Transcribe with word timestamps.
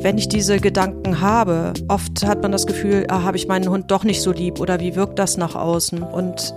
wenn 0.00 0.16
ich 0.16 0.28
diese 0.28 0.60
Gedanken 0.60 1.20
habe, 1.20 1.72
oft 1.88 2.24
hat 2.24 2.42
man 2.42 2.52
das 2.52 2.66
Gefühl, 2.66 3.06
ah, 3.08 3.22
habe 3.22 3.36
ich 3.36 3.48
meinen 3.48 3.68
Hund 3.68 3.90
doch 3.90 4.04
nicht 4.04 4.22
so 4.22 4.30
lieb 4.30 4.60
oder 4.60 4.78
wie 4.78 4.94
wirkt 4.94 5.18
das 5.18 5.36
nach 5.36 5.56
außen? 5.56 6.02
Und 6.02 6.54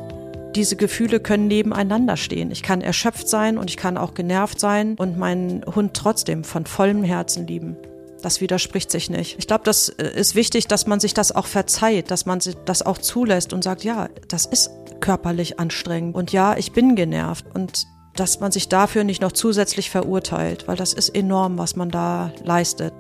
diese 0.56 0.76
Gefühle 0.76 1.20
können 1.20 1.48
nebeneinander 1.48 2.18
stehen. 2.18 2.52
Ich 2.52 2.62
kann 2.62 2.82
erschöpft 2.82 3.28
sein 3.28 3.58
und 3.58 3.70
ich 3.70 3.78
kann 3.78 3.98
auch 3.98 4.14
genervt 4.14 4.60
sein 4.60 4.96
und 4.96 5.18
meinen 5.18 5.66
Hund 5.66 5.96
trotzdem 5.96 6.44
von 6.44 6.66
vollem 6.66 7.04
Herzen 7.04 7.48
lieben. 7.48 7.78
Das 8.22 8.42
widerspricht 8.42 8.92
sich 8.92 9.10
nicht. 9.10 9.40
Ich 9.40 9.48
glaube, 9.48 9.64
das 9.64 9.90
äh, 9.90 10.12
ist 10.16 10.36
wichtig, 10.36 10.68
dass 10.68 10.86
man 10.86 11.00
sich 11.00 11.16
das 11.16 11.32
auch 11.32 11.48
verzeiht, 11.48 12.12
dass 12.12 12.28
man 12.28 12.40
das 12.66 12.84
auch 12.84 13.00
zulässt 13.00 13.54
und 13.54 13.64
sagt, 13.64 13.84
ja, 13.84 14.10
das 14.28 14.46
ist 14.46 14.70
körperlich 15.00 15.60
anstrengend 15.60 16.16
und 16.16 16.32
ja, 16.32 16.56
ich 16.56 16.74
bin 16.74 16.96
genervt 16.96 17.46
und 17.56 17.88
dass 18.16 18.40
man 18.40 18.52
sich 18.52 18.70
dafür 18.70 19.04
nicht 19.04 19.22
noch 19.22 19.32
zusätzlich 19.32 19.90
verurteilt, 19.90 20.68
weil 20.68 20.76
das 20.76 20.94
ist 20.94 21.10
enorm, 21.10 21.58
was 21.58 21.76
man 21.76 21.90
da 21.90 22.32
leistet. 22.44 22.94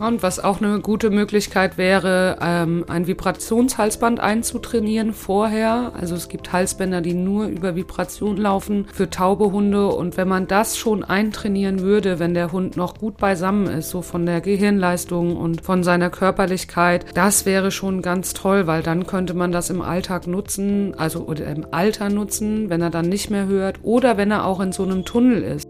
Und 0.00 0.22
was 0.22 0.42
auch 0.42 0.62
eine 0.62 0.80
gute 0.80 1.10
Möglichkeit 1.10 1.76
wäre, 1.76 2.38
ähm, 2.40 2.86
ein 2.88 3.06
Vibrationshalsband 3.06 4.18
einzutrainieren 4.18 5.12
vorher. 5.12 5.92
Also 5.94 6.14
es 6.14 6.30
gibt 6.30 6.54
Halsbänder, 6.54 7.02
die 7.02 7.12
nur 7.12 7.48
über 7.48 7.76
Vibration 7.76 8.38
laufen 8.38 8.86
für 8.94 9.10
taube 9.10 9.52
Hunde. 9.52 9.88
Und 9.88 10.16
wenn 10.16 10.26
man 10.26 10.46
das 10.46 10.78
schon 10.78 11.04
eintrainieren 11.04 11.80
würde, 11.80 12.18
wenn 12.18 12.32
der 12.32 12.50
Hund 12.50 12.78
noch 12.78 12.96
gut 12.96 13.18
beisammen 13.18 13.66
ist, 13.66 13.90
so 13.90 14.00
von 14.00 14.24
der 14.24 14.40
Gehirnleistung 14.40 15.36
und 15.36 15.60
von 15.60 15.84
seiner 15.84 16.08
Körperlichkeit, 16.08 17.04
das 17.12 17.44
wäre 17.44 17.70
schon 17.70 18.00
ganz 18.00 18.32
toll, 18.32 18.66
weil 18.66 18.82
dann 18.82 19.06
könnte 19.06 19.34
man 19.34 19.52
das 19.52 19.68
im 19.68 19.82
Alltag 19.82 20.26
nutzen, 20.26 20.94
also 20.96 21.26
oder 21.26 21.44
im 21.48 21.66
Alter 21.72 22.08
nutzen, 22.08 22.70
wenn 22.70 22.80
er 22.80 22.90
dann 22.90 23.10
nicht 23.10 23.28
mehr 23.28 23.46
hört 23.46 23.80
oder 23.82 24.16
wenn 24.16 24.30
er 24.30 24.46
auch 24.46 24.60
in 24.60 24.72
so 24.72 24.82
einem 24.82 25.04
Tunnel 25.04 25.42
ist. 25.42 25.69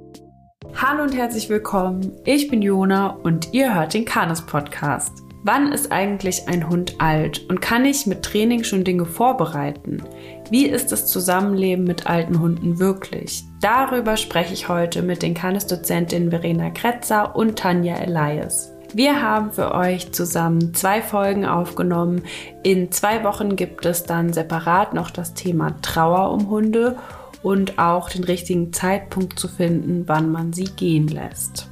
Hallo 0.77 1.03
und 1.03 1.15
herzlich 1.15 1.49
willkommen. 1.49 2.13
Ich 2.25 2.49
bin 2.49 2.63
Jona 2.63 3.17
und 3.23 3.53
ihr 3.53 3.75
hört 3.75 3.93
den 3.93 4.05
Kanes 4.05 4.41
Podcast. 4.41 5.13
Wann 5.43 5.73
ist 5.73 5.91
eigentlich 5.93 6.49
ein 6.49 6.69
Hund 6.69 6.95
alt 6.99 7.49
und 7.49 7.61
kann 7.61 7.85
ich 7.85 8.07
mit 8.07 8.23
Training 8.23 8.65
schon 8.65 8.85
Dinge 8.85 9.05
vorbereiten? 9.05 10.03
Wie 10.51 10.67
ist 10.67 10.93
das 10.93 11.07
Zusammenleben 11.07 11.85
mit 11.85 12.07
alten 12.07 12.41
Hunden 12.41 12.79
wirklich? 12.79 13.45
Darüber 13.61 14.17
spreche 14.17 14.55
ich 14.55 14.69
heute 14.69 15.03
mit 15.03 15.23
den 15.23 15.35
Kanes-Dozentinnen 15.35 16.31
Verena 16.31 16.71
Kretzer 16.71 17.37
und 17.37 17.59
Tanja 17.59 17.97
Elias. 17.97 18.73
Wir 18.93 19.23
haben 19.23 19.53
für 19.53 19.73
euch 19.73 20.11
zusammen 20.13 20.75
zwei 20.75 21.01
Folgen 21.01 21.47
aufgenommen. 21.47 22.23
In 22.65 22.91
zwei 22.91 23.23
Wochen 23.23 23.55
gibt 23.55 23.87
es 23.87 24.03
dann 24.03 24.33
separat 24.33 24.95
noch 24.95 25.11
das 25.11 25.35
Thema 25.35 25.77
Trauer 25.81 26.33
um 26.33 26.51
Hunde 26.51 26.97
und 27.43 27.79
auch 27.79 28.11
den 28.11 28.25
richtigen 28.25 28.73
Zeitpunkt 28.73 29.39
zu 29.39 29.49
finden, 29.49 30.05
wann 30.07 30.31
man 30.31 30.53
sie 30.53 30.65
gehen 30.65 31.09
lässt. 31.09 31.69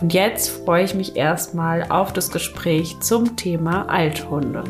Und 0.00 0.14
jetzt 0.14 0.48
freue 0.48 0.84
ich 0.84 0.94
mich 0.94 1.16
erstmal 1.16 1.90
auf 1.90 2.12
das 2.12 2.30
Gespräch 2.30 2.98
zum 3.00 3.36
Thema 3.36 3.88
Althunde. 3.88 4.64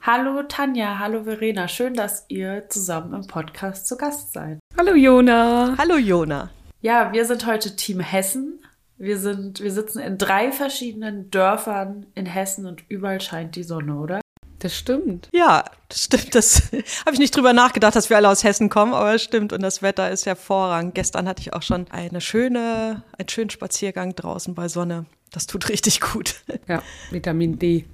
Hallo 0.00 0.42
Tanja, 0.44 0.98
hallo 0.98 1.24
Verena, 1.24 1.68
schön, 1.68 1.92
dass 1.92 2.24
ihr 2.28 2.64
zusammen 2.70 3.12
im 3.12 3.26
Podcast 3.26 3.86
zu 3.86 3.98
Gast 3.98 4.32
seid. 4.32 4.58
Hallo 4.78 4.94
Jona. 4.94 5.74
Hallo 5.76 5.96
Jona. 5.96 6.48
Ja, 6.80 7.12
wir 7.12 7.26
sind 7.26 7.46
heute 7.46 7.76
Team 7.76 8.00
Hessen. 8.00 8.64
Wir 8.96 9.18
sind, 9.18 9.60
wir 9.60 9.70
sitzen 9.70 9.98
in 9.98 10.16
drei 10.16 10.52
verschiedenen 10.52 11.30
Dörfern 11.30 12.06
in 12.14 12.24
Hessen 12.24 12.64
und 12.64 12.84
überall 12.88 13.20
scheint 13.20 13.56
die 13.56 13.62
Sonne, 13.62 13.96
oder? 13.96 14.20
Das 14.60 14.76
stimmt. 14.76 15.28
Ja, 15.32 15.64
das 15.88 16.04
stimmt. 16.04 16.34
Das 16.34 16.70
habe 17.06 17.12
ich 17.12 17.18
nicht 17.18 17.34
drüber 17.34 17.52
nachgedacht, 17.52 17.96
dass 17.96 18.10
wir 18.10 18.16
alle 18.16 18.28
aus 18.28 18.44
Hessen 18.44 18.68
kommen, 18.68 18.94
aber 18.94 19.14
es 19.14 19.22
stimmt. 19.22 19.52
Und 19.52 19.62
das 19.62 19.82
Wetter 19.82 20.10
ist 20.10 20.26
hervorragend. 20.26 20.94
Gestern 20.94 21.26
hatte 21.26 21.40
ich 21.40 21.52
auch 21.52 21.62
schon 21.62 21.90
eine 21.90 22.20
schöne, 22.20 23.02
einen 23.18 23.28
schönen 23.28 23.50
Spaziergang 23.50 24.14
draußen 24.14 24.54
bei 24.54 24.68
Sonne. 24.68 25.06
Das 25.32 25.46
tut 25.46 25.68
richtig 25.68 26.00
gut. 26.00 26.36
Ja, 26.68 26.82
Vitamin 27.10 27.58
D. 27.58 27.86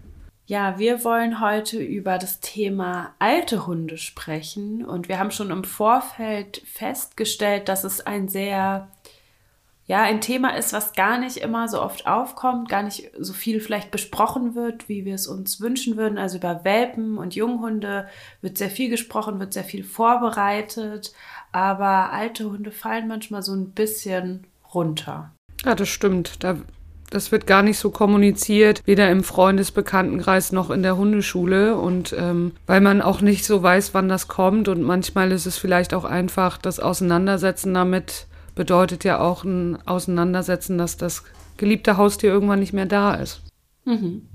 Ja, 0.48 0.78
wir 0.78 1.02
wollen 1.02 1.40
heute 1.40 1.78
über 1.78 2.18
das 2.18 2.40
Thema 2.40 3.14
alte 3.18 3.66
Hunde 3.66 3.96
sprechen. 3.96 4.84
Und 4.84 5.08
wir 5.08 5.18
haben 5.18 5.30
schon 5.30 5.50
im 5.50 5.64
Vorfeld 5.64 6.62
festgestellt, 6.66 7.68
dass 7.68 7.84
es 7.84 8.00
ein 8.00 8.28
sehr 8.28 8.88
ja 9.86 10.02
ein 10.02 10.20
Thema 10.20 10.56
ist, 10.56 10.72
was 10.72 10.94
gar 10.94 11.18
nicht 11.18 11.36
immer 11.36 11.68
so 11.68 11.80
oft 11.80 12.06
aufkommt, 12.06 12.68
gar 12.68 12.82
nicht 12.82 13.10
so 13.18 13.32
viel 13.32 13.60
vielleicht 13.60 13.90
besprochen 13.90 14.54
wird, 14.54 14.88
wie 14.88 15.04
wir 15.04 15.14
es 15.14 15.26
uns 15.26 15.60
wünschen 15.60 15.96
würden. 15.96 16.18
Also 16.18 16.38
über 16.38 16.64
Welpen 16.64 17.18
und 17.18 17.34
Junghunde 17.34 18.08
wird 18.40 18.58
sehr 18.58 18.70
viel 18.70 18.90
gesprochen, 18.90 19.38
wird 19.38 19.52
sehr 19.52 19.64
viel 19.64 19.84
vorbereitet, 19.84 21.12
aber 21.52 22.12
alte 22.12 22.50
Hunde 22.50 22.72
fallen 22.72 23.08
manchmal 23.08 23.42
so 23.42 23.54
ein 23.54 23.70
bisschen 23.70 24.46
runter. 24.74 25.32
Ja, 25.64 25.74
das 25.74 25.88
stimmt. 25.88 26.42
Da, 26.42 26.56
das 27.10 27.30
wird 27.32 27.46
gar 27.46 27.62
nicht 27.62 27.78
so 27.78 27.90
kommuniziert, 27.90 28.82
weder 28.84 29.10
im 29.10 29.22
Freundesbekanntenkreis 29.22 30.52
noch 30.52 30.70
in 30.70 30.82
der 30.82 30.96
Hundeschule. 30.96 31.76
Und 31.76 32.14
ähm, 32.18 32.52
weil 32.66 32.80
man 32.80 33.00
auch 33.00 33.20
nicht 33.20 33.44
so 33.44 33.62
weiß, 33.62 33.94
wann 33.94 34.08
das 34.08 34.28
kommt. 34.28 34.68
Und 34.68 34.82
manchmal 34.82 35.32
ist 35.32 35.46
es 35.46 35.56
vielleicht 35.56 35.94
auch 35.94 36.04
einfach 36.04 36.58
das 36.58 36.80
Auseinandersetzen 36.80 37.72
damit, 37.72 38.26
bedeutet 38.56 39.04
ja 39.04 39.20
auch 39.20 39.44
ein 39.44 39.78
Auseinandersetzen, 39.86 40.78
dass 40.78 40.96
das 40.96 41.22
geliebte 41.56 41.96
Haustier 41.96 42.30
irgendwann 42.30 42.58
nicht 42.58 42.72
mehr 42.72 42.86
da 42.86 43.14
ist. 43.14 43.42
Mhm. 43.84 44.28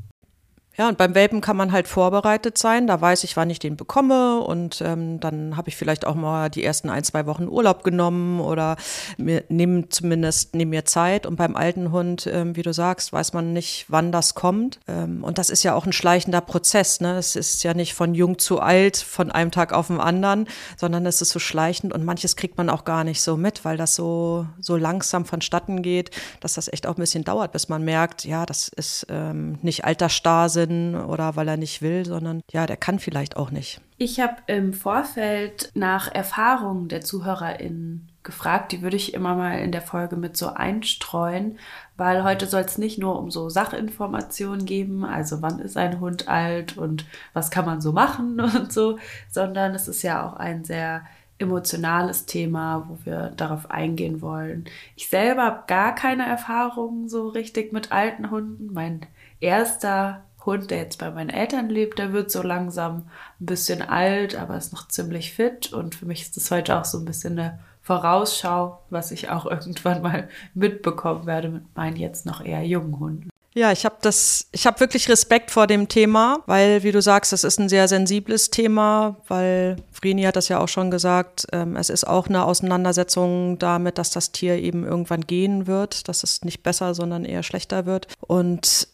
Ja, 0.77 0.87
und 0.87 0.97
beim 0.97 1.15
Welpen 1.15 1.41
kann 1.41 1.57
man 1.57 1.73
halt 1.73 1.89
vorbereitet 1.89 2.57
sein. 2.57 2.87
Da 2.87 3.01
weiß 3.01 3.25
ich, 3.25 3.35
wann 3.35 3.49
ich 3.49 3.59
den 3.59 3.75
bekomme. 3.75 4.39
Und 4.39 4.81
ähm, 4.81 5.19
dann 5.19 5.57
habe 5.57 5.67
ich 5.67 5.75
vielleicht 5.75 6.07
auch 6.07 6.15
mal 6.15 6.49
die 6.49 6.63
ersten 6.63 6.89
ein, 6.89 7.03
zwei 7.03 7.25
Wochen 7.25 7.49
Urlaub 7.49 7.83
genommen 7.83 8.39
oder 8.39 8.77
mir, 9.17 9.43
nehme 9.49 9.89
zumindest 9.89 10.55
nehme 10.55 10.69
mir 10.69 10.85
Zeit. 10.85 11.25
Und 11.25 11.35
beim 11.35 11.57
alten 11.57 11.91
Hund, 11.91 12.25
ähm, 12.31 12.55
wie 12.55 12.61
du 12.61 12.71
sagst, 12.71 13.11
weiß 13.11 13.33
man 13.33 13.51
nicht, 13.51 13.87
wann 13.89 14.13
das 14.13 14.33
kommt. 14.33 14.79
Ähm, 14.87 15.25
und 15.25 15.37
das 15.37 15.49
ist 15.49 15.63
ja 15.63 15.75
auch 15.75 15.85
ein 15.85 15.91
schleichender 15.91 16.39
Prozess. 16.39 17.01
Ne? 17.01 17.17
Es 17.17 17.35
ist 17.35 17.63
ja 17.63 17.73
nicht 17.73 17.93
von 17.93 18.15
jung 18.15 18.39
zu 18.39 18.61
alt, 18.61 18.95
von 18.95 19.29
einem 19.29 19.51
Tag 19.51 19.73
auf 19.73 19.87
den 19.87 19.99
anderen, 19.99 20.47
sondern 20.77 21.05
es 21.05 21.21
ist 21.21 21.31
so 21.31 21.39
schleichend. 21.39 21.91
Und 21.91 22.05
manches 22.05 22.37
kriegt 22.37 22.57
man 22.57 22.69
auch 22.69 22.85
gar 22.85 23.03
nicht 23.03 23.21
so 23.21 23.35
mit, 23.35 23.65
weil 23.65 23.75
das 23.75 23.95
so, 23.95 24.47
so 24.61 24.77
langsam 24.77 25.25
vonstatten 25.25 25.81
geht, 25.81 26.11
dass 26.39 26.53
das 26.53 26.71
echt 26.71 26.87
auch 26.87 26.95
ein 26.95 27.01
bisschen 27.01 27.25
dauert, 27.25 27.51
bis 27.51 27.67
man 27.67 27.83
merkt, 27.83 28.23
ja, 28.23 28.45
das 28.45 28.69
ist 28.69 29.05
ähm, 29.09 29.59
nicht 29.61 29.83
Altersstarrsinn 29.83 30.60
Sinn 30.61 30.95
oder 30.95 31.35
weil 31.35 31.47
er 31.47 31.57
nicht 31.57 31.81
will, 31.81 32.05
sondern 32.05 32.41
ja, 32.51 32.65
der 32.65 32.77
kann 32.77 32.99
vielleicht 32.99 33.37
auch 33.37 33.51
nicht. 33.51 33.81
Ich 33.97 34.19
habe 34.19 34.35
im 34.47 34.73
Vorfeld 34.73 35.71
nach 35.73 36.13
Erfahrungen 36.13 36.87
der 36.87 37.01
ZuhörerInnen 37.01 38.09
gefragt. 38.23 38.71
Die 38.71 38.81
würde 38.81 38.97
ich 38.97 39.13
immer 39.13 39.35
mal 39.35 39.59
in 39.59 39.71
der 39.71 39.81
Folge 39.81 40.15
mit 40.15 40.37
so 40.37 40.47
einstreuen, 40.47 41.57
weil 41.97 42.23
heute 42.23 42.45
soll 42.45 42.61
es 42.61 42.77
nicht 42.77 42.99
nur 42.99 43.17
um 43.17 43.31
so 43.31 43.49
Sachinformationen 43.49 44.65
geben, 44.65 45.05
also 45.05 45.41
wann 45.41 45.59
ist 45.59 45.77
ein 45.77 45.99
Hund 45.99 46.27
alt 46.27 46.77
und 46.77 47.05
was 47.33 47.49
kann 47.49 47.65
man 47.65 47.81
so 47.81 47.91
machen 47.91 48.39
und 48.39 48.71
so, 48.71 48.99
sondern 49.29 49.73
es 49.73 49.87
ist 49.87 50.03
ja 50.03 50.27
auch 50.27 50.33
ein 50.33 50.63
sehr 50.63 51.03
emotionales 51.39 52.27
Thema, 52.27 52.85
wo 52.87 52.97
wir 53.03 53.33
darauf 53.35 53.71
eingehen 53.71 54.21
wollen. 54.21 54.65
Ich 54.95 55.09
selber 55.09 55.43
habe 55.43 55.63
gar 55.65 55.95
keine 55.95 56.25
Erfahrungen 56.27 57.09
so 57.09 57.29
richtig 57.29 57.73
mit 57.73 57.91
alten 57.91 58.29
Hunden. 58.29 58.71
Mein 58.71 59.07
erster 59.39 60.23
Hund, 60.45 60.71
der 60.71 60.79
jetzt 60.79 60.99
bei 60.99 61.11
meinen 61.11 61.29
Eltern 61.29 61.69
lebt, 61.69 61.99
der 61.99 62.13
wird 62.13 62.31
so 62.31 62.41
langsam 62.41 63.09
ein 63.39 63.45
bisschen 63.45 63.81
alt, 63.81 64.35
aber 64.35 64.57
ist 64.57 64.73
noch 64.73 64.87
ziemlich 64.87 65.33
fit. 65.33 65.71
Und 65.73 65.95
für 65.95 66.05
mich 66.05 66.21
ist 66.21 66.37
das 66.37 66.51
heute 66.51 66.77
auch 66.77 66.85
so 66.85 66.97
ein 66.97 67.05
bisschen 67.05 67.37
eine 67.37 67.59
Vorausschau, 67.81 68.79
was 68.89 69.11
ich 69.11 69.29
auch 69.29 69.45
irgendwann 69.49 70.01
mal 70.01 70.29
mitbekommen 70.53 71.25
werde 71.25 71.49
mit 71.49 71.75
meinen 71.75 71.97
jetzt 71.97 72.25
noch 72.25 72.43
eher 72.43 72.63
jungen 72.63 72.99
Hunden. 72.99 73.29
Ja, 73.53 73.73
ich 73.73 73.83
habe 73.83 73.97
das, 74.01 74.47
ich 74.53 74.65
habe 74.65 74.79
wirklich 74.79 75.09
Respekt 75.09 75.51
vor 75.51 75.67
dem 75.67 75.89
Thema, 75.89 76.39
weil, 76.45 76.83
wie 76.83 76.93
du 76.93 77.01
sagst, 77.01 77.33
das 77.33 77.43
ist 77.43 77.59
ein 77.59 77.67
sehr 77.67 77.89
sensibles 77.89 78.49
Thema, 78.49 79.17
weil 79.27 79.75
Vreni 79.91 80.23
hat 80.23 80.37
das 80.37 80.47
ja 80.47 80.59
auch 80.59 80.69
schon 80.69 80.89
gesagt, 80.89 81.47
ähm, 81.51 81.75
es 81.75 81.89
ist 81.89 82.07
auch 82.07 82.27
eine 82.27 82.45
Auseinandersetzung 82.45 83.59
damit, 83.59 83.97
dass 83.97 84.09
das 84.09 84.31
Tier 84.31 84.55
eben 84.55 84.85
irgendwann 84.85 85.27
gehen 85.27 85.67
wird, 85.67 86.07
dass 86.07 86.23
es 86.23 86.45
nicht 86.45 86.63
besser, 86.63 86.95
sondern 86.95 87.25
eher 87.25 87.43
schlechter 87.43 87.85
wird. 87.85 88.07
Und 88.25 88.87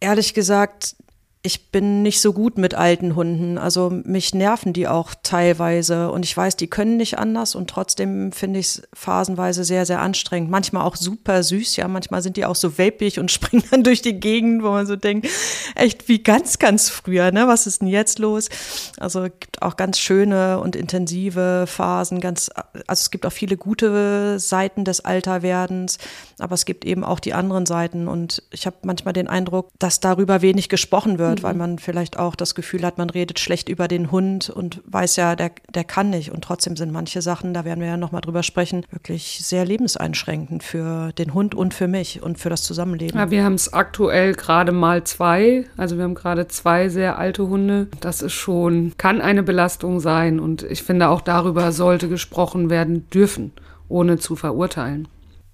ehrlich 0.00 0.34
gesagt, 0.34 0.96
ich 1.42 1.70
bin 1.70 2.02
nicht 2.02 2.20
so 2.20 2.34
gut 2.34 2.58
mit 2.58 2.74
alten 2.74 3.16
Hunden. 3.16 3.56
Also 3.56 3.88
mich 3.88 4.34
nerven 4.34 4.74
die 4.74 4.86
auch 4.86 5.14
teilweise. 5.22 6.10
Und 6.10 6.26
ich 6.26 6.36
weiß, 6.36 6.56
die 6.56 6.66
können 6.66 6.98
nicht 6.98 7.18
anders. 7.18 7.54
Und 7.54 7.70
trotzdem 7.70 8.30
finde 8.32 8.60
ich 8.60 8.66
es 8.66 8.82
phasenweise 8.92 9.64
sehr, 9.64 9.86
sehr 9.86 10.02
anstrengend. 10.02 10.50
Manchmal 10.50 10.84
auch 10.84 10.96
super 10.96 11.42
süß. 11.42 11.76
Ja, 11.76 11.88
manchmal 11.88 12.20
sind 12.20 12.36
die 12.36 12.44
auch 12.44 12.56
so 12.56 12.76
welpig 12.76 13.18
und 13.18 13.30
springen 13.30 13.64
dann 13.70 13.82
durch 13.84 14.02
die 14.02 14.20
Gegend, 14.20 14.62
wo 14.62 14.68
man 14.68 14.86
so 14.86 14.96
denkt, 14.96 15.28
echt 15.76 16.08
wie 16.08 16.22
ganz, 16.22 16.58
ganz 16.58 16.90
früher. 16.90 17.32
Ne? 17.32 17.48
Was 17.48 17.66
ist 17.66 17.80
denn 17.80 17.88
jetzt 17.88 18.18
los? 18.18 18.50
Also 18.98 19.24
es 19.24 19.32
gibt 19.40 19.62
auch 19.62 19.76
ganz 19.76 19.98
schöne 19.98 20.60
und 20.60 20.76
intensive 20.76 21.64
Phasen. 21.66 22.20
Ganz, 22.20 22.50
also 22.86 23.00
es 23.00 23.10
gibt 23.10 23.24
auch 23.24 23.32
viele 23.32 23.56
gute 23.56 24.38
Seiten 24.38 24.84
des 24.84 25.06
Alterwerdens. 25.06 25.96
Aber 26.38 26.52
es 26.52 26.66
gibt 26.66 26.84
eben 26.84 27.02
auch 27.02 27.18
die 27.18 27.32
anderen 27.32 27.64
Seiten. 27.64 28.08
Und 28.08 28.42
ich 28.50 28.66
habe 28.66 28.76
manchmal 28.82 29.14
den 29.14 29.26
Eindruck, 29.26 29.70
dass 29.78 30.00
darüber 30.00 30.42
wenig 30.42 30.68
gesprochen 30.68 31.18
wird 31.18 31.29
wird, 31.30 31.40
mhm. 31.40 31.44
weil 31.44 31.54
man 31.54 31.78
vielleicht 31.78 32.18
auch 32.18 32.34
das 32.34 32.54
Gefühl 32.54 32.84
hat, 32.84 32.98
man 32.98 33.10
redet 33.10 33.38
schlecht 33.38 33.68
über 33.68 33.88
den 33.88 34.10
Hund 34.10 34.50
und 34.50 34.82
weiß 34.86 35.16
ja, 35.16 35.36
der, 35.36 35.52
der 35.74 35.84
kann 35.84 36.10
nicht. 36.10 36.32
Und 36.32 36.42
trotzdem 36.42 36.76
sind 36.76 36.92
manche 36.92 37.22
Sachen, 37.22 37.54
da 37.54 37.64
werden 37.64 37.80
wir 37.80 37.88
ja 37.88 37.96
nochmal 37.96 38.20
drüber 38.20 38.42
sprechen, 38.42 38.84
wirklich 38.90 39.40
sehr 39.42 39.64
lebenseinschränkend 39.64 40.62
für 40.62 41.12
den 41.12 41.32
Hund 41.34 41.54
und 41.54 41.72
für 41.72 41.88
mich 41.88 42.22
und 42.22 42.38
für 42.38 42.50
das 42.50 42.62
Zusammenleben. 42.62 43.18
Ja, 43.18 43.30
wir 43.30 43.44
haben 43.44 43.54
es 43.54 43.72
aktuell 43.72 44.34
gerade 44.34 44.72
mal 44.72 45.04
zwei. 45.04 45.64
Also 45.76 45.96
wir 45.96 46.04
haben 46.04 46.14
gerade 46.14 46.48
zwei 46.48 46.88
sehr 46.88 47.18
alte 47.18 47.48
Hunde. 47.48 47.88
Das 48.00 48.22
ist 48.22 48.32
schon, 48.32 48.92
kann 48.98 49.20
eine 49.20 49.42
Belastung 49.42 50.00
sein. 50.00 50.40
Und 50.40 50.62
ich 50.64 50.82
finde, 50.82 51.08
auch 51.08 51.20
darüber 51.20 51.72
sollte 51.72 52.08
gesprochen 52.08 52.70
werden 52.70 53.08
dürfen, 53.10 53.52
ohne 53.88 54.18
zu 54.18 54.36
verurteilen. 54.36 55.08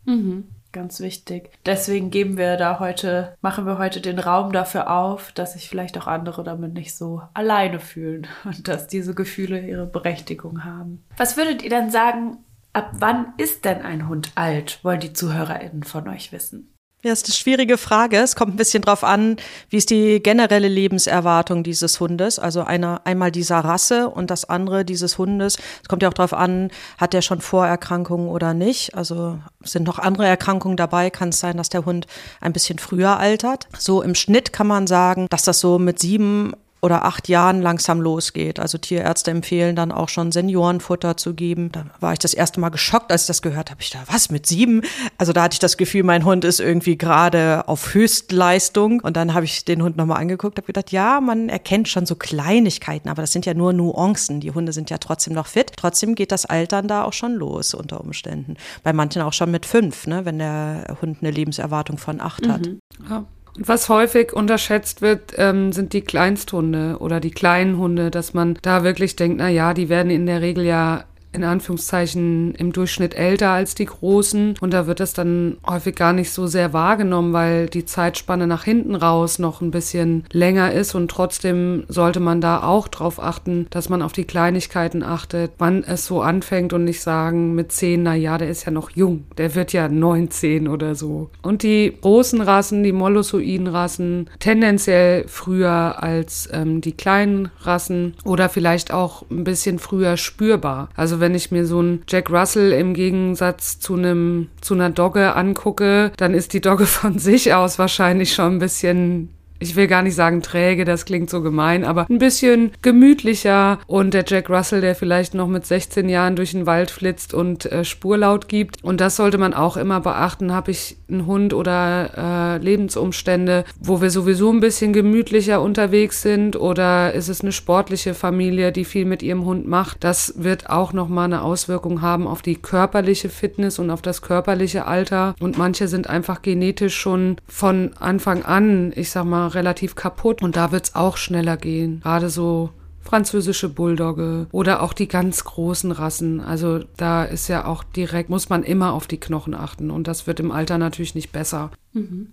Mhm 0.04 0.44
ganz 0.76 1.00
wichtig. 1.00 1.50
Deswegen 1.64 2.10
geben 2.10 2.36
wir 2.36 2.56
da 2.56 2.78
heute, 2.78 3.34
machen 3.40 3.66
wir 3.66 3.78
heute 3.78 4.00
den 4.00 4.18
Raum 4.18 4.52
dafür 4.52 4.90
auf, 4.90 5.32
dass 5.32 5.54
sich 5.54 5.68
vielleicht 5.68 5.96
auch 5.98 6.06
andere 6.06 6.44
damit 6.44 6.74
nicht 6.74 6.94
so 6.94 7.22
alleine 7.34 7.80
fühlen 7.80 8.26
und 8.44 8.68
dass 8.68 8.86
diese 8.86 9.14
Gefühle 9.14 9.60
ihre 9.60 9.86
Berechtigung 9.86 10.64
haben. 10.64 11.04
Was 11.16 11.36
würdet 11.36 11.62
ihr 11.62 11.70
dann 11.70 11.90
sagen, 11.90 12.38
ab 12.74 12.90
wann 12.98 13.32
ist 13.38 13.64
denn 13.64 13.80
ein 13.82 14.06
Hund 14.06 14.32
alt? 14.34 14.78
Wollen 14.84 15.00
die 15.00 15.14
ZuhörerInnen 15.14 15.82
von 15.82 16.08
euch 16.08 16.30
wissen? 16.30 16.75
Ja, 17.06 17.12
ist 17.12 17.26
eine 17.26 17.34
schwierige 17.34 17.78
Frage. 17.78 18.16
Es 18.16 18.34
kommt 18.34 18.54
ein 18.54 18.56
bisschen 18.56 18.82
drauf 18.82 19.04
an, 19.04 19.36
wie 19.70 19.76
ist 19.76 19.90
die 19.90 20.20
generelle 20.20 20.66
Lebenserwartung 20.66 21.62
dieses 21.62 22.00
Hundes. 22.00 22.40
Also 22.40 22.64
eine, 22.64 23.06
einmal 23.06 23.30
dieser 23.30 23.60
Rasse 23.60 24.10
und 24.10 24.28
das 24.28 24.44
andere 24.46 24.84
dieses 24.84 25.16
Hundes. 25.16 25.56
Es 25.82 25.88
kommt 25.88 26.02
ja 26.02 26.08
auch 26.08 26.14
drauf 26.14 26.32
an, 26.32 26.72
hat 26.98 27.12
der 27.12 27.22
schon 27.22 27.40
Vorerkrankungen 27.40 28.26
oder 28.28 28.54
nicht. 28.54 28.96
Also 28.96 29.38
sind 29.62 29.86
noch 29.86 30.00
andere 30.00 30.26
Erkrankungen 30.26 30.76
dabei, 30.76 31.10
kann 31.10 31.28
es 31.28 31.38
sein, 31.38 31.56
dass 31.58 31.68
der 31.68 31.84
Hund 31.84 32.08
ein 32.40 32.52
bisschen 32.52 32.80
früher 32.80 33.20
altert. 33.20 33.68
So 33.78 34.02
im 34.02 34.16
Schnitt 34.16 34.52
kann 34.52 34.66
man 34.66 34.88
sagen, 34.88 35.28
dass 35.30 35.44
das 35.44 35.60
so 35.60 35.78
mit 35.78 36.00
sieben 36.00 36.54
oder 36.82 37.04
acht 37.04 37.28
Jahren 37.28 37.62
langsam 37.62 38.00
losgeht. 38.00 38.60
Also 38.60 38.78
Tierärzte 38.78 39.30
empfehlen 39.30 39.76
dann 39.76 39.90
auch 39.90 40.08
schon 40.08 40.30
Seniorenfutter 40.30 41.16
zu 41.16 41.34
geben. 41.34 41.72
Da 41.72 41.86
war 42.00 42.12
ich 42.12 42.18
das 42.18 42.34
erste 42.34 42.60
Mal 42.60 42.68
geschockt, 42.68 43.10
als 43.10 43.22
ich 43.22 43.26
das 43.28 43.42
gehört 43.42 43.70
habe. 43.70 43.80
Ich 43.80 43.90
dachte, 43.90 44.12
was 44.12 44.30
mit 44.30 44.46
sieben? 44.46 44.82
Also 45.18 45.32
da 45.32 45.42
hatte 45.42 45.54
ich 45.54 45.58
das 45.58 45.76
Gefühl, 45.76 46.02
mein 46.02 46.24
Hund 46.24 46.44
ist 46.44 46.60
irgendwie 46.60 46.96
gerade 46.96 47.66
auf 47.66 47.94
Höchstleistung. 47.94 49.00
Und 49.00 49.16
dann 49.16 49.34
habe 49.34 49.44
ich 49.44 49.64
den 49.64 49.82
Hund 49.82 49.96
nochmal 49.96 50.20
angeguckt, 50.20 50.58
habe 50.58 50.66
gedacht, 50.66 50.92
ja, 50.92 51.20
man 51.20 51.48
erkennt 51.48 51.88
schon 51.88 52.06
so 52.06 52.14
Kleinigkeiten, 52.14 53.08
aber 53.08 53.22
das 53.22 53.32
sind 53.32 53.46
ja 53.46 53.54
nur 53.54 53.72
Nuancen. 53.72 54.40
Die 54.40 54.52
Hunde 54.52 54.72
sind 54.72 54.90
ja 54.90 54.98
trotzdem 54.98 55.34
noch 55.34 55.46
fit. 55.46 55.72
Trotzdem 55.76 56.14
geht 56.14 56.30
das 56.30 56.46
Altern 56.46 56.88
da 56.88 57.04
auch 57.04 57.14
schon 57.14 57.34
los 57.34 57.74
unter 57.74 58.00
Umständen. 58.00 58.56
Bei 58.82 58.92
manchen 58.92 59.22
auch 59.22 59.32
schon 59.32 59.50
mit 59.50 59.66
fünf, 59.66 60.06
ne, 60.06 60.24
wenn 60.24 60.38
der 60.38 60.98
Hund 61.00 61.18
eine 61.20 61.30
Lebenserwartung 61.30 61.98
von 61.98 62.20
acht 62.20 62.46
mhm. 62.46 62.52
hat. 62.52 62.68
Ja. 63.08 63.24
Was 63.58 63.88
häufig 63.88 64.32
unterschätzt 64.32 65.00
wird, 65.00 65.32
ähm, 65.36 65.72
sind 65.72 65.92
die 65.92 66.02
Kleinsthunde 66.02 66.96
oder 66.98 67.20
die 67.20 67.30
kleinen 67.30 67.78
Hunde, 67.78 68.10
dass 68.10 68.34
man 68.34 68.58
da 68.60 68.84
wirklich 68.84 69.16
denkt, 69.16 69.38
na 69.38 69.48
ja, 69.48 69.72
die 69.72 69.88
werden 69.88 70.10
in 70.10 70.26
der 70.26 70.42
Regel 70.42 70.64
ja 70.64 71.04
in 71.36 71.44
Anführungszeichen 71.44 72.54
im 72.54 72.72
Durchschnitt 72.72 73.14
älter 73.14 73.50
als 73.50 73.74
die 73.74 73.84
Großen. 73.84 74.56
Und 74.60 74.72
da 74.72 74.86
wird 74.86 75.00
das 75.00 75.12
dann 75.12 75.58
häufig 75.66 75.94
gar 75.94 76.12
nicht 76.12 76.30
so 76.30 76.46
sehr 76.46 76.72
wahrgenommen, 76.72 77.32
weil 77.32 77.68
die 77.68 77.84
Zeitspanne 77.84 78.46
nach 78.46 78.64
hinten 78.64 78.94
raus 78.94 79.38
noch 79.38 79.60
ein 79.60 79.70
bisschen 79.70 80.24
länger 80.32 80.72
ist. 80.72 80.94
Und 80.94 81.10
trotzdem 81.10 81.84
sollte 81.88 82.20
man 82.20 82.40
da 82.40 82.62
auch 82.62 82.88
drauf 82.88 83.22
achten, 83.22 83.66
dass 83.70 83.88
man 83.88 84.02
auf 84.02 84.12
die 84.12 84.24
Kleinigkeiten 84.24 85.02
achtet, 85.02 85.52
wann 85.58 85.84
es 85.84 86.06
so 86.06 86.22
anfängt 86.22 86.72
und 86.72 86.84
nicht 86.84 87.02
sagen 87.02 87.54
mit 87.54 87.72
zehn, 87.72 88.02
na 88.02 88.14
ja, 88.14 88.38
der 88.38 88.48
ist 88.48 88.64
ja 88.64 88.72
noch 88.72 88.90
jung, 88.90 89.24
der 89.36 89.54
wird 89.54 89.72
ja 89.72 89.88
19 89.88 90.68
oder 90.68 90.94
so. 90.94 91.30
Und 91.42 91.62
die 91.62 91.92
großen 92.00 92.40
Rassen, 92.40 92.82
die 92.82 92.92
molossoiden 92.92 93.66
Rassen, 93.66 94.30
tendenziell 94.38 95.24
früher 95.28 96.02
als 96.02 96.48
ähm, 96.52 96.80
die 96.80 96.92
kleinen 96.92 97.50
Rassen 97.60 98.14
oder 98.24 98.48
vielleicht 98.48 98.92
auch 98.92 99.24
ein 99.30 99.44
bisschen 99.44 99.78
früher 99.78 100.16
spürbar. 100.16 100.88
Also 100.96 101.20
wenn 101.20 101.25
wenn 101.26 101.34
ich 101.34 101.50
mir 101.50 101.66
so 101.66 101.80
einen 101.80 102.04
Jack 102.06 102.30
Russell 102.30 102.70
im 102.70 102.94
Gegensatz 102.94 103.80
zu 103.80 103.94
einem 103.94 104.46
zu 104.60 104.74
einer 104.74 104.90
Dogge 104.90 105.34
angucke, 105.34 106.12
dann 106.16 106.34
ist 106.34 106.52
die 106.52 106.60
Dogge 106.60 106.86
von 106.86 107.18
sich 107.18 107.52
aus 107.52 107.80
wahrscheinlich 107.80 108.32
schon 108.32 108.54
ein 108.54 108.58
bisschen 108.60 109.30
ich 109.58 109.76
will 109.76 109.86
gar 109.86 110.02
nicht 110.02 110.14
sagen 110.14 110.42
träge, 110.42 110.84
das 110.84 111.04
klingt 111.04 111.30
so 111.30 111.42
gemein, 111.42 111.84
aber 111.84 112.06
ein 112.08 112.18
bisschen 112.18 112.72
gemütlicher 112.82 113.78
und 113.86 114.14
der 114.14 114.24
Jack 114.26 114.50
Russell, 114.50 114.80
der 114.80 114.94
vielleicht 114.94 115.34
noch 115.34 115.48
mit 115.48 115.66
16 115.66 116.08
Jahren 116.08 116.36
durch 116.36 116.52
den 116.52 116.66
Wald 116.66 116.90
flitzt 116.90 117.34
und 117.34 117.66
äh, 117.66 117.84
Spurlaut 117.84 118.48
gibt. 118.48 118.82
Und 118.82 119.00
das 119.00 119.16
sollte 119.16 119.38
man 119.38 119.54
auch 119.54 119.76
immer 119.76 120.00
beachten. 120.00 120.52
Habe 120.52 120.70
ich 120.70 120.96
einen 121.08 121.26
Hund 121.26 121.54
oder 121.54 122.56
äh, 122.56 122.62
Lebensumstände, 122.62 123.64
wo 123.80 124.00
wir 124.00 124.10
sowieso 124.10 124.50
ein 124.50 124.60
bisschen 124.60 124.92
gemütlicher 124.92 125.60
unterwegs 125.62 126.22
sind 126.22 126.56
oder 126.56 127.12
ist 127.12 127.28
es 127.28 127.40
eine 127.40 127.52
sportliche 127.52 128.14
Familie, 128.14 128.72
die 128.72 128.84
viel 128.84 129.04
mit 129.04 129.22
ihrem 129.22 129.44
Hund 129.44 129.66
macht? 129.66 130.04
Das 130.04 130.34
wird 130.36 130.68
auch 130.68 130.92
nochmal 130.92 131.26
eine 131.26 131.42
Auswirkung 131.42 132.02
haben 132.02 132.26
auf 132.26 132.42
die 132.42 132.56
körperliche 132.56 133.28
Fitness 133.28 133.78
und 133.78 133.90
auf 133.90 134.02
das 134.02 134.22
körperliche 134.22 134.86
Alter. 134.86 135.34
Und 135.40 135.58
manche 135.58 135.88
sind 135.88 136.08
einfach 136.08 136.42
genetisch 136.42 136.96
schon 136.96 137.36
von 137.46 137.90
Anfang 137.98 138.44
an, 138.44 138.92
ich 138.94 139.10
sag 139.10 139.24
mal, 139.24 139.45
relativ 139.54 139.94
kaputt 139.94 140.42
und 140.42 140.56
da 140.56 140.72
wird 140.72 140.86
es 140.86 140.94
auch 140.94 141.16
schneller 141.16 141.56
gehen. 141.56 142.00
Gerade 142.00 142.30
so 142.30 142.70
französische 143.06 143.68
Bulldogge 143.68 144.48
oder 144.52 144.82
auch 144.82 144.92
die 144.92 145.08
ganz 145.08 145.44
großen 145.44 145.92
Rassen. 145.92 146.40
Also 146.40 146.80
da 146.96 147.24
ist 147.24 147.48
ja 147.48 147.64
auch 147.64 147.84
direkt, 147.84 148.28
muss 148.28 148.48
man 148.48 148.64
immer 148.64 148.92
auf 148.92 149.06
die 149.06 149.20
Knochen 149.20 149.54
achten 149.54 149.90
und 149.90 150.08
das 150.08 150.26
wird 150.26 150.40
im 150.40 150.50
Alter 150.50 150.76
natürlich 150.76 151.14
nicht 151.14 151.32
besser. 151.32 151.70
Mhm. 151.92 152.32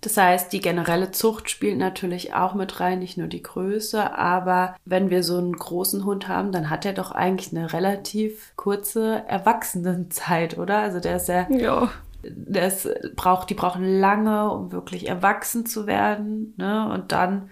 Das 0.00 0.16
heißt, 0.16 0.50
die 0.54 0.62
generelle 0.62 1.10
Zucht 1.10 1.50
spielt 1.50 1.76
natürlich 1.76 2.32
auch 2.32 2.54
mit 2.54 2.80
rein, 2.80 3.00
nicht 3.00 3.18
nur 3.18 3.26
die 3.26 3.42
Größe, 3.42 4.16
aber 4.16 4.74
wenn 4.86 5.10
wir 5.10 5.22
so 5.22 5.36
einen 5.36 5.52
großen 5.52 6.06
Hund 6.06 6.26
haben, 6.26 6.52
dann 6.52 6.70
hat 6.70 6.86
er 6.86 6.94
doch 6.94 7.10
eigentlich 7.10 7.54
eine 7.54 7.74
relativ 7.74 8.52
kurze 8.56 9.22
Erwachsenenzeit, 9.28 10.56
oder? 10.56 10.78
Also 10.78 11.00
der 11.00 11.16
ist 11.16 11.28
ja, 11.28 11.46
ja 11.50 11.90
das 12.22 12.88
braucht, 13.16 13.50
die 13.50 13.54
brauchen 13.54 13.84
lange, 13.84 14.50
um 14.50 14.72
wirklich 14.72 15.08
erwachsen 15.08 15.66
zu 15.66 15.86
werden. 15.86 16.54
Ne? 16.56 16.90
Und 16.92 17.12
dann 17.12 17.50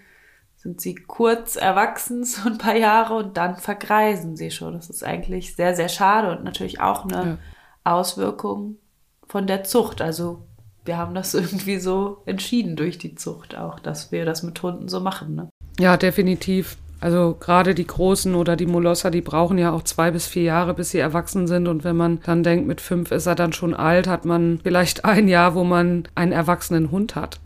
sind 0.57 0.81
sie 0.81 0.95
kurz 0.95 1.57
erwachsen, 1.57 2.25
so 2.25 2.49
ein 2.49 2.59
paar 2.59 2.77
Jahre, 2.77 3.15
und 3.15 3.37
dann 3.37 3.57
vergreisen 3.57 4.37
sie 4.37 4.51
schon. 4.51 4.75
Das 4.75 4.91
ist 4.91 5.05
eigentlich 5.05 5.57
sehr, 5.57 5.75
sehr 5.75 5.89
schade 5.89 6.37
und 6.37 6.45
natürlich 6.45 6.81
auch 6.81 7.05
eine 7.05 7.39
ja. 7.85 7.93
Auswirkung 7.93 8.77
von 9.27 9.47
der 9.47 9.65
Zucht. 9.65 10.03
Also 10.03 10.43
wir 10.85 10.97
haben 10.97 11.15
das 11.15 11.35
irgendwie 11.35 11.79
so 11.79 12.23
entschieden 12.27 12.77
durch 12.77 12.99
die 12.99 13.15
Zucht 13.15 13.57
auch, 13.57 13.79
dass 13.79 14.13
wir 14.13 14.25
das 14.25 14.43
mit 14.43 14.63
Hunden 14.63 14.89
so 14.89 15.01
machen. 15.01 15.35
Ne? 15.35 15.49
Ja, 15.79 15.97
definitiv. 15.97 16.77
Also 17.01 17.37
gerade 17.39 17.75
die 17.75 17.87
Großen 17.87 18.35
oder 18.35 18.57
die 18.57 18.67
Molosser, 18.67 19.11
die 19.11 19.21
brauchen 19.21 19.59
ja 19.59 19.73
auch 19.73 19.83
zwei 19.83 20.11
bis 20.11 20.27
vier 20.27 20.43
Jahre, 20.43 20.75
bis 20.75 20.91
sie 20.91 20.99
erwachsen 20.99 21.47
sind. 21.47 21.69
Und 21.69 21.85
wenn 21.85 21.97
man 21.97 22.21
dann 22.25 22.43
denkt, 22.43 22.67
mit 22.67 22.81
fünf 22.81 23.13
ist 23.13 23.27
er 23.27 23.35
dann 23.35 23.53
schon 23.53 23.75
alt, 23.75 24.07
hat 24.07 24.25
man 24.25 24.61
vielleicht 24.63 25.05
ein 25.05 25.29
Jahr, 25.29 25.55
wo 25.55 25.65
man 25.65 26.09
einen 26.15 26.33
erwachsenen 26.33 26.91
Hund 26.91 27.15
hat. 27.15 27.39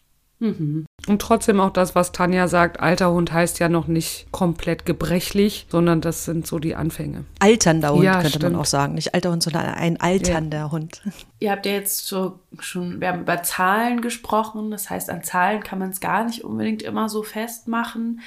Mhm. 0.42 0.86
Und 1.06 1.22
trotzdem 1.22 1.60
auch 1.60 1.70
das, 1.70 1.94
was 1.94 2.10
Tanja 2.10 2.48
sagt, 2.48 2.80
alter 2.80 3.12
Hund 3.12 3.32
heißt 3.32 3.60
ja 3.60 3.68
noch 3.68 3.86
nicht 3.86 4.26
komplett 4.32 4.84
gebrechlich, 4.84 5.66
sondern 5.70 6.00
das 6.00 6.24
sind 6.24 6.48
so 6.48 6.58
die 6.58 6.74
Anfänge. 6.74 7.24
Alternder 7.38 7.92
Hund 7.92 8.02
ja, 8.02 8.14
könnte 8.14 8.30
stimmt. 8.30 8.52
man 8.52 8.56
auch 8.56 8.66
sagen. 8.66 8.94
Nicht 8.94 9.14
alter 9.14 9.30
Hund, 9.30 9.42
sondern 9.44 9.66
ein 9.66 10.00
alternder 10.00 10.58
ja. 10.58 10.70
Hund. 10.72 11.00
Ihr 11.38 11.52
habt 11.52 11.64
ja 11.64 11.72
jetzt 11.72 12.08
so 12.08 12.40
schon, 12.58 13.00
wir 13.00 13.08
haben 13.08 13.20
über 13.20 13.44
Zahlen 13.44 14.00
gesprochen. 14.00 14.72
Das 14.72 14.90
heißt, 14.90 15.10
an 15.10 15.22
Zahlen 15.22 15.62
kann 15.62 15.78
man 15.78 15.90
es 15.90 16.00
gar 16.00 16.24
nicht 16.24 16.42
unbedingt 16.42 16.82
immer 16.82 17.08
so 17.08 17.22
festmachen. 17.22 18.20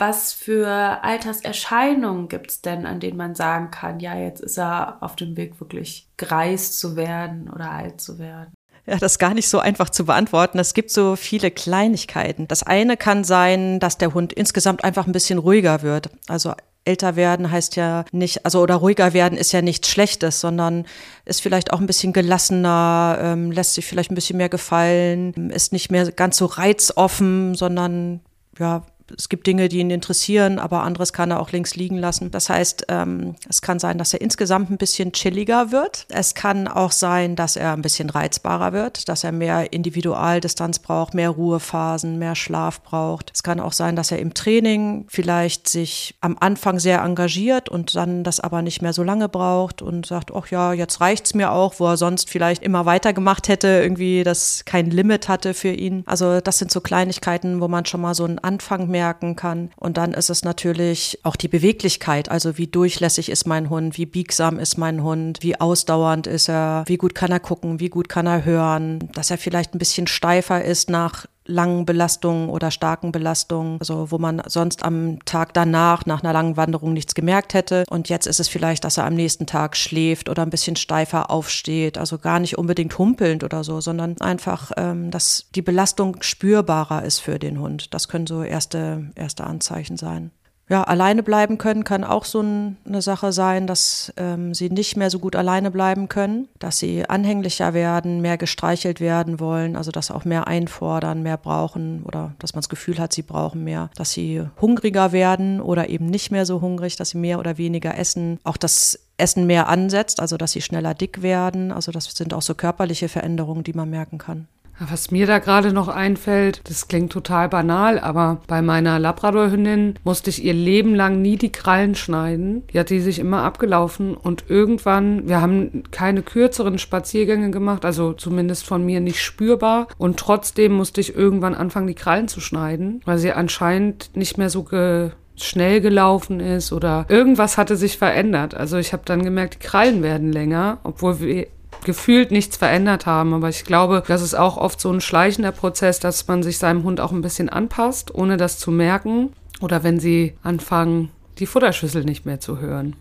Was 0.00 0.32
für 0.32 0.66
Alterserscheinungen 1.04 2.28
gibt 2.28 2.50
es 2.50 2.62
denn, 2.62 2.86
an 2.86 3.00
denen 3.00 3.18
man 3.18 3.34
sagen 3.34 3.70
kann, 3.70 4.00
ja, 4.00 4.16
jetzt 4.16 4.40
ist 4.40 4.58
er 4.58 4.96
auf 5.02 5.14
dem 5.14 5.36
Weg, 5.36 5.60
wirklich 5.60 6.08
greis 6.16 6.74
zu 6.74 6.96
werden 6.96 7.50
oder 7.54 7.70
alt 7.70 8.00
zu 8.00 8.18
werden? 8.18 8.54
Ja, 8.86 8.96
das 8.96 9.12
ist 9.12 9.18
gar 9.18 9.34
nicht 9.34 9.50
so 9.50 9.58
einfach 9.58 9.90
zu 9.90 10.06
beantworten. 10.06 10.58
Es 10.58 10.72
gibt 10.72 10.90
so 10.90 11.16
viele 11.16 11.50
Kleinigkeiten. 11.50 12.48
Das 12.48 12.62
eine 12.62 12.96
kann 12.96 13.24
sein, 13.24 13.78
dass 13.78 13.98
der 13.98 14.14
Hund 14.14 14.32
insgesamt 14.32 14.84
einfach 14.84 15.06
ein 15.06 15.12
bisschen 15.12 15.38
ruhiger 15.38 15.82
wird. 15.82 16.08
Also 16.28 16.54
älter 16.86 17.14
werden 17.14 17.50
heißt 17.50 17.76
ja 17.76 18.06
nicht, 18.10 18.46
also 18.46 18.62
oder 18.62 18.76
ruhiger 18.76 19.12
werden 19.12 19.36
ist 19.36 19.52
ja 19.52 19.60
nichts 19.60 19.90
Schlechtes, 19.90 20.40
sondern 20.40 20.86
ist 21.26 21.42
vielleicht 21.42 21.74
auch 21.74 21.80
ein 21.80 21.86
bisschen 21.86 22.14
gelassener, 22.14 23.18
ähm, 23.20 23.52
lässt 23.52 23.74
sich 23.74 23.84
vielleicht 23.84 24.10
ein 24.10 24.14
bisschen 24.14 24.38
mehr 24.38 24.48
gefallen, 24.48 25.50
ist 25.50 25.74
nicht 25.74 25.90
mehr 25.90 26.10
ganz 26.10 26.38
so 26.38 26.46
reizoffen, 26.46 27.54
sondern 27.54 28.20
ja, 28.58 28.86
es 29.16 29.28
gibt 29.28 29.46
Dinge, 29.46 29.68
die 29.68 29.78
ihn 29.78 29.90
interessieren, 29.90 30.58
aber 30.58 30.82
anderes 30.82 31.12
kann 31.12 31.30
er 31.30 31.40
auch 31.40 31.52
links 31.52 31.76
liegen 31.76 31.98
lassen. 31.98 32.30
Das 32.30 32.48
heißt, 32.48 32.86
ähm, 32.88 33.34
es 33.48 33.62
kann 33.62 33.78
sein, 33.78 33.98
dass 33.98 34.12
er 34.12 34.20
insgesamt 34.20 34.70
ein 34.70 34.78
bisschen 34.78 35.12
chilliger 35.12 35.72
wird. 35.72 36.06
Es 36.08 36.34
kann 36.34 36.68
auch 36.68 36.92
sein, 36.92 37.36
dass 37.36 37.56
er 37.56 37.72
ein 37.72 37.82
bisschen 37.82 38.10
reizbarer 38.10 38.72
wird, 38.72 39.08
dass 39.08 39.24
er 39.24 39.32
mehr 39.32 39.72
Individualdistanz 39.72 40.78
braucht, 40.78 41.14
mehr 41.14 41.30
Ruhephasen, 41.30 42.18
mehr 42.18 42.34
Schlaf 42.34 42.82
braucht. 42.82 43.30
Es 43.34 43.42
kann 43.42 43.60
auch 43.60 43.72
sein, 43.72 43.96
dass 43.96 44.10
er 44.10 44.18
im 44.18 44.34
Training 44.34 45.06
vielleicht 45.08 45.68
sich 45.68 46.14
am 46.20 46.36
Anfang 46.38 46.78
sehr 46.78 47.02
engagiert 47.02 47.68
und 47.68 47.94
dann 47.96 48.24
das 48.24 48.40
aber 48.40 48.62
nicht 48.62 48.82
mehr 48.82 48.92
so 48.92 49.02
lange 49.02 49.28
braucht 49.28 49.82
und 49.82 50.06
sagt, 50.06 50.32
ach 50.34 50.46
ja, 50.48 50.72
jetzt 50.72 51.00
reicht's 51.00 51.34
mir 51.34 51.52
auch, 51.52 51.74
wo 51.78 51.86
er 51.86 51.96
sonst 51.96 52.30
vielleicht 52.30 52.62
immer 52.62 52.86
weitergemacht 52.86 53.48
hätte, 53.48 53.68
irgendwie 53.68 54.24
das 54.24 54.64
kein 54.64 54.90
Limit 54.90 55.28
hatte 55.28 55.54
für 55.54 55.72
ihn. 55.72 56.02
Also 56.06 56.40
das 56.40 56.58
sind 56.58 56.70
so 56.70 56.80
Kleinigkeiten, 56.80 57.60
wo 57.60 57.68
man 57.68 57.86
schon 57.86 58.00
mal 58.00 58.14
so 58.14 58.24
einen 58.24 58.38
Anfang 58.38 58.88
merken 59.00 59.34
kann. 59.34 59.70
Und 59.76 59.96
dann 59.96 60.12
ist 60.12 60.28
es 60.28 60.44
natürlich 60.44 61.18
auch 61.22 61.36
die 61.36 61.48
Beweglichkeit, 61.48 62.30
also 62.30 62.58
wie 62.58 62.66
durchlässig 62.66 63.30
ist 63.30 63.46
mein 63.46 63.70
Hund, 63.70 63.96
wie 63.96 64.04
biegsam 64.04 64.58
ist 64.58 64.76
mein 64.76 65.02
Hund, 65.02 65.38
wie 65.40 65.58
ausdauernd 65.58 66.26
ist 66.26 66.50
er, 66.50 66.84
wie 66.86 66.98
gut 66.98 67.14
kann 67.14 67.32
er 67.32 67.40
gucken, 67.40 67.80
wie 67.80 67.88
gut 67.88 68.10
kann 68.10 68.26
er 68.26 68.44
hören, 68.44 69.08
dass 69.14 69.30
er 69.30 69.38
vielleicht 69.38 69.74
ein 69.74 69.78
bisschen 69.78 70.06
steifer 70.06 70.62
ist 70.62 70.90
nach 70.90 71.26
langen 71.50 71.84
Belastungen 71.84 72.48
oder 72.48 72.70
starken 72.70 73.12
Belastungen, 73.12 73.78
also 73.80 74.10
wo 74.10 74.18
man 74.18 74.42
sonst 74.46 74.82
am 74.82 75.18
Tag 75.24 75.52
danach 75.54 76.06
nach 76.06 76.22
einer 76.22 76.32
langen 76.32 76.56
Wanderung 76.56 76.92
nichts 76.92 77.14
gemerkt 77.14 77.54
hätte. 77.54 77.84
Und 77.90 78.08
jetzt 78.08 78.26
ist 78.26 78.40
es 78.40 78.48
vielleicht, 78.48 78.84
dass 78.84 78.96
er 78.96 79.06
am 79.06 79.14
nächsten 79.14 79.46
Tag 79.46 79.76
schläft 79.76 80.28
oder 80.28 80.42
ein 80.42 80.50
bisschen 80.50 80.76
steifer 80.76 81.30
aufsteht, 81.30 81.98
also 81.98 82.18
gar 82.18 82.40
nicht 82.40 82.56
unbedingt 82.56 82.96
humpelnd 82.96 83.44
oder 83.44 83.64
so, 83.64 83.80
sondern 83.80 84.20
einfach, 84.20 84.72
ähm, 84.76 85.10
dass 85.10 85.46
die 85.54 85.62
Belastung 85.62 86.16
spürbarer 86.20 87.04
ist 87.04 87.18
für 87.18 87.38
den 87.38 87.60
Hund. 87.60 87.92
Das 87.92 88.08
können 88.08 88.26
so 88.26 88.42
erste, 88.42 89.10
erste 89.16 89.44
Anzeichen 89.44 89.96
sein 89.96 90.30
ja, 90.70 90.84
alleine 90.84 91.24
bleiben 91.24 91.58
können 91.58 91.82
kann 91.82 92.04
auch 92.04 92.24
so 92.24 92.40
ein, 92.40 92.76
eine 92.86 93.02
Sache 93.02 93.32
sein, 93.32 93.66
dass 93.66 94.12
ähm, 94.16 94.54
sie 94.54 94.70
nicht 94.70 94.96
mehr 94.96 95.10
so 95.10 95.18
gut 95.18 95.34
alleine 95.34 95.72
bleiben 95.72 96.08
können, 96.08 96.48
dass 96.60 96.78
sie 96.78 97.04
anhänglicher 97.04 97.74
werden, 97.74 98.20
mehr 98.20 98.38
gestreichelt 98.38 99.00
werden 99.00 99.40
wollen, 99.40 99.74
also 99.74 99.90
dass 99.90 100.12
auch 100.12 100.24
mehr 100.24 100.46
einfordern, 100.46 101.24
mehr 101.24 101.38
brauchen 101.38 102.04
oder 102.04 102.34
dass 102.38 102.54
man 102.54 102.60
das 102.60 102.68
Gefühl 102.68 103.00
hat, 103.00 103.12
sie 103.12 103.22
brauchen 103.22 103.64
mehr, 103.64 103.90
dass 103.96 104.12
sie 104.12 104.44
hungriger 104.60 105.10
werden 105.10 105.60
oder 105.60 105.88
eben 105.88 106.06
nicht 106.06 106.30
mehr 106.30 106.46
so 106.46 106.60
hungrig, 106.60 106.94
dass 106.94 107.10
sie 107.10 107.18
mehr 107.18 107.40
oder 107.40 107.58
weniger 107.58 107.98
essen, 107.98 108.38
auch 108.44 108.56
das 108.56 109.00
Essen 109.16 109.48
mehr 109.48 109.68
ansetzt, 109.68 110.20
also 110.20 110.36
dass 110.36 110.52
sie 110.52 110.62
schneller 110.62 110.94
dick 110.94 111.20
werden, 111.20 111.72
also 111.72 111.90
das 111.90 112.04
sind 112.04 112.32
auch 112.32 112.42
so 112.42 112.54
körperliche 112.54 113.08
Veränderungen, 113.08 113.64
die 113.64 113.72
man 113.72 113.90
merken 113.90 114.18
kann. 114.18 114.46
Was 114.82 115.10
mir 115.10 115.26
da 115.26 115.40
gerade 115.40 115.74
noch 115.74 115.88
einfällt, 115.88 116.62
das 116.64 116.88
klingt 116.88 117.12
total 117.12 117.50
banal, 117.50 117.98
aber 117.98 118.40
bei 118.46 118.62
meiner 118.62 118.98
Labradorhündin 118.98 119.98
musste 120.04 120.30
ich 120.30 120.42
ihr 120.42 120.54
Leben 120.54 120.94
lang 120.94 121.20
nie 121.20 121.36
die 121.36 121.52
Krallen 121.52 121.94
schneiden. 121.94 122.66
Die 122.72 122.78
hat 122.80 122.88
die 122.88 123.00
sich 123.00 123.18
immer 123.18 123.42
abgelaufen 123.42 124.14
und 124.14 124.44
irgendwann, 124.48 125.28
wir 125.28 125.42
haben 125.42 125.82
keine 125.90 126.22
kürzeren 126.22 126.78
Spaziergänge 126.78 127.50
gemacht, 127.50 127.84
also 127.84 128.14
zumindest 128.14 128.64
von 128.64 128.82
mir 128.82 129.00
nicht 129.00 129.20
spürbar 129.20 129.86
und 129.98 130.18
trotzdem 130.18 130.72
musste 130.72 131.02
ich 131.02 131.14
irgendwann 131.14 131.54
anfangen, 131.54 131.86
die 131.86 131.94
Krallen 131.94 132.28
zu 132.28 132.40
schneiden, 132.40 133.02
weil 133.04 133.18
sie 133.18 133.32
anscheinend 133.32 134.16
nicht 134.16 134.38
mehr 134.38 134.48
so 134.48 134.62
ge 134.62 135.10
schnell 135.36 135.80
gelaufen 135.80 136.38
ist 136.38 136.70
oder 136.70 137.06
irgendwas 137.08 137.56
hatte 137.56 137.76
sich 137.76 137.96
verändert. 137.96 138.54
Also 138.54 138.76
ich 138.76 138.92
habe 138.92 139.02
dann 139.06 139.24
gemerkt, 139.24 139.54
die 139.54 139.66
Krallen 139.66 140.02
werden 140.02 140.32
länger, 140.32 140.78
obwohl 140.82 141.20
wir 141.20 141.46
gefühlt 141.84 142.30
nichts 142.30 142.56
verändert 142.56 143.06
haben. 143.06 143.34
Aber 143.34 143.48
ich 143.48 143.64
glaube, 143.64 144.02
das 144.06 144.22
ist 144.22 144.34
auch 144.34 144.56
oft 144.56 144.80
so 144.80 144.90
ein 144.92 145.00
schleichender 145.00 145.52
Prozess, 145.52 146.00
dass 146.00 146.26
man 146.28 146.42
sich 146.42 146.58
seinem 146.58 146.84
Hund 146.84 147.00
auch 147.00 147.12
ein 147.12 147.22
bisschen 147.22 147.48
anpasst, 147.48 148.14
ohne 148.14 148.36
das 148.36 148.58
zu 148.58 148.70
merken. 148.70 149.32
Oder 149.60 149.82
wenn 149.82 150.00
sie 150.00 150.34
anfangen, 150.42 151.10
die 151.38 151.46
Futterschüssel 151.46 152.04
nicht 152.04 152.26
mehr 152.26 152.40
zu 152.40 152.58
hören. 152.58 152.96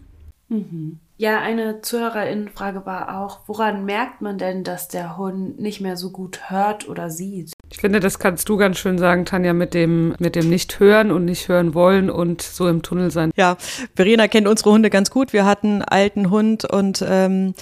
Mhm. 0.50 1.00
Ja, 1.22 1.42
eine 1.42 1.82
Zuhörerinnenfrage 1.82 2.86
war 2.86 3.20
auch, 3.20 3.42
woran 3.46 3.84
merkt 3.84 4.22
man 4.22 4.38
denn, 4.38 4.64
dass 4.64 4.88
der 4.88 5.18
Hund 5.18 5.60
nicht 5.60 5.82
mehr 5.82 5.98
so 5.98 6.12
gut 6.12 6.50
hört 6.50 6.88
oder 6.88 7.10
sieht? 7.10 7.52
Ich 7.70 7.78
finde, 7.78 8.00
das 8.00 8.20
kannst 8.20 8.48
du 8.48 8.56
ganz 8.56 8.78
schön 8.78 8.98
sagen, 8.98 9.26
Tanja, 9.26 9.52
mit 9.52 9.74
dem, 9.74 10.16
mit 10.20 10.38
dem 10.38 10.50
nicht 10.50 10.80
hören 10.80 11.12
und 11.12 11.26
nicht 11.26 11.50
hören 11.50 11.74
wollen 11.74 12.10
und 12.10 12.42
so 12.42 12.70
im 12.70 12.84
Tunnel 12.84 13.12
sein. 13.12 13.32
Ja, 13.36 13.58
Verena 13.98 14.30
kennt 14.30 14.48
unsere 14.48 14.72
Hunde 14.72 14.90
ganz 14.90 15.12
gut. 15.12 15.34
Wir 15.34 15.46
hatten 15.46 15.68
einen 15.68 15.82
alten 15.82 16.30
Hund 16.30 16.64
und 16.64 17.06
ähm, 17.06 17.54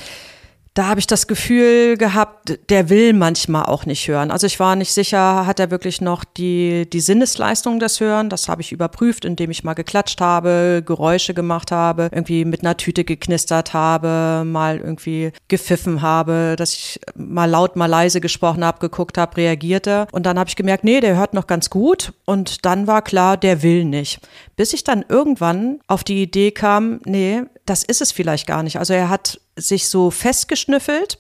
da 0.78 0.86
habe 0.86 1.00
ich 1.00 1.08
das 1.08 1.26
Gefühl 1.26 1.98
gehabt, 1.98 2.60
der 2.70 2.90
will 2.90 3.14
manchmal 3.14 3.66
auch 3.66 3.88
nicht 3.88 4.08
hören. 4.08 4.30
Also 4.30 4.46
ich 4.46 4.60
war 4.60 4.76
nicht 4.76 4.94
sicher, 4.94 5.48
hat 5.48 5.60
er 5.60 5.72
wirklich 5.72 6.02
noch 6.02 6.24
die, 6.24 6.88
die 6.88 7.00
Sinnesleistung 7.00 7.80
des 7.80 8.00
Hören? 8.00 8.30
Das 8.30 8.48
habe 8.48 8.62
ich 8.62 8.72
überprüft, 8.72 9.26
indem 9.26 9.50
ich 9.50 9.64
mal 9.64 9.74
geklatscht 9.74 10.22
habe, 10.22 10.84
Geräusche 10.86 11.34
gemacht 11.34 11.72
habe, 11.72 12.10
irgendwie 12.12 12.46
mit 12.46 12.62
einer 12.62 12.78
Tüte 12.78 13.06
geknistert 13.06 13.74
habe, 13.74 14.44
mal 14.46 14.78
irgendwie 14.78 15.32
gepfiffen 15.48 16.04
habe, 16.04 16.56
dass 16.56 16.74
ich 16.74 17.00
mal 17.16 17.50
laut, 17.50 17.76
mal 17.76 17.88
leise 17.88 18.22
gesprochen 18.22 18.64
habe, 18.64 18.78
geguckt 18.78 19.18
habe, 19.18 19.38
reagierte. 19.38 20.06
Und 20.12 20.28
dann 20.28 20.38
habe 20.38 20.48
ich 20.48 20.56
gemerkt, 20.56 20.84
nee, 20.84 21.00
der 21.00 21.16
hört 21.16 21.34
noch 21.34 21.48
ganz 21.48 21.72
gut. 21.72 22.14
Und 22.26 22.66
dann 22.66 22.86
war 22.86 23.02
klar, 23.02 23.36
der 23.36 23.64
will 23.64 23.84
nicht. 23.84 24.20
Bis 24.56 24.74
ich 24.74 24.84
dann 24.84 25.04
irgendwann 25.10 25.80
auf 25.88 26.04
die 26.04 26.22
Idee 26.22 26.52
kam, 26.52 27.00
nee, 27.04 27.42
das 27.66 27.84
ist 27.84 28.02
es 28.02 28.12
vielleicht 28.12 28.46
gar 28.46 28.62
nicht. 28.62 28.78
Also 28.78 28.94
er 28.94 29.10
hat 29.10 29.40
sich 29.58 29.90
so 29.90 30.12
festgeschnüffelt, 30.12 31.20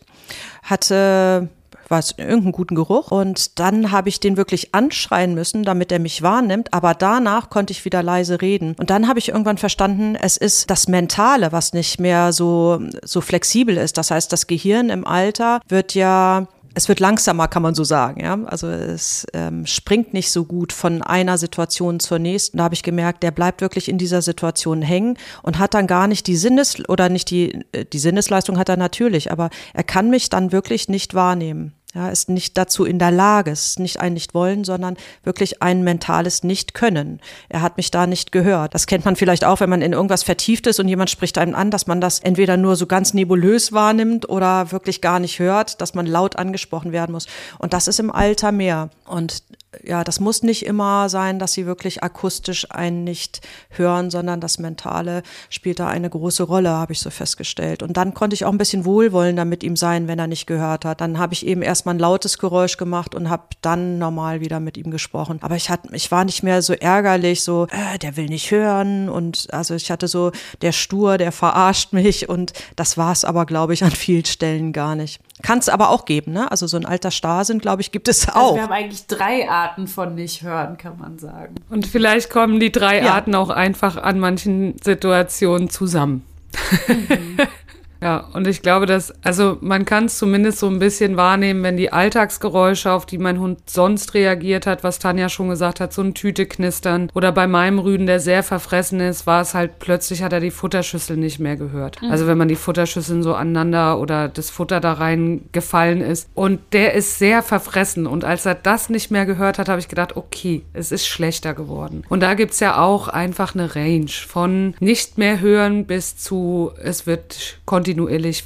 hatte 0.63 1.49
was 1.89 2.11
irgendeinen 2.17 2.51
guten 2.51 2.75
Geruch 2.75 3.11
und 3.11 3.59
dann 3.59 3.91
habe 3.91 4.09
ich 4.09 4.19
den 4.19 4.37
wirklich 4.37 4.73
anschreien 4.75 5.33
müssen, 5.33 5.63
damit 5.63 5.91
er 5.91 5.99
mich 5.99 6.21
wahrnimmt, 6.21 6.73
aber 6.73 6.93
danach 6.93 7.49
konnte 7.49 7.71
ich 7.71 7.85
wieder 7.85 8.03
leise 8.03 8.41
reden 8.41 8.75
und 8.77 8.89
dann 8.89 9.07
habe 9.07 9.19
ich 9.19 9.29
irgendwann 9.29 9.57
verstanden, 9.57 10.15
es 10.15 10.37
ist 10.37 10.69
das 10.69 10.87
mentale, 10.87 11.51
was 11.51 11.73
nicht 11.73 11.99
mehr 11.99 12.33
so 12.33 12.81
so 13.03 13.21
flexibel 13.21 13.77
ist. 13.77 13.97
Das 13.97 14.11
heißt, 14.11 14.31
das 14.31 14.47
Gehirn 14.47 14.89
im 14.89 15.07
Alter 15.07 15.61
wird 15.67 15.93
ja 15.93 16.47
es 16.77 16.87
wird 16.87 16.99
langsamer, 16.99 17.47
kann 17.47 17.63
man 17.63 17.73
so 17.73 17.83
sagen. 17.83 18.21
Ja? 18.21 18.37
Also 18.45 18.67
es 18.67 19.25
ähm, 19.33 19.65
springt 19.65 20.13
nicht 20.13 20.29
so 20.29 20.45
gut 20.45 20.71
von 20.71 21.01
einer 21.01 21.39
Situation 21.39 21.99
zur 21.99 22.19
nächsten. 22.19 22.59
Da 22.59 22.65
habe 22.65 22.75
ich 22.75 22.83
gemerkt, 22.83 23.23
der 23.23 23.31
bleibt 23.31 23.61
wirklich 23.61 23.89
in 23.89 23.97
dieser 23.97 24.21
Situation 24.21 24.83
hängen 24.83 25.17
und 25.41 25.57
hat 25.57 25.73
dann 25.73 25.87
gar 25.87 26.07
nicht 26.07 26.27
die 26.27 26.37
Sinnes- 26.37 26.87
oder 26.87 27.09
nicht 27.09 27.31
die, 27.31 27.65
äh, 27.71 27.83
die 27.83 27.97
Sinnesleistung 27.97 28.59
hat 28.59 28.69
er 28.69 28.77
natürlich, 28.77 29.31
aber 29.31 29.49
er 29.73 29.83
kann 29.83 30.11
mich 30.11 30.29
dann 30.29 30.51
wirklich 30.51 30.87
nicht 30.87 31.15
wahrnehmen. 31.15 31.73
Ja, 31.97 32.09
ist 32.09 32.29
nicht 32.29 32.55
dazu 32.59 32.85
in 32.85 32.99
der 32.99 33.09
Lage, 33.09 33.49
ist 33.49 33.79
nicht 33.79 33.99
ein 33.99 34.13
Nicht-Wollen, 34.13 34.63
sondern 34.63 34.97
wirklich 35.23 35.63
ein 35.63 35.83
mentales 35.83 36.43
Nicht-Können. 36.43 37.19
Er 37.49 37.63
hat 37.63 37.77
mich 37.77 37.89
da 37.89 38.05
nicht 38.05 38.31
gehört. 38.31 38.75
Das 38.75 38.85
kennt 38.85 39.03
man 39.03 39.15
vielleicht 39.15 39.43
auch, 39.43 39.61
wenn 39.61 39.69
man 39.71 39.81
in 39.81 39.93
irgendwas 39.93 40.21
vertieft 40.21 40.67
ist 40.67 40.79
und 40.79 40.87
jemand 40.87 41.09
spricht 41.09 41.39
einem 41.39 41.55
an, 41.55 41.71
dass 41.71 41.87
man 41.87 41.99
das 41.99 42.19
entweder 42.19 42.55
nur 42.55 42.75
so 42.75 42.85
ganz 42.85 43.15
nebulös 43.15 43.73
wahrnimmt 43.73 44.29
oder 44.29 44.71
wirklich 44.71 45.01
gar 45.01 45.19
nicht 45.19 45.39
hört, 45.39 45.81
dass 45.81 45.95
man 45.95 46.05
laut 46.05 46.35
angesprochen 46.35 46.91
werden 46.91 47.13
muss. 47.13 47.25
Und 47.57 47.73
das 47.73 47.87
ist 47.87 47.99
im 47.99 48.11
Alter 48.11 48.51
mehr. 48.51 48.91
Und 49.07 49.43
ja, 49.83 50.03
das 50.03 50.19
muss 50.19 50.43
nicht 50.43 50.65
immer 50.65 51.09
sein, 51.09 51.39
dass 51.39 51.53
sie 51.53 51.65
wirklich 51.65 52.03
akustisch 52.03 52.69
einen 52.71 53.03
nicht 53.03 53.41
hören, 53.69 54.09
sondern 54.09 54.41
das 54.41 54.59
Mentale 54.59 55.23
spielt 55.49 55.79
da 55.79 55.87
eine 55.87 56.09
große 56.09 56.43
Rolle, 56.43 56.69
habe 56.69 56.93
ich 56.93 56.99
so 56.99 57.09
festgestellt. 57.09 57.83
Und 57.83 57.97
dann 57.97 58.13
konnte 58.13 58.33
ich 58.33 58.45
auch 58.45 58.51
ein 58.51 58.57
bisschen 58.57 58.85
wohlwollender 58.85 59.45
mit 59.45 59.63
ihm 59.63 59.75
sein, 59.75 60.07
wenn 60.07 60.19
er 60.19 60.27
nicht 60.27 60.47
gehört 60.47 60.85
hat. 60.85 61.01
Dann 61.01 61.17
habe 61.17 61.33
ich 61.33 61.45
eben 61.45 61.61
erstmal 61.61 61.95
ein 61.95 61.99
lautes 61.99 62.37
Geräusch 62.37 62.77
gemacht 62.77 63.15
und 63.15 63.29
habe 63.29 63.43
dann 63.61 63.97
normal 63.97 64.41
wieder 64.41 64.59
mit 64.59 64.77
ihm 64.77 64.91
gesprochen. 64.91 65.39
Aber 65.41 65.55
ich 65.55 65.69
hatte, 65.69 65.89
ich 65.93 66.11
war 66.11 66.25
nicht 66.25 66.43
mehr 66.43 66.61
so 66.61 66.73
ärgerlich, 66.73 67.43
so, 67.43 67.67
äh, 67.69 67.97
der 67.99 68.17
will 68.17 68.27
nicht 68.27 68.51
hören. 68.51 69.09
Und 69.09 69.47
also 69.53 69.75
ich 69.75 69.91
hatte 69.91 70.07
so, 70.07 70.31
der 70.61 70.71
Stur, 70.71 71.17
der 71.17 71.31
verarscht 71.31 71.93
mich 71.93 72.29
und 72.29 72.53
das 72.75 72.97
war 72.97 73.11
es 73.11 73.25
aber, 73.25 73.45
glaube 73.45 73.73
ich, 73.73 73.83
an 73.83 73.91
vielen 73.91 74.25
Stellen 74.25 74.73
gar 74.73 74.95
nicht. 74.95 75.21
Kann 75.43 75.59
es 75.59 75.69
aber 75.69 75.89
auch 75.89 76.05
geben, 76.05 76.33
ne? 76.33 76.49
Also 76.49 76.65
so 76.65 76.77
ein 76.77 76.85
alter 76.85 77.11
Starrsinn, 77.11 77.59
glaube 77.59 77.81
ich, 77.81 77.91
gibt 77.91 78.07
es 78.07 78.27
auch. 78.27 78.35
Also 78.35 78.55
wir 78.55 78.63
haben 78.63 78.71
eigentlich 78.71 79.05
drei 79.05 79.47
Arten 79.49 79.87
von 79.87 80.15
nicht 80.15 80.41
hören, 80.41 80.77
kann 80.77 80.97
man 80.97 81.19
sagen. 81.19 81.55
Und 81.69 81.85
vielleicht 81.85 82.29
kommen 82.31 82.59
die 82.59 82.71
drei 82.71 83.03
ja. 83.03 83.13
Arten 83.13 83.35
auch 83.35 83.49
einfach 83.49 83.97
an 83.97 84.19
manchen 84.19 84.75
Situationen 84.83 85.69
zusammen. 85.69 86.25
Mhm. 86.87 87.37
Ja, 88.01 88.27
und 88.33 88.47
ich 88.47 88.61
glaube, 88.61 88.85
dass, 88.85 89.13
also 89.23 89.57
man 89.61 89.85
kann 89.85 90.05
es 90.05 90.17
zumindest 90.17 90.59
so 90.59 90.67
ein 90.67 90.79
bisschen 90.79 91.17
wahrnehmen, 91.17 91.63
wenn 91.63 91.77
die 91.77 91.91
Alltagsgeräusche, 91.91 92.91
auf 92.91 93.05
die 93.05 93.17
mein 93.17 93.39
Hund 93.39 93.69
sonst 93.69 94.13
reagiert 94.13 94.67
hat, 94.67 94.83
was 94.83 94.99
Tanja 94.99 95.29
schon 95.29 95.49
gesagt 95.49 95.79
hat, 95.79 95.93
so 95.93 96.01
ein 96.01 96.13
Tüte 96.13 96.45
knistern. 96.45 97.09
Oder 97.13 97.31
bei 97.31 97.47
meinem 97.47 97.79
Rüden, 97.79 98.05
der 98.05 98.19
sehr 98.19 98.43
verfressen 98.43 98.99
ist, 98.99 99.25
war 99.25 99.41
es 99.41 99.53
halt 99.53 99.79
plötzlich 99.79 100.21
hat 100.23 100.33
er 100.33 100.39
die 100.39 100.51
Futterschüssel 100.51 101.17
nicht 101.17 101.39
mehr 101.39 101.55
gehört. 101.55 102.01
Mhm. 102.01 102.11
Also 102.11 102.27
wenn 102.27 102.37
man 102.37 102.47
die 102.47 102.55
Futterschüsseln 102.55 103.23
so 103.23 103.33
aneinander 103.33 103.99
oder 103.99 104.27
das 104.27 104.49
Futter 104.49 104.79
da 104.79 104.93
rein 104.93 105.41
gefallen 105.51 106.01
ist. 106.01 106.29
Und 106.33 106.59
der 106.73 106.93
ist 106.93 107.19
sehr 107.19 107.41
verfressen. 107.41 108.07
Und 108.07 108.25
als 108.25 108.45
er 108.45 108.55
das 108.55 108.89
nicht 108.89 109.11
mehr 109.11 109.25
gehört 109.25 109.59
hat, 109.59 109.69
habe 109.69 109.79
ich 109.79 109.87
gedacht, 109.87 110.15
okay, 110.15 110.63
es 110.73 110.91
ist 110.91 111.07
schlechter 111.07 111.53
geworden. 111.53 112.03
Und 112.09 112.21
da 112.21 112.33
gibt's 112.33 112.59
ja 112.59 112.79
auch 112.79 113.07
einfach 113.07 113.55
eine 113.55 113.75
Range 113.75 114.11
von 114.27 114.75
nicht 114.79 115.17
mehr 115.17 115.39
hören 115.39 115.85
bis 115.85 116.17
zu, 116.17 116.71
es 116.81 117.07
wird 117.07 117.59
kontinuierlich 117.65 117.86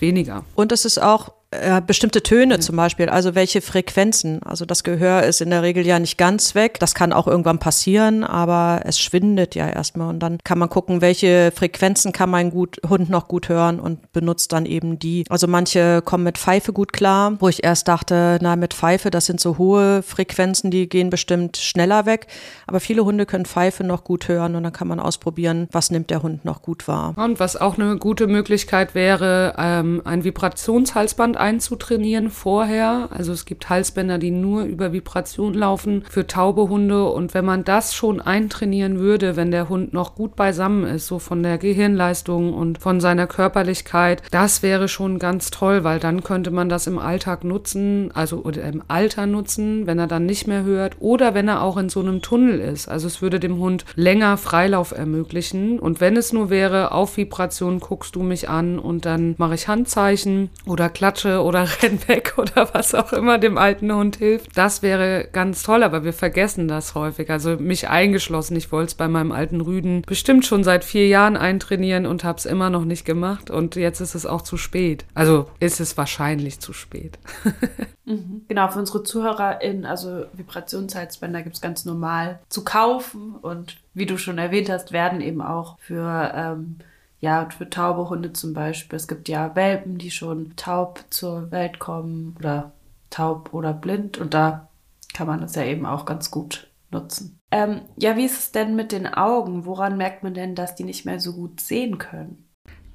weniger. 0.01 0.45
Und 0.55 0.71
es 0.71 0.85
ist 0.85 1.01
auch 1.01 1.33
äh, 1.51 1.81
bestimmte 1.85 2.23
Töne 2.23 2.55
mhm. 2.55 2.61
zum 2.61 2.77
Beispiel, 2.77 3.09
also 3.09 3.35
welche 3.35 3.61
Frequenzen. 3.61 4.41
Also 4.43 4.65
das 4.65 4.85
Gehör 4.85 5.23
ist 5.23 5.41
in 5.41 5.49
der 5.49 5.63
Regel 5.63 5.85
ja 5.85 5.99
nicht 5.99 6.17
ganz 6.17 6.55
weg. 6.55 6.79
Das 6.79 6.95
kann 6.95 7.11
auch 7.11 7.27
irgendwann 7.27 7.59
passieren, 7.59 8.23
aber 8.23 8.83
es 8.85 8.99
schwindet 8.99 9.53
ja 9.55 9.67
erstmal. 9.67 10.07
Und 10.07 10.19
dann 10.19 10.37
kann 10.45 10.57
man 10.57 10.69
gucken, 10.69 11.01
welche 11.01 11.51
Frequenzen 11.53 12.13
kann 12.13 12.29
mein 12.29 12.51
gut, 12.51 12.77
Hund 12.87 13.09
noch 13.09 13.27
gut 13.27 13.49
hören 13.49 13.81
und 13.81 14.13
benutzt 14.13 14.53
dann 14.53 14.65
eben 14.65 14.97
die. 14.97 15.25
Also 15.27 15.45
manche 15.47 16.01
kommen 16.01 16.23
mit 16.23 16.37
Pfeife 16.37 16.71
gut 16.71 16.93
klar, 16.93 17.33
wo 17.39 17.49
ich 17.49 17.65
erst 17.65 17.89
dachte, 17.89 18.39
na, 18.41 18.55
mit 18.55 18.73
Pfeife, 18.73 19.11
das 19.11 19.25
sind 19.25 19.41
so 19.41 19.57
hohe 19.57 20.03
Frequenzen, 20.03 20.71
die 20.71 20.87
gehen 20.87 21.09
bestimmt 21.09 21.57
schneller 21.57 22.05
weg. 22.05 22.27
Aber 22.65 22.79
viele 22.79 23.03
Hunde 23.03 23.25
können 23.25 23.45
Pfeife 23.45 23.83
noch 23.83 24.05
gut 24.05 24.29
hören 24.29 24.55
und 24.55 24.63
dann 24.63 24.71
kann 24.71 24.87
man 24.87 25.01
ausprobieren, 25.01 25.67
was 25.73 25.91
nimmt 25.91 26.11
der 26.11 26.23
Hund 26.23 26.45
noch 26.45 26.61
gut 26.61 26.87
wahr. 26.87 27.13
Und 27.17 27.41
was 27.41 27.57
auch 27.57 27.77
eine 27.77 27.97
gute 27.97 28.27
Möglichkeit 28.27 28.95
wäre, 28.95 29.55
ähm, 29.57 30.01
ein 30.05 30.23
Vibrationshalsband 30.23 31.40
einzutrainieren 31.41 32.29
vorher. 32.29 33.09
Also 33.11 33.33
es 33.33 33.45
gibt 33.45 33.69
Halsbänder, 33.69 34.17
die 34.17 34.31
nur 34.31 34.63
über 34.63 34.93
Vibration 34.93 35.53
laufen 35.53 36.03
für 36.09 36.27
taube 36.27 36.69
Hunde. 36.69 37.05
Und 37.09 37.33
wenn 37.33 37.43
man 37.43 37.63
das 37.63 37.93
schon 37.93 38.21
eintrainieren 38.21 38.99
würde, 38.99 39.35
wenn 39.35 39.51
der 39.51 39.67
Hund 39.67 39.93
noch 39.93 40.15
gut 40.15 40.35
beisammen 40.35 40.85
ist, 40.85 41.07
so 41.07 41.19
von 41.19 41.43
der 41.43 41.57
Gehirnleistung 41.57 42.53
und 42.53 42.77
von 42.77 43.01
seiner 43.01 43.27
Körperlichkeit, 43.27 44.21
das 44.31 44.63
wäre 44.63 44.87
schon 44.87 45.19
ganz 45.19 45.49
toll, 45.49 45.83
weil 45.83 45.99
dann 45.99 46.23
könnte 46.23 46.51
man 46.51 46.69
das 46.69 46.87
im 46.87 46.99
Alltag 46.99 47.43
nutzen, 47.43 48.11
also 48.13 48.43
oder 48.43 48.63
im 48.63 48.83
Alter 48.87 49.25
nutzen, 49.25 49.87
wenn 49.87 49.99
er 49.99 50.07
dann 50.07 50.25
nicht 50.25 50.47
mehr 50.47 50.63
hört 50.63 50.97
oder 50.99 51.33
wenn 51.33 51.47
er 51.47 51.63
auch 51.63 51.77
in 51.77 51.89
so 51.89 51.99
einem 51.99 52.21
Tunnel 52.21 52.59
ist. 52.59 52.87
Also 52.87 53.07
es 53.07 53.21
würde 53.21 53.39
dem 53.39 53.57
Hund 53.57 53.85
länger 53.95 54.37
Freilauf 54.37 54.91
ermöglichen. 54.91 55.79
Und 55.79 55.99
wenn 55.99 56.15
es 56.15 56.31
nur 56.31 56.49
wäre, 56.49 56.91
auf 56.91 57.17
Vibration 57.17 57.79
guckst 57.79 58.15
du 58.15 58.21
mich 58.21 58.47
an 58.47 58.77
und 58.77 59.05
dann 59.05 59.35
mache 59.37 59.55
ich 59.55 59.67
Handzeichen 59.67 60.49
oder 60.65 60.89
klatsche 60.89 61.30
oder 61.39 61.67
renn 61.81 61.99
weg 62.07 62.33
oder 62.37 62.73
was 62.73 62.93
auch 62.93 63.13
immer 63.13 63.37
dem 63.37 63.57
alten 63.57 63.93
Hund 63.93 64.17
hilft. 64.17 64.57
Das 64.57 64.81
wäre 64.81 65.27
ganz 65.31 65.63
toll, 65.63 65.83
aber 65.83 66.03
wir 66.03 66.13
vergessen 66.13 66.67
das 66.67 66.95
häufig. 66.95 67.29
Also 67.29 67.57
mich 67.57 67.89
eingeschlossen. 67.89 68.55
Ich 68.55 68.71
wollte 68.71 68.87
es 68.87 68.95
bei 68.95 69.07
meinem 69.07 69.31
alten 69.31 69.61
Rüden 69.61 70.01
bestimmt 70.03 70.45
schon 70.45 70.63
seit 70.63 70.83
vier 70.83 71.07
Jahren 71.07 71.37
eintrainieren 71.37 72.05
und 72.05 72.23
habe 72.23 72.37
es 72.37 72.45
immer 72.45 72.69
noch 72.69 72.85
nicht 72.85 73.05
gemacht. 73.05 73.49
Und 73.49 73.75
jetzt 73.75 74.01
ist 74.01 74.15
es 74.15 74.25
auch 74.25 74.41
zu 74.41 74.57
spät. 74.57 75.05
Also 75.13 75.47
ist 75.59 75.79
es 75.79 75.97
wahrscheinlich 75.97 76.59
zu 76.59 76.73
spät. 76.73 77.17
mhm. 78.05 78.41
Genau, 78.47 78.67
für 78.69 78.79
unsere 78.79 79.03
ZuhörerInnen, 79.03 79.85
also 79.85 80.25
Vibrationshalsbänder 80.33 81.41
gibt 81.41 81.55
es 81.55 81.61
ganz 81.61 81.85
normal 81.85 82.39
zu 82.49 82.63
kaufen 82.63 83.35
und 83.41 83.77
wie 83.93 84.05
du 84.05 84.17
schon 84.17 84.37
erwähnt 84.37 84.69
hast, 84.69 84.91
werden 84.91 85.21
eben 85.21 85.41
auch 85.41 85.77
für 85.79 86.31
ähm, 86.33 86.77
ja, 87.21 87.47
für 87.49 87.69
taube 87.69 88.09
Hunde 88.09 88.33
zum 88.33 88.53
Beispiel. 88.53 88.97
Es 88.97 89.07
gibt 89.07 89.29
ja 89.29 89.55
Welpen, 89.55 89.97
die 89.97 90.11
schon 90.11 90.55
taub 90.55 91.05
zur 91.09 91.51
Welt 91.51 91.79
kommen 91.79 92.35
oder 92.37 92.73
taub 93.09 93.53
oder 93.53 93.73
blind 93.73 94.17
und 94.17 94.33
da 94.33 94.69
kann 95.13 95.27
man 95.27 95.39
das 95.39 95.55
ja 95.55 95.63
eben 95.63 95.85
auch 95.85 96.05
ganz 96.05 96.31
gut 96.31 96.71
nutzen. 96.89 97.39
Ähm, 97.51 97.81
ja, 97.97 98.17
wie 98.17 98.25
ist 98.25 98.39
es 98.39 98.51
denn 98.51 98.75
mit 98.75 98.91
den 98.91 99.07
Augen? 99.07 99.65
Woran 99.65 99.97
merkt 99.97 100.23
man 100.23 100.33
denn, 100.33 100.55
dass 100.55 100.75
die 100.75 100.83
nicht 100.83 101.05
mehr 101.05 101.19
so 101.19 101.33
gut 101.33 101.59
sehen 101.61 101.97
können? 101.97 102.49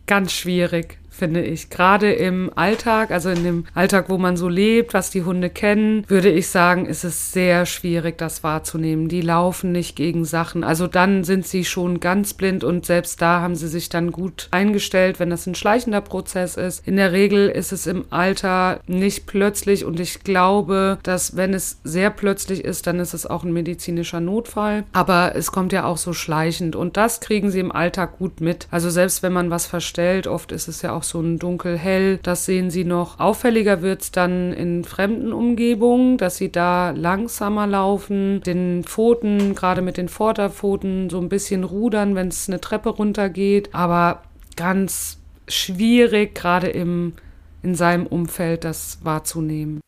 Ganz 0.07 0.33
schwierig 0.33 0.99
finde 1.17 1.43
ich. 1.43 1.71
Gerade 1.71 2.13
im 2.13 2.51
Alltag, 2.55 3.11
also 3.11 3.31
in 3.31 3.43
dem 3.43 3.65
Alltag, 3.75 4.09
wo 4.09 4.19
man 4.19 4.37
so 4.37 4.49
lebt, 4.49 4.95
was 4.95 5.11
die 5.11 5.25
Hunde 5.25 5.51
kennen, 5.51 6.05
würde 6.09 6.31
ich 6.31 6.49
sagen, 6.49 6.87
ist 6.87 7.05
es 7.05 7.33
sehr 7.33 7.67
schwierig, 7.67 8.19
das 8.19 8.43
wahrzunehmen. 8.43 9.09
Die 9.09 9.21
laufen 9.21 9.73
nicht 9.73 9.97
gegen 9.97 10.25
Sachen. 10.25 10.65
Also 10.65 10.87
dann 10.87 11.25
sind 11.25 11.47
sie 11.47 11.65
schon 11.65 12.01
ganz 12.01 12.35
blind 12.35 12.65
und 12.65 12.87
selbst 12.87 13.21
da 13.23 13.41
haben 13.41 13.57
sie 13.57 13.69
sich 13.69 13.89
dann 13.89 14.13
gut 14.13 14.49
eingestellt, 14.51 15.19
wenn 15.19 15.31
das 15.31 15.47
ein 15.47 15.55
schleichender 15.55 16.01
Prozess 16.01 16.57
ist. 16.57 16.87
In 16.87 16.97
der 16.97 17.13
Regel 17.13 17.49
ist 17.49 17.73
es 17.73 17.87
im 17.87 18.05
Alter 18.11 18.81
nicht 18.87 19.27
plötzlich 19.27 19.85
und 19.85 20.01
ich 20.01 20.23
glaube, 20.23 20.99
dass 21.03 21.37
wenn 21.37 21.55
es 21.55 21.81
sehr 21.85 22.11
plötzlich 22.11 22.65
ist, 22.65 22.87
dann 22.87 23.01
ist 23.01 23.15
es 23.15 23.27
auch 23.27 23.45
ein 23.45 23.53
medizinischer 23.53 24.21
Notfall. 24.21 24.85
Aber 24.93 25.35
es 25.35 25.53
kommt 25.53 25.73
ja 25.73 25.85
auch 25.85 25.99
so 25.99 26.13
schleichend 26.13 26.77
und 26.77 26.97
das 26.97 27.21
kriegen 27.21 27.51
sie 27.51 27.61
im 27.61 27.73
Alltag 27.73 28.19
gut 28.19 28.41
mit. 28.41 28.69
Also 28.71 28.91
selbst 28.91 29.23
wenn 29.23 29.33
man 29.33 29.51
was 29.51 29.67
verstellt, 29.67 30.27
oft 30.27 30.53
ist 30.53 30.69
es 30.69 30.83
ja 30.83 30.93
auch 30.93 31.03
so 31.09 31.21
ein 31.21 31.39
dunkel-hell. 31.39 32.19
Das 32.23 32.45
sehen 32.45 32.71
Sie 32.71 32.85
noch. 32.85 33.19
Auffälliger 33.19 33.83
wird 33.83 34.03
es 34.03 34.13
dann 34.13 34.53
in 34.53 34.85
fremden 34.85 35.33
Umgebungen, 35.33 36.19
dass 36.19 36.37
Sie 36.37 36.53
da 36.53 36.91
langsamer 36.91 37.67
laufen, 37.67 38.41
den 38.43 38.85
Pfoten, 38.85 39.55
gerade 39.55 39.83
mit 39.83 39.97
den 39.97 40.09
Vorderpfoten, 40.09 41.09
so 41.11 41.19
ein 41.21 41.29
bisschen 41.29 41.65
rudern, 41.65 42.15
wenn 42.15 42.29
es 42.29 42.49
eine 42.49 42.61
Treppe 42.61 42.91
runtergeht. 42.91 43.75
Aber 43.75 44.23
ganz 44.57 45.19
schwierig, 45.49 46.35
gerade 46.35 46.69
im, 46.69 47.15
in 47.63 47.75
seinem 47.75 48.07
Umfeld 48.07 48.65
das 48.65 48.99
wahrzunehmen. 49.03 49.81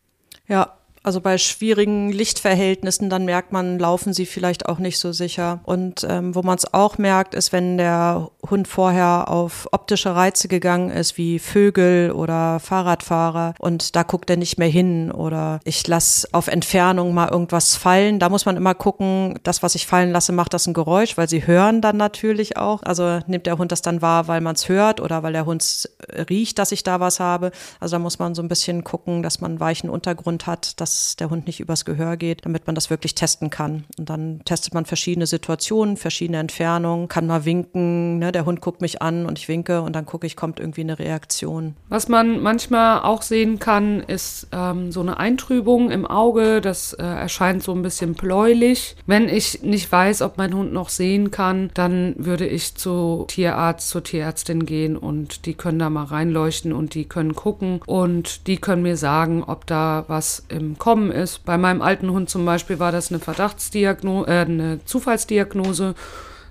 Ja, 0.46 0.77
also 1.02 1.20
bei 1.20 1.38
schwierigen 1.38 2.10
Lichtverhältnissen, 2.10 3.10
dann 3.10 3.24
merkt 3.24 3.52
man, 3.52 3.78
laufen 3.78 4.12
sie 4.12 4.26
vielleicht 4.26 4.66
auch 4.66 4.78
nicht 4.78 4.98
so 4.98 5.12
sicher. 5.12 5.60
Und 5.64 6.06
ähm, 6.08 6.34
wo 6.34 6.42
man 6.42 6.58
es 6.58 6.72
auch 6.72 6.98
merkt, 6.98 7.34
ist, 7.34 7.52
wenn 7.52 7.78
der 7.78 8.30
Hund 8.48 8.68
vorher 8.68 9.28
auf 9.28 9.68
optische 9.72 10.14
Reize 10.14 10.48
gegangen 10.48 10.90
ist, 10.90 11.18
wie 11.18 11.38
Vögel 11.38 12.12
oder 12.12 12.60
Fahrradfahrer, 12.60 13.54
und 13.58 13.96
da 13.96 14.02
guckt 14.02 14.30
er 14.30 14.36
nicht 14.36 14.58
mehr 14.58 14.68
hin 14.68 15.10
oder 15.10 15.60
ich 15.64 15.86
lasse 15.86 16.28
auf 16.32 16.48
Entfernung 16.48 17.14
mal 17.14 17.28
irgendwas 17.28 17.76
fallen. 17.76 18.18
Da 18.18 18.28
muss 18.28 18.46
man 18.46 18.56
immer 18.56 18.74
gucken, 18.74 19.38
das, 19.42 19.62
was 19.62 19.74
ich 19.74 19.86
fallen 19.86 20.12
lasse, 20.12 20.32
macht 20.32 20.54
das 20.54 20.66
ein 20.66 20.74
Geräusch, 20.74 21.16
weil 21.16 21.28
sie 21.28 21.46
hören 21.46 21.80
dann 21.80 21.96
natürlich 21.96 22.56
auch. 22.56 22.82
Also 22.82 23.20
nimmt 23.26 23.46
der 23.46 23.58
Hund 23.58 23.72
das 23.72 23.82
dann 23.82 24.02
wahr, 24.02 24.28
weil 24.28 24.40
man 24.40 24.54
es 24.54 24.68
hört 24.68 25.00
oder 25.00 25.22
weil 25.22 25.32
der 25.32 25.46
Hund 25.46 25.88
riecht, 26.30 26.58
dass 26.58 26.72
ich 26.72 26.82
da 26.82 27.00
was 27.00 27.20
habe. 27.20 27.50
Also 27.80 27.96
da 27.96 27.98
muss 27.98 28.18
man 28.18 28.34
so 28.34 28.42
ein 28.42 28.48
bisschen 28.48 28.84
gucken, 28.84 29.22
dass 29.22 29.40
man 29.40 29.52
einen 29.52 29.60
weichen 29.60 29.90
Untergrund 29.90 30.46
hat, 30.46 30.80
dass 30.80 30.87
der 31.18 31.30
Hund 31.30 31.46
nicht 31.46 31.60
übers 31.60 31.84
Gehör 31.84 32.16
geht, 32.16 32.44
damit 32.44 32.66
man 32.66 32.74
das 32.74 32.90
wirklich 32.90 33.14
testen 33.14 33.50
kann. 33.50 33.84
Und 33.98 34.10
dann 34.10 34.40
testet 34.44 34.74
man 34.74 34.84
verschiedene 34.84 35.26
Situationen, 35.26 35.96
verschiedene 35.96 36.38
Entfernungen, 36.38 37.08
kann 37.08 37.26
mal 37.26 37.44
winken, 37.44 38.18
ne, 38.18 38.32
der 38.32 38.44
Hund 38.44 38.60
guckt 38.60 38.80
mich 38.80 39.02
an 39.02 39.26
und 39.26 39.38
ich 39.38 39.48
winke 39.48 39.82
und 39.82 39.94
dann 39.94 40.06
gucke 40.06 40.26
ich, 40.26 40.36
kommt 40.36 40.60
irgendwie 40.60 40.82
eine 40.82 40.98
Reaktion. 40.98 41.74
Was 41.88 42.08
man 42.08 42.40
manchmal 42.40 43.02
auch 43.02 43.22
sehen 43.22 43.58
kann, 43.58 44.00
ist 44.00 44.48
ähm, 44.52 44.92
so 44.92 45.00
eine 45.00 45.18
Eintrübung 45.18 45.90
im 45.90 46.06
Auge, 46.06 46.60
das 46.60 46.92
äh, 46.92 47.02
erscheint 47.02 47.62
so 47.62 47.72
ein 47.72 47.82
bisschen 47.82 48.14
bläulich. 48.14 48.96
Wenn 49.06 49.28
ich 49.28 49.62
nicht 49.62 49.90
weiß, 49.90 50.22
ob 50.22 50.38
mein 50.38 50.54
Hund 50.54 50.72
noch 50.72 50.88
sehen 50.88 51.30
kann, 51.30 51.70
dann 51.74 52.14
würde 52.18 52.46
ich 52.46 52.74
zu 52.74 53.24
Tierarzt, 53.28 53.88
zur 53.88 54.02
Tierärztin 54.02 54.66
gehen 54.66 54.96
und 54.96 55.46
die 55.46 55.54
können 55.54 55.78
da 55.78 55.90
mal 55.90 56.04
reinleuchten 56.04 56.72
und 56.72 56.94
die 56.94 57.04
können 57.04 57.34
gucken 57.34 57.80
und 57.86 58.46
die 58.46 58.56
können 58.56 58.82
mir 58.82 58.96
sagen, 58.96 59.44
ob 59.44 59.66
da 59.66 60.04
was 60.08 60.44
im 60.48 60.77
gekommen 60.78 61.10
ist. 61.10 61.44
Bei 61.44 61.58
meinem 61.58 61.82
alten 61.82 62.10
Hund 62.10 62.30
zum 62.30 62.44
Beispiel 62.44 62.78
war 62.78 62.92
das 62.92 63.10
eine 63.10 63.18
Verdachtsdiagnose, 63.18 64.30
äh, 64.30 64.40
eine 64.40 64.84
Zufallsdiagnose 64.84 65.94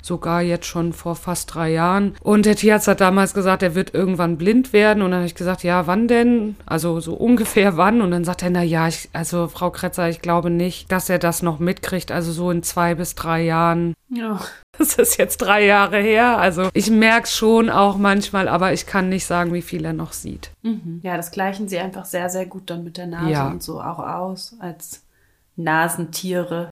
sogar 0.01 0.41
jetzt 0.41 0.65
schon 0.65 0.93
vor 0.93 1.15
fast 1.15 1.53
drei 1.53 1.71
Jahren. 1.71 2.15
Und 2.21 2.45
der 2.45 2.55
Tierarzt 2.55 2.87
hat 2.87 3.01
damals 3.01 3.33
gesagt, 3.33 3.63
er 3.63 3.75
wird 3.75 3.93
irgendwann 3.93 4.37
blind 4.37 4.73
werden. 4.73 5.03
Und 5.03 5.11
dann 5.11 5.19
habe 5.19 5.27
ich 5.27 5.35
gesagt, 5.35 5.63
ja, 5.63 5.87
wann 5.87 6.07
denn? 6.07 6.55
Also 6.65 6.99
so 6.99 7.13
ungefähr 7.15 7.77
wann? 7.77 8.01
Und 8.01 8.11
dann 8.11 8.23
sagt 8.23 8.43
er, 8.43 8.49
na 8.49 8.63
ja, 8.63 8.87
ich, 8.87 9.09
also 9.13 9.47
Frau 9.47 9.71
Kretzer, 9.71 10.09
ich 10.09 10.21
glaube 10.21 10.49
nicht, 10.49 10.91
dass 10.91 11.09
er 11.09 11.19
das 11.19 11.41
noch 11.41 11.59
mitkriegt. 11.59 12.11
Also 12.11 12.31
so 12.31 12.51
in 12.51 12.63
zwei 12.63 12.95
bis 12.95 13.15
drei 13.15 13.43
Jahren. 13.43 13.93
Ja. 14.09 14.39
Das 14.77 14.95
ist 14.95 15.17
jetzt 15.17 15.37
drei 15.37 15.65
Jahre 15.65 15.97
her. 15.97 16.37
Also 16.37 16.69
ich 16.73 16.91
merke 16.91 17.23
es 17.23 17.35
schon 17.35 17.69
auch 17.69 17.97
manchmal, 17.97 18.47
aber 18.47 18.73
ich 18.73 18.85
kann 18.85 19.09
nicht 19.09 19.25
sagen, 19.25 19.53
wie 19.53 19.61
viel 19.61 19.83
er 19.83 19.93
noch 19.93 20.13
sieht. 20.13 20.51
Mhm. 20.61 20.99
Ja, 21.03 21.17
das 21.17 21.31
gleichen 21.31 21.67
sie 21.67 21.79
einfach 21.79 22.05
sehr, 22.05 22.29
sehr 22.29 22.45
gut 22.45 22.69
dann 22.69 22.83
mit 22.83 22.97
der 22.97 23.07
Nase 23.07 23.31
ja. 23.31 23.47
und 23.47 23.63
so 23.63 23.81
auch 23.81 23.99
aus 23.99 24.55
als 24.59 25.03
Nasentiere. 25.55 26.69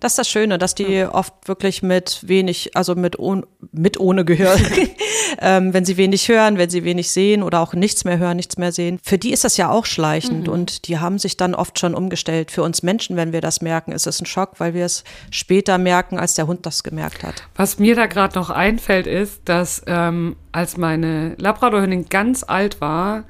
Das 0.00 0.12
ist 0.12 0.18
das 0.18 0.28
Schöne, 0.28 0.58
dass 0.58 0.74
die 0.74 0.84
ja. 0.84 1.14
oft 1.14 1.32
wirklich 1.46 1.82
mit 1.82 2.20
wenig, 2.26 2.76
also 2.76 2.94
mit, 2.94 3.18
ohn, 3.18 3.46
mit 3.72 3.98
ohne 3.98 4.24
Gehör, 4.24 4.56
ähm, 5.40 5.74
wenn 5.74 5.84
sie 5.84 5.96
wenig 5.96 6.28
hören, 6.28 6.58
wenn 6.58 6.70
sie 6.70 6.84
wenig 6.84 7.10
sehen 7.10 7.42
oder 7.42 7.60
auch 7.60 7.74
nichts 7.74 8.04
mehr 8.04 8.18
hören, 8.18 8.36
nichts 8.36 8.56
mehr 8.56 8.72
sehen, 8.72 8.98
für 9.02 9.18
die 9.18 9.32
ist 9.32 9.44
das 9.44 9.56
ja 9.56 9.70
auch 9.70 9.86
schleichend 9.86 10.46
mhm. 10.46 10.52
und 10.52 10.88
die 10.88 10.98
haben 10.98 11.18
sich 11.18 11.36
dann 11.36 11.54
oft 11.54 11.78
schon 11.78 11.94
umgestellt. 11.94 12.50
Für 12.50 12.62
uns 12.62 12.82
Menschen, 12.82 13.16
wenn 13.16 13.32
wir 13.32 13.40
das 13.40 13.60
merken, 13.60 13.92
ist 13.92 14.06
es 14.06 14.20
ein 14.20 14.26
Schock, 14.26 14.58
weil 14.58 14.74
wir 14.74 14.84
es 14.84 15.04
später 15.30 15.78
merken, 15.78 16.18
als 16.18 16.34
der 16.34 16.46
Hund 16.46 16.66
das 16.66 16.82
gemerkt 16.82 17.22
hat. 17.22 17.42
Was 17.56 17.78
mir 17.78 17.94
da 17.94 18.06
gerade 18.06 18.38
noch 18.38 18.50
einfällt, 18.50 19.06
ist, 19.06 19.42
dass 19.44 19.82
ähm, 19.86 20.36
als 20.52 20.76
meine 20.76 21.34
Labradorhündin 21.38 22.08
ganz 22.08 22.44
alt 22.44 22.80
war, 22.80 23.24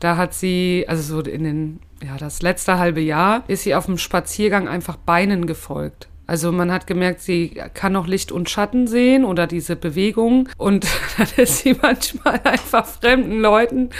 da 0.00 0.16
hat 0.16 0.34
sie, 0.34 0.84
also 0.88 1.22
so 1.22 1.30
in 1.30 1.44
den 1.44 1.80
ja, 2.04 2.16
das 2.18 2.42
letzte 2.42 2.78
halbe 2.78 3.00
Jahr 3.00 3.44
ist 3.48 3.62
sie 3.62 3.74
auf 3.74 3.86
dem 3.86 3.98
Spaziergang 3.98 4.68
einfach 4.68 4.96
Beinen 4.96 5.46
gefolgt. 5.46 6.08
Also 6.26 6.50
man 6.52 6.72
hat 6.72 6.86
gemerkt, 6.86 7.20
sie 7.20 7.60
kann 7.74 7.92
noch 7.92 8.06
Licht 8.06 8.32
und 8.32 8.48
Schatten 8.48 8.86
sehen 8.86 9.24
oder 9.24 9.46
diese 9.46 9.76
Bewegung. 9.76 10.48
Und 10.56 10.86
dann 11.18 11.28
ist 11.36 11.58
sie 11.58 11.76
manchmal 11.80 12.40
einfach 12.44 12.86
fremden 12.86 13.40
Leuten 13.40 13.90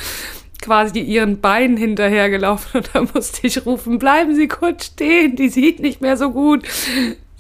quasi 0.61 1.01
ihren 1.01 1.41
Beinen 1.41 1.77
hinterhergelaufen 1.77 2.81
und 2.81 2.91
da 2.93 3.03
musste 3.03 3.47
ich 3.47 3.67
rufen, 3.67 3.99
bleiben 3.99 4.37
Sie 4.37 4.47
kurz 4.47 4.87
stehen, 4.87 5.35
die 5.35 5.49
sieht 5.49 5.81
nicht 5.81 6.01
mehr 6.01 6.17
so 6.17 6.31
gut. 6.31 6.65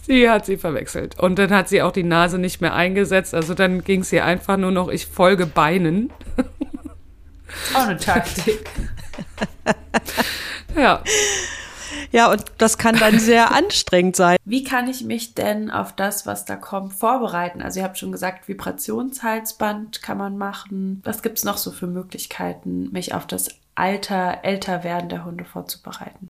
Sie 0.04 0.28
hat 0.28 0.44
sie 0.44 0.56
verwechselt. 0.56 1.18
Und 1.20 1.38
dann 1.38 1.50
hat 1.50 1.68
sie 1.68 1.80
auch 1.80 1.92
die 1.92 2.02
Nase 2.02 2.38
nicht 2.38 2.60
mehr 2.60 2.74
eingesetzt. 2.74 3.34
Also 3.34 3.54
dann 3.54 3.84
ging 3.84 4.00
es 4.00 4.12
ihr 4.12 4.24
einfach 4.24 4.56
nur 4.56 4.72
noch, 4.72 4.88
ich 4.88 5.06
folge 5.06 5.46
Beinen. 5.46 6.10
Auch 7.74 7.86
eine 7.86 7.96
Taktik. 7.96 8.64
ja. 10.76 11.02
Ja, 12.10 12.30
und 12.30 12.44
das 12.58 12.78
kann 12.78 12.96
dann 12.96 13.18
sehr 13.18 13.52
anstrengend 13.54 14.16
sein. 14.16 14.36
Wie 14.44 14.64
kann 14.64 14.88
ich 14.88 15.02
mich 15.04 15.34
denn 15.34 15.70
auf 15.70 15.94
das, 15.94 16.26
was 16.26 16.44
da 16.44 16.56
kommt, 16.56 16.92
vorbereiten? 16.92 17.62
Also 17.62 17.80
ihr 17.80 17.84
habt 17.84 17.98
schon 17.98 18.12
gesagt, 18.12 18.48
Vibrationshalsband 18.48 20.02
kann 20.02 20.18
man 20.18 20.36
machen. 20.36 21.00
Was 21.04 21.22
gibt 21.22 21.38
es 21.38 21.44
noch 21.44 21.56
so 21.56 21.70
für 21.70 21.86
Möglichkeiten, 21.86 22.90
mich 22.92 23.14
auf 23.14 23.26
das 23.26 23.48
Alter, 23.74 24.38
älter 24.42 24.84
werden 24.84 25.08
der 25.08 25.24
Hunde 25.24 25.44
vorzubereiten? 25.44 26.28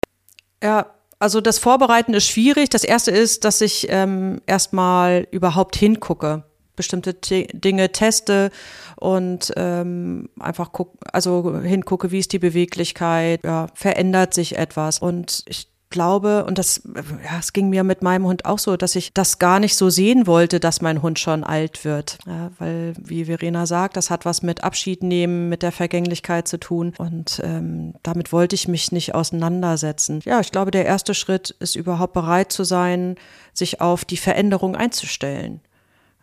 Ja, 0.62 0.86
also 1.18 1.40
das 1.40 1.58
Vorbereiten 1.58 2.14
ist 2.14 2.26
schwierig. 2.26 2.70
Das 2.70 2.84
erste 2.84 3.10
ist, 3.10 3.44
dass 3.44 3.60
ich 3.60 3.86
ähm, 3.90 4.40
erstmal 4.46 5.26
überhaupt 5.30 5.76
hingucke 5.76 6.44
bestimmte 6.76 7.14
Dinge 7.14 7.92
teste 7.92 8.50
und 8.96 9.52
ähm, 9.56 10.28
einfach 10.38 10.70
guck, 10.72 10.96
also 11.12 11.58
hingucke, 11.60 12.10
wie 12.10 12.18
ist 12.18 12.32
die 12.32 12.38
Beweglichkeit, 12.38 13.42
ja, 13.44 13.66
verändert 13.74 14.34
sich 14.34 14.56
etwas. 14.56 14.98
Und 14.98 15.42
ich 15.46 15.68
glaube, 15.90 16.44
und 16.44 16.58
das, 16.58 16.82
ja, 17.24 17.38
es 17.38 17.52
ging 17.52 17.70
mir 17.70 17.84
mit 17.84 18.02
meinem 18.02 18.26
Hund 18.26 18.44
auch 18.44 18.58
so, 18.58 18.76
dass 18.76 18.96
ich 18.96 19.14
das 19.14 19.38
gar 19.38 19.60
nicht 19.60 19.76
so 19.76 19.88
sehen 19.88 20.26
wollte, 20.26 20.60
dass 20.60 20.82
mein 20.82 21.02
Hund 21.02 21.18
schon 21.18 21.44
alt 21.44 21.84
wird. 21.84 22.18
Ja, 22.26 22.50
weil, 22.58 22.94
wie 22.98 23.26
Verena 23.26 23.66
sagt, 23.66 23.96
das 23.96 24.10
hat 24.10 24.24
was 24.24 24.42
mit 24.42 24.64
Abschied 24.64 25.02
nehmen, 25.02 25.48
mit 25.48 25.62
der 25.62 25.72
Vergänglichkeit 25.72 26.48
zu 26.48 26.58
tun. 26.58 26.92
Und 26.98 27.40
ähm, 27.44 27.94
damit 28.02 28.32
wollte 28.32 28.54
ich 28.54 28.68
mich 28.68 28.92
nicht 28.92 29.14
auseinandersetzen. 29.14 30.20
Ja, 30.24 30.40
ich 30.40 30.52
glaube, 30.52 30.70
der 30.70 30.86
erste 30.86 31.14
Schritt 31.14 31.50
ist 31.60 31.76
überhaupt 31.76 32.12
bereit 32.12 32.52
zu 32.52 32.64
sein, 32.64 33.16
sich 33.54 33.80
auf 33.80 34.04
die 34.04 34.16
Veränderung 34.16 34.76
einzustellen. 34.76 35.60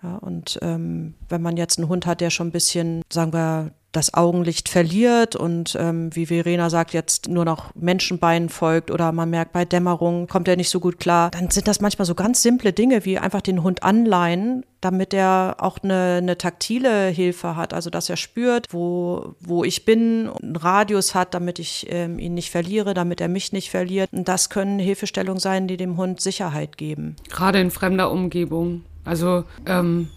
Ja, 0.03 0.17
und 0.17 0.59
ähm, 0.61 1.13
wenn 1.29 1.41
man 1.41 1.55
jetzt 1.55 1.79
einen 1.79 1.87
Hund 1.87 2.05
hat, 2.05 2.19
der 2.21 2.29
schon 2.29 2.47
ein 2.47 2.51
bisschen, 2.51 3.01
sagen 3.09 3.31
wir, 3.31 3.71
das 3.93 4.13
Augenlicht 4.15 4.69
verliert 4.69 5.35
und 5.35 5.77
ähm, 5.79 6.13
wie 6.15 6.25
Verena 6.25 6.69
sagt, 6.71 6.93
jetzt 6.93 7.29
nur 7.29 7.45
noch 7.45 7.73
Menschenbeinen 7.75 8.49
folgt 8.49 8.89
oder 8.89 9.11
man 9.11 9.29
merkt, 9.29 9.53
bei 9.53 9.65
Dämmerung 9.65 10.27
kommt 10.27 10.47
er 10.47 10.57
nicht 10.57 10.71
so 10.71 10.79
gut 10.79 10.99
klar, 10.99 11.29
dann 11.29 11.51
sind 11.51 11.67
das 11.67 11.79
manchmal 11.79 12.07
so 12.07 12.15
ganz 12.15 12.41
simple 12.41 12.73
Dinge 12.73 13.05
wie 13.05 13.19
einfach 13.19 13.41
den 13.41 13.61
Hund 13.61 13.83
anleihen, 13.83 14.65
damit 14.81 15.13
er 15.13 15.57
auch 15.59 15.77
eine, 15.83 16.15
eine 16.17 16.37
taktile 16.39 17.07
Hilfe 17.09 17.55
hat, 17.55 17.71
also 17.71 17.91
dass 17.91 18.09
er 18.09 18.17
spürt, 18.17 18.67
wo, 18.71 19.35
wo 19.39 19.63
ich 19.63 19.85
bin, 19.85 20.27
einen 20.41 20.55
Radius 20.55 21.13
hat, 21.13 21.35
damit 21.35 21.59
ich 21.59 21.85
ähm, 21.89 22.17
ihn 22.17 22.33
nicht 22.33 22.49
verliere, 22.49 22.95
damit 22.95 23.21
er 23.21 23.27
mich 23.27 23.53
nicht 23.53 23.69
verliert. 23.69 24.11
Und 24.11 24.27
das 24.27 24.49
können 24.49 24.79
Hilfestellungen 24.79 25.39
sein, 25.39 25.67
die 25.67 25.77
dem 25.77 25.97
Hund 25.97 26.19
Sicherheit 26.19 26.77
geben. 26.77 27.15
Gerade 27.29 27.61
in 27.61 27.69
fremder 27.69 28.11
Umgebung. 28.11 28.81
Also 29.05 29.43
ähm, 29.65 30.07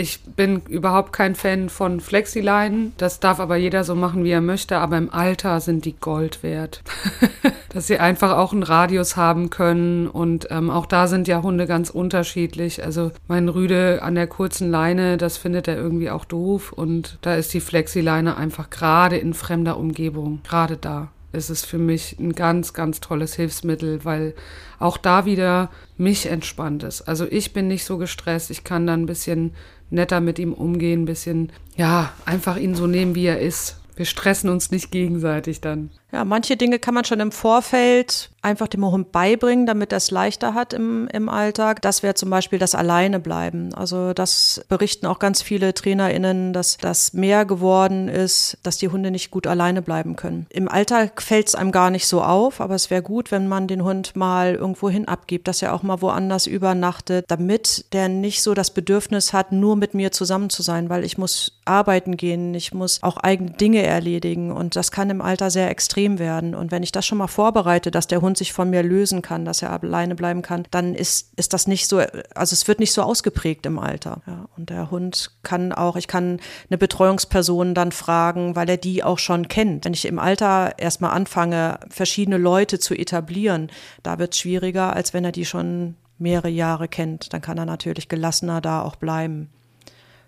ich 0.00 0.20
bin 0.22 0.62
überhaupt 0.66 1.12
kein 1.12 1.34
Fan 1.34 1.68
von 1.68 2.00
Flexileinen. 2.00 2.94
Das 2.96 3.20
darf 3.20 3.38
aber 3.38 3.56
jeder 3.56 3.84
so 3.84 3.94
machen, 3.94 4.24
wie 4.24 4.30
er 4.30 4.40
möchte. 4.40 4.78
Aber 4.78 4.96
im 4.96 5.12
Alter 5.12 5.60
sind 5.60 5.84
die 5.84 5.92
Gold 5.92 6.42
wert. 6.42 6.82
Dass 7.68 7.86
sie 7.86 7.98
einfach 7.98 8.38
auch 8.38 8.54
einen 8.54 8.62
Radius 8.62 9.16
haben 9.16 9.50
können. 9.50 10.06
Und 10.06 10.46
ähm, 10.50 10.70
auch 10.70 10.86
da 10.86 11.06
sind 11.06 11.28
ja 11.28 11.42
Hunde 11.42 11.66
ganz 11.66 11.90
unterschiedlich. 11.90 12.82
Also 12.82 13.12
mein 13.28 13.50
Rüde 13.50 14.02
an 14.02 14.14
der 14.14 14.26
kurzen 14.26 14.70
Leine, 14.70 15.18
das 15.18 15.36
findet 15.36 15.68
er 15.68 15.76
irgendwie 15.76 16.08
auch 16.08 16.24
doof. 16.24 16.72
Und 16.72 17.18
da 17.20 17.34
ist 17.34 17.52
die 17.52 17.60
Flexileine 17.60 18.38
einfach 18.38 18.70
gerade 18.70 19.18
in 19.18 19.34
fremder 19.34 19.76
Umgebung, 19.76 20.40
gerade 20.44 20.78
da 20.78 21.08
ist 21.32 21.50
es 21.50 21.64
für 21.64 21.78
mich 21.78 22.18
ein 22.18 22.34
ganz, 22.34 22.72
ganz 22.72 23.00
tolles 23.00 23.34
Hilfsmittel, 23.34 24.04
weil 24.04 24.34
auch 24.78 24.96
da 24.96 25.24
wieder 25.24 25.70
mich 25.96 26.26
entspannt 26.26 26.82
ist. 26.82 27.02
Also 27.02 27.26
ich 27.30 27.52
bin 27.52 27.68
nicht 27.68 27.84
so 27.84 27.98
gestresst, 27.98 28.50
ich 28.50 28.64
kann 28.64 28.86
dann 28.86 29.02
ein 29.02 29.06
bisschen 29.06 29.52
netter 29.90 30.20
mit 30.20 30.38
ihm 30.38 30.52
umgehen, 30.52 31.02
ein 31.02 31.06
bisschen, 31.06 31.52
ja, 31.76 32.12
einfach 32.24 32.56
ihn 32.56 32.74
so 32.74 32.86
nehmen, 32.86 33.14
wie 33.14 33.26
er 33.26 33.40
ist. 33.40 33.80
Wir 33.96 34.06
stressen 34.06 34.50
uns 34.50 34.70
nicht 34.70 34.90
gegenseitig 34.90 35.60
dann. 35.60 35.90
Ja, 36.12 36.24
manche 36.24 36.56
Dinge 36.56 36.78
kann 36.78 36.94
man 36.94 37.04
schon 37.04 37.20
im 37.20 37.32
Vorfeld 37.32 38.30
einfach 38.42 38.68
dem 38.68 38.84
Hund 38.84 39.12
beibringen, 39.12 39.66
damit 39.66 39.92
er 39.92 39.98
es 39.98 40.10
leichter 40.10 40.54
hat 40.54 40.72
im, 40.72 41.08
im 41.12 41.28
Alltag. 41.28 41.82
Das 41.82 42.02
wäre 42.02 42.14
zum 42.14 42.30
Beispiel 42.30 42.58
das 42.58 42.74
Alleine 42.74 43.20
bleiben. 43.20 43.74
Also 43.74 44.12
das 44.14 44.64
berichten 44.68 45.06
auch 45.06 45.18
ganz 45.18 45.42
viele 45.42 45.74
TrainerInnen, 45.74 46.52
dass 46.52 46.78
das 46.78 47.12
mehr 47.12 47.44
geworden 47.44 48.08
ist, 48.08 48.56
dass 48.62 48.78
die 48.78 48.88
Hunde 48.88 49.10
nicht 49.10 49.30
gut 49.30 49.46
alleine 49.46 49.82
bleiben 49.82 50.16
können. 50.16 50.46
Im 50.50 50.68
Alltag 50.68 51.20
fällt 51.22 51.48
es 51.48 51.54
einem 51.54 51.72
gar 51.72 51.90
nicht 51.90 52.06
so 52.06 52.22
auf, 52.22 52.60
aber 52.60 52.74
es 52.74 52.90
wäre 52.90 53.02
gut, 53.02 53.30
wenn 53.30 53.46
man 53.46 53.68
den 53.68 53.84
Hund 53.84 54.16
mal 54.16 54.54
irgendwo 54.54 54.88
hin 54.88 55.06
abgibt, 55.06 55.46
dass 55.46 55.62
er 55.62 55.74
auch 55.74 55.82
mal 55.82 56.00
woanders 56.00 56.46
übernachtet, 56.46 57.26
damit 57.28 57.92
der 57.92 58.08
nicht 58.08 58.42
so 58.42 58.54
das 58.54 58.70
Bedürfnis 58.70 59.32
hat, 59.32 59.52
nur 59.52 59.76
mit 59.76 59.94
mir 59.94 60.12
zusammen 60.12 60.48
zu 60.48 60.62
sein, 60.62 60.88
weil 60.88 61.04
ich 61.04 61.18
muss 61.18 61.60
arbeiten 61.66 62.16
gehen, 62.16 62.54
ich 62.54 62.72
muss 62.72 63.02
auch 63.02 63.18
eigene 63.18 63.50
Dinge 63.50 63.82
erledigen 63.82 64.50
und 64.50 64.76
das 64.76 64.90
kann 64.90 65.10
im 65.10 65.20
Alter 65.20 65.50
sehr 65.50 65.70
extrem 65.70 65.99
extrem 66.00 66.18
werden. 66.18 66.54
Und 66.54 66.70
wenn 66.70 66.82
ich 66.82 66.92
das 66.92 67.06
schon 67.06 67.18
mal 67.18 67.26
vorbereite, 67.26 67.90
dass 67.90 68.06
der 68.06 68.20
Hund 68.20 68.38
sich 68.38 68.52
von 68.52 68.70
mir 68.70 68.82
lösen 68.82 69.22
kann, 69.22 69.44
dass 69.44 69.62
er 69.62 69.70
alleine 69.82 70.14
bleiben 70.14 70.42
kann, 70.42 70.64
dann 70.70 70.94
ist, 70.94 71.32
ist 71.36 71.52
das 71.52 71.66
nicht 71.66 71.88
so, 71.88 71.98
also 71.98 72.54
es 72.54 72.66
wird 72.68 72.80
nicht 72.80 72.92
so 72.92 73.02
ausgeprägt 73.02 73.66
im 73.66 73.78
Alter. 73.78 74.22
Ja, 74.26 74.46
und 74.56 74.70
der 74.70 74.90
Hund 74.90 75.32
kann 75.42 75.72
auch, 75.72 75.96
ich 75.96 76.08
kann 76.08 76.40
eine 76.68 76.78
Betreuungsperson 76.78 77.74
dann 77.74 77.92
fragen, 77.92 78.56
weil 78.56 78.68
er 78.68 78.76
die 78.76 79.04
auch 79.04 79.18
schon 79.18 79.48
kennt. 79.48 79.84
Wenn 79.84 79.94
ich 79.94 80.06
im 80.06 80.18
Alter 80.18 80.78
erstmal 80.78 81.12
anfange, 81.12 81.78
verschiedene 81.90 82.38
Leute 82.38 82.78
zu 82.78 82.94
etablieren, 82.94 83.70
da 84.02 84.18
wird 84.18 84.34
es 84.34 84.40
schwieriger, 84.40 84.94
als 84.94 85.12
wenn 85.12 85.24
er 85.24 85.32
die 85.32 85.44
schon 85.44 85.96
mehrere 86.18 86.48
Jahre 86.48 86.88
kennt. 86.88 87.32
Dann 87.32 87.40
kann 87.40 87.58
er 87.58 87.66
natürlich 87.66 88.08
gelassener 88.08 88.60
da 88.60 88.82
auch 88.82 88.96
bleiben. 88.96 89.50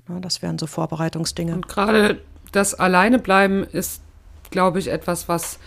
Ja, 0.08 0.20
das 0.20 0.42
wären 0.42 0.58
so 0.58 0.66
Vorbereitungsdinge. 0.66 1.54
Und 1.54 1.68
gerade 1.68 2.20
das 2.50 2.74
Alleinebleiben 2.74 3.64
ist 3.64 4.02
glaube 4.52 4.78
ich, 4.78 4.88
etwas, 4.88 5.28
was 5.28 5.58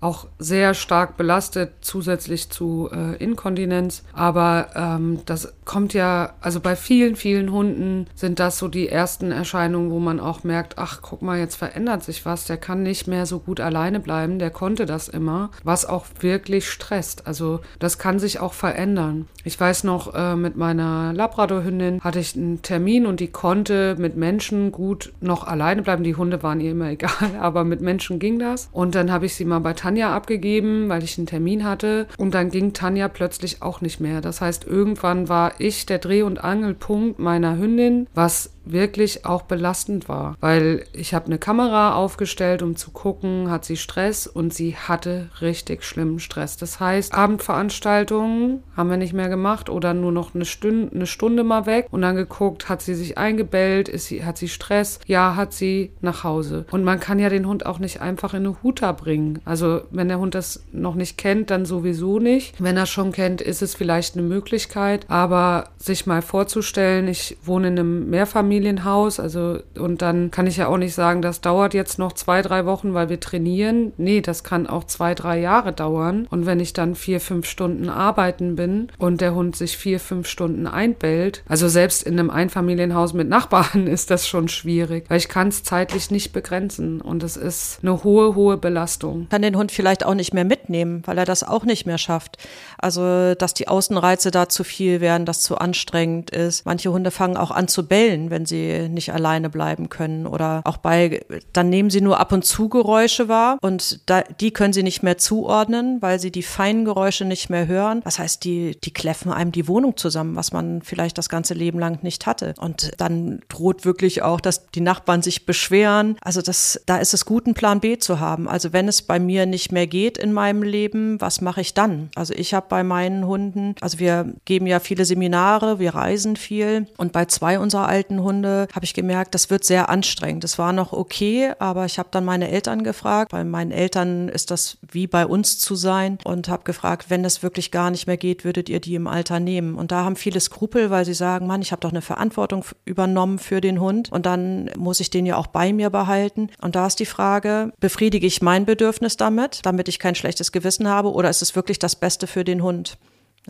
auch 0.00 0.26
sehr 0.38 0.74
stark 0.74 1.16
belastet, 1.16 1.72
zusätzlich 1.80 2.50
zu 2.50 2.88
äh, 2.92 3.16
Inkontinenz. 3.16 4.02
Aber 4.12 4.68
ähm, 4.74 5.20
das 5.26 5.52
kommt 5.64 5.94
ja, 5.94 6.34
also 6.40 6.60
bei 6.60 6.76
vielen, 6.76 7.16
vielen 7.16 7.52
Hunden 7.52 8.06
sind 8.14 8.38
das 8.38 8.58
so 8.58 8.68
die 8.68 8.88
ersten 8.88 9.30
Erscheinungen, 9.30 9.90
wo 9.90 9.98
man 9.98 10.18
auch 10.20 10.42
merkt, 10.42 10.78
ach, 10.78 11.00
guck 11.02 11.22
mal, 11.22 11.38
jetzt 11.38 11.56
verändert 11.56 12.02
sich 12.02 12.24
was, 12.24 12.44
der 12.44 12.56
kann 12.56 12.82
nicht 12.82 13.06
mehr 13.06 13.26
so 13.26 13.38
gut 13.38 13.60
alleine 13.60 14.00
bleiben, 14.00 14.38
der 14.38 14.50
konnte 14.50 14.86
das 14.86 15.08
immer, 15.08 15.50
was 15.64 15.84
auch 15.84 16.06
wirklich 16.20 16.70
stresst. 16.70 17.26
Also 17.26 17.60
das 17.78 17.98
kann 17.98 18.18
sich 18.18 18.40
auch 18.40 18.54
verändern. 18.54 19.28
Ich 19.44 19.58
weiß 19.58 19.84
noch, 19.84 20.14
äh, 20.14 20.36
mit 20.36 20.56
meiner 20.56 21.12
Labradorhündin 21.12 22.00
hatte 22.00 22.18
ich 22.18 22.36
einen 22.36 22.62
Termin 22.62 23.06
und 23.06 23.20
die 23.20 23.28
konnte 23.28 23.96
mit 23.98 24.16
Menschen 24.16 24.70
gut 24.72 25.12
noch 25.20 25.44
alleine 25.46 25.82
bleiben. 25.82 26.04
Die 26.04 26.14
Hunde 26.14 26.42
waren 26.42 26.60
ihr 26.60 26.72
immer 26.72 26.90
egal, 26.90 27.36
aber 27.40 27.64
mit 27.64 27.80
Menschen 27.80 28.18
ging 28.18 28.38
das. 28.38 28.68
Und 28.72 28.94
dann 28.94 29.10
habe 29.10 29.26
ich 29.26 29.34
sie 29.34 29.44
mal 29.44 29.60
bei 29.60 29.72
Tanja 29.90 30.14
abgegeben, 30.14 30.88
weil 30.88 31.02
ich 31.02 31.18
einen 31.18 31.26
Termin 31.26 31.64
hatte. 31.64 32.06
Und 32.16 32.32
dann 32.32 32.50
ging 32.50 32.72
Tanja 32.72 33.08
plötzlich 33.08 33.60
auch 33.60 33.80
nicht 33.80 33.98
mehr. 33.98 34.20
Das 34.20 34.40
heißt, 34.40 34.64
irgendwann 34.64 35.28
war 35.28 35.54
ich 35.58 35.84
der 35.84 35.98
Dreh- 35.98 36.22
und 36.22 36.44
Angelpunkt 36.44 37.18
meiner 37.18 37.58
Hündin, 37.58 38.06
was 38.14 38.52
wirklich 38.64 39.24
auch 39.24 39.42
belastend 39.42 40.08
war, 40.08 40.36
weil 40.40 40.84
ich 40.92 41.14
habe 41.14 41.26
eine 41.26 41.38
Kamera 41.38 41.94
aufgestellt, 41.94 42.62
um 42.62 42.76
zu 42.76 42.90
gucken, 42.90 43.50
hat 43.50 43.64
sie 43.64 43.76
Stress 43.76 44.26
und 44.26 44.52
sie 44.52 44.76
hatte 44.76 45.30
richtig 45.40 45.84
schlimmen 45.84 46.20
Stress. 46.20 46.56
Das 46.56 46.80
heißt, 46.80 47.14
Abendveranstaltungen 47.14 48.62
haben 48.76 48.90
wir 48.90 48.96
nicht 48.96 49.12
mehr 49.12 49.28
gemacht 49.28 49.70
oder 49.70 49.94
nur 49.94 50.12
noch 50.12 50.34
eine 50.34 50.44
Stunde, 50.44 50.94
eine 50.94 51.06
Stunde 51.06 51.44
mal 51.44 51.66
weg 51.66 51.86
und 51.90 52.02
dann 52.02 52.16
geguckt, 52.16 52.68
hat 52.68 52.82
sie 52.82 52.94
sich 52.94 53.18
eingebellt, 53.18 53.88
ist 53.88 54.06
sie, 54.06 54.24
hat 54.24 54.38
sie 54.38 54.48
Stress? 54.48 55.00
Ja, 55.06 55.36
hat 55.36 55.52
sie 55.52 55.92
nach 56.00 56.24
Hause. 56.24 56.66
Und 56.70 56.84
man 56.84 57.00
kann 57.00 57.18
ja 57.18 57.28
den 57.28 57.46
Hund 57.46 57.66
auch 57.66 57.78
nicht 57.78 58.00
einfach 58.00 58.34
in 58.34 58.46
eine 58.46 58.62
Huta 58.62 58.92
bringen. 58.92 59.40
Also 59.44 59.79
wenn 59.90 60.08
der 60.08 60.18
Hund 60.18 60.34
das 60.34 60.64
noch 60.72 60.94
nicht 60.94 61.18
kennt, 61.18 61.50
dann 61.50 61.64
sowieso 61.64 62.18
nicht. 62.18 62.54
Wenn 62.58 62.76
er 62.76 62.86
schon 62.86 63.12
kennt, 63.12 63.40
ist 63.40 63.62
es 63.62 63.74
vielleicht 63.74 64.16
eine 64.16 64.26
Möglichkeit, 64.26 65.06
aber 65.08 65.68
sich 65.78 66.06
mal 66.06 66.22
vorzustellen, 66.22 67.08
ich 67.08 67.36
wohne 67.42 67.68
in 67.68 67.78
einem 67.78 68.10
Mehrfamilien 68.10 68.60
Mehrfamilienhaus. 68.60 69.20
Also, 69.20 69.58
und 69.78 70.02
dann 70.02 70.30
kann 70.30 70.46
ich 70.46 70.56
ja 70.56 70.68
auch 70.68 70.76
nicht 70.76 70.94
sagen, 70.94 71.22
das 71.22 71.40
dauert 71.40 71.74
jetzt 71.74 71.98
noch 71.98 72.12
zwei, 72.12 72.42
drei 72.42 72.66
Wochen, 72.66 72.94
weil 72.94 73.08
wir 73.08 73.20
trainieren. 73.20 73.92
Nee, 73.96 74.20
das 74.20 74.44
kann 74.44 74.66
auch 74.66 74.84
zwei, 74.84 75.14
drei 75.14 75.40
Jahre 75.40 75.72
dauern. 75.72 76.26
Und 76.30 76.46
wenn 76.46 76.60
ich 76.60 76.72
dann 76.72 76.94
vier, 76.94 77.20
fünf 77.20 77.46
Stunden 77.46 77.88
arbeiten 77.88 78.56
bin 78.56 78.88
und 78.98 79.20
der 79.20 79.34
Hund 79.34 79.56
sich 79.56 79.76
vier, 79.76 80.00
fünf 80.00 80.28
Stunden 80.28 80.66
einbellt, 80.66 81.42
also 81.48 81.68
selbst 81.68 82.02
in 82.02 82.18
einem 82.18 82.30
Einfamilienhaus 82.30 83.12
mit 83.12 83.28
Nachbarn 83.28 83.86
ist 83.86 84.10
das 84.10 84.28
schon 84.28 84.48
schwierig, 84.48 85.04
weil 85.08 85.18
ich 85.18 85.28
kann 85.28 85.48
es 85.48 85.62
zeitlich 85.62 86.10
nicht 86.10 86.32
begrenzen. 86.32 87.00
Und 87.00 87.22
es 87.22 87.36
ist 87.36 87.80
eine 87.82 88.04
hohe, 88.04 88.34
hohe 88.34 88.56
Belastung. 88.56 89.28
Kann 89.30 89.42
den 89.42 89.56
Hund 89.56 89.69
Hund 89.70 89.76
vielleicht 89.76 90.04
auch 90.04 90.14
nicht 90.14 90.34
mehr 90.34 90.44
mitnehmen, 90.44 91.02
weil 91.06 91.18
er 91.18 91.24
das 91.24 91.42
auch 91.42 91.64
nicht 91.64 91.86
mehr 91.86 91.98
schafft. 91.98 92.36
Also, 92.78 93.34
dass 93.34 93.54
die 93.54 93.68
Außenreize 93.68 94.30
da 94.30 94.48
zu 94.48 94.64
viel 94.64 95.00
werden, 95.00 95.24
das 95.24 95.40
zu 95.40 95.56
anstrengend 95.56 96.30
ist. 96.30 96.66
Manche 96.66 96.92
Hunde 96.92 97.10
fangen 97.10 97.36
auch 97.36 97.50
an 97.50 97.68
zu 97.68 97.86
bellen, 97.86 98.30
wenn 98.30 98.46
sie 98.46 98.88
nicht 98.88 99.12
alleine 99.12 99.48
bleiben 99.48 99.88
können 99.88 100.26
oder 100.26 100.62
auch 100.64 100.78
bei, 100.78 101.24
dann 101.52 101.70
nehmen 101.70 101.90
sie 101.90 102.00
nur 102.00 102.18
ab 102.18 102.32
und 102.32 102.44
zu 102.44 102.68
Geräusche 102.68 103.28
wahr 103.28 103.58
und 103.62 104.00
da, 104.06 104.22
die 104.22 104.50
können 104.50 104.72
sie 104.72 104.82
nicht 104.82 105.02
mehr 105.02 105.18
zuordnen, 105.18 105.98
weil 106.00 106.18
sie 106.18 106.30
die 106.30 106.42
feinen 106.42 106.84
Geräusche 106.84 107.24
nicht 107.24 107.50
mehr 107.50 107.66
hören. 107.66 108.00
Das 108.04 108.18
heißt, 108.18 108.44
die, 108.44 108.76
die 108.82 108.92
kläffen 108.92 109.32
einem 109.32 109.52
die 109.52 109.68
Wohnung 109.68 109.96
zusammen, 109.96 110.36
was 110.36 110.52
man 110.52 110.82
vielleicht 110.82 111.18
das 111.18 111.28
ganze 111.28 111.54
Leben 111.54 111.78
lang 111.78 112.02
nicht 112.02 112.26
hatte. 112.26 112.54
Und 112.58 112.92
dann 112.98 113.40
droht 113.48 113.84
wirklich 113.84 114.22
auch, 114.22 114.40
dass 114.40 114.66
die 114.70 114.80
Nachbarn 114.80 115.22
sich 115.22 115.46
beschweren. 115.46 116.16
Also 116.20 116.42
das, 116.42 116.80
da 116.86 116.98
ist 116.98 117.14
es 117.14 117.24
gut, 117.24 117.46
einen 117.46 117.54
Plan 117.54 117.80
B 117.80 117.98
zu 117.98 118.20
haben. 118.20 118.48
Also 118.48 118.72
wenn 118.72 118.88
es 118.88 119.02
bei 119.02 119.18
mir 119.18 119.46
nicht 119.46 119.59
mehr 119.70 119.86
geht 119.86 120.18
in 120.18 120.32
meinem 120.32 120.62
Leben, 120.62 121.20
was 121.20 121.40
mache 121.40 121.60
ich 121.60 121.74
dann? 121.74 122.10
Also 122.14 122.34
ich 122.34 122.54
habe 122.54 122.66
bei 122.68 122.82
meinen 122.82 123.26
Hunden, 123.26 123.74
also 123.80 123.98
wir 123.98 124.32
geben 124.44 124.66
ja 124.66 124.80
viele 124.80 125.04
Seminare, 125.04 125.78
wir 125.78 125.94
reisen 125.94 126.36
viel 126.36 126.86
und 126.96 127.12
bei 127.12 127.26
zwei 127.26 127.58
unserer 127.58 127.86
alten 127.86 128.22
Hunde 128.22 128.66
habe 128.74 128.84
ich 128.84 128.94
gemerkt, 128.94 129.34
das 129.34 129.50
wird 129.50 129.64
sehr 129.64 129.88
anstrengend. 129.88 130.44
Es 130.44 130.58
war 130.58 130.72
noch 130.72 130.92
okay, 130.92 131.52
aber 131.58 131.84
ich 131.84 131.98
habe 131.98 132.08
dann 132.10 132.24
meine 132.24 132.50
Eltern 132.50 132.82
gefragt. 132.82 133.30
Bei 133.30 133.44
meinen 133.44 133.70
Eltern 133.70 134.28
ist 134.28 134.50
das 134.50 134.78
wie 134.90 135.06
bei 135.06 135.26
uns 135.26 135.58
zu 135.58 135.74
sein 135.74 136.18
und 136.24 136.48
habe 136.48 136.64
gefragt, 136.64 137.06
wenn 137.08 137.24
es 137.24 137.42
wirklich 137.42 137.70
gar 137.70 137.90
nicht 137.90 138.06
mehr 138.06 138.16
geht, 138.16 138.44
würdet 138.44 138.68
ihr 138.68 138.80
die 138.80 138.94
im 138.94 139.06
Alter 139.06 139.40
nehmen? 139.40 139.74
Und 139.74 139.92
da 139.92 140.04
haben 140.04 140.16
viele 140.16 140.40
Skrupel, 140.40 140.90
weil 140.90 141.04
sie 141.04 141.14
sagen, 141.14 141.46
Mann, 141.46 141.62
ich 141.62 141.72
habe 141.72 141.80
doch 141.80 141.90
eine 141.90 142.02
Verantwortung 142.02 142.64
übernommen 142.84 143.38
für 143.38 143.60
den 143.60 143.80
Hund 143.80 144.10
und 144.12 144.26
dann 144.26 144.70
muss 144.76 145.00
ich 145.00 145.10
den 145.10 145.26
ja 145.26 145.36
auch 145.36 145.46
bei 145.48 145.72
mir 145.72 145.90
behalten. 145.90 146.50
Und 146.60 146.76
da 146.76 146.86
ist 146.86 147.00
die 147.00 147.06
Frage, 147.06 147.72
befriedige 147.80 148.26
ich 148.26 148.42
mein 148.42 148.64
Bedürfnis 148.64 149.16
damit, 149.16 149.49
damit 149.64 149.88
ich 149.88 149.98
kein 149.98 150.14
schlechtes 150.14 150.52
Gewissen 150.52 150.88
habe 150.88 151.12
oder 151.12 151.30
ist 151.30 151.42
es 151.42 151.56
wirklich 151.56 151.78
das 151.78 151.96
Beste 151.96 152.26
für 152.26 152.44
den 152.44 152.62
Hund? 152.62 152.98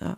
Ja. 0.00 0.16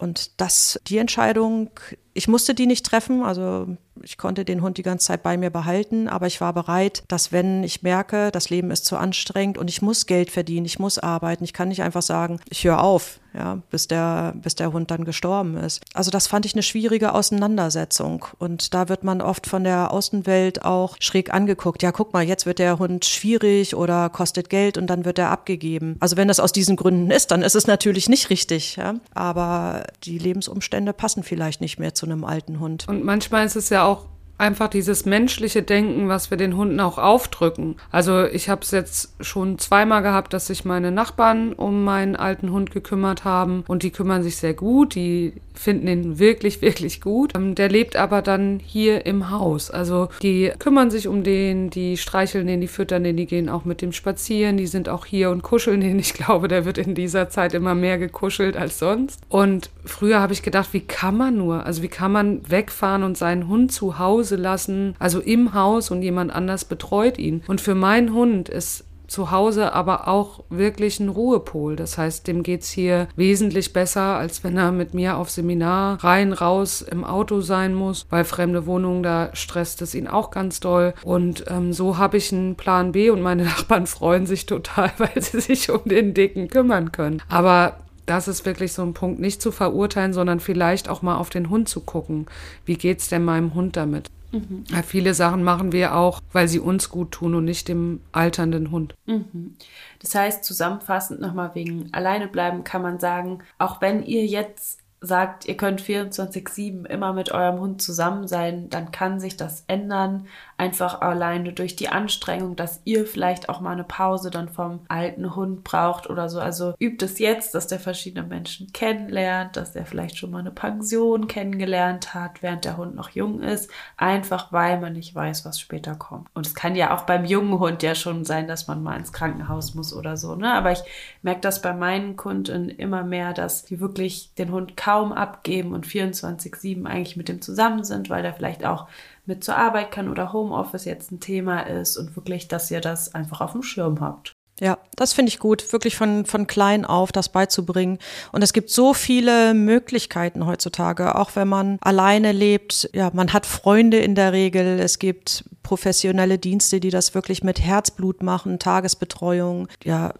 Und 0.00 0.40
das, 0.40 0.80
die 0.86 0.96
Entscheidung, 0.96 1.70
ich 2.14 2.26
musste 2.26 2.54
die 2.54 2.66
nicht 2.66 2.86
treffen, 2.86 3.22
also 3.22 3.76
ich 4.02 4.16
konnte 4.16 4.44
den 4.44 4.62
Hund 4.62 4.78
die 4.78 4.82
ganze 4.82 5.08
Zeit 5.08 5.22
bei 5.22 5.36
mir 5.36 5.50
behalten, 5.50 6.08
aber 6.08 6.26
ich 6.26 6.40
war 6.40 6.52
bereit, 6.52 7.02
dass 7.08 7.32
wenn 7.32 7.62
ich 7.62 7.82
merke, 7.82 8.30
das 8.30 8.50
Leben 8.50 8.70
ist 8.70 8.86
zu 8.86 8.96
anstrengend 8.96 9.58
und 9.58 9.68
ich 9.68 9.82
muss 9.82 10.06
Geld 10.06 10.30
verdienen, 10.30 10.66
ich 10.66 10.78
muss 10.78 10.98
arbeiten, 10.98 11.44
ich 11.44 11.52
kann 11.52 11.68
nicht 11.68 11.82
einfach 11.82 12.02
sagen, 12.02 12.40
ich 12.48 12.64
höre 12.64 12.82
auf, 12.82 13.20
ja, 13.34 13.58
bis 13.70 13.88
der, 13.88 14.34
bis 14.36 14.54
der 14.54 14.72
Hund 14.72 14.90
dann 14.90 15.04
gestorben 15.04 15.56
ist. 15.56 15.82
Also 15.94 16.10
das 16.10 16.26
fand 16.26 16.46
ich 16.46 16.54
eine 16.54 16.62
schwierige 16.62 17.14
Auseinandersetzung 17.14 18.24
und 18.38 18.74
da 18.74 18.88
wird 18.88 19.04
man 19.04 19.20
oft 19.20 19.46
von 19.46 19.64
der 19.64 19.92
Außenwelt 19.92 20.64
auch 20.64 20.96
schräg 20.98 21.32
angeguckt. 21.32 21.82
Ja, 21.82 21.92
guck 21.92 22.12
mal, 22.12 22.24
jetzt 22.24 22.46
wird 22.46 22.58
der 22.58 22.78
Hund 22.78 23.04
schwierig 23.04 23.76
oder 23.76 24.08
kostet 24.08 24.50
Geld 24.50 24.78
und 24.78 24.88
dann 24.88 25.04
wird 25.04 25.18
er 25.18 25.30
abgegeben. 25.30 25.96
Also 26.00 26.16
wenn 26.16 26.28
das 26.28 26.40
aus 26.40 26.52
diesen 26.52 26.76
Gründen 26.76 27.10
ist, 27.10 27.30
dann 27.30 27.42
ist 27.42 27.54
es 27.54 27.66
natürlich 27.66 28.08
nicht 28.08 28.30
richtig, 28.30 28.76
ja, 28.76 28.94
aber 29.14 29.84
die 30.04 30.18
Lebensumstände 30.18 30.92
passen 30.92 31.22
vielleicht 31.22 31.60
nicht 31.60 31.78
mehr 31.78 31.94
zu 31.94 32.06
einem 32.06 32.24
alten 32.24 32.60
Hund. 32.60 32.86
Und 32.88 33.04
manchmal 33.04 33.46
ist 33.46 33.56
es 33.56 33.68
ja 33.70 33.84
auch 33.84 34.06
einfach 34.40 34.68
dieses 34.68 35.04
menschliche 35.04 35.62
Denken, 35.62 36.08
was 36.08 36.30
wir 36.30 36.38
den 36.38 36.56
Hunden 36.56 36.80
auch 36.80 36.98
aufdrücken. 36.98 37.76
Also 37.92 38.24
ich 38.24 38.48
habe 38.48 38.62
es 38.62 38.70
jetzt 38.70 39.14
schon 39.20 39.58
zweimal 39.58 40.02
gehabt, 40.02 40.32
dass 40.32 40.46
sich 40.46 40.64
meine 40.64 40.90
Nachbarn 40.90 41.52
um 41.52 41.84
meinen 41.84 42.16
alten 42.16 42.50
Hund 42.50 42.70
gekümmert 42.72 43.24
haben 43.24 43.64
und 43.68 43.82
die 43.82 43.90
kümmern 43.90 44.22
sich 44.22 44.36
sehr 44.36 44.54
gut, 44.54 44.94
die 44.94 45.34
finden 45.60 45.88
ihn 45.88 46.18
wirklich, 46.18 46.62
wirklich 46.62 47.00
gut. 47.00 47.34
Ähm, 47.36 47.54
der 47.54 47.68
lebt 47.68 47.96
aber 47.96 48.22
dann 48.22 48.60
hier 48.64 49.06
im 49.06 49.30
Haus. 49.30 49.70
Also 49.70 50.08
die 50.22 50.52
kümmern 50.58 50.90
sich 50.90 51.06
um 51.06 51.22
den, 51.22 51.70
die 51.70 51.96
streicheln 51.96 52.46
den, 52.46 52.60
die 52.60 52.68
füttern 52.68 53.04
den, 53.04 53.16
die 53.16 53.26
gehen 53.26 53.48
auch 53.48 53.64
mit 53.64 53.82
dem 53.82 53.92
spazieren, 53.92 54.56
die 54.56 54.66
sind 54.66 54.88
auch 54.88 55.04
hier 55.04 55.30
und 55.30 55.42
kuscheln 55.42 55.80
den. 55.80 55.98
Ich 55.98 56.14
glaube, 56.14 56.48
der 56.48 56.64
wird 56.64 56.78
in 56.78 56.94
dieser 56.94 57.28
Zeit 57.28 57.52
immer 57.54 57.74
mehr 57.74 57.98
gekuschelt 57.98 58.56
als 58.56 58.78
sonst. 58.78 59.20
Und 59.28 59.70
früher 59.84 60.20
habe 60.20 60.32
ich 60.32 60.42
gedacht, 60.42 60.70
wie 60.72 60.80
kann 60.80 61.16
man 61.16 61.36
nur? 61.36 61.66
Also 61.66 61.82
wie 61.82 61.88
kann 61.88 62.12
man 62.12 62.40
wegfahren 62.48 63.02
und 63.02 63.18
seinen 63.18 63.48
Hund 63.48 63.72
zu 63.72 63.98
Hause 63.98 64.29
Hause 64.30 64.36
lassen, 64.36 64.94
also 64.98 65.20
im 65.20 65.54
Haus 65.54 65.90
und 65.90 66.02
jemand 66.02 66.32
anders 66.32 66.64
betreut 66.64 67.18
ihn. 67.18 67.42
Und 67.48 67.60
für 67.60 67.74
meinen 67.74 68.14
Hund 68.14 68.48
ist 68.48 68.84
zu 69.08 69.32
Hause 69.32 69.72
aber 69.72 70.06
auch 70.06 70.44
wirklich 70.50 71.00
ein 71.00 71.08
Ruhepol. 71.08 71.74
Das 71.74 71.98
heißt, 71.98 72.28
dem 72.28 72.44
geht's 72.44 72.70
hier 72.70 73.08
wesentlich 73.16 73.72
besser, 73.72 74.16
als 74.16 74.44
wenn 74.44 74.56
er 74.56 74.70
mit 74.70 74.94
mir 74.94 75.16
auf 75.16 75.30
Seminar 75.30 76.04
rein, 76.04 76.32
raus 76.32 76.80
im 76.80 77.02
Auto 77.02 77.40
sein 77.40 77.74
muss, 77.74 78.06
weil 78.08 78.22
fremde 78.24 78.66
Wohnungen, 78.66 79.02
da 79.02 79.30
stresst 79.32 79.82
es 79.82 79.96
ihn 79.96 80.06
auch 80.06 80.30
ganz 80.30 80.60
doll. 80.60 80.94
Und 81.02 81.44
ähm, 81.48 81.72
so 81.72 81.98
habe 81.98 82.18
ich 82.18 82.32
einen 82.32 82.54
Plan 82.54 82.92
B 82.92 83.10
und 83.10 83.20
meine 83.20 83.42
Nachbarn 83.46 83.88
freuen 83.88 84.26
sich 84.26 84.46
total, 84.46 84.92
weil 84.98 85.20
sie 85.20 85.40
sich 85.40 85.70
um 85.70 85.82
den 85.84 86.14
Dicken 86.14 86.46
kümmern 86.46 86.92
können. 86.92 87.20
Aber 87.28 87.78
das 88.06 88.28
ist 88.28 88.46
wirklich 88.46 88.72
so 88.72 88.82
ein 88.82 88.94
Punkt, 88.94 89.18
nicht 89.18 89.42
zu 89.42 89.50
verurteilen, 89.50 90.12
sondern 90.12 90.38
vielleicht 90.38 90.88
auch 90.88 91.02
mal 91.02 91.16
auf 91.16 91.30
den 91.30 91.50
Hund 91.50 91.68
zu 91.68 91.80
gucken. 91.80 92.26
Wie 92.64 92.76
geht's 92.76 93.08
denn 93.08 93.24
meinem 93.24 93.54
Hund 93.54 93.76
damit? 93.76 94.08
Mhm. 94.32 94.64
Ja, 94.68 94.82
viele 94.82 95.14
Sachen 95.14 95.42
machen 95.42 95.72
wir 95.72 95.96
auch, 95.96 96.20
weil 96.32 96.48
sie 96.48 96.60
uns 96.60 96.88
gut 96.88 97.12
tun 97.12 97.34
und 97.34 97.44
nicht 97.44 97.68
dem 97.68 98.00
alternden 98.12 98.70
Hund. 98.70 98.94
Mhm. 99.06 99.56
Das 99.98 100.14
heißt, 100.14 100.44
zusammenfassend 100.44 101.20
nochmal 101.20 101.54
wegen 101.54 101.92
alleine 101.92 102.28
bleiben 102.28 102.64
kann 102.64 102.82
man 102.82 102.98
sagen, 103.00 103.40
auch 103.58 103.80
wenn 103.80 104.02
ihr 104.02 104.26
jetzt 104.26 104.80
sagt, 105.00 105.46
ihr 105.46 105.56
könnt 105.56 105.80
24-7 105.80 106.84
immer 106.86 107.12
mit 107.12 107.32
eurem 107.32 107.58
Hund 107.58 107.80
zusammen 107.80 108.28
sein, 108.28 108.68
dann 108.68 108.90
kann 108.90 109.18
sich 109.18 109.36
das 109.36 109.64
ändern. 109.66 110.26
Einfach 110.60 111.00
alleine 111.00 111.52
durch 111.52 111.74
die 111.74 111.88
Anstrengung, 111.88 112.54
dass 112.54 112.80
ihr 112.84 113.06
vielleicht 113.06 113.48
auch 113.48 113.60
mal 113.60 113.72
eine 113.72 113.84
Pause 113.84 114.30
dann 114.30 114.48
vom 114.48 114.80
alten 114.88 115.34
Hund 115.34 115.64
braucht 115.64 116.08
oder 116.08 116.28
so. 116.28 116.40
Also 116.40 116.74
übt 116.78 117.04
es 117.04 117.18
jetzt, 117.18 117.54
dass 117.54 117.66
der 117.66 117.80
verschiedene 117.80 118.26
Menschen 118.26 118.72
kennenlernt, 118.72 119.56
dass 119.56 119.72
der 119.72 119.86
vielleicht 119.86 120.16
schon 120.16 120.30
mal 120.30 120.38
eine 120.38 120.50
Pension 120.50 121.26
kennengelernt 121.26 122.14
hat, 122.14 122.42
während 122.42 122.64
der 122.64 122.76
Hund 122.76 122.94
noch 122.94 123.10
jung 123.10 123.40
ist. 123.40 123.70
Einfach 123.96 124.52
weil 124.52 124.80
man 124.80 124.92
nicht 124.92 125.14
weiß, 125.14 125.44
was 125.44 125.58
später 125.58 125.96
kommt. 125.96 126.28
Und 126.34 126.46
es 126.46 126.54
kann 126.54 126.76
ja 126.76 126.94
auch 126.96 127.02
beim 127.02 127.24
jungen 127.24 127.58
Hund 127.58 127.82
ja 127.82 127.94
schon 127.94 128.24
sein, 128.24 128.46
dass 128.46 128.68
man 128.68 128.82
mal 128.82 128.96
ins 128.96 129.12
Krankenhaus 129.12 129.74
muss 129.74 129.92
oder 129.92 130.16
so. 130.16 130.36
Ne? 130.36 130.52
Aber 130.52 130.70
ich 130.70 130.82
merke 131.22 131.40
das 131.40 131.62
bei 131.62 131.72
meinen 131.72 132.16
Kunden 132.16 132.68
immer 132.68 133.02
mehr, 133.02 133.32
dass 133.32 133.64
die 133.64 133.80
wirklich 133.80 134.34
den 134.34 134.52
Hund 134.52 134.76
kaum 134.76 135.00
kaum 135.00 135.12
abgeben 135.12 135.72
und 135.72 135.86
24-7 135.86 136.84
eigentlich 136.84 137.16
mit 137.16 137.28
dem 137.28 137.40
zusammen 137.40 137.84
sind, 137.84 138.10
weil 138.10 138.22
der 138.22 138.34
vielleicht 138.34 138.64
auch 138.64 138.88
mit 139.30 139.44
zur 139.44 139.56
Arbeit 139.56 139.92
kann 139.92 140.10
oder 140.10 140.32
Homeoffice 140.32 140.84
jetzt 140.84 141.12
ein 141.12 141.20
Thema 141.20 141.60
ist 141.60 141.96
und 141.96 142.16
wirklich, 142.16 142.48
dass 142.48 142.70
ihr 142.70 142.80
das 142.80 143.14
einfach 143.14 143.40
auf 143.40 143.52
dem 143.52 143.62
Schirm 143.62 144.00
habt. 144.00 144.32
Ja, 144.60 144.76
das 144.96 145.14
finde 145.14 145.30
ich 145.30 145.38
gut, 145.38 145.72
wirklich 145.72 145.96
von, 145.96 146.26
von 146.26 146.46
klein 146.46 146.84
auf 146.84 147.12
das 147.12 147.30
beizubringen. 147.30 147.98
Und 148.32 148.42
es 148.42 148.52
gibt 148.52 148.68
so 148.68 148.92
viele 148.92 149.54
Möglichkeiten 149.54 150.44
heutzutage, 150.44 151.14
auch 151.14 151.34
wenn 151.34 151.48
man 151.48 151.78
alleine 151.80 152.32
lebt. 152.32 152.90
Ja, 152.92 153.10
man 153.14 153.32
hat 153.32 153.46
Freunde 153.46 153.98
in 153.98 154.14
der 154.14 154.32
Regel. 154.32 154.78
Es 154.78 154.98
gibt 154.98 155.44
professionelle 155.62 156.38
Dienste, 156.38 156.78
die 156.78 156.90
das 156.90 157.14
wirklich 157.14 157.42
mit 157.42 157.60
Herzblut 157.60 158.22
machen, 158.22 158.58
Tagesbetreuung. 158.58 159.68
Ja, 159.82 160.12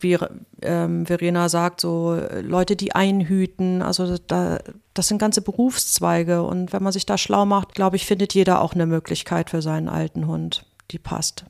wie 0.00 0.16
ähm, 0.62 1.06
Verena 1.06 1.48
sagt, 1.48 1.80
so 1.80 2.20
Leute, 2.40 2.76
die 2.76 2.94
einhüten, 2.94 3.82
also 3.82 4.16
da, 4.18 4.58
das 4.94 5.08
sind 5.08 5.18
ganze 5.18 5.42
Berufszweige 5.42 6.42
und 6.42 6.72
wenn 6.72 6.82
man 6.82 6.92
sich 6.92 7.06
da 7.06 7.18
schlau 7.18 7.44
macht, 7.46 7.74
glaube 7.74 7.96
ich, 7.96 8.06
findet 8.06 8.34
jeder 8.34 8.60
auch 8.60 8.74
eine 8.74 8.86
Möglichkeit 8.86 9.50
für 9.50 9.62
seinen 9.62 9.88
alten 9.88 10.26
Hund, 10.26 10.64
die 10.90 10.98
passt. 10.98 11.44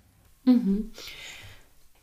Mhm. 0.44 0.90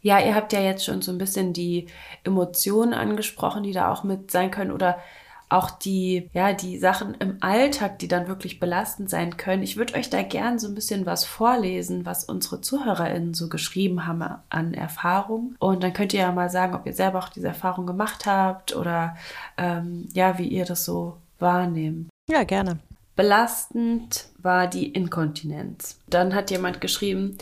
Ja, 0.02 0.20
ihr 0.20 0.36
habt 0.36 0.54
ja 0.54 0.62
jetzt 0.62 0.86
schon 0.86 1.02
so 1.02 1.12
ein 1.12 1.18
bisschen 1.18 1.52
die 1.52 1.88
Emotionen 2.24 2.94
angesprochen, 2.94 3.64
die 3.64 3.74
da 3.74 3.92
auch 3.92 4.04
mit 4.04 4.30
sein 4.30 4.52
können 4.52 4.72
oder 4.72 5.00
auch 5.50 5.70
die, 5.70 6.30
ja, 6.34 6.54
die 6.54 6.78
Sachen 6.78 7.16
im 7.16 7.38
Alltag, 7.42 8.00
die 8.00 8.08
dann 8.08 8.28
wirklich 8.28 8.60
belastend 8.60 9.10
sein 9.10 9.38
können. 9.38 9.64
Ich 9.64 9.78
würde 9.78 9.96
euch 9.96 10.10
da 10.10 10.24
gern 10.24 10.60
so 10.60 10.68
ein 10.68 10.76
bisschen 10.76 11.06
was 11.06 11.24
vorlesen, 11.24 12.06
was 12.06 12.24
unsere 12.24 12.62
ZuhörerInnen 12.62 13.34
so 13.34 13.48
geschrieben 13.48 14.08
haben 14.08 14.24
an 14.50 14.74
Erfahrung. 14.74 15.56
Und 15.60 15.84
dann 15.84 15.94
könnt 15.94 16.14
ihr 16.14 16.22
ja 16.22 16.32
mal 16.32 16.50
sagen, 16.50 16.74
ob 16.74 16.86
ihr 16.86 16.94
selber 16.94 17.20
auch 17.20 17.30
diese 17.30 17.48
Erfahrung 17.48 17.86
gemacht 17.86 18.26
habt 18.26 18.76
oder 18.76 19.16
ähm, 19.58 20.08
ja, 20.14 20.38
wie 20.38 20.48
ihr 20.48 20.66
das 20.66 20.86
so 20.86 21.18
wahrnehmt. 21.40 22.10
Ja, 22.28 22.44
gerne. 22.44 22.80
Belastend 23.16 24.28
war 24.40 24.68
die 24.68 24.90
Inkontinenz. 24.90 26.00
Dann 26.08 26.36
hat 26.36 26.52
jemand 26.52 26.82
geschrieben, 26.82 27.38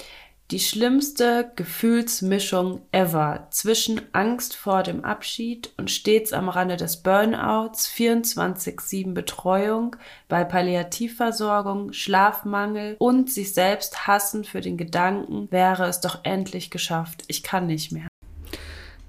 die 0.53 0.59
schlimmste 0.59 1.51
Gefühlsmischung 1.55 2.81
ever 2.91 3.47
zwischen 3.49 4.01
Angst 4.11 4.55
vor 4.55 4.83
dem 4.83 5.03
Abschied 5.03 5.71
und 5.77 5.89
stets 5.89 6.31
am 6.31 6.47
Rande 6.47 6.77
des 6.77 6.97
Burnouts, 6.97 7.89
24-7 7.89 9.15
Betreuung 9.15 9.95
bei 10.29 10.43
Palliativversorgung, 10.43 11.91
Schlafmangel 11.91 12.97
und 12.99 13.31
sich 13.31 13.55
selbst 13.55 14.05
hassen 14.05 14.43
für 14.43 14.61
den 14.61 14.77
Gedanken, 14.77 15.47
wäre 15.49 15.87
es 15.87 16.01
doch 16.01 16.19
endlich 16.21 16.69
geschafft, 16.69 17.23
ich 17.25 17.41
kann 17.41 17.65
nicht 17.65 17.91
mehr. 17.91 18.07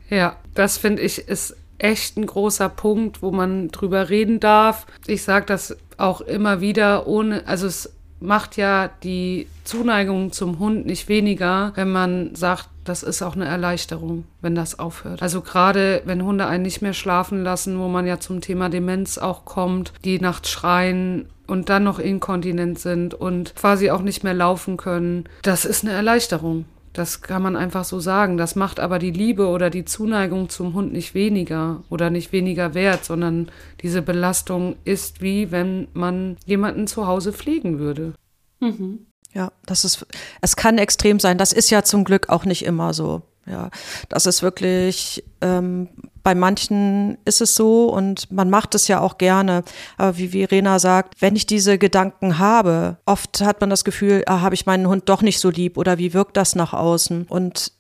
Ja, 0.09 0.39
das 0.55 0.79
finde 0.79 1.03
ich 1.03 1.29
ist 1.29 1.59
echt 1.77 2.17
ein 2.17 2.25
großer 2.25 2.71
Punkt, 2.71 3.21
wo 3.21 3.33
man 3.33 3.69
drüber 3.69 4.09
reden 4.09 4.41
darf. 4.41 4.87
Ich 5.07 5.23
sage 5.23 5.45
das 5.45 5.77
auch 5.99 6.23
immer 6.23 6.63
wieder, 6.63 7.07
ohne, 7.07 7.47
also 7.47 7.67
es 7.67 7.93
macht 8.21 8.57
ja 8.57 8.91
die 9.03 9.47
Zuneigung 9.65 10.33
zum 10.33 10.59
Hund 10.59 10.87
nicht 10.87 11.09
weniger, 11.09 11.73
wenn 11.75 11.91
man 11.91 12.35
sagt, 12.35 12.69
das 12.85 13.03
ist 13.03 13.23
auch 13.23 13.35
eine 13.35 13.47
Erleichterung, 13.47 14.25
wenn 14.41 14.55
das 14.55 14.79
aufhört. 14.79 15.23
Also 15.23 15.41
gerade 15.41 16.03
wenn 16.05 16.25
Hunde 16.25 16.47
einen 16.47 16.63
nicht 16.63 16.83
mehr 16.83 16.93
schlafen 16.93 17.43
lassen, 17.43 17.79
wo 17.79 17.89
man 17.89 18.07
ja 18.07 18.21
zum 18.21 18.41
Thema 18.41 18.69
Demenz 18.69 19.19
auch 19.19 19.45
kommt, 19.45 19.93
die 20.05 20.21
nachts 20.21 20.51
schreien 20.51 21.27
und 21.47 21.69
dann 21.69 21.85
noch 21.85 21.99
inkontinent 21.99 22.79
sind 22.79 23.15
und 23.15 23.55
quasi 23.57 23.91
auch 23.91 24.03
nicht 24.03 24.25
mehr 24.25 24.35
laufen 24.35 24.77
können, 24.77 25.25
das 25.43 25.65
ist 25.65 25.85
eine 25.85 25.93
Erleichterung. 25.93 26.67
Das 26.95 27.23
kann 27.23 27.43
man 27.43 27.57
einfach 27.57 27.85
so 27.85 27.99
sagen. 27.99 28.37
Das 28.37 28.55
macht 28.55 28.79
aber 28.79 29.01
die 29.01 29.11
Liebe 29.11 29.49
oder 29.49 29.69
die 29.69 29.85
Zuneigung 29.85 30.49
zum 30.49 30.75
Hund 30.75 30.93
nicht 30.93 31.13
weniger 31.13 31.83
oder 31.91 32.09
nicht 32.09 32.33
weniger 32.33 32.73
wert, 32.73 33.05
sondern 33.05 33.51
diese 33.83 34.01
Belastung 34.01 34.77
ist 34.85 35.21
wie 35.21 35.51
wenn 35.51 35.89
man 35.93 36.37
jemanden 36.47 36.87
zu 36.87 37.09
Hause 37.09 37.33
pflegen 37.33 37.81
würde. 37.81 38.15
Mhm. 38.61 39.07
Ja, 39.33 39.51
das 39.67 39.85
ist, 39.85 40.07
es 40.41 40.55
kann 40.55 40.79
extrem 40.79 41.19
sein. 41.19 41.37
Das 41.37 41.53
ist 41.53 41.69
ja 41.69 41.83
zum 41.83 42.05
Glück 42.05 42.29
auch 42.29 42.45
nicht 42.45 42.65
immer 42.65 42.95
so. 42.95 43.23
Ja, 43.45 43.71
das 44.09 44.27
ist 44.27 44.43
wirklich, 44.43 45.25
ähm, 45.41 45.89
bei 46.25 46.35
manchen 46.35 47.19
ist 47.27 47.43
es 47.43 47.55
so 47.55 47.87
und 47.87 48.33
man 48.33 48.51
macht 48.51 48.75
es 48.75 48.89
ja 48.89 49.01
auch 49.01 49.19
gerne. 49.19 49.63
Aber 49.99 50.17
wie 50.17 50.29
Verena 50.29 50.79
sagt, 50.79 51.21
wenn 51.21 51.37
ich 51.37 51.47
diese 51.47 51.79
Gedanken 51.79 52.39
habe, 52.39 52.97
oft 53.05 53.43
hat 53.43 53.61
man 53.61 53.71
das 53.71 53.85
Gefühl, 53.85 54.25
ah, 54.27 54.41
habe 54.41 54.55
ich 54.55 54.67
meinen 54.67 54.89
Hund 54.89 55.09
doch 55.09 55.21
nicht 55.23 55.39
so 55.39 55.51
lieb 55.51 55.77
oder 55.77 55.99
wie 55.99 56.15
wirkt 56.15 56.39
das 56.39 56.57
nach 56.57 56.73
außen? 56.73 57.27
Und 57.29 57.73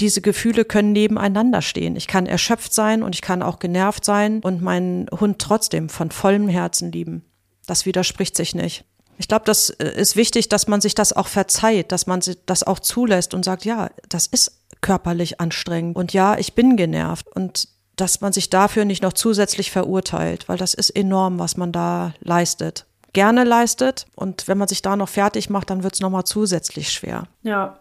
diese 0.00 0.20
Gefühle 0.20 0.64
können 0.64 0.90
nebeneinander 0.90 1.62
stehen. 1.62 1.94
Ich 1.94 2.08
kann 2.08 2.26
erschöpft 2.26 2.74
sein 2.74 3.04
und 3.04 3.14
ich 3.14 3.22
kann 3.22 3.42
auch 3.42 3.60
genervt 3.60 4.04
sein 4.04 4.40
und 4.40 4.60
meinen 4.60 5.06
Hund 5.12 5.38
trotzdem 5.38 5.88
von 5.88 6.10
vollem 6.10 6.48
Herzen 6.48 6.90
lieben. 6.90 7.24
Das 7.66 7.86
widerspricht 7.86 8.36
sich 8.36 8.56
nicht. 8.56 8.84
Ich 9.18 9.28
glaube, 9.28 9.44
das 9.44 9.70
äh, 9.70 9.88
ist 9.94 10.16
wichtig, 10.16 10.48
dass 10.48 10.66
man 10.66 10.80
sich 10.80 10.96
das 10.96 11.12
auch 11.12 11.28
verzeiht, 11.28 11.92
dass 11.92 12.08
man 12.08 12.20
das 12.46 12.64
auch 12.64 12.80
zulässt 12.80 13.34
und 13.34 13.44
sagt, 13.44 13.64
ja, 13.64 13.90
das 14.08 14.26
ist 14.26 14.62
körperlich 14.80 15.40
anstrengend 15.40 15.96
und 15.96 16.12
ja, 16.12 16.36
ich 16.36 16.54
bin 16.54 16.76
genervt 16.76 17.28
und 17.34 17.68
dass 17.96 18.20
man 18.20 18.32
sich 18.32 18.50
dafür 18.50 18.84
nicht 18.84 19.02
noch 19.02 19.12
zusätzlich 19.12 19.70
verurteilt, 19.70 20.48
weil 20.48 20.58
das 20.58 20.74
ist 20.74 20.90
enorm, 20.90 21.38
was 21.38 21.56
man 21.56 21.72
da 21.72 22.12
leistet. 22.20 22.86
Gerne 23.12 23.44
leistet 23.44 24.06
und 24.16 24.48
wenn 24.48 24.58
man 24.58 24.68
sich 24.68 24.82
da 24.82 24.96
noch 24.96 25.08
fertig 25.08 25.48
macht, 25.48 25.70
dann 25.70 25.84
wird 25.84 25.94
es 25.94 26.00
nochmal 26.00 26.24
zusätzlich 26.24 26.92
schwer. 26.92 27.24
Ja, 27.42 27.78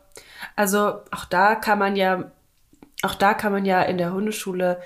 also 0.55 0.99
auch 1.11 1.25
da 1.25 1.55
kann 1.55 1.79
man 1.79 1.95
ja, 1.95 2.31
auch 3.01 3.15
da 3.15 3.33
kann 3.33 3.51
man 3.51 3.65
ja 3.65 3.81
in 3.81 3.97
der 3.97 4.13
Hundeschule 4.13 4.79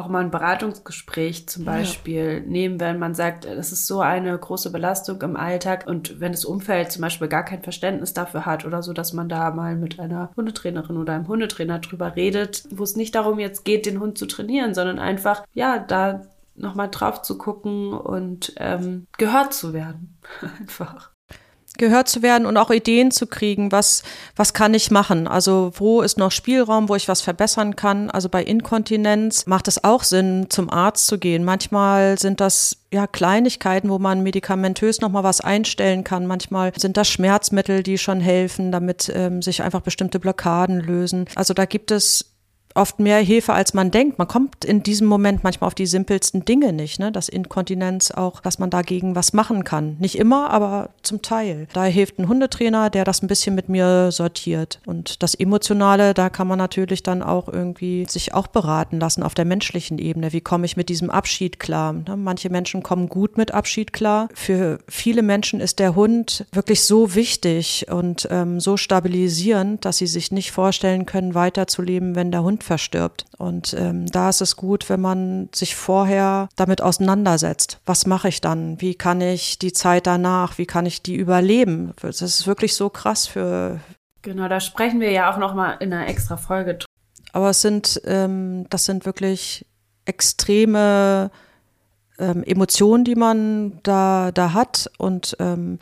auch 0.00 0.08
mal 0.08 0.24
ein 0.24 0.30
Beratungsgespräch 0.30 1.48
zum 1.48 1.64
Beispiel 1.64 2.42
ja. 2.42 2.50
nehmen, 2.50 2.80
wenn 2.80 2.98
man 2.98 3.14
sagt, 3.14 3.44
das 3.44 3.72
ist 3.72 3.86
so 3.86 4.00
eine 4.00 4.36
große 4.36 4.72
Belastung 4.72 5.20
im 5.22 5.36
Alltag 5.36 5.86
und 5.86 6.20
wenn 6.20 6.32
das 6.32 6.44
Umfeld 6.44 6.90
zum 6.90 7.02
Beispiel 7.02 7.28
gar 7.28 7.44
kein 7.44 7.62
Verständnis 7.62 8.14
dafür 8.14 8.46
hat 8.46 8.64
oder 8.64 8.82
so, 8.82 8.92
dass 8.92 9.12
man 9.12 9.28
da 9.28 9.50
mal 9.50 9.76
mit 9.76 10.00
einer 10.00 10.30
Hundetrainerin 10.36 10.96
oder 10.96 11.12
einem 11.12 11.28
Hundetrainer 11.28 11.78
drüber 11.78 12.16
redet, 12.16 12.64
wo 12.70 12.82
es 12.82 12.96
nicht 12.96 13.14
darum 13.14 13.38
jetzt 13.38 13.64
geht, 13.64 13.86
den 13.86 14.00
Hund 14.00 14.18
zu 14.18 14.26
trainieren, 14.26 14.74
sondern 14.74 14.98
einfach, 14.98 15.44
ja, 15.52 15.78
da 15.78 16.22
nochmal 16.54 16.88
drauf 16.90 17.22
zu 17.22 17.38
gucken 17.38 17.92
und 17.92 18.54
ähm, 18.56 19.06
gehört 19.18 19.54
zu 19.54 19.72
werden. 19.72 20.18
einfach 20.60 21.10
gehört 21.80 22.08
zu 22.08 22.22
werden 22.22 22.46
und 22.46 22.56
auch 22.56 22.70
Ideen 22.70 23.10
zu 23.10 23.26
kriegen, 23.26 23.72
was, 23.72 24.04
was 24.36 24.54
kann 24.54 24.72
ich 24.74 24.92
machen? 24.92 25.26
Also 25.26 25.72
wo 25.74 26.02
ist 26.02 26.18
noch 26.18 26.30
Spielraum, 26.30 26.88
wo 26.88 26.94
ich 26.94 27.08
was 27.08 27.22
verbessern 27.22 27.74
kann? 27.74 28.10
Also 28.10 28.28
bei 28.28 28.44
Inkontinenz 28.44 29.46
macht 29.46 29.66
es 29.66 29.82
auch 29.82 30.04
Sinn, 30.04 30.46
zum 30.50 30.70
Arzt 30.70 31.08
zu 31.08 31.18
gehen. 31.18 31.42
Manchmal 31.42 32.18
sind 32.18 32.40
das 32.40 32.76
ja 32.92 33.06
Kleinigkeiten, 33.06 33.88
wo 33.88 33.98
man 33.98 34.22
medikamentös 34.22 35.00
noch 35.00 35.10
mal 35.10 35.24
was 35.24 35.40
einstellen 35.40 36.04
kann. 36.04 36.26
Manchmal 36.26 36.72
sind 36.76 36.96
das 36.96 37.08
Schmerzmittel, 37.08 37.82
die 37.82 37.98
schon 37.98 38.20
helfen, 38.20 38.70
damit 38.70 39.10
ähm, 39.14 39.42
sich 39.42 39.62
einfach 39.62 39.80
bestimmte 39.80 40.20
Blockaden 40.20 40.80
lösen. 40.80 41.26
Also 41.34 41.54
da 41.54 41.64
gibt 41.64 41.90
es 41.90 42.29
oft 42.74 43.00
mehr 43.00 43.18
Hilfe, 43.18 43.52
als 43.52 43.74
man 43.74 43.90
denkt. 43.90 44.18
Man 44.18 44.28
kommt 44.28 44.64
in 44.64 44.82
diesem 44.82 45.06
Moment 45.06 45.42
manchmal 45.42 45.68
auf 45.68 45.74
die 45.74 45.86
simpelsten 45.86 46.44
Dinge 46.44 46.72
nicht, 46.72 47.00
ne? 47.00 47.10
Das 47.12 47.28
Inkontinenz 47.28 48.10
auch, 48.10 48.40
dass 48.40 48.58
man 48.58 48.70
dagegen 48.70 49.14
was 49.16 49.32
machen 49.32 49.64
kann. 49.64 49.96
Nicht 49.98 50.16
immer, 50.16 50.50
aber 50.50 50.90
zum 51.02 51.22
Teil. 51.22 51.66
Da 51.72 51.84
hilft 51.84 52.18
ein 52.18 52.28
Hundetrainer, 52.28 52.90
der 52.90 53.04
das 53.04 53.22
ein 53.22 53.26
bisschen 53.26 53.54
mit 53.54 53.68
mir 53.68 54.12
sortiert. 54.12 54.80
Und 54.86 55.22
das 55.22 55.34
Emotionale, 55.34 56.14
da 56.14 56.30
kann 56.30 56.46
man 56.46 56.58
natürlich 56.58 57.02
dann 57.02 57.22
auch 57.22 57.48
irgendwie 57.48 58.06
sich 58.08 58.34
auch 58.34 58.46
beraten 58.46 59.00
lassen 59.00 59.22
auf 59.22 59.34
der 59.34 59.44
menschlichen 59.44 59.98
Ebene. 59.98 60.32
Wie 60.32 60.40
komme 60.40 60.66
ich 60.66 60.76
mit 60.76 60.88
diesem 60.88 61.10
Abschied 61.10 61.58
klar? 61.58 61.92
Ne? 61.92 62.16
Manche 62.16 62.50
Menschen 62.50 62.82
kommen 62.82 63.08
gut 63.08 63.36
mit 63.36 63.52
Abschied 63.52 63.92
klar. 63.92 64.28
Für 64.34 64.78
viele 64.88 65.22
Menschen 65.22 65.60
ist 65.60 65.78
der 65.78 65.94
Hund 65.94 66.46
wirklich 66.52 66.82
so 66.82 67.14
wichtig 67.14 67.86
und 67.90 68.28
ähm, 68.30 68.60
so 68.60 68.76
stabilisierend, 68.76 69.84
dass 69.84 69.98
sie 69.98 70.06
sich 70.06 70.30
nicht 70.30 70.52
vorstellen 70.52 71.06
können, 71.06 71.34
weiterzuleben, 71.34 72.14
wenn 72.14 72.30
der 72.30 72.42
Hund 72.42 72.59
Kind 72.60 72.64
verstirbt. 72.64 73.24
Und 73.38 73.74
ähm, 73.74 74.06
da 74.06 74.28
ist 74.28 74.40
es 74.40 74.56
gut, 74.56 74.88
wenn 74.88 75.00
man 75.00 75.48
sich 75.54 75.74
vorher 75.74 76.48
damit 76.56 76.82
auseinandersetzt. 76.82 77.80
Was 77.86 78.06
mache 78.06 78.28
ich 78.28 78.40
dann? 78.40 78.80
Wie 78.80 78.94
kann 78.94 79.20
ich 79.20 79.58
die 79.58 79.72
Zeit 79.72 80.06
danach, 80.06 80.58
wie 80.58 80.66
kann 80.66 80.86
ich 80.86 81.02
die 81.02 81.16
überleben? 81.16 81.92
Das 82.00 82.22
ist 82.22 82.46
wirklich 82.46 82.74
so 82.74 82.90
krass 82.90 83.26
für. 83.26 83.80
Genau, 84.22 84.48
da 84.48 84.60
sprechen 84.60 85.00
wir 85.00 85.10
ja 85.10 85.32
auch 85.32 85.38
nochmal 85.38 85.76
in 85.80 85.92
einer 85.92 86.08
extra 86.08 86.36
Folge. 86.36 86.78
Aber 87.32 87.50
es 87.50 87.62
sind, 87.62 88.00
ähm, 88.04 88.66
das 88.68 88.84
sind 88.84 89.06
wirklich 89.06 89.64
extreme 90.04 91.30
ähm, 92.18 92.42
Emotionen, 92.44 93.04
die 93.04 93.14
man 93.14 93.78
da, 93.82 94.32
da 94.32 94.52
hat. 94.52 94.90
Und 94.98 95.36
ähm, 95.40 95.78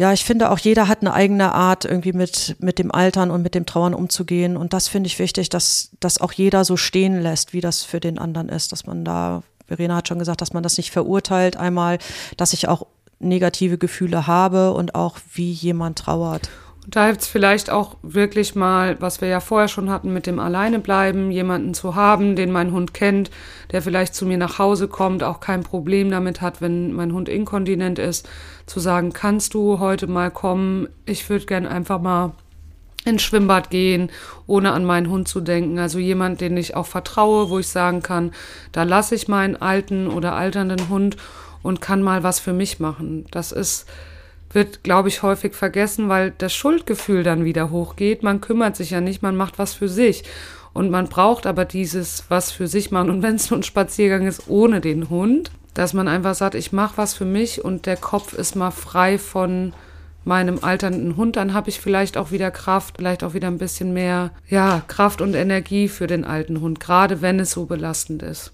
ja, 0.00 0.14
ich 0.14 0.24
finde 0.24 0.50
auch 0.50 0.58
jeder 0.58 0.88
hat 0.88 1.02
eine 1.02 1.12
eigene 1.12 1.52
Art, 1.52 1.84
irgendwie 1.84 2.14
mit, 2.14 2.56
mit 2.58 2.78
dem 2.78 2.90
Altern 2.90 3.30
und 3.30 3.42
mit 3.42 3.54
dem 3.54 3.66
Trauern 3.66 3.92
umzugehen. 3.92 4.56
Und 4.56 4.72
das 4.72 4.88
finde 4.88 5.08
ich 5.08 5.18
wichtig, 5.18 5.50
dass, 5.50 5.90
dass 6.00 6.22
auch 6.22 6.32
jeder 6.32 6.64
so 6.64 6.78
stehen 6.78 7.20
lässt, 7.20 7.52
wie 7.52 7.60
das 7.60 7.82
für 7.82 8.00
den 8.00 8.18
anderen 8.18 8.48
ist. 8.48 8.72
Dass 8.72 8.86
man 8.86 9.04
da, 9.04 9.42
Verena 9.66 9.96
hat 9.96 10.08
schon 10.08 10.18
gesagt, 10.18 10.40
dass 10.40 10.54
man 10.54 10.62
das 10.62 10.78
nicht 10.78 10.90
verurteilt. 10.90 11.58
Einmal, 11.58 11.98
dass 12.38 12.54
ich 12.54 12.66
auch 12.66 12.86
negative 13.18 13.76
Gefühle 13.76 14.26
habe 14.26 14.72
und 14.72 14.94
auch 14.94 15.18
wie 15.34 15.52
jemand 15.52 15.98
trauert. 15.98 16.48
Da 16.90 17.04
hilft 17.04 17.20
es 17.20 17.28
vielleicht 17.28 17.70
auch 17.70 17.96
wirklich 18.02 18.56
mal, 18.56 19.00
was 19.00 19.20
wir 19.20 19.28
ja 19.28 19.38
vorher 19.38 19.68
schon 19.68 19.90
hatten, 19.90 20.12
mit 20.12 20.26
dem 20.26 20.40
Alleinebleiben, 20.40 21.30
jemanden 21.30 21.72
zu 21.72 21.94
haben, 21.94 22.34
den 22.34 22.50
mein 22.50 22.72
Hund 22.72 22.94
kennt, 22.94 23.30
der 23.70 23.80
vielleicht 23.80 24.12
zu 24.12 24.26
mir 24.26 24.38
nach 24.38 24.58
Hause 24.58 24.88
kommt, 24.88 25.22
auch 25.22 25.38
kein 25.38 25.62
Problem 25.62 26.10
damit 26.10 26.40
hat, 26.40 26.60
wenn 26.60 26.92
mein 26.92 27.12
Hund 27.12 27.28
inkontinent 27.28 28.00
ist, 28.00 28.28
zu 28.66 28.80
sagen, 28.80 29.12
kannst 29.12 29.54
du 29.54 29.78
heute 29.78 30.08
mal 30.08 30.32
kommen? 30.32 30.88
Ich 31.06 31.30
würde 31.30 31.46
gern 31.46 31.64
einfach 31.64 32.00
mal 32.00 32.32
ins 33.04 33.22
Schwimmbad 33.22 33.70
gehen, 33.70 34.10
ohne 34.48 34.72
an 34.72 34.84
meinen 34.84 35.10
Hund 35.10 35.28
zu 35.28 35.40
denken. 35.40 35.78
Also 35.78 36.00
jemand, 36.00 36.40
den 36.40 36.56
ich 36.56 36.74
auch 36.74 36.86
vertraue, 36.86 37.50
wo 37.50 37.60
ich 37.60 37.68
sagen 37.68 38.02
kann, 38.02 38.32
da 38.72 38.82
lasse 38.82 39.14
ich 39.14 39.28
meinen 39.28 39.54
alten 39.54 40.08
oder 40.08 40.34
alternden 40.34 40.88
Hund 40.88 41.16
und 41.62 41.80
kann 41.80 42.02
mal 42.02 42.24
was 42.24 42.40
für 42.40 42.52
mich 42.52 42.80
machen. 42.80 43.26
Das 43.30 43.52
ist 43.52 43.86
wird, 44.52 44.82
glaube 44.82 45.08
ich, 45.08 45.22
häufig 45.22 45.54
vergessen, 45.54 46.08
weil 46.08 46.32
das 46.36 46.52
Schuldgefühl 46.52 47.22
dann 47.22 47.44
wieder 47.44 47.70
hochgeht. 47.70 48.22
Man 48.22 48.40
kümmert 48.40 48.76
sich 48.76 48.90
ja 48.90 49.00
nicht, 49.00 49.22
man 49.22 49.36
macht 49.36 49.58
was 49.58 49.74
für 49.74 49.88
sich. 49.88 50.24
Und 50.72 50.90
man 50.90 51.08
braucht 51.08 51.46
aber 51.46 51.64
dieses 51.64 52.24
was 52.28 52.52
für 52.52 52.66
sich 52.66 52.90
machen. 52.90 53.10
Und 53.10 53.22
wenn 53.22 53.36
es 53.36 53.50
nur 53.50 53.60
ein 53.60 53.64
Spaziergang 53.64 54.26
ist 54.26 54.48
ohne 54.48 54.80
den 54.80 55.10
Hund, 55.10 55.50
dass 55.74 55.94
man 55.94 56.08
einfach 56.08 56.34
sagt, 56.34 56.54
ich 56.54 56.72
mache 56.72 56.96
was 56.96 57.14
für 57.14 57.24
mich 57.24 57.64
und 57.64 57.86
der 57.86 57.96
Kopf 57.96 58.32
ist 58.32 58.56
mal 58.56 58.70
frei 58.70 59.18
von 59.18 59.72
meinem 60.24 60.62
alternden 60.62 61.16
Hund, 61.16 61.36
dann 61.36 61.54
habe 61.54 61.70
ich 61.70 61.80
vielleicht 61.80 62.16
auch 62.16 62.30
wieder 62.30 62.50
Kraft, 62.50 62.96
vielleicht 62.98 63.24
auch 63.24 63.34
wieder 63.34 63.48
ein 63.48 63.58
bisschen 63.58 63.92
mehr, 63.92 64.32
ja, 64.48 64.82
Kraft 64.86 65.22
und 65.22 65.34
Energie 65.34 65.88
für 65.88 66.06
den 66.06 66.24
alten 66.24 66.60
Hund, 66.60 66.78
gerade 66.78 67.22
wenn 67.22 67.40
es 67.40 67.52
so 67.52 67.66
belastend 67.66 68.22
ist. 68.22 68.52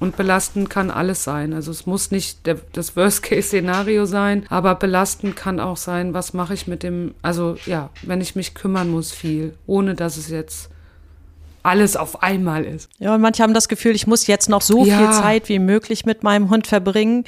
Und 0.00 0.16
belastend 0.16 0.70
kann 0.70 0.90
alles 0.90 1.22
sein. 1.22 1.52
Also 1.52 1.70
es 1.70 1.86
muss 1.86 2.10
nicht 2.10 2.46
der, 2.46 2.56
das 2.72 2.96
Worst-Case-Szenario 2.96 4.06
sein, 4.06 4.44
aber 4.48 4.74
belastend 4.74 5.36
kann 5.36 5.60
auch 5.60 5.76
sein, 5.76 6.14
was 6.14 6.34
mache 6.34 6.54
ich 6.54 6.66
mit 6.66 6.82
dem, 6.82 7.14
also 7.22 7.56
ja, 7.64 7.90
wenn 8.02 8.20
ich 8.20 8.34
mich 8.34 8.54
kümmern 8.54 8.90
muss 8.90 9.12
viel, 9.12 9.54
ohne 9.66 9.94
dass 9.94 10.16
es 10.16 10.28
jetzt 10.28 10.70
alles 11.64 11.96
auf 11.96 12.22
einmal 12.22 12.64
ist. 12.64 12.90
Ja, 12.98 13.14
und 13.14 13.22
manche 13.22 13.42
haben 13.42 13.54
das 13.54 13.68
Gefühl, 13.68 13.94
ich 13.94 14.06
muss 14.06 14.26
jetzt 14.26 14.48
noch 14.48 14.60
so 14.60 14.84
ja. 14.84 14.98
viel 14.98 15.10
Zeit 15.10 15.48
wie 15.48 15.58
möglich 15.58 16.04
mit 16.04 16.22
meinem 16.22 16.50
Hund 16.50 16.66
verbringen. 16.66 17.24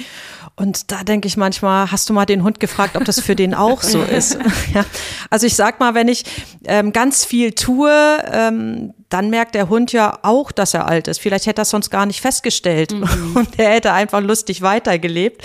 Und 0.57 0.93
da 0.93 1.05
denke 1.05 1.27
ich 1.27 1.37
manchmal, 1.39 1.91
hast 1.91 2.09
du 2.09 2.13
mal 2.13 2.27
den 2.27 2.43
Hund 2.43 2.61
gefragt, 2.61 2.97
ob 2.97 3.05
das 3.05 3.19
für 3.21 3.35
den 3.35 3.55
auch 3.55 3.83
so 3.83 4.03
ist? 4.17 4.39
ja. 4.75 4.85
Also 5.31 5.47
ich 5.47 5.57
sag 5.57 5.81
mal, 5.81 5.95
wenn 5.95 6.09
ich 6.09 6.25
ähm, 6.65 6.93
ganz 6.93 7.25
viel 7.25 7.53
tue, 7.53 7.91
ähm, 8.31 8.93
dann 9.09 9.31
merkt 9.31 9.55
der 9.55 9.71
Hund 9.71 9.93
ja 9.93 10.19
auch, 10.23 10.53
dass 10.53 10.75
er 10.75 10.87
alt 10.87 11.09
ist. 11.09 11.19
Vielleicht 11.21 11.47
hätte 11.47 11.63
er 11.63 11.63
es 11.63 11.71
sonst 11.71 11.91
gar 11.91 12.05
nicht 12.05 12.21
festgestellt 12.21 12.93
mhm. 12.93 13.33
und 13.37 13.59
er 13.59 13.71
hätte 13.71 13.93
einfach 13.93 14.21
lustig 14.21 14.61
weitergelebt. 14.61 15.43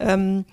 Ähm, 0.00 0.44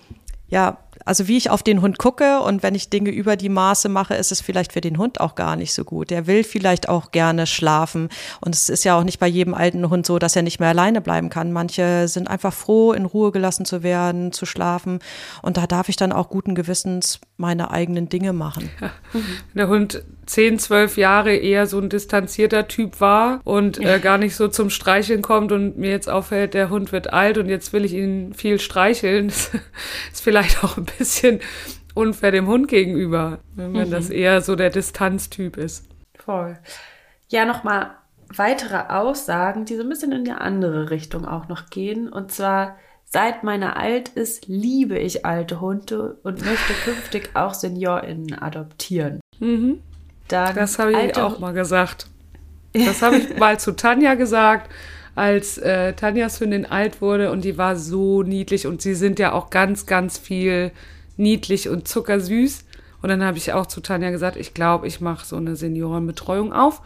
ja, 0.48 0.78
also 1.04 1.28
wie 1.28 1.36
ich 1.36 1.50
auf 1.50 1.62
den 1.62 1.82
Hund 1.82 1.98
gucke 1.98 2.40
und 2.40 2.62
wenn 2.62 2.74
ich 2.74 2.90
Dinge 2.90 3.10
über 3.10 3.36
die 3.36 3.48
Maße 3.48 3.88
mache, 3.88 4.14
ist 4.14 4.32
es 4.32 4.40
vielleicht 4.40 4.72
für 4.72 4.80
den 4.80 4.98
Hund 4.98 5.20
auch 5.20 5.34
gar 5.34 5.56
nicht 5.56 5.72
so 5.72 5.84
gut. 5.84 6.10
Der 6.10 6.26
will 6.26 6.44
vielleicht 6.44 6.88
auch 6.88 7.10
gerne 7.10 7.46
schlafen 7.46 8.08
und 8.40 8.54
es 8.54 8.68
ist 8.68 8.84
ja 8.84 8.98
auch 8.98 9.04
nicht 9.04 9.18
bei 9.18 9.26
jedem 9.26 9.54
alten 9.54 9.88
Hund 9.90 10.06
so, 10.06 10.18
dass 10.18 10.36
er 10.36 10.42
nicht 10.42 10.60
mehr 10.60 10.70
alleine 10.70 11.00
bleiben 11.00 11.30
kann. 11.30 11.52
Manche 11.52 12.08
sind 12.08 12.28
einfach 12.28 12.52
froh, 12.52 12.92
in 12.92 13.04
Ruhe 13.04 13.32
gelassen 13.32 13.64
zu 13.64 13.82
werden, 13.82 14.32
zu 14.32 14.46
schlafen 14.46 14.98
und 15.42 15.56
da 15.56 15.66
darf 15.66 15.88
ich 15.88 15.96
dann 15.96 16.12
auch 16.12 16.28
guten 16.28 16.54
Gewissens 16.54 17.20
meine 17.36 17.70
eigenen 17.70 18.08
Dinge 18.08 18.32
machen. 18.32 18.70
Ja. 18.80 18.90
Der 19.54 19.68
Hund 19.68 20.04
10, 20.26 20.58
12 20.58 20.96
Jahre 20.96 21.34
eher 21.34 21.66
so 21.66 21.78
ein 21.78 21.88
distanzierter 21.88 22.68
Typ 22.68 23.00
war 23.00 23.40
und 23.44 23.78
äh, 23.78 23.98
gar 23.98 24.18
nicht 24.18 24.36
so 24.36 24.48
zum 24.48 24.70
Streicheln 24.70 25.22
kommt 25.22 25.50
und 25.52 25.76
mir 25.76 25.90
jetzt 25.90 26.08
auffällt, 26.08 26.54
der 26.54 26.70
Hund 26.70 26.92
wird 26.92 27.12
alt 27.12 27.38
und 27.38 27.48
jetzt 27.48 27.72
will 27.72 27.84
ich 27.84 27.92
ihn 27.92 28.34
viel 28.34 28.60
streicheln, 28.60 29.28
das 29.28 29.50
ist 30.12 30.22
vielleicht 30.22 30.62
auch 30.62 30.76
ein 30.76 30.86
bisschen 30.98 31.40
unfair 31.94 32.30
dem 32.30 32.46
Hund 32.46 32.68
gegenüber, 32.68 33.38
wenn 33.54 33.72
mhm. 33.72 33.90
das 33.90 34.10
eher 34.10 34.40
so 34.40 34.56
der 34.56 34.70
Distanztyp 34.70 35.56
ist. 35.56 35.86
Voll. 36.18 36.58
Ja, 37.28 37.44
nochmal 37.44 37.92
weitere 38.28 38.76
Aussagen, 38.88 39.64
die 39.64 39.76
so 39.76 39.82
ein 39.82 39.88
bisschen 39.88 40.12
in 40.12 40.24
die 40.24 40.32
andere 40.32 40.90
Richtung 40.90 41.24
auch 41.24 41.48
noch 41.48 41.70
gehen. 41.70 42.08
Und 42.08 42.32
zwar, 42.32 42.76
seit 43.14 43.44
meiner 43.44 43.76
alt 43.76 44.08
ist, 44.08 44.48
liebe 44.48 44.98
ich 44.98 45.24
alte 45.24 45.60
Hunde 45.60 46.18
und 46.24 46.44
möchte 46.44 46.72
künftig 46.84 47.30
auch 47.34 47.54
SeniorInnen 47.54 48.36
adoptieren. 48.36 49.20
Mhm. 49.38 49.78
Dann 50.26 50.56
das 50.56 50.80
habe 50.80 50.90
ich 50.90 51.16
auch 51.16 51.38
mal 51.38 51.54
gesagt. 51.54 52.08
Das 52.76 53.02
habe 53.02 53.18
ich 53.18 53.38
mal 53.38 53.60
zu 53.60 53.76
Tanja 53.76 54.14
gesagt, 54.14 54.68
als 55.14 55.58
äh, 55.58 55.92
Tanjas 55.92 56.40
Hündin 56.40 56.66
alt 56.66 57.00
wurde 57.00 57.30
und 57.30 57.44
die 57.44 57.56
war 57.56 57.76
so 57.76 58.24
niedlich 58.24 58.66
und 58.66 58.82
sie 58.82 58.96
sind 58.96 59.20
ja 59.20 59.30
auch 59.30 59.50
ganz, 59.50 59.86
ganz 59.86 60.18
viel 60.18 60.72
niedlich 61.16 61.68
und 61.68 61.86
zuckersüß. 61.86 62.64
Und 63.00 63.10
dann 63.10 63.22
habe 63.22 63.38
ich 63.38 63.52
auch 63.52 63.66
zu 63.66 63.80
Tanja 63.80 64.10
gesagt, 64.10 64.36
ich 64.36 64.54
glaube, 64.54 64.88
ich 64.88 65.00
mache 65.00 65.24
so 65.24 65.36
eine 65.36 65.54
Seniorenbetreuung 65.54 66.52
auf. 66.52 66.82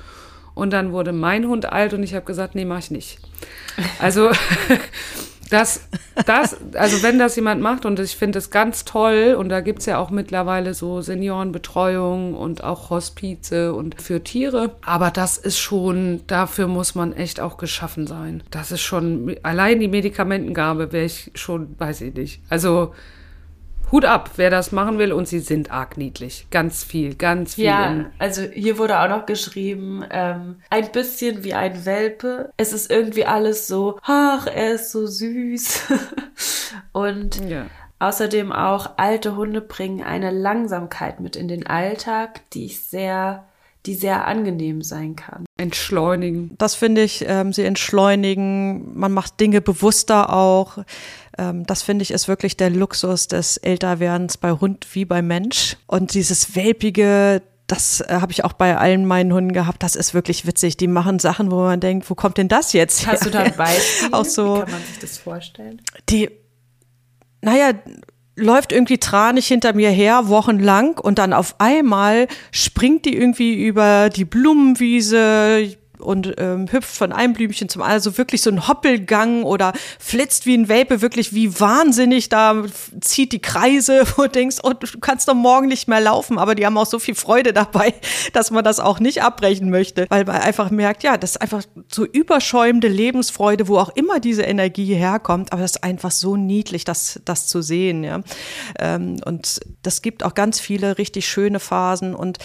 Und 0.55 0.75
dann 0.75 0.93
wurde 0.93 1.15
mein 1.15 1.49
Hund 1.49 1.73
alt 1.73 1.95
und 1.95 2.03
ich 2.03 2.15
habe 2.15 2.27
gesagt, 2.27 2.55
nee, 2.55 2.67
mache 2.67 2.81
ich 2.81 2.91
nicht. 2.91 3.19
Also 3.99 4.31
das, 5.51 5.81
das, 6.27 6.57
also 6.75 7.03
wenn 7.03 7.19
das 7.19 7.37
jemand 7.37 7.61
macht 7.61 7.87
und 7.87 7.99
ich 8.01 8.17
finde 8.17 8.39
es 8.39 8.51
ganz 8.51 8.85
toll 8.85 9.35
und 9.39 9.49
da 9.49 9.61
gibt 9.61 9.81
es 9.81 9.87
ja 9.87 9.99
auch 9.99 10.11
mittlerweile 10.11 10.75
so 10.75 11.01
Seniorenbetreuung 11.01 12.35
und 12.35 12.63
auch 12.65 12.91
Hospize 12.91 13.73
und 13.75 14.01
für 14.01 14.23
Tiere. 14.23 14.77
Aber 14.85 15.11
das 15.11 15.39
ist 15.39 15.59
schon, 15.59 16.21
dafür 16.27 16.67
muss 16.67 16.95
man 16.95 17.13
echt 17.13 17.41
auch 17.41 17.57
geschaffen 17.57 18.07
sein. 18.07 18.43
Das 18.51 18.73
ist 18.73 18.83
schon, 18.83 19.37
allein 19.43 19.81
die 19.81 19.89
Medikamentengabe 19.89 20.93
wäre 20.93 21.07
ich 21.07 21.31
schon, 21.35 21.75
weiß 21.79 22.03
ich 22.03 22.15
nicht. 22.15 22.43
Also 22.49 22.93
Hut 23.91 24.05
ab, 24.05 24.31
wer 24.37 24.51
das 24.51 24.73
machen 24.73 24.99
will. 24.99 25.13
Und 25.13 25.29
sie 25.29 25.41
sind 25.41 25.71
arg 25.71 25.97
niedlich. 25.97 26.47
Ganz 26.51 26.85
viel, 26.85 27.15
ganz 27.15 27.55
viel. 27.55 27.65
Ja, 27.65 28.07
also 28.19 28.43
hier 28.43 28.79
wurde 28.79 29.01
auch 29.01 29.09
noch 29.09 29.27
geschrieben, 29.27 30.05
ähm, 30.11 30.61
ein 30.71 30.93
bisschen 30.93 31.45
wie 31.45 31.55
ein 31.55 31.85
Welpe. 31.85 32.51
Es 32.57 32.73
ist 32.73 32.91
irgendwie 32.91 33.25
alles 33.25 33.67
so, 33.67 33.99
ach, 34.03 34.47
er 34.47 34.73
ist 34.73 34.93
so 34.93 35.07
süß. 35.07 35.83
und 36.93 37.49
ja. 37.49 37.67
außerdem 37.99 38.53
auch, 38.53 38.91
alte 38.97 39.37
Hunde 39.37 39.61
bringen 39.61 40.03
eine 40.03 40.31
Langsamkeit 40.31 41.21
mit 41.21 41.37
in 41.37 41.49
den 41.49 41.67
Alltag, 41.67 42.41
die 42.51 42.67
ich 42.67 42.81
sehr 42.81 43.45
die 43.87 43.95
sehr 43.95 44.27
angenehm 44.27 44.83
sein 44.83 45.17
kann. 45.17 45.45
Entschleunigen. 45.57 46.55
Das 46.59 46.75
finde 46.75 47.03
ich, 47.03 47.25
ähm, 47.27 47.53
sie 47.53 47.65
entschleunigen. 47.65 48.99
Man 48.99 49.13
macht 49.13 49.41
Dinge 49.41 49.61
bewusster 49.61 50.33
auch. 50.33 50.79
Ähm, 51.39 51.65
das 51.67 51.83
finde 51.83 52.03
ich 52.03 52.11
ist 52.11 52.29
wirklich 52.29 52.57
der 52.57 52.71
Luxus 52.71 53.29
des 53.29 53.57
Älterwerdens 53.57 54.37
bei 54.37 54.53
Hund 54.53 54.87
wie 54.93 55.05
bei 55.05 55.23
Mensch. 55.23 55.77
Und 55.87 56.15
dieses 56.15 56.55
welpige, 56.57 57.43
das 57.67 58.01
äh, 58.01 58.19
habe 58.21 58.33
ich 58.33 58.45
auch 58.45 58.53
bei 58.53 58.77
allen 58.77 59.07
meinen 59.07 59.33
Hunden 59.33 59.53
gehabt. 59.53 59.83
Das 59.83 59.95
ist 59.95 60.13
wirklich 60.13 60.47
witzig. 60.47 60.77
Die 60.77 60.89
machen 60.89 61.19
Sachen, 61.19 61.51
wo 61.51 61.63
man 61.63 61.81
denkt, 61.81 62.11
wo 62.11 62.15
kommt 62.15 62.37
denn 62.37 62.49
das 62.49 62.73
jetzt? 62.73 63.07
Hast 63.07 63.25
her? 63.25 63.31
du 63.31 63.31
da 63.31 63.43
ein 63.45 63.57
Beispiel? 63.57 64.09
auch 64.13 64.25
so, 64.25 64.57
Wie 64.57 64.61
kann 64.61 64.71
man 64.73 64.83
sich 64.83 64.99
das 64.99 65.19
vorstellen? 65.19 65.81
Die, 66.09 66.31
naja, 67.41 67.73
läuft 68.39 68.73
irgendwie 68.73 68.99
tranig 68.99 69.47
hinter 69.47 69.75
mir 69.75 69.91
her, 69.91 70.29
wochenlang, 70.29 70.99
und 70.99 71.19
dann 71.19 71.33
auf 71.33 71.57
einmal 71.59 72.29
springt 72.53 73.05
die 73.05 73.17
irgendwie 73.17 73.67
über 73.67 74.09
die 74.09 74.25
Blumenwiese, 74.25 75.77
und 76.01 76.35
ähm, 76.39 76.71
hüpft 76.71 76.97
von 76.97 77.13
einem 77.13 77.33
Blümchen 77.33 77.69
zum 77.69 77.83
anderen, 77.83 77.99
also 77.99 78.19
wirklich 78.19 78.43
so 78.43 78.51
ein 78.51 78.69
Hoppelgang 78.69 79.43
oder 79.45 79.73
flitzt 79.99 80.47
wie 80.47 80.55
ein 80.55 80.69
Welpe, 80.69 81.01
wirklich 81.01 81.35
wie 81.35 81.59
wahnsinnig, 81.59 82.29
da 82.29 82.65
zieht 83.01 83.33
die 83.33 83.41
Kreise, 83.41 84.05
du 84.17 84.27
denkst, 84.27 84.59
oh, 84.63 84.73
du 84.73 84.87
kannst 85.01 85.29
doch 85.29 85.35
morgen 85.35 85.69
nicht 85.69 85.89
mehr 85.89 86.01
laufen, 86.01 86.39
aber 86.39 86.55
die 86.55 86.67
haben 86.67 86.77
auch 86.79 86.87
so 86.87 86.99
viel 86.99 87.15
Freude 87.15 87.53
dabei, 87.53 87.95
dass 88.33 88.51
man 88.51 88.65
das 88.65 88.81
auch 88.81 89.01
nicht 89.01 89.23
abbrechen 89.23 89.71
möchte, 89.71 90.07
weil 90.09 90.25
man 90.25 90.37
einfach 90.37 90.71
merkt, 90.71 91.03
ja, 91.03 91.17
das 91.17 91.33
ist 91.33 91.43
einfach 91.43 91.63
so 91.91 92.05
überschäumende 92.05 92.89
Lebensfreude, 92.89 93.69
wo 93.69 93.79
auch 93.79 93.91
immer 93.91 94.21
diese 94.21 94.43
Energie 94.43 94.95
herkommt, 94.95 95.53
aber 95.53 95.63
das 95.63 95.73
ist 95.73 95.85
einfach 95.85 96.11
so 96.11 96.37
niedlich, 96.37 96.85
das, 96.85 97.21
das 97.25 97.47
zu 97.47 97.63
sehen, 97.63 98.05
ja. 98.05 98.21
Ähm, 98.79 99.17
und 99.25 99.61
das 99.83 100.03
gibt 100.03 100.25
auch 100.25 100.35
ganz 100.35 100.61
viele 100.61 100.99
richtig 100.99 101.29
schöne 101.29 101.61
Phasen. 101.61 102.15
Und 102.15 102.39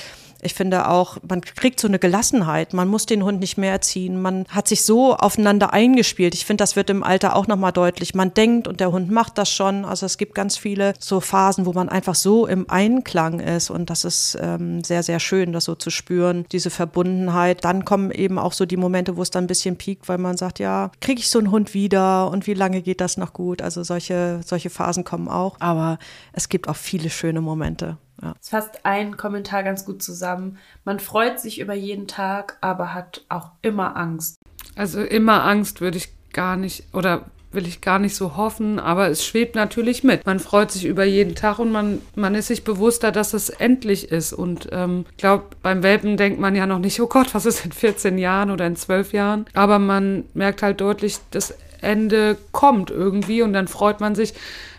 ich 0.43 0.53
finde 0.53 0.87
auch, 0.87 1.17
man 1.27 1.41
kriegt 1.41 1.79
so 1.79 1.87
eine 1.87 1.99
Gelassenheit. 1.99 2.73
Man 2.73 2.87
muss 2.87 3.05
den 3.05 3.23
Hund 3.23 3.39
nicht 3.39 3.57
mehr 3.57 3.71
erziehen. 3.71 4.21
Man 4.21 4.45
hat 4.49 4.67
sich 4.67 4.83
so 4.83 5.15
aufeinander 5.15 5.73
eingespielt. 5.73 6.35
Ich 6.35 6.45
finde, 6.45 6.61
das 6.61 6.75
wird 6.75 6.89
im 6.89 7.03
Alter 7.03 7.35
auch 7.35 7.47
nochmal 7.47 7.71
deutlich. 7.71 8.13
Man 8.13 8.33
denkt 8.33 8.67
und 8.67 8.79
der 8.79 8.91
Hund 8.91 9.09
macht 9.09 9.37
das 9.37 9.49
schon. 9.49 9.85
Also 9.85 10.05
es 10.05 10.17
gibt 10.17 10.35
ganz 10.35 10.57
viele 10.57 10.93
so 10.99 11.19
Phasen, 11.19 11.65
wo 11.65 11.73
man 11.73 11.89
einfach 11.89 12.15
so 12.15 12.47
im 12.47 12.69
Einklang 12.69 13.39
ist. 13.39 13.69
Und 13.69 13.89
das 13.89 14.05
ist 14.05 14.37
ähm, 14.41 14.83
sehr, 14.83 15.03
sehr 15.03 15.19
schön, 15.19 15.53
das 15.53 15.65
so 15.65 15.75
zu 15.75 15.89
spüren, 15.89 16.45
diese 16.51 16.69
Verbundenheit. 16.69 17.63
Dann 17.63 17.85
kommen 17.85 18.11
eben 18.11 18.37
auch 18.37 18.53
so 18.53 18.65
die 18.65 18.77
Momente, 18.77 19.17
wo 19.17 19.21
es 19.21 19.31
dann 19.31 19.45
ein 19.45 19.47
bisschen 19.47 19.77
piekt, 19.77 20.09
weil 20.09 20.17
man 20.17 20.37
sagt, 20.37 20.59
ja, 20.59 20.91
kriege 21.01 21.19
ich 21.19 21.29
so 21.29 21.39
einen 21.39 21.51
Hund 21.51 21.73
wieder 21.73 22.29
und 22.29 22.47
wie 22.47 22.53
lange 22.53 22.81
geht 22.81 23.01
das 23.01 23.17
noch 23.17 23.33
gut? 23.33 23.61
Also 23.61 23.83
solche, 23.83 24.41
solche 24.45 24.69
Phasen 24.69 25.03
kommen 25.03 25.27
auch. 25.27 25.55
Aber 25.59 25.99
es 26.33 26.49
gibt 26.49 26.67
auch 26.67 26.75
viele 26.75 27.09
schöne 27.09 27.41
Momente. 27.41 27.97
Ja. 28.23 28.33
Es 28.41 28.49
fasst 28.49 28.85
ein 28.85 29.17
Kommentar 29.17 29.63
ganz 29.63 29.85
gut 29.85 30.01
zusammen. 30.01 30.57
Man 30.85 30.99
freut 30.99 31.39
sich 31.39 31.59
über 31.59 31.73
jeden 31.73 32.07
Tag, 32.07 32.57
aber 32.61 32.93
hat 32.93 33.25
auch 33.29 33.51
immer 33.61 33.97
Angst. 33.97 34.39
Also 34.75 35.01
immer 35.01 35.43
Angst 35.43 35.81
würde 35.81 35.97
ich 35.97 36.09
gar 36.31 36.55
nicht 36.55 36.85
oder 36.93 37.25
will 37.53 37.67
ich 37.67 37.81
gar 37.81 37.99
nicht 37.99 38.15
so 38.15 38.35
hoffen, 38.35 38.79
aber 38.79 39.09
es 39.09 39.23
schwebt 39.23 39.55
natürlich 39.55 40.03
mit. 40.03 40.25
Man 40.25 40.39
freut 40.39 40.71
sich 40.71 40.85
über 40.85 41.03
jeden 41.03 41.35
Tag 41.35 41.59
und 41.59 41.71
man, 41.71 42.01
man 42.15 42.33
ist 42.33 42.47
sich 42.47 42.63
bewusster, 42.63 43.11
dass 43.11 43.33
es 43.33 43.49
endlich 43.49 44.11
ist. 44.11 44.33
Und 44.33 44.69
ähm, 44.71 45.05
ich 45.11 45.17
glaube, 45.17 45.45
beim 45.61 45.83
Welpen 45.83 46.17
denkt 46.17 46.39
man 46.39 46.55
ja 46.55 46.65
noch 46.65 46.79
nicht, 46.79 46.99
oh 46.99 47.07
Gott, 47.07 47.35
was 47.35 47.45
ist 47.45 47.63
in 47.63 47.71
14 47.71 48.17
Jahren 48.17 48.49
oder 48.49 48.65
in 48.65 48.75
12 48.75 49.13
Jahren. 49.13 49.45
Aber 49.53 49.77
man 49.77 50.25
merkt 50.33 50.63
halt 50.63 50.81
deutlich, 50.81 51.17
das 51.29 51.53
Ende 51.81 52.37
kommt 52.51 52.89
irgendwie 52.89 53.41
und 53.41 53.53
dann 53.53 53.67
freut 53.67 53.99
man 53.99 54.15
sich, 54.15 54.33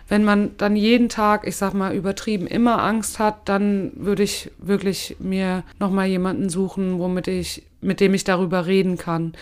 wenn 0.07 0.23
man 0.23 0.55
dann 0.57 0.75
jeden 0.75 1.09
Tag, 1.09 1.47
ich 1.47 1.55
sag 1.55 1.73
mal 1.73 1.95
übertrieben, 1.95 2.47
immer 2.47 2.83
Angst 2.83 3.19
hat, 3.19 3.49
dann 3.49 3.91
würde 3.95 4.23
ich 4.23 4.51
wirklich 4.59 5.17
mir 5.19 5.63
nochmal 5.79 6.07
jemanden 6.07 6.49
suchen, 6.49 6.99
womit 6.99 7.27
ich, 7.27 7.63
mit 7.81 7.99
dem 7.99 8.13
ich 8.13 8.23
darüber 8.23 8.65
reden 8.65 8.97
kann. 8.97 9.33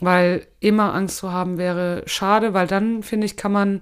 Weil 0.00 0.46
immer 0.60 0.94
Angst 0.94 1.18
zu 1.18 1.30
haben 1.32 1.58
wäre 1.58 2.02
schade, 2.06 2.54
weil 2.54 2.66
dann, 2.66 3.02
finde 3.02 3.26
ich, 3.26 3.36
kann 3.36 3.52
man 3.52 3.80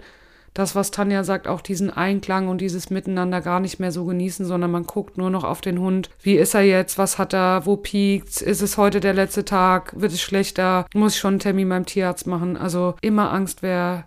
das, 0.59 0.75
was 0.75 0.91
Tanja 0.91 1.23
sagt, 1.23 1.47
auch 1.47 1.61
diesen 1.61 1.91
Einklang 1.91 2.49
und 2.49 2.61
dieses 2.61 2.91
Miteinander 2.91 3.41
gar 3.41 3.61
nicht 3.61 3.79
mehr 3.79 3.93
so 3.93 4.05
genießen, 4.05 4.45
sondern 4.45 4.73
man 4.73 4.85
guckt 4.85 5.17
nur 5.17 5.31
noch 5.31 5.45
auf 5.45 5.61
den 5.61 5.79
Hund. 5.79 6.11
Wie 6.21 6.35
ist 6.35 6.55
er 6.55 6.63
jetzt? 6.63 6.99
Was 6.99 7.17
hat 7.17 7.33
er? 7.33 7.65
Wo 7.65 7.77
piekt? 7.77 8.43
Ist 8.43 8.61
es 8.61 8.77
heute 8.77 8.99
der 8.99 9.15
letzte 9.15 9.45
Tag? 9.45 9.93
Wird 9.97 10.13
es 10.13 10.21
schlechter? 10.21 10.87
Muss 10.95 11.15
ich 11.15 11.21
schon 11.21 11.35
einen 11.35 11.41
Termin 11.41 11.69
beim 11.69 11.87
Tierarzt 11.87 12.27
machen? 12.27 12.57
Also 12.57 12.97
immer 13.01 13.33
Angst 13.33 13.63
wäre 13.63 14.05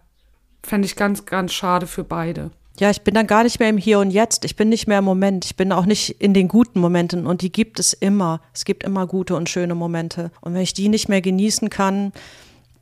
fände 0.63 0.85
ich 0.85 0.95
ganz, 0.95 1.25
ganz 1.25 1.53
schade 1.53 1.87
für 1.87 2.03
beide. 2.03 2.51
Ja, 2.79 2.89
ich 2.89 3.01
bin 3.01 3.13
dann 3.13 3.27
gar 3.27 3.43
nicht 3.43 3.59
mehr 3.59 3.69
im 3.69 3.77
Hier 3.77 3.99
und 3.99 4.11
Jetzt. 4.11 4.45
Ich 4.45 4.55
bin 4.55 4.69
nicht 4.69 4.87
mehr 4.87 4.99
im 4.99 5.05
Moment. 5.05 5.45
Ich 5.45 5.55
bin 5.55 5.71
auch 5.71 5.85
nicht 5.85 6.21
in 6.21 6.33
den 6.33 6.47
guten 6.47 6.79
Momenten 6.79 7.27
und 7.27 7.41
die 7.41 7.51
gibt 7.51 7.79
es 7.79 7.93
immer. 7.93 8.41
Es 8.53 8.65
gibt 8.65 8.83
immer 8.83 9.05
gute 9.07 9.35
und 9.35 9.49
schöne 9.49 9.75
Momente. 9.75 10.31
Und 10.41 10.53
wenn 10.53 10.61
ich 10.61 10.73
die 10.73 10.89
nicht 10.89 11.09
mehr 11.09 11.21
genießen 11.21 11.69
kann, 11.69 12.11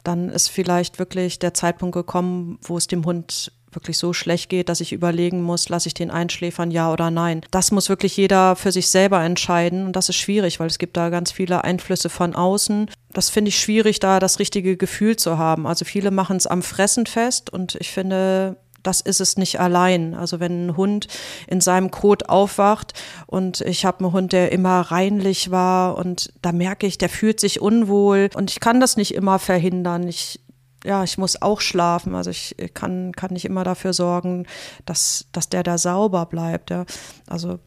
dann 0.03 0.29
ist 0.29 0.47
vielleicht 0.49 0.99
wirklich 0.99 1.39
der 1.39 1.53
Zeitpunkt 1.53 1.93
gekommen, 1.93 2.59
wo 2.61 2.77
es 2.77 2.87
dem 2.87 3.03
Hund 3.05 3.51
wirklich 3.71 3.97
so 3.97 4.13
schlecht 4.13 4.49
geht, 4.49 4.69
dass 4.69 4.81
ich 4.81 4.93
überlegen 4.93 5.41
muss, 5.41 5.69
lasse 5.69 5.87
ich 5.87 5.93
den 5.93 6.11
einschläfern, 6.11 6.71
ja 6.71 6.91
oder 6.91 7.11
nein. 7.11 7.41
Das 7.51 7.71
muss 7.71 7.89
wirklich 7.89 8.17
jeder 8.17 8.55
für 8.55 8.71
sich 8.71 8.89
selber 8.89 9.23
entscheiden 9.23 9.85
und 9.85 9.95
das 9.95 10.09
ist 10.09 10.17
schwierig, 10.17 10.59
weil 10.59 10.67
es 10.67 10.79
gibt 10.79 10.97
da 10.97 11.09
ganz 11.09 11.31
viele 11.31 11.63
Einflüsse 11.63 12.09
von 12.09 12.35
außen. 12.35 12.89
Das 13.13 13.29
finde 13.29 13.49
ich 13.49 13.59
schwierig, 13.59 13.99
da 13.99 14.19
das 14.19 14.39
richtige 14.39 14.77
Gefühl 14.77 15.15
zu 15.15 15.37
haben. 15.37 15.67
Also 15.67 15.85
viele 15.85 16.11
machen 16.11 16.37
es 16.37 16.47
am 16.47 16.61
Fressen 16.61 17.05
fest 17.05 17.51
und 17.51 17.75
ich 17.75 17.91
finde, 17.91 18.57
das 18.83 19.01
ist 19.01 19.21
es 19.21 19.37
nicht 19.37 19.59
allein. 19.59 20.13
Also 20.13 20.39
wenn 20.39 20.67
ein 20.67 20.77
Hund 20.77 21.07
in 21.47 21.61
seinem 21.61 21.91
Kot 21.91 22.29
aufwacht 22.29 22.93
und 23.27 23.61
ich 23.61 23.85
habe 23.85 23.99
einen 23.99 24.13
Hund, 24.13 24.33
der 24.33 24.51
immer 24.51 24.81
reinlich 24.81 25.51
war 25.51 25.97
und 25.97 26.31
da 26.41 26.51
merke 26.51 26.87
ich, 26.87 26.97
der 26.97 27.09
fühlt 27.09 27.39
sich 27.39 27.61
unwohl 27.61 28.29
und 28.35 28.51
ich 28.51 28.59
kann 28.59 28.79
das 28.79 28.97
nicht 28.97 29.13
immer 29.13 29.39
verhindern. 29.39 30.07
Ich 30.07 30.39
ja, 30.83 31.03
ich 31.03 31.17
muss 31.17 31.41
auch 31.41 31.61
schlafen. 31.61 32.15
Also 32.15 32.29
ich 32.29 32.55
kann, 32.73 33.11
kann 33.13 33.33
nicht 33.33 33.45
immer 33.45 33.63
dafür 33.63 33.93
sorgen, 33.93 34.45
dass, 34.85 35.25
dass 35.31 35.49
der 35.49 35.63
da 35.63 35.77
sauber 35.77 36.25
bleibt. 36.25 36.69
Ja. 36.69 36.85
Also 37.27 37.59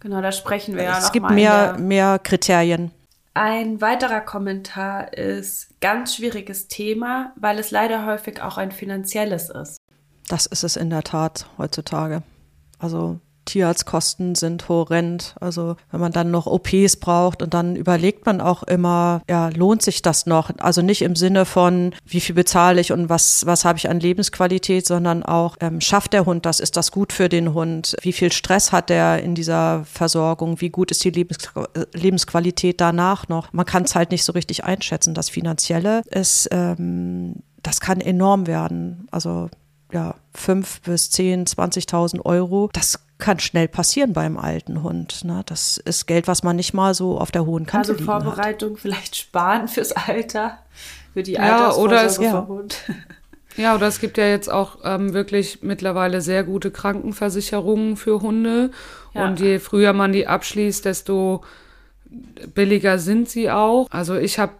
genau, 0.00 0.20
da 0.20 0.32
sprechen 0.32 0.76
wir 0.76 0.84
ja 0.84 0.98
Es 0.98 1.12
gibt 1.12 1.30
mehr, 1.30 1.76
mehr 1.78 2.18
Kriterien. 2.18 2.90
Ein 3.34 3.80
weiterer 3.80 4.20
Kommentar 4.20 5.12
ist 5.12 5.80
ganz 5.80 6.16
schwieriges 6.16 6.66
Thema, 6.66 7.32
weil 7.36 7.58
es 7.58 7.70
leider 7.70 8.04
häufig 8.04 8.42
auch 8.42 8.58
ein 8.58 8.72
finanzielles 8.72 9.48
ist. 9.48 9.78
Das 10.28 10.46
ist 10.46 10.64
es 10.64 10.76
in 10.76 10.90
der 10.90 11.04
Tat 11.04 11.46
heutzutage. 11.56 12.22
Also 12.78 13.20
Tierarztkosten 13.48 14.34
sind 14.34 14.68
horrend. 14.68 15.34
Also 15.40 15.76
wenn 15.90 16.00
man 16.00 16.12
dann 16.12 16.30
noch 16.30 16.46
OPs 16.46 16.96
braucht 16.96 17.42
und 17.42 17.54
dann 17.54 17.76
überlegt 17.76 18.26
man 18.26 18.40
auch 18.40 18.62
immer, 18.62 19.22
ja, 19.28 19.48
lohnt 19.48 19.82
sich 19.82 20.02
das 20.02 20.26
noch? 20.26 20.50
Also 20.58 20.82
nicht 20.82 21.02
im 21.02 21.16
Sinne 21.16 21.44
von, 21.44 21.94
wie 22.04 22.20
viel 22.20 22.34
bezahle 22.34 22.80
ich 22.80 22.92
und 22.92 23.08
was, 23.08 23.46
was 23.46 23.64
habe 23.64 23.78
ich 23.78 23.88
an 23.88 24.00
Lebensqualität, 24.00 24.86
sondern 24.86 25.22
auch, 25.22 25.56
ähm, 25.60 25.80
schafft 25.80 26.12
der 26.12 26.26
Hund 26.26 26.46
das? 26.46 26.60
Ist 26.60 26.76
das 26.76 26.92
gut 26.92 27.12
für 27.12 27.28
den 27.28 27.54
Hund? 27.54 27.96
Wie 28.02 28.12
viel 28.12 28.30
Stress 28.32 28.70
hat 28.70 28.90
der 28.90 29.22
in 29.22 29.34
dieser 29.34 29.84
Versorgung? 29.84 30.60
Wie 30.60 30.70
gut 30.70 30.90
ist 30.90 31.02
die 31.04 31.10
Lebens 31.10 31.38
Lebensqualität 31.92 32.80
danach 32.80 33.28
noch? 33.28 33.52
Man 33.52 33.64
kann 33.66 33.84
es 33.84 33.94
halt 33.94 34.10
nicht 34.10 34.24
so 34.24 34.32
richtig 34.32 34.64
einschätzen. 34.64 35.14
Das 35.14 35.30
Finanzielle 35.30 36.02
ist, 36.10 36.48
ähm, 36.52 37.36
das 37.62 37.80
kann 37.80 38.00
enorm 38.00 38.46
werden. 38.46 39.08
Also 39.10 39.48
ja, 39.92 40.14
fünf 40.34 40.82
bis 40.82 41.10
zehn, 41.10 41.46
20.000 41.46 42.24
Euro. 42.24 42.68
Das 42.72 43.00
kann 43.18 43.40
schnell 43.40 43.68
passieren 43.68 44.12
beim 44.12 44.38
alten 44.38 44.82
Hund. 44.82 45.24
Ne? 45.24 45.42
Das 45.46 45.78
ist 45.78 46.06
Geld, 46.06 46.28
was 46.28 46.42
man 46.42 46.56
nicht 46.56 46.72
mal 46.72 46.94
so 46.94 47.18
auf 47.18 47.30
der 47.30 47.44
hohen 47.44 47.66
Kante 47.66 47.92
Also 47.92 48.04
Vorbereitung 48.04 48.74
hat. 48.74 48.80
vielleicht 48.80 49.16
sparen 49.16 49.68
fürs 49.68 49.92
Alter, 49.92 50.58
für 51.12 51.22
die 51.22 51.32
ja, 51.32 51.72
oder 51.74 52.04
es, 52.04 52.18
ja. 52.18 52.46
Hund. 52.46 52.78
Ja, 53.56 53.74
oder 53.74 53.88
es 53.88 53.98
gibt 53.98 54.18
ja 54.18 54.26
jetzt 54.26 54.48
auch 54.48 54.78
ähm, 54.84 55.14
wirklich 55.14 55.62
mittlerweile 55.62 56.20
sehr 56.20 56.44
gute 56.44 56.70
Krankenversicherungen 56.70 57.96
für 57.96 58.22
Hunde. 58.22 58.70
Ja. 59.14 59.26
Und 59.26 59.40
je 59.40 59.58
früher 59.58 59.92
man 59.92 60.12
die 60.12 60.28
abschließt, 60.28 60.84
desto 60.84 61.42
billiger 62.54 63.00
sind 63.00 63.28
sie 63.28 63.50
auch. 63.50 63.88
Also 63.90 64.16
ich 64.16 64.38
habe 64.38 64.52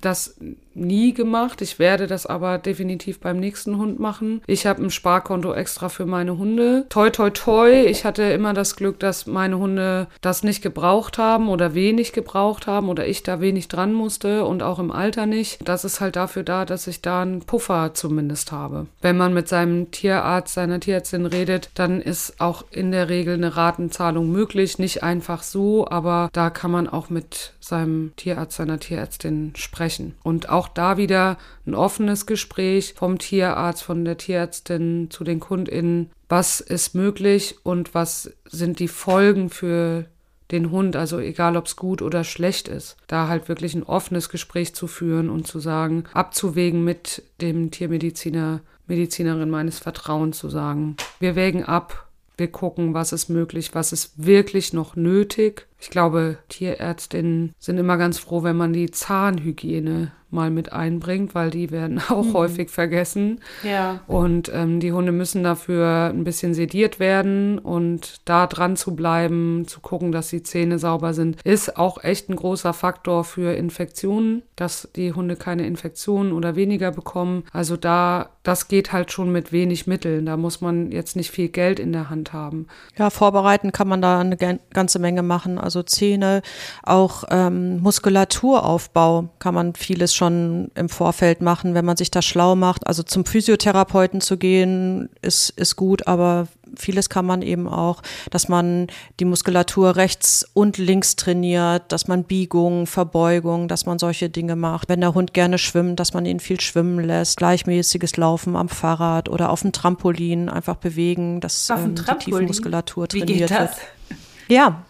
das 0.00 0.36
nie 0.74 1.12
gemacht. 1.12 1.62
Ich 1.62 1.78
werde 1.78 2.06
das 2.06 2.26
aber 2.26 2.58
definitiv 2.58 3.20
beim 3.20 3.38
nächsten 3.38 3.78
Hund 3.78 3.98
machen. 3.98 4.42
Ich 4.46 4.66
habe 4.66 4.82
ein 4.82 4.90
Sparkonto 4.90 5.52
extra 5.52 5.88
für 5.88 6.06
meine 6.06 6.38
Hunde. 6.38 6.86
Toi, 6.88 7.10
toi, 7.10 7.30
toi. 7.30 7.84
Ich 7.86 8.04
hatte 8.04 8.22
immer 8.22 8.54
das 8.54 8.76
Glück, 8.76 8.98
dass 8.98 9.26
meine 9.26 9.58
Hunde 9.58 10.08
das 10.20 10.42
nicht 10.42 10.62
gebraucht 10.62 11.18
haben 11.18 11.48
oder 11.48 11.74
wenig 11.74 12.12
gebraucht 12.12 12.66
haben 12.66 12.88
oder 12.88 13.06
ich 13.06 13.22
da 13.22 13.40
wenig 13.40 13.68
dran 13.68 13.92
musste 13.92 14.44
und 14.44 14.62
auch 14.62 14.78
im 14.78 14.90
Alter 14.90 15.26
nicht. 15.26 15.66
Das 15.66 15.84
ist 15.84 16.00
halt 16.00 16.16
dafür 16.16 16.42
da, 16.42 16.64
dass 16.64 16.86
ich 16.86 17.02
da 17.02 17.22
einen 17.22 17.40
Puffer 17.40 17.94
zumindest 17.94 18.52
habe. 18.52 18.86
Wenn 19.00 19.16
man 19.16 19.34
mit 19.34 19.48
seinem 19.48 19.90
Tierarzt, 19.90 20.54
seiner 20.54 20.80
Tierärztin 20.80 21.26
redet, 21.26 21.70
dann 21.74 22.00
ist 22.00 22.40
auch 22.40 22.64
in 22.70 22.92
der 22.92 23.08
Regel 23.08 23.34
eine 23.34 23.56
Ratenzahlung 23.56 24.30
möglich. 24.30 24.78
Nicht 24.78 25.02
einfach 25.02 25.42
so, 25.42 25.88
aber 25.88 26.28
da 26.32 26.50
kann 26.50 26.70
man 26.70 26.88
auch 26.88 27.10
mit 27.10 27.54
seinem 27.60 28.12
Tierarzt, 28.16 28.56
seiner 28.56 28.80
Tierärztin 28.80 29.52
sprechen. 29.56 30.14
Und 30.22 30.48
auch 30.48 30.57
auch 30.58 30.68
da 30.68 30.96
wieder 30.96 31.38
ein 31.66 31.74
offenes 31.74 32.26
Gespräch 32.26 32.94
vom 32.96 33.18
Tierarzt, 33.18 33.82
von 33.82 34.04
der 34.04 34.18
Tierärztin 34.18 35.08
zu 35.10 35.24
den 35.24 35.40
KundInnen. 35.40 36.10
Was 36.28 36.60
ist 36.60 36.94
möglich 36.94 37.56
und 37.62 37.94
was 37.94 38.32
sind 38.44 38.80
die 38.80 38.88
Folgen 38.88 39.48
für 39.48 40.06
den 40.50 40.70
Hund, 40.70 40.96
also 40.96 41.18
egal 41.18 41.56
ob 41.56 41.66
es 41.66 41.76
gut 41.76 42.02
oder 42.02 42.24
schlecht 42.24 42.68
ist, 42.68 42.96
da 43.06 43.28
halt 43.28 43.48
wirklich 43.48 43.74
ein 43.74 43.82
offenes 43.82 44.28
Gespräch 44.28 44.74
zu 44.74 44.86
führen 44.86 45.28
und 45.30 45.46
zu 45.46 45.60
sagen, 45.60 46.04
abzuwägen 46.12 46.84
mit 46.84 47.22
dem 47.40 47.70
Tiermediziner, 47.70 48.60
Medizinerin 48.86 49.50
meines 49.50 49.78
Vertrauens 49.78 50.38
zu 50.38 50.48
sagen, 50.48 50.96
wir 51.20 51.36
wägen 51.36 51.64
ab, 51.64 52.08
wir 52.38 52.50
gucken, 52.50 52.94
was 52.94 53.12
ist 53.12 53.28
möglich, 53.28 53.74
was 53.74 53.92
ist 53.92 54.12
wirklich 54.24 54.72
noch 54.72 54.96
nötig. 54.96 55.66
Ich 55.80 55.90
glaube, 55.90 56.38
Tierärztinnen 56.48 57.52
sind 57.58 57.78
immer 57.78 57.96
ganz 57.98 58.18
froh, 58.18 58.42
wenn 58.42 58.56
man 58.56 58.72
die 58.72 58.90
Zahnhygiene 58.90 60.12
mal 60.30 60.50
mit 60.50 60.72
einbringt, 60.72 61.34
weil 61.34 61.50
die 61.50 61.70
werden 61.70 62.00
auch 62.08 62.24
mhm. 62.24 62.34
häufig 62.34 62.70
vergessen. 62.70 63.40
Ja. 63.62 64.00
Und 64.06 64.50
ähm, 64.54 64.80
die 64.80 64.92
Hunde 64.92 65.12
müssen 65.12 65.42
dafür 65.42 66.10
ein 66.12 66.24
bisschen 66.24 66.54
sediert 66.54 67.00
werden 67.00 67.58
und 67.58 68.20
da 68.24 68.46
dran 68.46 68.76
zu 68.76 68.94
bleiben, 68.94 69.66
zu 69.66 69.80
gucken, 69.80 70.12
dass 70.12 70.28
die 70.28 70.42
Zähne 70.42 70.78
sauber 70.78 71.14
sind, 71.14 71.40
ist 71.44 71.76
auch 71.76 72.02
echt 72.04 72.28
ein 72.28 72.36
großer 72.36 72.72
Faktor 72.72 73.24
für 73.24 73.54
Infektionen, 73.54 74.42
dass 74.56 74.88
die 74.94 75.12
Hunde 75.12 75.36
keine 75.36 75.66
Infektionen 75.66 76.32
oder 76.32 76.56
weniger 76.56 76.90
bekommen. 76.90 77.44
Also 77.52 77.76
da, 77.76 78.30
das 78.42 78.68
geht 78.68 78.92
halt 78.92 79.12
schon 79.12 79.32
mit 79.32 79.52
wenig 79.52 79.86
Mitteln. 79.86 80.26
Da 80.26 80.36
muss 80.36 80.60
man 80.60 80.90
jetzt 80.90 81.16
nicht 81.16 81.30
viel 81.30 81.48
Geld 81.48 81.78
in 81.78 81.92
der 81.92 82.10
Hand 82.10 82.32
haben. 82.32 82.66
Ja, 82.96 83.10
vorbereiten 83.10 83.72
kann 83.72 83.88
man 83.88 84.02
da 84.02 84.20
eine 84.20 84.36
ganze 84.36 84.98
Menge 84.98 85.22
machen. 85.22 85.58
Also 85.58 85.82
Zähne, 85.82 86.42
auch 86.82 87.24
ähm, 87.30 87.80
Muskulaturauffbau 87.80 89.30
kann 89.38 89.54
man 89.54 89.74
vieles 89.74 90.14
schon 90.18 90.70
im 90.74 90.88
Vorfeld 90.88 91.40
machen, 91.40 91.74
wenn 91.74 91.84
man 91.84 91.96
sich 91.96 92.10
da 92.10 92.20
schlau 92.20 92.56
macht. 92.56 92.86
Also 92.86 93.02
zum 93.02 93.24
Physiotherapeuten 93.24 94.20
zu 94.20 94.36
gehen, 94.36 95.08
ist, 95.22 95.50
ist 95.50 95.76
gut, 95.76 96.06
aber 96.06 96.48
vieles 96.76 97.08
kann 97.08 97.24
man 97.24 97.40
eben 97.42 97.66
auch, 97.66 98.02
dass 98.30 98.48
man 98.48 98.88
die 99.20 99.24
Muskulatur 99.24 99.96
rechts 99.96 100.46
und 100.52 100.76
links 100.76 101.16
trainiert, 101.16 101.84
dass 101.88 102.08
man 102.08 102.24
Biegung, 102.24 102.86
Verbeugung, 102.86 103.68
dass 103.68 103.86
man 103.86 103.98
solche 103.98 104.28
Dinge 104.28 104.56
macht. 104.56 104.88
Wenn 104.88 105.00
der 105.00 105.14
Hund 105.14 105.32
gerne 105.32 105.58
schwimmt, 105.58 105.98
dass 106.00 106.12
man 106.12 106.26
ihn 106.26 106.40
viel 106.40 106.60
schwimmen 106.60 107.02
lässt, 107.02 107.38
gleichmäßiges 107.38 108.16
Laufen 108.16 108.56
am 108.56 108.68
Fahrrad 108.68 109.28
oder 109.28 109.50
auf 109.50 109.62
dem 109.62 109.72
Trampolin 109.72 110.48
einfach 110.48 110.76
bewegen, 110.76 111.40
dass 111.40 111.70
ähm, 111.70 111.94
die 111.94 112.24
Tiefenmuskulatur 112.24 113.08
trainiert 113.08 113.28
Wie 113.28 113.32
geht 113.34 113.50
das? 113.50 113.70
wird. 113.70 114.18
Ja, 114.48 114.84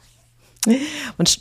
und 1.18 1.40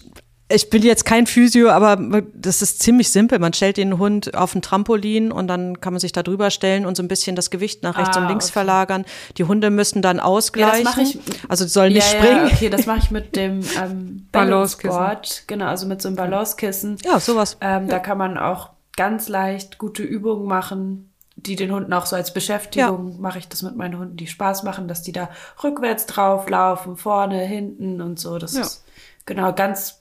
ich 0.49 0.69
bin 0.69 0.81
jetzt 0.81 1.03
kein 1.03 1.27
Physio, 1.27 1.69
aber 1.69 2.21
das 2.33 2.61
ist 2.61 2.81
ziemlich 2.81 3.11
simpel. 3.11 3.37
Man 3.39 3.51
stellt 3.51 3.75
den 3.75 3.97
Hund 3.97 4.33
auf 4.33 4.55
ein 4.55 4.61
Trampolin 4.61 5.31
und 5.31 5.47
dann 5.47 5.81
kann 5.81 5.91
man 5.91 5.99
sich 5.99 6.13
da 6.13 6.23
drüber 6.23 6.51
stellen 6.51 6.85
und 6.85 6.95
so 6.95 7.03
ein 7.03 7.09
bisschen 7.09 7.35
das 7.35 7.49
Gewicht 7.49 7.83
nach 7.83 7.97
rechts 7.97 8.15
ah, 8.15 8.21
und 8.21 8.29
links 8.29 8.45
okay. 8.45 8.53
verlagern. 8.53 9.05
Die 9.37 9.43
Hunde 9.43 9.69
müssen 9.69 10.01
dann 10.01 10.21
ausgleichen. 10.21 10.85
Ja, 10.85 11.01
ich, 11.01 11.19
also 11.49 11.65
die 11.65 11.69
sollen 11.69 11.91
nicht 11.91 12.13
ja, 12.13 12.19
springen. 12.19 12.47
Ja, 12.47 12.53
okay, 12.53 12.69
das 12.69 12.85
mache 12.85 12.99
ich 12.99 13.11
mit 13.11 13.35
dem 13.35 13.59
ähm, 13.81 14.27
Balanceboard. 14.31 15.43
Genau, 15.47 15.65
also 15.65 15.85
mit 15.85 16.01
so 16.01 16.07
einem 16.07 16.15
Balancekissen. 16.15 16.97
Ja, 17.03 17.19
sowas. 17.19 17.57
Ähm, 17.59 17.89
da 17.89 17.99
kann 17.99 18.17
man 18.17 18.37
auch 18.37 18.69
ganz 18.95 19.27
leicht 19.27 19.77
gute 19.77 20.03
Übungen 20.03 20.47
machen, 20.47 21.13
die 21.35 21.57
den 21.57 21.73
Hunden 21.73 21.91
auch 21.91 22.05
so 22.05 22.15
als 22.15 22.33
Beschäftigung 22.33 23.11
ja. 23.11 23.17
mache 23.19 23.37
ich 23.37 23.49
das 23.49 23.63
mit 23.63 23.75
meinen 23.75 23.99
Hunden, 23.99 24.15
die 24.15 24.27
Spaß 24.27 24.63
machen, 24.63 24.87
dass 24.87 25.03
die 25.03 25.11
da 25.11 25.29
rückwärts 25.61 26.05
drauflaufen, 26.05 26.95
vorne, 26.95 27.41
hinten 27.41 28.01
und 28.01 28.17
so. 28.17 28.37
Das 28.37 28.55
ja. 28.55 28.61
ist 28.61 28.85
genau 29.25 29.53
ganz 29.53 29.96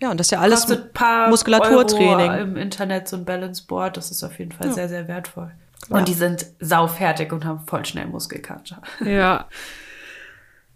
ja, 0.00 0.10
und 0.10 0.18
das 0.18 0.28
ist 0.28 0.30
ja 0.30 0.40
alles 0.40 0.66
Muskulaturtraining. 1.28 2.30
Euro 2.30 2.42
im 2.42 2.56
Internet 2.56 3.08
so 3.08 3.16
ein 3.16 3.24
Balance 3.24 3.64
Board, 3.66 3.96
das 3.96 4.10
ist 4.10 4.22
auf 4.22 4.38
jeden 4.38 4.52
Fall 4.52 4.68
ja. 4.68 4.72
sehr, 4.72 4.88
sehr 4.88 5.08
wertvoll. 5.08 5.50
Und 5.88 5.98
ja. 6.00 6.04
die 6.04 6.14
sind 6.14 6.46
saufertig 6.60 7.32
und 7.32 7.44
haben 7.44 7.60
voll 7.66 7.84
schnell 7.84 8.06
Muskelkater. 8.06 8.82
Ja. 9.04 9.46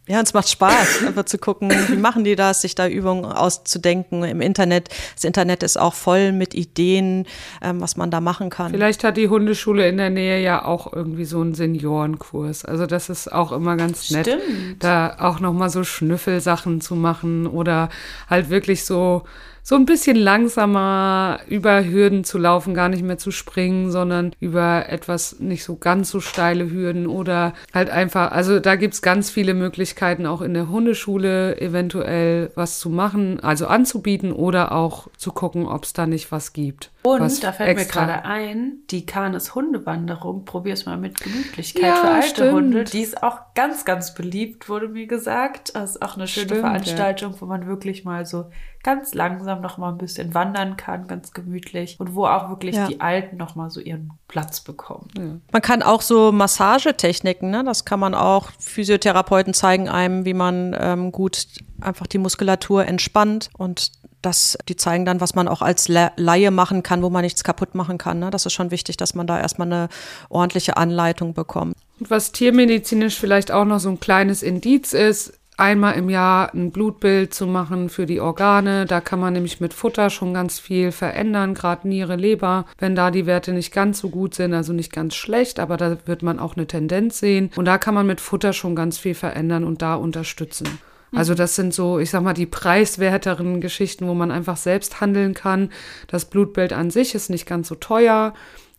Ja, 0.09 0.19
und 0.19 0.27
es 0.27 0.35
macht 0.35 0.49
Spaß, 0.49 1.05
einfach 1.07 1.27
zu 1.27 1.39
gucken, 1.39 1.71
wie 1.89 1.97
machen 1.97 2.25
die 2.25 2.35
das, 2.35 2.63
sich 2.63 2.75
da 2.75 2.89
Übungen 2.89 3.25
auszudenken 3.25 4.25
im 4.25 4.41
Internet. 4.41 4.89
Das 5.15 5.23
Internet 5.23 5.63
ist 5.63 5.79
auch 5.79 5.95
voll 5.95 6.33
mit 6.33 6.55
Ideen, 6.55 7.27
ähm, 7.63 7.81
was 7.81 7.97
man 7.97 8.11
da 8.11 8.21
machen 8.21 8.51
kann. 8.51 8.73
Vielleicht 8.73 9.05
hat 9.05 9.17
die 9.17 9.29
Hundeschule 9.29 9.89
in 9.89 9.99
der 9.99 10.11
Nähe 10.11 10.43
ja 10.43 10.65
auch 10.65 10.93
irgendwie 10.93 11.25
so 11.25 11.41
einen 11.41 11.55
Seniorenkurs. 11.55 12.65
Also 12.65 12.87
das 12.87 13.11
ist 13.11 13.33
auch 13.33 13.53
immer 13.53 13.77
ganz 13.77 14.11
nett, 14.11 14.27
Stimmt. 14.27 14.83
da 14.83 15.17
auch 15.21 15.39
nochmal 15.39 15.71
so 15.71 15.85
Schnüffelsachen 15.85 16.81
zu 16.81 16.97
machen 16.97 17.47
oder 17.47 17.89
halt 18.29 18.51
wirklich 18.51 18.85
so 18.85 19.23
so 19.63 19.77
ein 19.77 19.87
bisschen 19.87 20.17
langsamer 20.17 21.41
über 21.47 21.85
Hürden 21.85 22.25
zu 22.25 22.39
laufen, 22.39 22.75
gar 22.75 22.89
nicht 22.89 23.05
mehr 23.05 23.19
zu 23.19 23.31
springen, 23.31 23.93
sondern 23.93 24.33
über 24.41 24.89
etwas 24.89 25.39
nicht 25.39 25.63
so 25.63 25.77
ganz 25.77 26.11
so 26.11 26.21
steile 26.21 26.71
Hürden 26.71 27.07
oder 27.07 27.55
halt 27.73 27.89
einfach, 27.89 28.33
also 28.33 28.59
da 28.59 28.75
gibt's 28.75 29.03
ganz 29.03 29.31
viele 29.31 29.55
Möglichkeiten, 29.55 30.27
auch 30.27 30.43
in 30.43 30.55
der 30.55 30.69
Hundeschule 30.69 31.61
eventuell 31.61 32.51
was 32.57 32.81
zu 32.81 32.91
machen, 32.91 33.41
also 33.41 33.69
anzubieten 33.69 34.33
oder 34.33 34.73
auch 34.73 35.09
zu 35.17 35.31
gucken, 35.31 35.67
ob 35.67 35.85
es 35.85 35.93
da 35.93 36.07
nicht 36.07 36.33
was 36.33 36.53
gibt. 36.53 36.91
Und 37.03 37.43
da 37.43 37.53
fällt 37.53 37.77
mir 37.77 37.85
gerade 37.85 38.25
ein, 38.25 38.79
die 38.91 39.07
Kanes 39.07 39.55
Hundewanderung, 39.55 40.45
probier's 40.45 40.87
mal 40.87 40.97
mit 40.97 41.21
Gemütlichkeit 41.21 41.83
ja, 41.83 41.97
für 41.97 42.09
alte 42.09 42.29
stimmt. 42.29 42.53
Hunde. 42.53 42.85
Die 42.85 43.01
ist 43.01 43.23
auch 43.23 43.39
ganz, 43.55 43.85
ganz 43.85 44.15
beliebt, 44.15 44.69
wurde 44.69 44.89
mir 44.89 45.07
gesagt. 45.07 45.75
Das 45.75 45.97
ist 45.97 46.03
auch 46.03 46.17
eine 46.17 46.29
schöne 46.29 46.47
stimmt, 46.47 46.61
Veranstaltung, 46.61 47.33
ja. 47.33 47.41
wo 47.41 47.47
man 47.47 47.67
wirklich 47.67 48.05
mal 48.05 48.25
so 48.25 48.47
ganz 48.83 49.15
langsam 49.15 49.61
noch 49.61 49.79
mal 49.79 49.91
ein 49.91 49.99
bisschen 49.99 50.35
wandern 50.35 50.77
kann, 50.77 51.07
ganz 51.07 51.33
gemütlich 51.33 51.97
und 52.01 52.15
wo 52.15 52.27
auch 52.27 52.49
wirklich 52.49 52.75
ja. 52.75 52.87
die 52.87 53.01
Alten 53.01 53.37
noch 53.37 53.55
mal 53.55 53.71
so 53.71 53.81
ihren 53.81 54.11
Platz 54.29 54.61
bekommen. 54.61 55.09
Ja. 55.17 55.23
Man 55.53 55.63
kann 55.63 55.83
auch 55.83 56.03
so 56.03 56.33
Massagetechniken, 56.33 57.51
ne? 57.51 57.63
das 57.65 57.85
kann 57.85 58.01
man 58.01 58.15
auch, 58.15 58.51
Physiotherapeuten 58.59 59.55
zeigen 59.55 59.89
einem, 59.89 60.25
wie 60.25 60.35
man 60.35 60.77
ähm, 60.79 61.13
gut 61.13 61.47
einfach 61.81 62.07
die 62.07 62.19
Muskulatur 62.19 62.87
entspannt 62.87 63.51
und 63.57 63.93
das, 64.21 64.57
die 64.69 64.77
zeigen 64.77 65.05
dann, 65.05 65.21
was 65.21 65.35
man 65.35 65.49
auch 65.49 65.63
als 65.63 65.89
Laie 65.89 66.51
machen 66.51 66.83
kann, 66.83 67.03
wo 67.03 67.11
man 67.11 67.23
nichts 67.23 67.45
kaputt 67.45 67.75
machen 67.75 67.99
kann. 67.99 68.21
Ne? 68.21 68.31
Das 68.31 68.47
ist 68.47 68.53
schon 68.53 68.71
wichtig, 68.71 68.97
dass 68.97 69.15
man 69.15 69.27
da 69.27 69.39
erstmal 69.39 69.67
eine 69.67 69.89
ordentliche 70.29 70.77
Anleitung 70.77 71.35
bekommt. 71.35 71.75
Was 71.99 72.33
tiermedizinisch 72.33 73.19
vielleicht 73.19 73.51
auch 73.51 73.65
noch 73.65 73.81
so 73.81 73.89
ein 73.89 74.01
kleines 74.01 74.43
Indiz 74.43 74.93
ist, 74.93 75.39
einmal 75.63 75.95
im 75.95 76.11
Jahr 76.11 76.53
ein 76.53 76.73
Blutbild 76.73 77.33
zu 77.33 77.47
machen 77.47 77.89
für 77.89 78.05
die 78.05 78.21
Organe. 78.21 78.85
Da 78.85 79.01
kann 79.01 79.21
man 79.21 79.33
nämlich 79.33 79.61
mit 79.61 79.73
Futter 79.73 80.11
schon 80.11 80.35
ganz 80.35 80.59
viel 80.59 80.91
verändern, 80.91 81.55
gerade 81.55 81.87
Niere, 81.87 82.17
Leber. 82.17 82.67
Wenn 82.79 82.97
da 82.97 83.11
die 83.13 83.27
Werte 83.27 83.53
nicht 83.53 83.73
ganz 83.73 84.01
so 84.01 84.11
gut 84.11 84.35
sind, 84.35 84.55
also 84.55 84.73
nicht 84.73 84.93
ganz 84.93 85.15
schlecht, 85.15 85.61
aber 85.61 85.77
da 85.77 85.97
wird 86.05 86.23
man 86.23 86.41
auch 86.41 86.57
eine 86.57 86.67
Tendenz 86.67 87.21
sehen. 87.21 87.51
Und 87.55 87.67
da 87.67 87.79
kann 87.79 87.95
man 87.95 88.07
mit 88.07 88.21
Futter 88.21 88.53
schon 88.53 88.75
ganz 88.75 88.99
viel 88.99 89.15
verändern 89.15 89.63
und 89.65 89.83
da 89.83 89.95
unterstützen. 89.95 90.67
Also 91.15 91.35
das 91.35 91.55
sind 91.55 91.73
so, 91.73 91.99
ich 91.99 92.11
sag 92.11 92.23
mal, 92.23 92.33
die 92.33 92.47
preiswerteren 92.47 93.61
Geschichten, 93.61 94.09
wo 94.09 94.15
man 94.15 94.31
einfach 94.31 94.57
selbst 94.57 95.01
handeln 95.01 95.35
kann. 95.35 95.71
Das 96.09 96.25
Blutbild 96.25 96.73
an 96.73 96.91
sich 96.91 97.15
ist 97.15 97.31
nicht 97.31 97.47
ganz 97.47 97.69
so 97.69 97.75
teuer, 97.77 98.35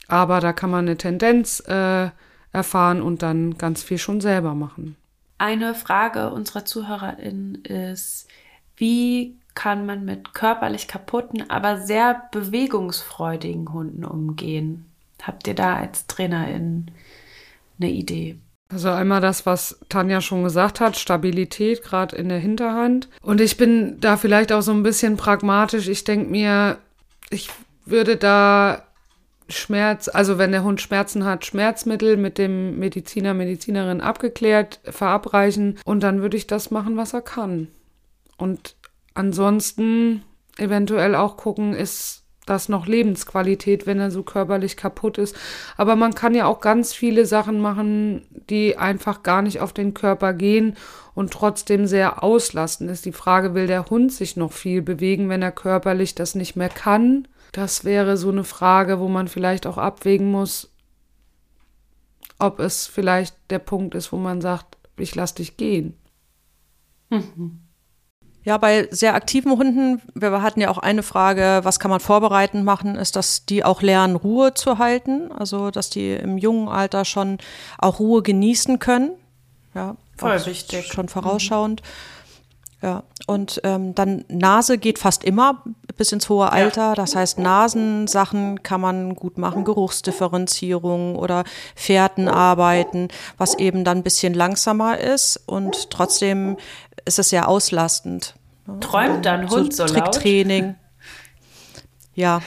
aber 0.08 0.40
da 0.40 0.52
kann 0.52 0.72
man 0.72 0.86
eine 0.86 0.98
Tendenz 0.98 1.62
äh, 1.68 2.10
erfahren 2.52 3.02
und 3.02 3.22
dann 3.22 3.58
ganz 3.58 3.84
viel 3.84 4.00
schon 4.00 4.20
selber 4.20 4.54
machen. 4.56 4.98
Eine 5.44 5.76
Frage 5.76 6.30
unserer 6.30 6.64
ZuhörerInnen 6.64 7.66
ist, 7.66 8.30
wie 8.78 9.36
kann 9.56 9.86
man 9.86 10.06
mit 10.06 10.34
körperlich 10.34 10.88
kaputten, 10.88 11.50
aber 11.50 11.82
sehr 11.82 12.30
bewegungsfreudigen 12.32 13.74
Hunden 13.74 14.06
umgehen? 14.06 14.86
Habt 15.22 15.46
ihr 15.46 15.54
da 15.54 15.76
als 15.76 16.08
Trainerin 16.08 16.92
eine 17.78 17.92
Idee? 17.92 18.38
Also 18.70 18.90
einmal 18.92 19.20
das, 19.20 19.46
was 19.46 19.82
Tanja 19.90 20.22
schon 20.22 20.46
gesagt 20.46 20.80
hat, 20.80 20.96
Stabilität 20.96 21.84
gerade 21.84 22.16
in 22.16 22.30
der 22.30 22.40
Hinterhand. 22.40 23.10
Und 23.22 23.42
ich 23.42 23.58
bin 23.58 24.00
da 24.00 24.16
vielleicht 24.16 24.54
auch 24.54 24.62
so 24.62 24.72
ein 24.72 24.82
bisschen 24.82 25.18
pragmatisch. 25.18 25.90
Ich 25.90 26.06
denke 26.06 26.32
mir, 26.32 26.78
ich 27.30 27.50
würde 27.84 28.16
da 28.16 28.86
Schmerz, 29.50 30.08
also 30.08 30.38
wenn 30.38 30.52
der 30.52 30.64
Hund 30.64 30.82
Schmerzen 30.82 31.26
hat, 31.26 31.46
Schmerzmittel 31.46 32.18
mit 32.18 32.38
dem 32.38 32.80
Mediziner, 32.80 33.34
Medizinerin 33.34 34.02
abgeklärt, 34.02 34.80
verabreichen 34.86 35.80
und 35.86 36.02
dann 36.02 36.22
würde 36.22 36.38
ich 36.38 36.48
das 36.48 36.72
machen, 36.72 36.98
was 36.98 37.14
er 37.14 37.22
kann. 37.22 37.68
Und 38.38 38.76
ansonsten 39.14 40.24
eventuell 40.58 41.16
auch 41.16 41.38
gucken, 41.38 41.74
ist 41.74 42.24
das 42.46 42.70
noch 42.70 42.88
Lebensqualität, 42.88 43.88
wenn 43.88 44.00
er 44.00 44.12
so 44.12 44.24
körperlich 44.24 44.76
kaputt 44.76 45.18
ist. 45.18 45.36
Aber 45.78 45.96
man 45.96 46.14
kann 46.14 46.36
ja 46.36 46.46
auch 46.46 46.60
ganz 46.60 46.94
viele 46.94 47.26
Sachen 47.26 47.60
machen, 47.60 48.26
die 48.50 48.78
einfach 48.78 49.24
gar 49.24 49.42
nicht 49.42 49.62
auf 49.62 49.74
den 49.74 49.94
Körper 49.94 50.34
gehen 50.34 50.76
und 51.16 51.32
trotzdem 51.32 51.86
sehr 51.88 52.24
auslasten. 52.24 52.90
Ist 52.90 53.06
die 53.06 53.14
Frage, 53.14 53.54
will 53.54 53.68
der 53.68 53.90
Hund 53.90 54.12
sich 54.12 54.36
noch 54.36 54.52
viel 54.52 54.82
bewegen, 54.82 55.30
wenn 55.30 55.42
er 55.42 55.52
körperlich 55.52 56.16
das 56.16 56.36
nicht 56.36 56.56
mehr 56.56 56.70
kann? 56.70 57.28
Das 57.54 57.86
wäre 57.86 58.18
so 58.18 58.30
eine 58.30 58.44
Frage, 58.44 59.00
wo 59.00 59.08
man 59.08 59.28
vielleicht 59.28 59.66
auch 59.68 59.78
abwägen 59.78 60.30
muss, 60.32 60.74
ob 62.40 62.60
es 62.60 62.88
vielleicht 62.88 63.36
der 63.50 63.60
Punkt 63.60 63.96
ist, 63.96 64.12
wo 64.12 64.18
man 64.18 64.42
sagt, 64.42 64.78
ich 64.98 65.16
lass 65.16 65.36
dich 65.36 65.56
gehen. 65.56 65.98
Mhm. 67.10 67.60
Ja, 68.44 68.58
bei 68.58 68.88
sehr 68.92 69.14
aktiven 69.14 69.52
Hunden, 69.52 70.02
wir 70.16 70.42
hatten 70.42 70.60
ja 70.60 70.70
auch 70.70 70.80
eine 70.80 71.04
Frage, 71.04 71.62
was 71.64 71.80
kann 71.80 71.92
man 71.92 72.02
vorbereitend 72.02 72.66
machen, 72.66 72.96
ist, 72.96 73.16
dass 73.16 73.46
die 73.46 73.64
auch 73.64 73.82
lernen, 73.82 74.18
Ruhe 74.18 74.54
zu 74.56 74.80
halten. 74.80 75.32
Also, 75.32 75.72
dass 75.72 75.90
die 75.90 76.12
im 76.12 76.38
jungen 76.38 76.68
Alter 76.68 77.06
schon 77.06 77.38
auch 77.78 78.00
Ruhe 78.00 78.22
genießen 78.24 78.80
können. 78.80 79.12
Ja, 79.76 79.96
voll 80.18 80.46
wichtig. 80.46 80.88
Schon 80.88 81.08
vorausschauend. 81.08 81.82
Mhm. 81.82 82.13
Ja, 82.84 83.04
und 83.28 83.62
ähm, 83.64 83.96
dann 83.96 84.26
Nase 84.28 84.78
geht 84.78 85.00
fast 85.00 85.24
immer 85.24 85.64
bis 85.96 86.12
ins 86.12 86.28
hohe 86.28 86.52
Alter. 86.52 86.90
Ja. 86.90 86.96
Das 86.96 87.16
heißt, 87.16 87.40
Nasensachen 87.40 88.62
kann 88.62 88.82
man 88.82 89.16
gut 89.16 89.38
machen, 89.38 89.64
Geruchsdifferenzierung 89.64 91.16
oder 91.16 91.46
Fährtenarbeiten, 91.76 93.08
was 93.38 93.58
eben 93.58 93.86
dann 93.86 94.00
ein 94.00 94.04
bisschen 94.04 94.34
langsamer 94.34 94.98
ist 94.98 95.42
und 95.46 95.92
trotzdem 95.92 96.58
ist 97.06 97.20
es 97.20 97.30
sehr 97.30 97.48
auslastend. 97.48 98.36
Ne? 98.68 98.82
Träumt 98.82 99.26
dann 99.26 99.50
Hund 99.50 99.74
so, 99.74 99.88
so 99.88 99.94
laut? 99.94 100.12
Tricktraining. 100.12 100.76
Ja. 102.16 102.42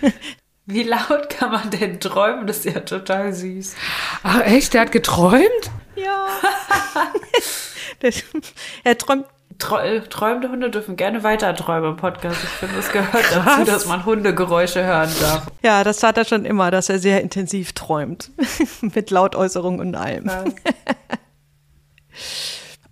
Wie 0.66 0.82
laut 0.82 1.30
kann 1.30 1.52
man 1.52 1.70
denn 1.70 2.00
träumen? 2.00 2.46
Das 2.46 2.58
ist 2.58 2.74
ja 2.74 2.80
total 2.80 3.32
süß. 3.32 3.76
Ach 4.24 4.40
echt? 4.42 4.74
Der 4.74 4.82
hat 4.82 4.92
geträumt? 4.92 5.70
Ja. 5.96 6.26
er 8.84 8.98
träumt 8.98 9.24
träumende 9.60 10.50
Hunde 10.50 10.70
dürfen 10.70 10.96
gerne 10.96 11.22
weiter 11.22 11.54
träumen 11.54 11.90
im 11.90 11.96
Podcast. 11.96 12.42
Ich 12.42 12.48
finde, 12.48 12.78
es 12.78 12.90
gehört 12.90 13.12
Krass. 13.24 13.44
dazu, 13.44 13.64
dass 13.70 13.86
man 13.86 14.04
Hundegeräusche 14.04 14.84
hören 14.84 15.10
darf. 15.20 15.46
Ja, 15.62 15.84
das 15.84 16.02
hat 16.02 16.18
er 16.18 16.24
schon 16.24 16.44
immer, 16.44 16.70
dass 16.70 16.88
er 16.88 16.98
sehr 16.98 17.20
intensiv 17.22 17.72
träumt. 17.72 18.30
Mit 18.80 19.10
Lautäußerungen 19.10 19.80
und 19.80 19.94
allem. 19.94 20.26
Ja. 20.26 20.44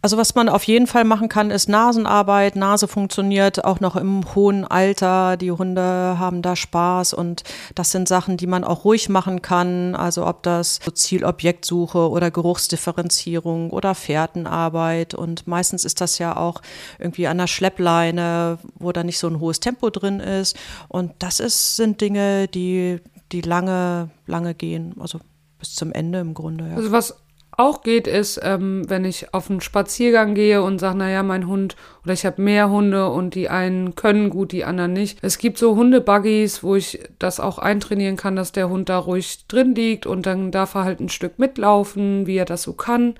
Also 0.00 0.16
was 0.16 0.36
man 0.36 0.48
auf 0.48 0.62
jeden 0.62 0.86
Fall 0.86 1.02
machen 1.02 1.28
kann, 1.28 1.50
ist 1.50 1.68
Nasenarbeit. 1.68 2.54
Nase 2.54 2.86
funktioniert 2.86 3.64
auch 3.64 3.80
noch 3.80 3.96
im 3.96 4.34
hohen 4.34 4.64
Alter. 4.64 5.36
Die 5.36 5.50
Hunde 5.50 6.18
haben 6.18 6.40
da 6.40 6.54
Spaß 6.54 7.14
und 7.14 7.42
das 7.74 7.90
sind 7.90 8.06
Sachen, 8.06 8.36
die 8.36 8.46
man 8.46 8.62
auch 8.62 8.84
ruhig 8.84 9.08
machen 9.08 9.42
kann. 9.42 9.96
Also 9.96 10.24
ob 10.24 10.44
das 10.44 10.78
Zielobjektsuche 10.78 12.10
oder 12.10 12.30
Geruchsdifferenzierung 12.30 13.70
oder 13.70 13.96
Fährtenarbeit. 13.96 15.14
Und 15.14 15.48
meistens 15.48 15.84
ist 15.84 16.00
das 16.00 16.18
ja 16.18 16.36
auch 16.36 16.62
irgendwie 17.00 17.26
an 17.26 17.38
der 17.38 17.48
Schleppleine, 17.48 18.58
wo 18.76 18.92
da 18.92 19.02
nicht 19.02 19.18
so 19.18 19.26
ein 19.26 19.40
hohes 19.40 19.58
Tempo 19.58 19.90
drin 19.90 20.20
ist. 20.20 20.56
Und 20.86 21.12
das 21.18 21.40
ist, 21.40 21.74
sind 21.74 22.00
Dinge, 22.00 22.46
die, 22.46 23.00
die 23.32 23.40
lange, 23.40 24.10
lange 24.26 24.54
gehen. 24.54 24.94
Also 25.00 25.18
bis 25.58 25.74
zum 25.74 25.92
Ende 25.92 26.20
im 26.20 26.34
Grunde. 26.34 26.68
Ja. 26.68 26.76
Also 26.76 26.92
was 26.92 27.16
auch 27.58 27.82
geht, 27.82 28.06
ist, 28.06 28.40
ähm, 28.42 28.88
wenn 28.88 29.04
ich 29.04 29.34
auf 29.34 29.50
einen 29.50 29.60
Spaziergang 29.60 30.34
gehe 30.34 30.62
und 30.62 30.78
sage, 30.78 30.96
naja, 30.96 31.22
mein 31.22 31.48
Hund 31.48 31.76
oder 32.04 32.12
ich 32.12 32.24
habe 32.24 32.40
mehr 32.40 32.70
Hunde 32.70 33.10
und 33.10 33.34
die 33.34 33.48
einen 33.48 33.96
können 33.96 34.30
gut, 34.30 34.52
die 34.52 34.64
anderen 34.64 34.92
nicht. 34.92 35.18
Es 35.22 35.38
gibt 35.38 35.58
so 35.58 35.74
Hundebuggies, 35.74 36.62
wo 36.62 36.76
ich 36.76 37.00
das 37.18 37.40
auch 37.40 37.58
eintrainieren 37.58 38.16
kann, 38.16 38.36
dass 38.36 38.52
der 38.52 38.68
Hund 38.68 38.88
da 38.88 38.98
ruhig 38.98 39.46
drin 39.48 39.74
liegt 39.74 40.06
und 40.06 40.24
dann 40.24 40.52
darf 40.52 40.74
er 40.76 40.84
halt 40.84 41.00
ein 41.00 41.08
Stück 41.08 41.38
mitlaufen, 41.38 42.26
wie 42.26 42.36
er 42.36 42.44
das 42.44 42.62
so 42.62 42.74
kann 42.74 43.14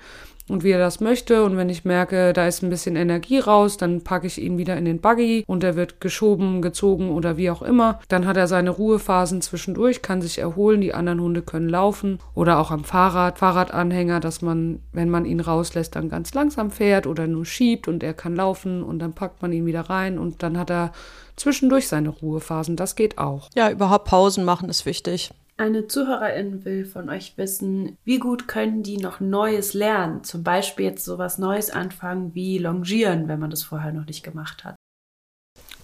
und 0.49 0.63
wie 0.63 0.71
er 0.71 0.79
das 0.79 0.99
möchte. 0.99 1.43
Und 1.43 1.57
wenn 1.57 1.69
ich 1.69 1.85
merke, 1.85 2.33
da 2.33 2.47
ist 2.47 2.63
ein 2.63 2.69
bisschen 2.69 2.95
Energie 2.95 3.39
raus, 3.39 3.77
dann 3.77 4.01
packe 4.01 4.27
ich 4.27 4.41
ihn 4.41 4.57
wieder 4.57 4.77
in 4.77 4.85
den 4.85 4.99
Buggy 4.99 5.43
und 5.47 5.63
er 5.63 5.75
wird 5.75 6.01
geschoben, 6.01 6.61
gezogen 6.61 7.11
oder 7.11 7.37
wie 7.37 7.49
auch 7.49 7.61
immer. 7.61 7.99
Dann 8.07 8.25
hat 8.25 8.37
er 8.37 8.47
seine 8.47 8.69
Ruhephasen 8.69 9.41
zwischendurch, 9.41 10.01
kann 10.01 10.21
sich 10.21 10.39
erholen. 10.39 10.81
Die 10.81 10.93
anderen 10.93 11.21
Hunde 11.21 11.41
können 11.41 11.69
laufen 11.69 12.19
oder 12.33 12.59
auch 12.59 12.71
am 12.71 12.83
Fahrrad, 12.83 13.39
Fahrradanhänger, 13.39 14.19
dass 14.19 14.41
man, 14.41 14.79
wenn 14.91 15.09
man 15.09 15.25
ihn 15.25 15.39
rauslässt, 15.39 15.95
dann 15.95 16.09
ganz 16.09 16.33
langsam 16.33 16.71
fährt 16.71 17.07
oder 17.07 17.27
nur 17.27 17.45
schiebt 17.45 17.87
und 17.87 18.03
er 18.03 18.13
kann 18.13 18.35
laufen 18.35 18.83
und 18.83 18.99
dann 18.99 19.13
packt 19.13 19.41
man 19.41 19.53
ihn 19.53 19.65
wieder 19.65 19.81
rein 19.81 20.17
und 20.17 20.43
dann 20.43 20.57
hat 20.57 20.69
er 20.69 20.91
zwischendurch 21.35 21.87
seine 21.87 22.09
Ruhephasen. 22.09 22.75
Das 22.75 22.95
geht 22.95 23.17
auch. 23.17 23.49
Ja, 23.55 23.71
überhaupt 23.71 24.05
Pausen 24.05 24.45
machen 24.45 24.69
ist 24.69 24.85
wichtig. 24.85 25.31
Eine 25.59 25.87
Zuhörerin 25.87 26.63
will 26.63 26.85
von 26.85 27.09
euch 27.09 27.33
wissen, 27.35 27.97
wie 28.05 28.17
gut 28.17 28.47
können 28.47 28.81
die 28.81 28.95
noch 28.95 29.19
Neues 29.19 29.73
lernen? 29.73 30.23
Zum 30.23 30.41
Beispiel 30.41 30.85
jetzt 30.85 31.03
sowas 31.03 31.37
Neues 31.37 31.69
anfangen 31.69 32.33
wie 32.33 32.59
Longieren, 32.59 33.27
wenn 33.27 33.41
man 33.41 33.49
das 33.49 33.63
vorher 33.63 33.91
noch 33.91 34.05
nicht 34.05 34.23
gemacht 34.23 34.63
hat. 34.63 34.75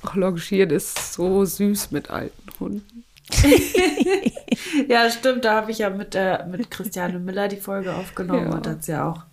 Ach, 0.01 0.15
Longieren 0.15 0.69
ist 0.69 1.13
so 1.13 1.43
süß 1.43 1.91
mit 1.91 2.09
alten 2.09 2.49
Hunden. 2.57 3.03
ja, 4.87 5.09
stimmt. 5.09 5.43
Da 5.43 5.55
habe 5.55 5.71
ich 5.71 5.79
ja 5.79 5.89
mit, 5.89 6.13
der, 6.13 6.45
mit 6.45 6.71
Christiane 6.71 7.19
Miller 7.19 7.49
die 7.49 7.57
Folge 7.57 7.93
aufgenommen 7.95 8.51
ja. 8.51 8.55
und 8.55 8.65
hat 8.65 8.85
sie 8.85 8.93
ja 8.93 9.09
auch 9.09 9.23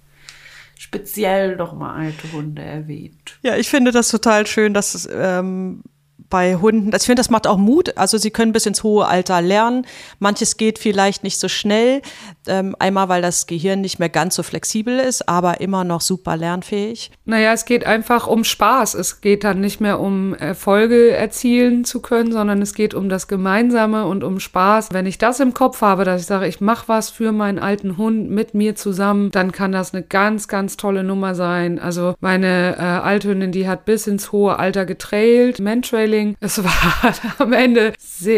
speziell 0.76 1.54
nochmal 1.54 2.06
alte 2.06 2.32
Hunde 2.32 2.62
erwähnt. 2.62 3.38
Ja, 3.42 3.56
ich 3.56 3.68
finde 3.68 3.92
das 3.92 4.08
total 4.08 4.48
schön, 4.48 4.74
dass 4.74 4.96
es 4.96 5.08
ähm, 5.08 5.84
bei 6.32 6.56
Hunden, 6.56 6.90
ich 6.96 7.02
finde, 7.02 7.20
das 7.20 7.28
macht 7.28 7.46
auch 7.46 7.58
Mut. 7.58 7.98
Also 7.98 8.16
sie 8.16 8.30
können 8.30 8.52
bis 8.52 8.64
ins 8.64 8.82
hohe 8.82 9.06
Alter 9.06 9.42
lernen. 9.42 9.86
Manches 10.18 10.56
geht 10.56 10.78
vielleicht 10.78 11.22
nicht 11.24 11.38
so 11.38 11.46
schnell. 11.46 12.00
Ähm, 12.46 12.74
einmal, 12.78 13.10
weil 13.10 13.20
das 13.20 13.46
Gehirn 13.46 13.82
nicht 13.82 13.98
mehr 13.98 14.08
ganz 14.08 14.36
so 14.36 14.42
flexibel 14.42 14.98
ist, 14.98 15.28
aber 15.28 15.60
immer 15.60 15.84
noch 15.84 16.00
super 16.00 16.38
lernfähig. 16.38 17.10
Naja, 17.24 17.52
es 17.52 17.64
geht 17.64 17.86
einfach 17.86 18.26
um 18.26 18.42
Spaß. 18.42 18.94
Es 18.94 19.20
geht 19.20 19.44
dann 19.44 19.60
nicht 19.60 19.80
mehr 19.80 20.00
um 20.00 20.34
Erfolge 20.34 21.12
erzielen 21.12 21.84
zu 21.84 22.02
können, 22.02 22.32
sondern 22.32 22.60
es 22.60 22.74
geht 22.74 22.94
um 22.94 23.08
das 23.08 23.28
Gemeinsame 23.28 24.06
und 24.06 24.24
um 24.24 24.40
Spaß. 24.40 24.88
Wenn 24.92 25.06
ich 25.06 25.18
das 25.18 25.38
im 25.38 25.54
Kopf 25.54 25.82
habe, 25.82 26.04
dass 26.04 26.22
ich 26.22 26.26
sage, 26.26 26.48
ich 26.48 26.60
mache 26.60 26.88
was 26.88 27.10
für 27.10 27.30
meinen 27.30 27.60
alten 27.60 27.96
Hund 27.96 28.28
mit 28.30 28.54
mir 28.54 28.74
zusammen, 28.74 29.30
dann 29.30 29.52
kann 29.52 29.70
das 29.70 29.94
eine 29.94 30.02
ganz, 30.02 30.48
ganz 30.48 30.76
tolle 30.76 31.04
Nummer 31.04 31.36
sein. 31.36 31.78
Also 31.78 32.14
meine 32.20 32.76
äh, 32.76 32.80
Althündin, 32.80 33.52
die 33.52 33.68
hat 33.68 33.84
bis 33.84 34.08
ins 34.08 34.32
hohe 34.32 34.58
Alter 34.58 34.84
getrailt, 34.84 35.60
Mantrailing. 35.60 36.36
Es 36.40 36.62
war 36.64 37.14
am 37.38 37.52
Ende 37.52 37.92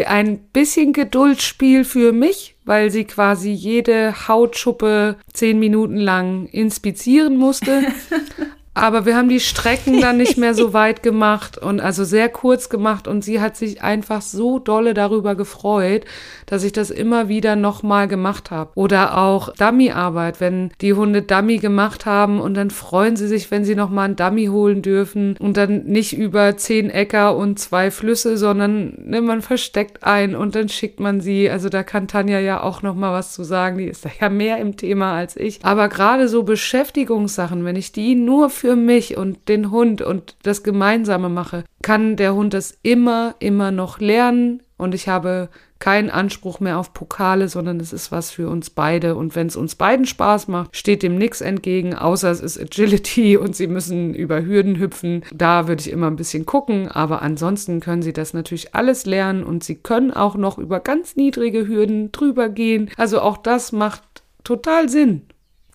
ein 0.05 0.39
bisschen 0.53 0.93
Geduldsspiel 0.93 1.85
für 1.85 2.11
mich, 2.11 2.55
weil 2.65 2.91
sie 2.91 3.05
quasi 3.05 3.51
jede 3.51 4.27
Hautschuppe 4.27 5.17
zehn 5.33 5.59
Minuten 5.59 5.97
lang 5.97 6.45
inspizieren 6.47 7.37
musste. 7.37 7.83
Aber 8.75 9.05
wir 9.05 9.15
haben 9.15 9.29
die 9.29 9.39
Strecken 9.39 10.01
dann 10.01 10.17
nicht 10.17 10.37
mehr 10.37 10.53
so 10.53 10.73
weit 10.73 11.01
gemacht 11.01 11.57
und 11.57 11.79
also 11.79 12.03
sehr 12.03 12.29
kurz 12.29 12.69
gemacht 12.69 13.07
und 13.07 13.23
sie 13.23 13.39
hat 13.39 13.55
sich 13.55 13.81
einfach 13.81 14.21
so 14.21 14.59
dolle 14.59 14.93
darüber 14.93 15.33
gefreut, 15.35 16.05
dass 16.45 16.63
ich 16.63 16.73
das 16.73 16.91
immer 16.91 17.29
wieder 17.29 17.55
nochmal 17.55 18.07
gemacht 18.07 18.51
habe. 18.51 18.71
Oder 18.75 19.17
auch 19.17 19.53
Dummy-Arbeit, 19.55 20.41
wenn 20.41 20.71
die 20.81 20.93
Hunde 20.93 21.21
Dummy 21.21 21.57
gemacht 21.57 22.05
haben 22.05 22.39
und 22.39 22.53
dann 22.55 22.69
freuen 22.69 23.15
sie 23.15 23.27
sich, 23.27 23.49
wenn 23.49 23.63
sie 23.63 23.75
nochmal 23.75 24.05
einen 24.05 24.17
Dummy 24.17 24.47
holen 24.47 24.81
dürfen 24.81 25.37
und 25.39 25.55
dann 25.57 25.85
nicht 25.85 26.17
über 26.17 26.57
zehn 26.57 26.89
Äcker 26.89 27.35
und 27.37 27.59
zwei 27.59 27.91
Flüsse, 27.91 28.37
sondern 28.37 28.97
ne, 29.05 29.21
man 29.21 29.41
versteckt 29.41 30.03
ein 30.03 30.35
und 30.35 30.53
dann 30.55 30.67
schickt 30.67 30.99
man 30.99 31.21
sie. 31.21 31.49
Also 31.49 31.69
da 31.69 31.83
kann 31.83 32.09
Tanja 32.09 32.39
ja 32.39 32.61
auch 32.61 32.81
nochmal 32.81 33.13
was 33.13 33.31
zu 33.31 33.45
sagen, 33.45 33.77
die 33.77 33.85
ist 33.85 34.03
da 34.03 34.09
ja 34.19 34.29
mehr 34.29 34.57
im 34.57 34.75
Thema 34.75 35.13
als 35.15 35.37
ich. 35.37 35.59
Aber 35.63 35.87
gerade 35.87 36.27
so 36.27 36.43
Beschäftigungssachen, 36.43 37.63
wenn 37.63 37.77
ich 37.77 37.93
die 37.93 38.15
nur 38.15 38.49
für 38.49 38.64
für 38.65 38.75
mich 38.75 39.15
und 39.15 39.47
den 39.47 39.69
Hund 39.69 40.01
und 40.01 40.37
das 40.41 40.63
Gemeinsame 40.63 41.29
mache, 41.29 41.65
kann 41.83 42.15
der 42.15 42.33
Hund 42.33 42.55
das 42.55 42.75
immer, 42.81 43.35
immer 43.37 43.69
noch 43.69 43.99
lernen 43.99 44.63
und 44.75 44.95
ich 44.95 45.07
habe 45.07 45.49
keinen 45.77 46.09
Anspruch 46.09 46.59
mehr 46.59 46.79
auf 46.79 46.91
Pokale, 46.91 47.47
sondern 47.47 47.79
es 47.79 47.93
ist 47.93 48.11
was 48.11 48.31
für 48.31 48.49
uns 48.49 48.71
beide. 48.71 49.15
Und 49.15 49.35
wenn 49.35 49.45
es 49.45 49.55
uns 49.55 49.75
beiden 49.75 50.07
Spaß 50.07 50.47
macht, 50.47 50.75
steht 50.75 51.03
dem 51.03 51.15
nichts 51.15 51.41
entgegen, 51.41 51.93
außer 51.93 52.31
es 52.31 52.39
ist 52.39 52.59
Agility 52.59 53.37
und 53.41 53.55
sie 53.55 53.67
müssen 53.67 54.15
über 54.15 54.43
Hürden 54.43 54.79
hüpfen. 54.79 55.23
Da 55.31 55.67
würde 55.67 55.81
ich 55.81 55.91
immer 55.91 56.07
ein 56.07 56.15
bisschen 56.15 56.47
gucken, 56.47 56.87
aber 56.87 57.21
ansonsten 57.21 57.81
können 57.81 58.01
sie 58.01 58.13
das 58.13 58.33
natürlich 58.33 58.73
alles 58.73 59.05
lernen 59.05 59.43
und 59.43 59.63
sie 59.63 59.75
können 59.75 60.09
auch 60.09 60.35
noch 60.35 60.57
über 60.57 60.79
ganz 60.79 61.15
niedrige 61.15 61.67
Hürden 61.67 62.11
drüber 62.11 62.49
gehen. 62.49 62.89
Also 62.97 63.21
auch 63.21 63.37
das 63.37 63.71
macht 63.71 64.01
total 64.43 64.89
Sinn. 64.89 65.21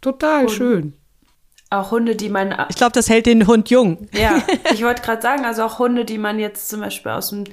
Total 0.01 0.47
und 0.47 0.51
schön 0.51 0.93
auch 1.71 1.93
Hunde, 1.93 2.17
die 2.17 2.29
man. 2.29 2.55
Ich 2.69 2.77
glaube, 2.77 2.93
das 2.93 3.09
hält 3.09 3.27
den 3.27 3.47
Hund 3.47 3.71
jung. 3.71 4.09
Ja, 4.13 4.43
ich 4.73 4.83
wollte 4.83 5.03
gerade 5.03 5.23
sagen, 5.23 5.45
also 5.45 5.63
auch 5.63 5.79
Hunde, 5.79 6.05
die 6.05 6.19
man 6.19 6.39
jetzt 6.39 6.69
zum 6.69 6.81
Beispiel 6.81 7.13
aus 7.13 7.31
dem 7.31 7.45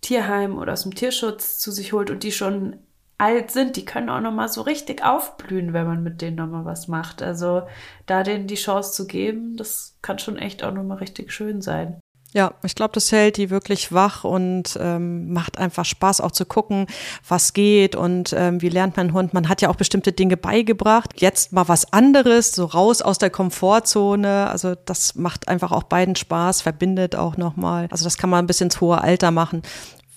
Tierheim 0.00 0.58
oder 0.58 0.72
aus 0.72 0.82
dem 0.82 0.94
Tierschutz 0.94 1.58
zu 1.58 1.70
sich 1.70 1.92
holt 1.92 2.10
und 2.10 2.22
die 2.22 2.32
schon 2.32 2.76
alt 3.18 3.50
sind, 3.50 3.76
die 3.76 3.84
können 3.84 4.08
auch 4.08 4.20
noch 4.20 4.32
mal 4.32 4.48
so 4.48 4.62
richtig 4.62 5.04
aufblühen, 5.04 5.72
wenn 5.74 5.86
man 5.86 6.02
mit 6.02 6.22
denen 6.22 6.36
noch 6.36 6.46
mal 6.46 6.64
was 6.64 6.88
macht. 6.88 7.22
Also 7.22 7.62
da 8.06 8.22
denen 8.22 8.46
die 8.46 8.54
Chance 8.54 8.92
zu 8.92 9.06
geben, 9.06 9.56
das 9.56 9.96
kann 10.00 10.18
schon 10.18 10.38
echt 10.38 10.64
auch 10.64 10.72
noch 10.72 10.82
mal 10.82 10.96
richtig 10.96 11.30
schön 11.30 11.60
sein. 11.60 12.00
Ja, 12.32 12.54
ich 12.62 12.76
glaube, 12.76 12.92
das 12.94 13.10
hält 13.10 13.38
die 13.38 13.50
wirklich 13.50 13.92
wach 13.92 14.22
und 14.22 14.78
ähm, 14.80 15.32
macht 15.32 15.58
einfach 15.58 15.84
Spaß 15.84 16.20
auch 16.20 16.30
zu 16.30 16.44
gucken, 16.44 16.86
was 17.26 17.54
geht 17.54 17.96
und 17.96 18.32
ähm, 18.36 18.62
wie 18.62 18.68
lernt 18.68 18.96
mein 18.96 19.12
Hund. 19.12 19.34
Man 19.34 19.48
hat 19.48 19.62
ja 19.62 19.68
auch 19.68 19.74
bestimmte 19.74 20.12
Dinge 20.12 20.36
beigebracht. 20.36 21.20
Jetzt 21.20 21.52
mal 21.52 21.66
was 21.66 21.92
anderes, 21.92 22.52
so 22.52 22.66
raus 22.66 23.02
aus 23.02 23.18
der 23.18 23.30
Komfortzone. 23.30 24.48
Also 24.48 24.76
das 24.84 25.16
macht 25.16 25.48
einfach 25.48 25.72
auch 25.72 25.82
beiden 25.82 26.14
Spaß, 26.14 26.62
verbindet 26.62 27.16
auch 27.16 27.36
nochmal. 27.36 27.88
Also 27.90 28.04
das 28.04 28.16
kann 28.16 28.30
man 28.30 28.44
ein 28.44 28.46
bisschen 28.46 28.68
ins 28.68 28.80
hohe 28.80 29.00
Alter 29.00 29.32
machen. 29.32 29.62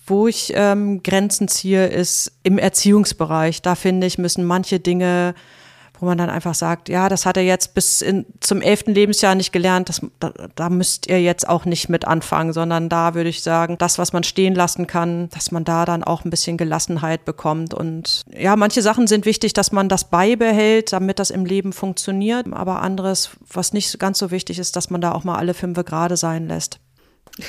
Wo 0.05 0.27
ich 0.27 0.53
ähm, 0.55 1.01
Grenzen 1.01 1.47
ziehe, 1.47 1.87
ist 1.87 2.31
im 2.43 2.59
Erziehungsbereich. 2.59 3.63
Da 3.63 3.73
finde 3.73 4.05
ich, 4.05 4.19
müssen 4.19 4.43
manche 4.43 4.79
Dinge 4.79 5.33
wo 6.03 6.07
man 6.07 6.17
dann 6.17 6.29
einfach 6.29 6.53
sagt, 6.53 6.89
ja, 6.89 7.07
das 7.07 7.25
hat 7.25 7.37
er 7.37 7.43
jetzt 7.43 7.75
bis 7.75 8.01
in, 8.01 8.25
zum 8.41 8.59
elften 8.59 8.93
Lebensjahr 8.93 9.35
nicht 9.35 9.53
gelernt, 9.53 9.87
das, 9.87 10.01
da, 10.19 10.33
da 10.53 10.69
müsst 10.69 11.07
ihr 11.07 11.21
jetzt 11.21 11.47
auch 11.47 11.63
nicht 11.63 11.87
mit 11.87 12.05
anfangen, 12.05 12.51
sondern 12.51 12.89
da 12.89 13.13
würde 13.15 13.29
ich 13.29 13.41
sagen, 13.41 13.77
das, 13.77 13.97
was 13.97 14.11
man 14.11 14.23
stehen 14.23 14.53
lassen 14.53 14.85
kann, 14.85 15.29
dass 15.29 15.51
man 15.51 15.63
da 15.63 15.85
dann 15.85 16.03
auch 16.03 16.25
ein 16.25 16.29
bisschen 16.29 16.57
Gelassenheit 16.57 17.23
bekommt. 17.23 17.73
Und 17.73 18.23
ja, 18.37 18.57
manche 18.57 18.81
Sachen 18.81 19.07
sind 19.07 19.25
wichtig, 19.25 19.53
dass 19.53 19.71
man 19.71 19.87
das 19.87 20.03
beibehält, 20.09 20.91
damit 20.91 21.19
das 21.19 21.29
im 21.29 21.45
Leben 21.45 21.71
funktioniert. 21.71 22.51
Aber 22.51 22.81
anderes, 22.81 23.29
was 23.49 23.71
nicht 23.71 23.97
ganz 23.97 24.19
so 24.19 24.29
wichtig 24.29 24.59
ist, 24.59 24.75
dass 24.75 24.89
man 24.89 24.99
da 24.99 25.13
auch 25.13 25.23
mal 25.23 25.37
alle 25.37 25.53
fünf 25.53 25.81
gerade 25.85 26.17
sein 26.17 26.49
lässt. 26.49 26.79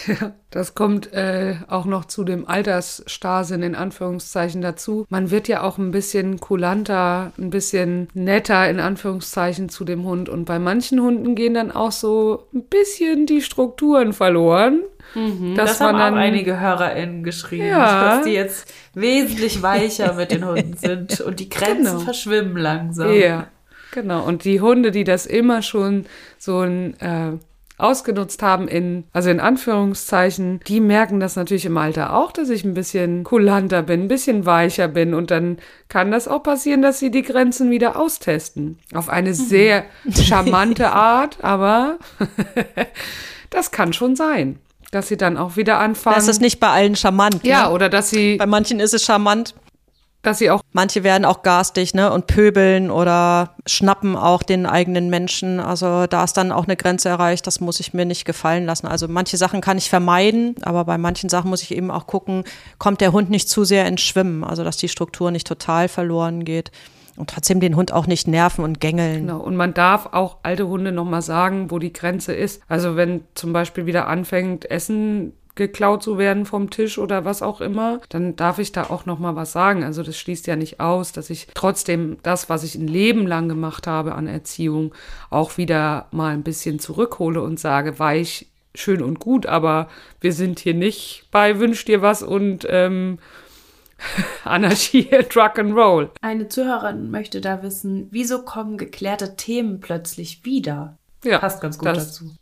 Ja, 0.07 0.33
das 0.51 0.75
kommt 0.75 1.13
äh, 1.13 1.57
auch 1.69 1.85
noch 1.85 2.07
zu 2.07 2.25
dem 2.25 2.49
Altersstarrsinn 2.49 3.63
in 3.63 3.75
Anführungszeichen 3.75 4.63
dazu. 4.63 5.07
Man 5.09 5.31
wird 5.31 5.49
ja 5.49 5.63
auch 5.63 5.79
ein 5.79 5.91
bisschen 5.91 6.41
kulanter, 6.41 7.33
ein 7.39 7.51
bisschen 7.51 8.09
netter 8.15 8.69
in 8.69 8.81
Anführungszeichen 8.81 9.69
zu 9.69 9.85
dem 9.85 10.05
Hund. 10.05 10.29
Und 10.29 10.47
bei 10.47 10.59
manchen 10.59 11.01
Hunden 11.01 11.35
gehen 11.35 11.55
dann 11.55 11.71
auch 11.71 11.93
so 11.93 12.47
ein 12.55 12.65
bisschen 12.65 13.27
die 13.27 13.43
Strukturen 13.43 14.13
verloren. 14.13 14.81
Mhm, 15.15 15.55
das 15.55 15.81
haben 15.81 15.99
dann, 15.99 16.15
auch 16.15 16.19
einige 16.19 16.59
HörerInnen 16.59 17.23
geschrieben, 17.23 17.67
ja. 17.67 18.17
dass 18.17 18.25
die 18.25 18.33
jetzt 18.33 18.73
wesentlich 18.95 19.63
weicher 19.63 20.15
mit 20.15 20.31
den 20.31 20.47
Hunden 20.47 20.77
sind 20.79 21.21
und 21.21 21.41
die 21.41 21.49
Grenzen 21.49 21.85
genau. 21.85 21.99
verschwimmen 21.99 22.57
langsam. 22.57 23.13
Ja, 23.13 23.49
genau. 23.93 24.25
Und 24.25 24.45
die 24.45 24.61
Hunde, 24.61 24.91
die 24.91 25.05
das 25.05 25.27
immer 25.27 25.61
schon 25.61 26.07
so 26.39 26.61
ein 26.61 26.99
äh, 27.01 27.33
ausgenutzt 27.77 28.43
haben 28.43 28.69
in, 28.69 29.05
also 29.13 29.31
in 29.31 29.41
Anführungszeichen, 29.41 30.61
die 30.67 30.81
merken 30.81 31.19
das 31.19 31.35
natürlich 31.37 31.67
im 31.67 31.77
Alter 31.77 32.15
auch, 32.15 32.31
dass 32.31 32.49
ich 32.49 32.65
ein 32.65 32.75
bisschen 32.75 33.25
kulanter 33.25 33.83
bin, 33.83 34.03
ein 34.03 34.09
bisschen 34.09 34.47
weicher 34.47 34.87
bin 34.89 35.13
und 35.13 35.31
dann 35.31 35.59
kann 35.89 36.11
das 36.11 36.29
auch 36.29 36.43
passieren, 36.43 36.83
dass 36.83 37.01
sie 37.01 37.11
die 37.11 37.23
Grenzen 37.23 37.71
wieder 37.71 37.97
austesten. 37.97 38.79
Auf 38.95 39.09
eine 39.09 39.31
mhm. 39.31 39.35
sehr 39.35 39.85
charmante 40.11 40.93
Art, 40.93 41.39
aber 41.43 41.99
das 43.51 43.71
kann 43.71 43.93
schon 43.93 44.15
sein. 44.15 44.59
Dass 44.93 45.09
sie 45.09 45.17
dann 45.17 45.37
auch 45.37 45.57
wieder 45.57 45.81
anfangen. 45.81 46.15
Das 46.15 46.29
ist 46.29 46.41
nicht 46.41 46.61
bei 46.61 46.69
allen 46.69 46.95
charmant. 46.95 47.45
Ja, 47.45 47.67
ne? 47.67 47.73
oder 47.73 47.89
dass 47.89 48.11
sie. 48.11 48.37
Bei 48.37 48.47
manchen 48.47 48.79
ist 48.79 48.95
es 48.95 49.03
charmant 49.03 49.57
dass 50.27 50.39
sie 50.39 50.51
auch. 50.51 50.61
Manche 50.73 51.05
werden 51.05 51.25
auch 51.25 51.43
garstig, 51.43 51.95
ne, 51.95 52.13
und 52.13 52.27
pöbeln 52.27 52.91
oder 52.91 53.55
schnappen 53.67 54.17
auch 54.17 54.43
den 54.43 54.67
eigenen 54.67 55.11
Menschen. 55.11 55.61
Also 55.61 56.07
da 56.07 56.25
ist 56.25 56.37
dann 56.37 56.53
auch 56.53 56.65
eine 56.65 56.77
Grenze 56.77 57.09
erreicht, 57.09 57.47
das 57.47 57.61
muss 57.61 57.81
ich 57.81 57.95
mir 57.95 58.05
nicht 58.05 58.25
gefallen 58.25 58.67
lassen. 58.67 58.87
Also 58.87 59.09
manche 59.09 59.37
Sachen 59.37 59.61
kann 59.61 59.79
ich 59.79 59.89
vermeiden, 59.89 60.57
aber 60.63 60.85
bei 60.85 60.99
manchen 60.99 61.29
Sachen 61.29 61.51
muss 61.51 61.63
ich 61.63 61.75
eben 61.75 61.91
auch 61.91 62.07
gucken, 62.07 62.45
kommt 62.79 63.01
der 63.01 63.13
Hund 63.13 63.31
nicht 63.31 63.49
zu 63.49 63.65
sehr 63.65 63.87
ins 63.87 64.03
Schwimmen, 64.03 64.45
also 64.45 64.65
dass 64.65 64.77
die 64.77 64.89
Struktur 64.89 65.31
nicht 65.31 65.47
total 65.47 65.89
verloren 65.89 66.45
geht. 66.45 66.71
Und 67.17 67.31
trotzdem 67.31 67.61
den 67.61 67.77
Hund 67.77 67.93
auch 67.93 68.09
nicht 68.09 68.27
nerven 68.27 68.65
und 68.65 68.81
gängeln. 68.81 69.27
Genau. 69.29 69.39
Und 69.39 69.55
man 69.55 69.73
darf 69.73 70.09
auch 70.13 70.39
alte 70.43 70.67
Hunde 70.67 70.91
nochmal 70.91 71.23
sagen, 71.23 71.71
wo 71.71 71.79
die 71.79 71.93
Grenze 71.93 72.33
ist. 72.33 72.61
Also 72.67 72.97
wenn 72.97 73.23
zum 73.35 73.53
Beispiel 73.53 73.87
wieder 73.87 74.09
anfängt, 74.09 74.69
Essen 74.69 75.33
geklaut 75.55 76.03
zu 76.03 76.19
werden 76.19 76.47
vom 76.47 76.71
Tisch 76.71 76.99
oder 76.99 77.25
was 77.25 77.43
auch 77.43 77.61
immer, 77.61 78.01
dann 78.09 78.37
darf 78.37 78.59
ich 78.59 78.73
da 78.73 78.85
auch 78.85 79.07
noch 79.07 79.19
mal 79.19 79.37
was 79.37 79.53
sagen. 79.53 79.85
Also 79.85 80.03
das 80.03 80.19
schließt 80.19 80.47
ja 80.47 80.57
nicht 80.57 80.81
aus, 80.81 81.13
dass 81.13 81.31
ich 81.31 81.47
trotzdem 81.55 82.19
das, 82.23 82.49
was 82.49 82.65
ich 82.65 82.75
ein 82.75 82.89
Leben 82.89 83.27
lang 83.27 83.49
gemacht 83.49 83.87
habe 83.87 84.15
an 84.15 84.27
Erziehung, 84.27 84.95
auch 85.31 85.57
wieder 85.57 86.09
mal 86.11 86.33
ein 86.33 86.43
bisschen 86.43 86.79
zurückhole 86.79 87.41
und 87.41 87.61
sage, 87.61 87.99
weich, 87.99 88.49
schön 88.75 89.03
und 89.03 89.21
gut, 89.21 89.47
aber 89.47 89.89
wir 90.21 90.33
sind 90.33 90.59
hier 90.59 90.75
nicht 90.75 91.29
bei 91.31 91.61
Wünsch 91.61 91.85
dir 91.85 92.03
was 92.03 92.23
und 92.23 92.67
ähm, 92.69 93.19
Anarchie, 94.45 95.09
Drug 95.33 95.59
and 95.59 95.75
Roll. 95.75 96.11
Eine 96.21 96.49
Zuhörerin 96.49 97.11
möchte 97.11 97.41
da 97.41 97.63
wissen, 97.63 98.09
wieso 98.11 98.43
kommen 98.43 98.77
geklärte 98.77 99.37
Themen 99.37 99.81
plötzlich 99.81 100.45
wieder? 100.45 100.99
Ja, 101.25 101.39
passt 101.39 101.61
ganz 101.61 101.79
gut 101.79 101.89
das, 101.89 102.09
dazu. 102.09 102.35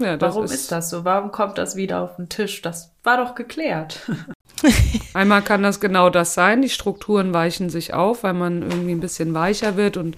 Ja, 0.00 0.20
Warum 0.20 0.44
ist, 0.44 0.52
ist, 0.52 0.72
das 0.72 0.90
so? 0.90 1.04
Warum 1.04 1.30
kommt 1.30 1.58
das 1.58 1.76
wieder 1.76 2.00
auf 2.00 2.16
den 2.16 2.28
Tisch? 2.28 2.62
Das 2.62 2.92
war 3.02 3.18
doch 3.18 3.34
geklärt. 3.34 4.00
Einmal 5.14 5.42
kann 5.42 5.62
das 5.62 5.80
genau 5.80 6.10
das 6.10 6.34
sein. 6.34 6.62
Die 6.62 6.68
Strukturen 6.68 7.32
weichen 7.32 7.70
sich 7.70 7.94
auf, 7.94 8.22
weil 8.22 8.34
man 8.34 8.62
irgendwie 8.62 8.92
ein 8.92 9.00
bisschen 9.00 9.34
weicher 9.34 9.76
wird 9.76 9.96
und 9.96 10.16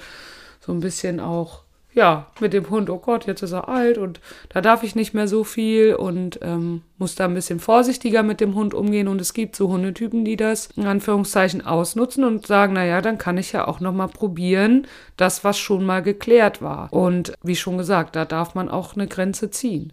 so 0.60 0.72
ein 0.72 0.80
bisschen 0.80 1.20
auch 1.20 1.61
ja, 1.94 2.28
mit 2.40 2.52
dem 2.52 2.70
Hund, 2.70 2.88
oh 2.88 2.98
Gott, 2.98 3.26
jetzt 3.26 3.42
ist 3.42 3.52
er 3.52 3.68
alt 3.68 3.98
und 3.98 4.20
da 4.48 4.60
darf 4.60 4.82
ich 4.82 4.94
nicht 4.94 5.12
mehr 5.12 5.28
so 5.28 5.44
viel 5.44 5.94
und 5.94 6.38
ähm, 6.42 6.82
muss 6.96 7.14
da 7.14 7.26
ein 7.26 7.34
bisschen 7.34 7.60
vorsichtiger 7.60 8.22
mit 8.22 8.40
dem 8.40 8.54
Hund 8.54 8.72
umgehen. 8.72 9.08
Und 9.08 9.20
es 9.20 9.34
gibt 9.34 9.56
so 9.56 9.68
Hundetypen, 9.68 10.24
die 10.24 10.36
das 10.36 10.68
in 10.76 10.86
Anführungszeichen 10.86 11.64
ausnutzen 11.66 12.24
und 12.24 12.46
sagen, 12.46 12.72
naja, 12.72 13.02
dann 13.02 13.18
kann 13.18 13.36
ich 13.36 13.52
ja 13.52 13.68
auch 13.68 13.80
nochmal 13.80 14.08
probieren, 14.08 14.86
das, 15.16 15.44
was 15.44 15.58
schon 15.58 15.84
mal 15.84 16.02
geklärt 16.02 16.62
war. 16.62 16.92
Und 16.92 17.34
wie 17.42 17.56
schon 17.56 17.76
gesagt, 17.76 18.16
da 18.16 18.24
darf 18.24 18.54
man 18.54 18.68
auch 18.68 18.94
eine 18.94 19.06
Grenze 19.06 19.50
ziehen. 19.50 19.92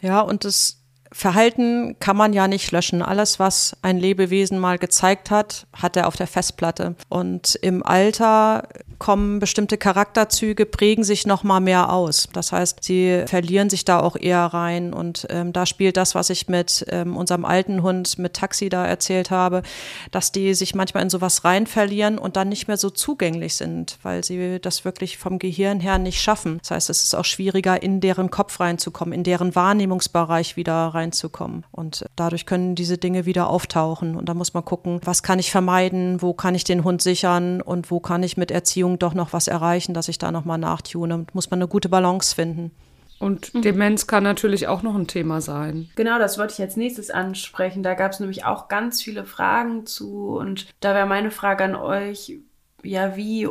Ja, 0.00 0.20
und 0.20 0.44
das 0.44 0.78
Verhalten 1.12 1.96
kann 1.98 2.16
man 2.16 2.32
ja 2.32 2.48
nicht 2.48 2.70
löschen. 2.70 3.02
Alles, 3.02 3.38
was 3.38 3.76
ein 3.82 3.98
Lebewesen 3.98 4.58
mal 4.58 4.78
gezeigt 4.78 5.30
hat, 5.30 5.66
hat 5.74 5.96
er 5.96 6.06
auf 6.06 6.16
der 6.16 6.28
Festplatte. 6.28 6.94
Und 7.08 7.56
im 7.56 7.84
Alter 7.84 8.68
kommen 9.00 9.40
bestimmte 9.40 9.76
Charakterzüge, 9.76 10.64
prägen 10.64 11.02
sich 11.02 11.26
noch 11.26 11.42
mal 11.42 11.58
mehr 11.58 11.92
aus. 11.92 12.28
Das 12.32 12.52
heißt, 12.52 12.84
sie 12.84 13.24
verlieren 13.26 13.68
sich 13.68 13.84
da 13.84 13.98
auch 13.98 14.14
eher 14.14 14.44
rein. 14.44 14.94
Und 14.94 15.26
ähm, 15.30 15.52
da 15.52 15.66
spielt 15.66 15.96
das, 15.96 16.14
was 16.14 16.30
ich 16.30 16.46
mit 16.46 16.86
ähm, 16.88 17.16
unserem 17.16 17.44
alten 17.44 17.82
Hund, 17.82 18.16
mit 18.18 18.34
Taxi 18.34 18.68
da 18.68 18.86
erzählt 18.86 19.32
habe, 19.32 19.62
dass 20.12 20.30
die 20.30 20.54
sich 20.54 20.76
manchmal 20.76 21.02
in 21.02 21.10
sowas 21.10 21.44
rein 21.44 21.66
verlieren 21.66 22.18
und 22.18 22.36
dann 22.36 22.48
nicht 22.48 22.68
mehr 22.68 22.76
so 22.76 22.88
zugänglich 22.88 23.56
sind, 23.56 23.98
weil 24.04 24.22
sie 24.22 24.60
das 24.60 24.84
wirklich 24.84 25.18
vom 25.18 25.40
Gehirn 25.40 25.80
her 25.80 25.98
nicht 25.98 26.20
schaffen. 26.20 26.58
Das 26.58 26.70
heißt, 26.70 26.90
es 26.90 27.02
ist 27.02 27.14
auch 27.14 27.24
schwieriger, 27.24 27.82
in 27.82 28.00
deren 28.00 28.30
Kopf 28.30 28.60
reinzukommen, 28.60 29.12
in 29.12 29.24
deren 29.24 29.56
Wahrnehmungsbereich 29.56 30.56
wieder 30.56 30.72
rein 30.72 31.00
reinzukommen. 31.00 31.64
Und 31.72 32.04
dadurch 32.16 32.46
können 32.46 32.74
diese 32.74 32.98
Dinge 32.98 33.26
wieder 33.26 33.48
auftauchen. 33.48 34.16
Und 34.16 34.28
da 34.28 34.34
muss 34.34 34.54
man 34.54 34.64
gucken, 34.64 35.00
was 35.04 35.22
kann 35.22 35.38
ich 35.38 35.50
vermeiden, 35.50 36.22
wo 36.22 36.34
kann 36.34 36.54
ich 36.54 36.64
den 36.64 36.84
Hund 36.84 37.02
sichern 37.02 37.60
und 37.60 37.90
wo 37.90 38.00
kann 38.00 38.22
ich 38.22 38.36
mit 38.36 38.50
Erziehung 38.50 38.89
doch 38.98 39.14
noch 39.14 39.32
was 39.32 39.48
erreichen, 39.48 39.94
dass 39.94 40.08
ich 40.08 40.18
da 40.18 40.32
nochmal 40.32 40.58
nachtune. 40.58 41.14
Und 41.14 41.34
muss 41.34 41.50
man 41.50 41.58
eine 41.58 41.68
gute 41.68 41.88
Balance 41.88 42.34
finden. 42.34 42.70
Und 43.20 43.52
mhm. 43.54 43.62
Demenz 43.62 44.06
kann 44.06 44.24
natürlich 44.24 44.66
auch 44.66 44.82
noch 44.82 44.94
ein 44.94 45.06
Thema 45.06 45.42
sein. 45.42 45.90
Genau, 45.94 46.18
das 46.18 46.38
wollte 46.38 46.54
ich 46.54 46.60
als 46.62 46.76
nächstes 46.76 47.10
ansprechen. 47.10 47.82
Da 47.82 47.94
gab 47.94 48.12
es 48.12 48.20
nämlich 48.20 48.46
auch 48.46 48.68
ganz 48.68 49.02
viele 49.02 49.24
Fragen 49.24 49.84
zu. 49.84 50.36
Und 50.38 50.66
da 50.80 50.94
wäre 50.94 51.06
meine 51.06 51.30
Frage 51.30 51.64
an 51.64 51.74
euch, 51.74 52.38
ja, 52.82 53.16
wie, 53.16 53.46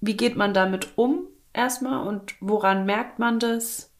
wie 0.00 0.16
geht 0.16 0.36
man 0.36 0.54
damit 0.54 0.90
um 0.94 1.26
erstmal 1.52 2.06
und 2.06 2.34
woran 2.40 2.86
merkt 2.86 3.18
man 3.18 3.40
das? 3.40 3.92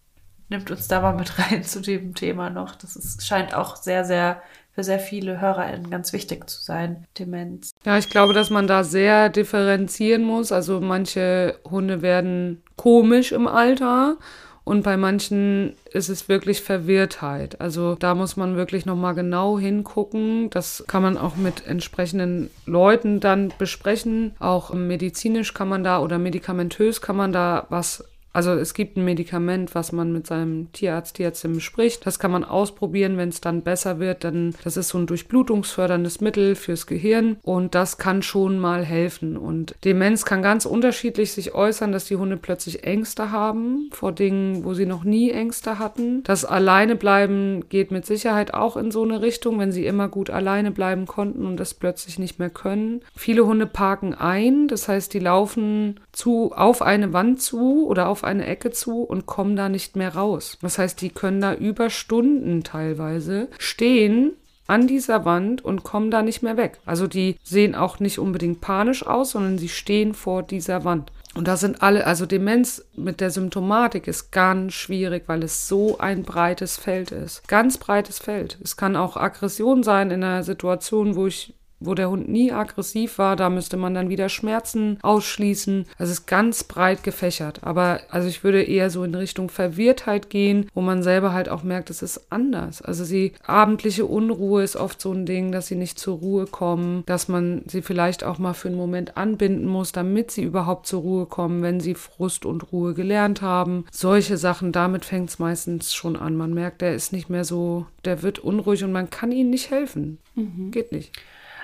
Nimmt 0.49 0.71
uns 0.71 0.87
da 0.87 1.01
mal 1.01 1.15
mit 1.15 1.39
rein 1.39 1.65
zu 1.65 1.81
dem 1.81 2.15
Thema 2.15 2.49
noch. 2.49 2.77
Das 2.77 2.95
ist, 2.95 3.27
scheint 3.27 3.53
auch 3.53 3.77
sehr, 3.77 4.05
sehr 4.05 4.43
für 4.73 4.85
sehr 4.85 4.99
viele 4.99 5.41
HörerInnen 5.41 5.91
ganz 5.91 6.13
wichtig 6.13 6.49
zu 6.49 6.63
sein, 6.63 7.07
Demenz. 7.19 7.73
Ja, 7.85 7.99
ich 7.99 8.09
glaube, 8.09 8.35
dass 8.35 8.51
man 8.51 8.67
da 8.67 8.85
sehr 8.85 9.29
differenzieren 9.29 10.23
muss. 10.23 10.53
Also 10.53 10.81
manche 10.81 11.59
Hunde 11.69 12.03
werden 12.03 12.63
komisch 12.77 13.33
im 13.33 13.47
Alter 13.47 14.17
und 14.65 14.83
bei 14.83 14.97
manchen 14.97 15.75
ist 15.93 16.09
es 16.09 16.29
wirklich 16.29 16.63
Verwirrtheit. 16.63 17.61
Also 17.61 17.97
da 17.97 18.15
muss 18.15 18.37
man 18.37 18.57
wirklich 18.57 18.87
nochmal 18.87 19.15
genau 19.15 19.59
hingucken. 19.59 20.49
Das 20.51 20.85
kann 20.87 21.03
man 21.03 21.19
auch 21.19 21.35
mit 21.35 21.67
entsprechenden 21.67 22.51
Leuten 22.67 23.19
dann 23.21 23.53
besprechen. 23.59 24.37
Auch 24.39 24.73
medizinisch 24.73 25.55
kann 25.55 25.69
man 25.69 25.83
da 25.83 26.01
oder 26.01 26.19
medikamentös 26.19 27.01
kann 27.01 27.17
man 27.17 27.33
da 27.33 27.67
was 27.69 28.05
also 28.33 28.53
es 28.53 28.75
gibt 28.75 28.97
ein 28.97 29.05
Medikament, 29.05 29.75
was 29.75 29.93
man 29.93 30.13
mit 30.13 30.27
seinem 30.27 30.71
Tierarzt, 30.73 31.17
Tierärztin 31.17 31.55
bespricht. 31.55 32.07
Das 32.07 32.19
kann 32.19 32.31
man 32.31 32.45
ausprobieren, 32.45 33.17
wenn 33.17 33.29
es 33.29 33.41
dann 33.41 33.63
besser 33.63 33.99
wird. 33.99 34.25
Dann, 34.25 34.55
das 34.63 34.77
ist 34.77 34.89
so 34.89 34.99
ein 34.99 35.07
durchblutungsförderndes 35.07 36.21
Mittel 36.21 36.55
fürs 36.55 36.87
Gehirn 36.87 37.39
und 37.43 37.75
das 37.75 37.99
kann 37.99 38.23
schon 38.23 38.59
mal 38.59 38.85
helfen. 38.85 39.37
Und 39.37 39.75
Demenz 39.85 40.25
kann 40.25 40.43
ganz 40.43 40.65
unterschiedlich 40.65 41.33
sich 41.33 41.55
äußern, 41.55 41.91
dass 41.91 42.05
die 42.05 42.17
Hunde 42.17 42.37
plötzlich 42.37 42.85
Ängste 42.85 43.33
haben 43.33 43.91
vor 43.93 44.13
Dingen, 44.13 44.65
wo 44.65 44.75
sie 44.75 44.87
noch 44.87 45.03
nie 45.03 45.31
Ängste 45.31 45.79
hatten. 45.79 46.23
Das 46.23 46.45
alleine 46.45 46.95
bleiben 46.95 47.69
geht 47.69 47.91
mit 47.91 48.07
Sicherheit 48.07 48.55
auch 48.55 48.77
in 48.77 48.91
so 48.91 49.03
eine 49.03 49.23
Richtung, 49.23 49.59
wenn 49.59 49.73
sie 49.73 49.87
immer 49.87 50.09
gut 50.09 50.31
alleine 50.31 50.71
bleiben 50.71 51.07
konnten 51.07 51.47
und 51.47 51.57
das 51.57 51.75
plötzlich 51.75 52.19
nicht 52.19 52.39
mehr 52.39 52.51
können. 52.51 53.01
Viele 53.17 53.45
Hunde 53.47 53.67
parken 53.67 54.15
ein, 54.15 54.69
das 54.69 54.87
heißt, 54.87 55.13
die 55.15 55.19
laufen 55.19 55.99
zu 56.13 56.53
auf 56.53 56.83
eine 56.83 57.13
Wand 57.13 57.43
zu 57.43 57.87
oder 57.87 58.09
auf 58.09 58.20
auf 58.21 58.25
eine 58.25 58.47
Ecke 58.47 58.71
zu 58.71 59.03
und 59.03 59.25
kommen 59.25 59.57
da 59.57 59.69
nicht 59.69 59.97
mehr 59.97 60.15
raus. 60.15 60.59
Das 60.61 60.79
heißt, 60.79 61.01
die 61.01 61.11
können 61.11 61.41
da 61.41 61.55
über 61.55 61.89
Stunden 61.89 62.63
teilweise 62.63 63.49
stehen 63.59 64.33
an 64.67 64.87
dieser 64.87 65.25
Wand 65.25 65.65
und 65.65 65.83
kommen 65.83 66.11
da 66.11 66.23
nicht 66.23 66.43
mehr 66.43 66.57
weg. 66.57 66.79
Also 66.85 67.07
die 67.07 67.37
sehen 67.43 67.75
auch 67.75 67.99
nicht 67.99 68.19
unbedingt 68.19 68.61
panisch 68.61 69.05
aus, 69.05 69.33
sondern 69.33 69.59
sie 69.59 69.71
stehen 69.71 70.15
vor 70.15 70.43
dieser 70.43 70.85
Wand. 70.85 71.11
Und 71.35 71.49
da 71.49 71.57
sind 71.57 71.83
alle, 71.83 72.07
also 72.07 72.27
Demenz 72.27 72.85
mit 72.95 73.21
der 73.21 73.31
Symptomatik 73.31 74.07
ist 74.07 74.33
ganz 74.33 74.75
schwierig, 74.75 75.25
weil 75.27 75.43
es 75.43 75.67
so 75.67 75.99
ein 75.99 76.25
breites 76.25 76.77
Feld 76.77 77.13
ist. 77.13 77.49
Ganz 77.49 77.79
breites 77.79 78.19
Feld. 78.19 78.59
Es 78.63 78.77
kann 78.77 78.97
auch 78.97 79.17
Aggression 79.17 79.83
sein 79.83 80.11
in 80.11 80.23
einer 80.23 80.43
Situation, 80.43 81.17
wo 81.17 81.27
ich 81.27 81.55
wo 81.81 81.95
der 81.95 82.11
Hund 82.11 82.29
nie 82.29 82.53
aggressiv 82.53 83.19
war, 83.19 83.37
da 83.37 83.51
müsste 83.51 83.77
man 83.77 83.95
dann 83.95 84.11
wieder 84.11 84.29
Schmerzen 84.29 84.99
ausschließen. 85.03 85.87
Also 85.99 86.13
es 86.13 86.21
ist 86.21 86.27
ganz 86.27 86.65
breit 86.65 87.03
gefächert. 87.03 87.61
Aber 87.63 88.01
also 88.11 88.29
ich 88.29 88.45
würde 88.45 88.63
eher 88.63 88.91
so 88.91 89.03
in 89.03 89.15
Richtung 89.15 89.49
Verwirrtheit 89.49 90.31
gehen, 90.31 90.69
wo 90.75 90.83
man 90.83 91.03
selber 91.03 91.33
halt 91.33 91.49
auch 91.49 91.63
merkt, 91.63 91.91
es 91.91 92.03
ist 92.03 92.31
anders. 92.31 92.83
Also 92.83 93.05
sie 93.05 93.33
abendliche 93.47 94.05
Unruhe 94.05 94.63
ist 94.63 94.77
oft 94.77 95.01
so 95.01 95.13
ein 95.13 95.27
Ding, 95.27 95.53
dass 95.53 95.67
sie 95.67 95.77
nicht 95.77 95.99
zur 95.99 96.19
Ruhe 96.19 96.47
kommen, 96.47 97.03
dass 97.07 97.29
man 97.29 97.63
sie 97.67 97.83
vielleicht 97.83 98.25
auch 98.25 98.39
mal 98.39 98.55
für 98.55 98.69
einen 98.69 98.77
Moment 98.77 99.17
anbinden 99.17 99.67
muss, 99.67 99.93
damit 99.93 100.31
sie 100.31 100.43
überhaupt 100.43 100.87
zur 100.87 101.01
Ruhe 101.01 101.27
kommen, 101.27 101.63
wenn 101.63 101.81
sie 101.81 101.95
Frust 101.95 102.45
und 102.45 102.73
Ruhe 102.73 102.95
gelernt 102.95 103.41
haben. 103.43 103.87
Solche 103.91 104.37
Sachen, 104.37 104.73
damit 104.73 105.05
fängt 105.05 105.31
es 105.31 105.39
meistens 105.39 105.95
schon 105.95 106.17
an. 106.17 106.37
Man 106.37 106.53
merkt, 106.53 106.83
der 106.83 106.95
ist 106.95 107.13
nicht 107.13 107.31
mehr 107.31 107.45
so, 107.45 107.87
der 108.05 108.23
wird 108.23 108.39
unruhig 108.39 108.85
und 108.85 108.93
man 108.93 109.09
kann 109.11 109.33
ihnen 109.33 109.51
nicht 109.51 109.71
helfen. 109.71 110.19
Mhm. 110.35 110.71
Geht 110.71 110.93
nicht. 110.93 111.13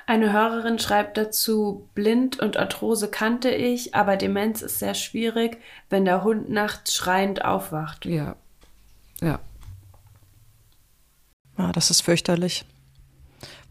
Eine 0.09 0.33
Hörerin 0.33 0.79
schreibt 0.79 1.17
dazu, 1.17 1.89
blind 1.95 2.39
und 2.39 2.57
Arthrose 2.57 3.09
kannte 3.09 3.51
ich, 3.51 3.97
aber 3.97 4.17
Demenz 4.17 4.63
ist 4.63 4.79
sehr 4.79 4.95
schwierig, 4.95 5.59
wenn 5.91 6.05
der 6.05 6.23
Hund 6.23 6.49
nachts 6.49 6.95
schreiend 6.95 7.45
aufwacht. 7.45 8.07
Ja. 8.07 8.37
Ja. 9.21 9.41
Ja, 11.59 11.73
das 11.73 11.91
ist 11.91 12.03
fürchterlich. 12.03 12.65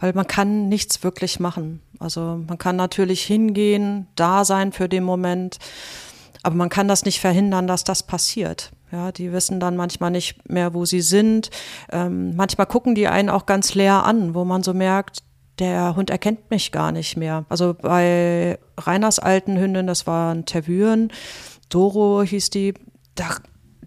Weil 0.02 0.12
man 0.12 0.28
kann 0.28 0.68
nichts 0.68 1.04
wirklich 1.04 1.40
machen. 1.40 1.82
Also 2.00 2.44
man 2.46 2.58
kann 2.58 2.76
natürlich 2.76 3.24
hingehen, 3.24 4.08
da 4.16 4.44
sein 4.44 4.74
für 4.74 4.90
den 4.90 5.06
Moment, 5.06 5.58
aber 6.44 6.56
man 6.56 6.70
kann 6.70 6.90
das 6.90 7.06
nicht 7.06 7.22
verhindern, 7.22 7.66
dass 7.66 7.86
das 7.86 8.04
passiert. 8.04 8.72
Ja, 8.92 9.12
die 9.12 9.32
wissen 9.32 9.60
dann 9.60 9.78
manchmal 9.78 10.12
nicht 10.12 10.50
mehr, 10.50 10.74
wo 10.74 10.86
sie 10.86 11.02
sind. 11.02 11.50
Ähm, 11.92 12.36
manchmal 12.36 12.68
gucken 12.68 12.94
die 12.94 13.08
einen 13.08 13.30
auch 13.30 13.46
ganz 13.46 13.74
leer 13.74 14.04
an, 14.04 14.36
wo 14.36 14.44
man 14.44 14.64
so 14.64 14.74
merkt, 14.74 15.24
der 15.60 15.96
Hund 15.96 16.10
erkennt 16.10 16.50
mich 16.52 16.72
gar 16.72 16.92
nicht 16.92 17.18
mehr. 17.18 17.46
Also 17.50 17.74
bei 17.74 18.60
Reiners 18.78 19.20
alten 19.20 19.58
Hündin, 19.58 19.88
das 19.88 20.06
waren 20.06 20.46
Tervüren, 20.46 21.12
Doro 21.70 22.24
hieß 22.24 22.50
die, 22.50 22.74
da, 23.16 23.38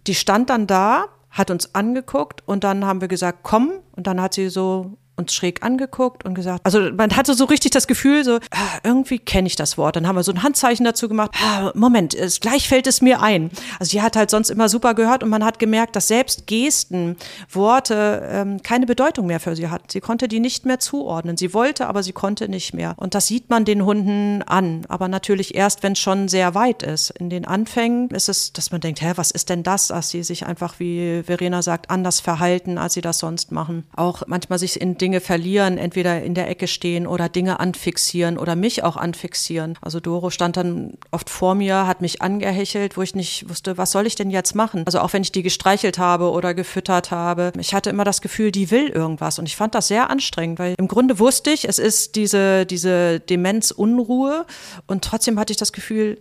die 0.06 0.14
stand 0.14 0.50
dann 0.50 0.66
da, 0.66 1.06
hat 1.30 1.50
uns 1.50 1.74
angeguckt 1.74 2.42
und 2.46 2.64
dann 2.64 2.84
haben 2.84 3.00
wir 3.00 3.08
gesagt, 3.08 3.40
komm. 3.42 3.72
Und 3.92 4.06
dann 4.06 4.20
hat 4.20 4.34
sie 4.34 4.48
so 4.48 4.96
uns 5.18 5.34
schräg 5.34 5.62
angeguckt 5.62 6.24
und 6.24 6.34
gesagt, 6.34 6.64
also 6.64 6.90
man 6.92 7.16
hatte 7.16 7.34
so 7.34 7.44
richtig 7.44 7.72
das 7.72 7.86
Gefühl, 7.86 8.24
so, 8.24 8.36
ah, 8.50 8.78
irgendwie 8.84 9.18
kenne 9.18 9.46
ich 9.46 9.56
das 9.56 9.76
Wort. 9.76 9.96
Dann 9.96 10.06
haben 10.06 10.16
wir 10.16 10.22
so 10.22 10.32
ein 10.32 10.42
Handzeichen 10.42 10.84
dazu 10.84 11.08
gemacht. 11.08 11.32
Ah, 11.42 11.72
Moment, 11.74 12.14
es, 12.14 12.40
gleich 12.40 12.68
fällt 12.68 12.86
es 12.86 13.02
mir 13.02 13.20
ein. 13.20 13.50
Also 13.78 13.90
die 13.90 14.02
hat 14.02 14.16
halt 14.16 14.30
sonst 14.30 14.50
immer 14.50 14.68
super 14.68 14.94
gehört 14.94 15.22
und 15.22 15.28
man 15.28 15.44
hat 15.44 15.58
gemerkt, 15.58 15.96
dass 15.96 16.08
selbst 16.08 16.46
Gesten, 16.46 17.16
Worte 17.50 18.28
ähm, 18.30 18.62
keine 18.62 18.86
Bedeutung 18.86 19.26
mehr 19.26 19.40
für 19.40 19.56
sie 19.56 19.68
hatten. 19.68 19.86
Sie 19.88 20.00
konnte 20.00 20.28
die 20.28 20.40
nicht 20.40 20.66
mehr 20.66 20.78
zuordnen. 20.78 21.36
Sie 21.36 21.52
wollte, 21.54 21.86
aber 21.86 22.02
sie 22.02 22.12
konnte 22.12 22.48
nicht 22.48 22.74
mehr. 22.74 22.94
Und 22.96 23.14
das 23.14 23.26
sieht 23.26 23.50
man 23.50 23.64
den 23.64 23.84
Hunden 23.84 24.42
an. 24.42 24.82
Aber 24.88 25.08
natürlich 25.08 25.54
erst, 25.54 25.82
wenn 25.82 25.92
es 25.92 25.98
schon 25.98 26.28
sehr 26.28 26.54
weit 26.54 26.82
ist. 26.82 27.10
In 27.10 27.30
den 27.30 27.44
Anfängen 27.44 28.08
ist 28.10 28.28
es, 28.28 28.52
dass 28.52 28.70
man 28.70 28.80
denkt, 28.80 29.02
hä, 29.02 29.12
was 29.16 29.30
ist 29.30 29.48
denn 29.48 29.62
das, 29.62 29.88
dass 29.88 30.10
sie 30.10 30.22
sich 30.22 30.46
einfach, 30.46 30.78
wie 30.78 31.22
Verena 31.24 31.62
sagt, 31.62 31.90
anders 31.90 32.20
verhalten, 32.20 32.78
als 32.78 32.94
sie 32.94 33.00
das 33.00 33.18
sonst 33.18 33.52
machen. 33.52 33.86
Auch 33.96 34.22
manchmal 34.26 34.58
sich 34.58 34.80
in 34.80 34.96
Dingen 34.98 35.07
Dinge 35.09 35.22
verlieren, 35.22 35.78
entweder 35.78 36.22
in 36.22 36.34
der 36.34 36.50
Ecke 36.50 36.66
stehen 36.66 37.06
oder 37.06 37.30
Dinge 37.30 37.61
anfixieren 37.61 38.36
oder 38.36 38.56
mich 38.56 38.84
auch 38.84 38.98
anfixieren. 38.98 39.78
Also 39.80 40.00
Doro 40.00 40.28
stand 40.28 40.59
dann 40.59 40.98
oft 41.11 41.30
vor 41.30 41.54
mir, 41.54 41.86
hat 41.86 42.02
mich 42.02 42.20
angehechelt, 42.20 42.98
wo 42.98 43.00
ich 43.00 43.14
nicht 43.14 43.48
wusste, 43.48 43.78
was 43.78 43.90
soll 43.90 44.06
ich 44.06 44.16
denn 44.16 44.28
jetzt 44.28 44.54
machen? 44.54 44.82
Also 44.84 45.00
auch 45.00 45.14
wenn 45.14 45.22
ich 45.22 45.32
die 45.32 45.42
gestreichelt 45.42 45.98
habe 45.98 46.30
oder 46.30 46.52
gefüttert 46.52 47.11
habe, 47.11 47.52
ich 47.59 47.72
hatte 47.72 47.88
immer 47.88 48.04
das 48.04 48.20
Gefühl, 48.20 48.52
die 48.52 48.70
will 48.70 48.88
irgendwas 48.88 49.38
und 49.38 49.46
ich 49.46 49.56
fand 49.56 49.74
das 49.74 49.88
sehr 49.88 50.11
anstrengend, 50.11 50.59
weil 50.59 50.74
im 50.76 50.88
Grunde 50.88 51.18
wusste 51.18 51.52
ich, 51.52 51.66
es 51.66 51.78
ist 51.78 52.14
diese, 52.14 52.66
diese 52.66 53.18
Demenzunruhe 53.20 54.44
und 54.86 55.02
trotzdem 55.02 55.38
hatte 55.38 55.52
ich 55.52 55.56
das 55.56 55.72
Gefühl, 55.72 56.18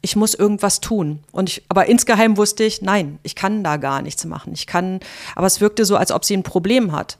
ich 0.00 0.16
muss 0.16 0.32
irgendwas 0.32 0.80
tun. 0.80 1.18
Und 1.30 1.50
ich, 1.50 1.62
aber 1.68 1.84
insgeheim 1.90 2.38
wusste 2.38 2.64
ich, 2.64 2.80
nein, 2.80 3.18
ich 3.22 3.34
kann 3.34 3.62
da 3.62 3.76
gar 3.76 4.00
nichts 4.00 4.24
machen. 4.24 4.54
Ich 4.54 4.66
kann, 4.66 5.00
aber 5.36 5.46
es 5.46 5.60
wirkte 5.60 5.84
so, 5.84 5.98
als 5.98 6.10
ob 6.10 6.24
sie 6.24 6.34
ein 6.34 6.42
Problem 6.42 6.92
hat. 6.92 7.18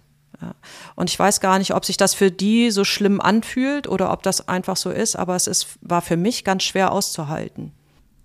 Und 0.94 1.10
ich 1.10 1.18
weiß 1.18 1.40
gar 1.40 1.58
nicht, 1.58 1.74
ob 1.74 1.84
sich 1.84 1.96
das 1.96 2.14
für 2.14 2.30
die 2.30 2.70
so 2.70 2.84
schlimm 2.84 3.20
anfühlt 3.20 3.88
oder 3.88 4.12
ob 4.12 4.22
das 4.22 4.48
einfach 4.48 4.76
so 4.76 4.90
ist, 4.90 5.16
aber 5.16 5.36
es 5.36 5.46
ist, 5.46 5.78
war 5.80 6.02
für 6.02 6.16
mich 6.16 6.44
ganz 6.44 6.62
schwer 6.62 6.92
auszuhalten. 6.92 7.72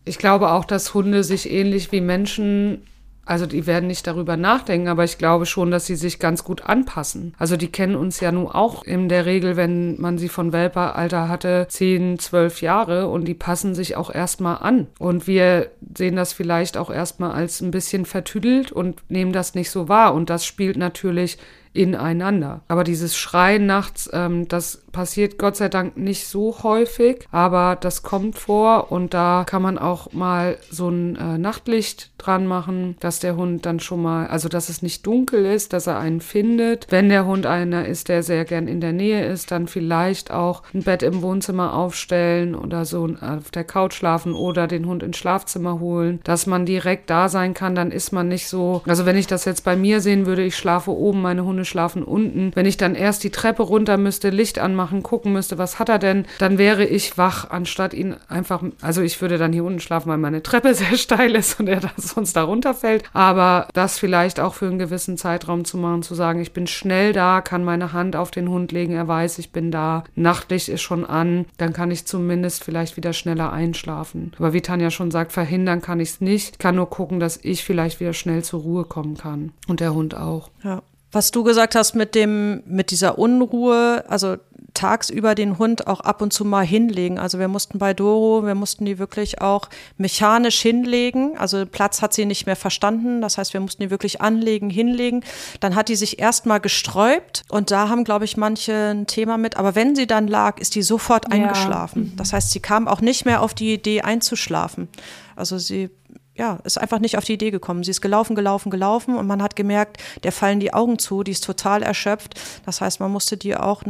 Ich 0.06 0.18
glaube 0.18 0.52
auch, 0.52 0.66
dass 0.66 0.94
Hunde 0.94 1.24
sich 1.24 1.50
ähnlich 1.50 1.92
wie 1.92 2.02
Menschen 2.02 2.84
also 3.26 3.48
die 3.48 3.66
werden 3.66 3.88
nicht 3.88 4.06
darüber 4.06 4.38
nachdenken, 4.38 4.88
aber 4.88 5.04
ich 5.04 5.18
glaube 5.18 5.48
schon, 5.48 5.72
dass 5.72 5.88
sie 5.88 5.96
sich 5.96 6.20
ganz 6.20 6.44
gut 6.44 6.62
anpassen. 6.62 7.34
Also 7.40 7.58
die 7.58 7.72
kennen 7.72 7.96
uns 7.96 8.20
ja 8.20 8.32
nun 8.32 8.48
auch 8.48 8.84
in 8.84 9.10
der 9.10 9.26
Regel, 9.26 9.58
wenn 9.58 10.00
man 10.00 10.20
sie 10.20 10.30
von 10.30 10.54
Welperalter 10.54 11.28
hatte, 11.28 11.66
10, 11.68 12.20
12 12.20 12.62
Jahre 12.62 13.08
und 13.10 13.28
die 13.28 13.34
passen 13.34 13.74
sich 13.74 13.96
auch 13.96 14.14
erstmal 14.14 14.58
an. 14.58 14.88
Und 15.00 15.26
wir 15.26 15.72
sehen 15.98 16.16
das 16.16 16.34
vielleicht 16.34 16.78
auch 16.78 16.92
erstmal 16.92 17.32
als 17.32 17.62
ein 17.62 17.72
bisschen 17.72 18.06
vertüdelt 18.06 18.72
und 18.72 19.02
nehmen 19.10 19.34
das 19.34 19.56
nicht 19.56 19.72
so 19.72 19.90
wahr. 19.90 20.14
Und 20.14 20.30
das 20.30 20.46
spielt 20.46 20.78
natürlich 20.78 21.40
ineinander. 21.76 22.62
Aber 22.68 22.84
dieses 22.84 23.18
Schreien 23.18 23.66
nachts, 23.66 24.10
ähm, 24.14 24.48
das 24.48 24.84
passiert 24.96 25.38
Gott 25.38 25.58
sei 25.58 25.68
Dank 25.68 25.98
nicht 25.98 26.26
so 26.26 26.64
häufig, 26.64 27.28
aber 27.30 27.76
das 27.76 28.02
kommt 28.02 28.38
vor 28.38 28.94
und 28.94 29.14
da 29.14 29.44
kann 29.46 29.62
man 29.62 29.78
auch 29.78 30.14
mal 30.14 30.58
so 30.72 30.88
ein 30.88 31.18
äh, 31.18 31.38
Nachtlicht 31.38 32.12
dran 32.18 32.48
machen, 32.48 32.96
dass 33.02 33.20
der 33.20 33.36
Hund 33.36 33.66
dann 33.66 33.82
schon 33.82 34.02
mal, 34.02 34.28
also 34.28 34.48
dass 34.48 34.70
es 34.70 34.82
nicht 34.82 35.06
dunkel 35.06 35.46
ist, 35.46 35.74
dass 35.74 35.88
er 35.88 36.00
einen 36.00 36.22
findet. 36.22 36.88
Wenn 36.90 37.10
der 37.10 37.26
Hund 37.26 37.46
einer 37.46 37.86
ist, 37.86 38.08
der 38.08 38.24
sehr 38.24 38.46
gern 38.46 38.70
in 38.70 38.80
der 38.80 38.94
Nähe 38.94 39.26
ist, 39.26 39.52
dann 39.52 39.68
vielleicht 39.68 40.32
auch 40.32 40.64
ein 40.74 40.84
Bett 40.84 41.04
im 41.04 41.22
Wohnzimmer 41.22 41.74
aufstellen 41.74 42.56
oder 42.56 42.86
so 42.86 43.10
auf 43.20 43.52
der 43.52 43.66
Couch 43.66 43.96
schlafen 43.96 44.34
oder 44.34 44.66
den 44.68 44.88
Hund 44.88 45.04
ins 45.04 45.18
Schlafzimmer 45.18 45.82
holen, 45.82 46.22
dass 46.24 46.48
man 46.48 46.66
direkt 46.66 47.10
da 47.10 47.28
sein 47.28 47.54
kann, 47.54 47.76
dann 47.76 47.92
ist 47.92 48.14
man 48.14 48.30
nicht 48.30 48.48
so, 48.48 48.82
also 48.86 49.06
wenn 49.06 49.18
ich 49.18 49.28
das 49.28 49.44
jetzt 49.44 49.66
bei 49.66 49.76
mir 49.76 50.00
sehen 50.00 50.26
würde, 50.26 50.44
ich 50.44 50.56
schlafe 50.56 50.92
oben, 50.92 51.22
meine 51.22 51.44
Hunde 51.44 51.65
schlafen 51.66 52.04
unten. 52.04 52.52
Wenn 52.56 52.66
ich 52.66 52.78
dann 52.78 52.96
erst 52.96 53.24
die 53.24 53.30
Treppe 53.30 53.64
runter 53.64 53.98
müsste, 53.98 54.30
Licht 54.30 54.60
anmachen, 54.60 55.04
gucken 55.04 55.34
müsste, 55.34 55.58
was 55.58 55.80
hat 55.80 55.90
er 55.90 56.00
denn, 56.00 56.26
dann 56.40 56.58
wäre 56.58 56.86
ich 56.86 57.18
wach, 57.18 57.50
anstatt 57.50 57.94
ihn 57.94 58.16
einfach, 58.28 58.64
also 58.82 59.02
ich 59.02 59.22
würde 59.22 59.38
dann 59.38 59.54
hier 59.54 59.64
unten 59.64 59.80
schlafen, 59.80 60.10
weil 60.10 60.18
meine 60.18 60.44
Treppe 60.44 60.74
sehr 60.74 60.98
steil 60.98 61.36
ist 61.36 61.60
und 61.60 61.68
er 61.68 61.80
da 61.80 61.92
sonst 61.98 62.36
da 62.36 62.44
runterfällt. 62.44 63.04
Aber 63.14 63.68
das 63.74 64.00
vielleicht 64.00 64.40
auch 64.40 64.54
für 64.54 64.68
einen 64.68 64.80
gewissen 64.80 65.18
Zeitraum 65.18 65.66
zu 65.66 65.78
machen, 65.78 66.04
zu 66.04 66.16
sagen, 66.16 66.42
ich 66.42 66.54
bin 66.54 66.68
schnell 66.68 67.14
da, 67.14 67.42
kann 67.42 67.64
meine 67.64 67.94
Hand 67.94 68.16
auf 68.16 68.32
den 68.32 68.50
Hund 68.50 68.72
legen, 68.72 68.94
er 68.94 69.08
weiß, 69.08 69.40
ich 69.40 69.52
bin 69.52 69.72
da, 69.72 70.04
Nachtlicht 70.16 70.70
ist 70.70 70.82
schon 70.82 71.06
an, 71.06 71.46
dann 71.58 71.74
kann 71.74 71.92
ich 71.92 72.06
zumindest 72.06 72.64
vielleicht 72.64 72.98
wieder 72.98 73.14
schneller 73.14 73.52
einschlafen. 73.52 74.32
Aber 74.38 74.54
wie 74.54 74.62
Tanja 74.62 74.92
schon 74.92 75.12
sagt, 75.12 75.32
verhindern 75.32 75.82
kann 75.82 76.00
ich 76.00 76.10
es 76.10 76.22
nicht. 76.22 76.54
Ich 76.54 76.60
kann 76.60 76.76
nur 76.76 76.90
gucken, 76.90 77.20
dass 77.20 77.40
ich 77.42 77.64
vielleicht 77.64 78.00
wieder 78.00 78.14
schnell 78.14 78.44
zur 78.44 78.62
Ruhe 78.62 78.86
kommen 78.86 79.18
kann. 79.18 79.52
Und 79.68 79.80
der 79.80 79.94
Hund 79.94 80.16
auch. 80.16 80.50
Ja. 80.64 80.82
Was 81.16 81.32
du 81.32 81.44
gesagt 81.44 81.76
hast 81.76 81.96
mit 81.96 82.14
dem, 82.14 82.62
mit 82.66 82.92
dieser 82.92 83.18
Unruhe, 83.18 84.04
also 84.10 84.36
tagsüber 84.74 85.34
den 85.34 85.58
Hund 85.58 85.88
auch 85.88 86.02
ab 86.02 86.22
und 86.22 86.34
zu 86.34 86.44
mal 86.44 86.66
hinlegen. 86.66 87.18
Also 87.18 87.40
wir 87.40 87.48
mussten 87.48 87.80
bei 87.80 87.94
Doro, 87.94 88.46
wir 88.46 88.54
mussten 88.54 88.84
die 88.84 89.00
wirklich 89.00 89.42
auch 89.42 89.70
mechanisch 89.98 90.60
hinlegen. 90.60 91.38
Also 91.38 91.66
Platz 91.66 92.02
hat 92.02 92.14
sie 92.14 92.26
nicht 92.26 92.46
mehr 92.46 92.58
verstanden. 92.58 93.22
Das 93.22 93.38
heißt, 93.38 93.54
wir 93.54 93.62
mussten 93.62 93.84
die 93.84 93.90
wirklich 93.90 94.20
anlegen, 94.20 94.70
hinlegen. 94.70 95.24
Dann 95.62 95.76
hat 95.76 95.88
die 95.88 95.96
sich 95.96 96.20
erstmal 96.20 96.60
gesträubt 96.60 97.44
und 97.48 97.72
da 97.72 97.88
haben, 97.88 98.04
glaube 98.04 98.26
ich, 98.26 98.36
manche 98.36 98.92
ein 98.92 99.08
Thema 99.08 99.38
mit. 99.38 99.56
Aber 99.56 99.74
wenn 99.74 99.96
sie 99.96 100.08
dann 100.08 100.28
lag, 100.28 100.60
ist 100.60 100.76
die 100.76 100.84
sofort 100.84 101.32
eingeschlafen. 101.32 102.08
Ja. 102.10 102.18
Das 102.18 102.34
heißt, 102.34 102.52
sie 102.52 102.60
kam 102.60 102.90
auch 102.90 103.00
nicht 103.00 103.24
mehr 103.24 103.42
auf 103.42 103.54
die 103.54 103.74
Idee 103.74 104.02
einzuschlafen. 104.02 104.90
Also 105.38 105.58
sie 105.58 105.90
ja, 106.36 106.60
ist 106.64 106.78
einfach 106.78 107.00
nicht 107.00 107.18
auf 107.18 107.24
die 107.24 107.34
Idee 107.34 107.52
gekommen. 107.52 107.84
Sie 107.84 107.92
ist 107.92 108.02
gelaufen, 108.02 108.36
gelaufen, 108.36 108.70
gelaufen 108.70 109.16
und 109.16 109.26
man 109.26 109.42
hat 109.42 109.56
gemerkt, 109.56 109.98
der 110.24 110.32
fallen 110.32 110.60
die 110.60 110.74
Augen 110.74 111.00
zu, 111.00 111.24
die 111.24 111.32
ist 111.32 111.44
total 111.44 111.82
erschöpft. 111.82 112.40
Das 112.66 112.82
heißt, 112.82 113.00
man 113.00 113.12
musste 113.12 113.38
die 113.38 113.56
auch 113.56 113.84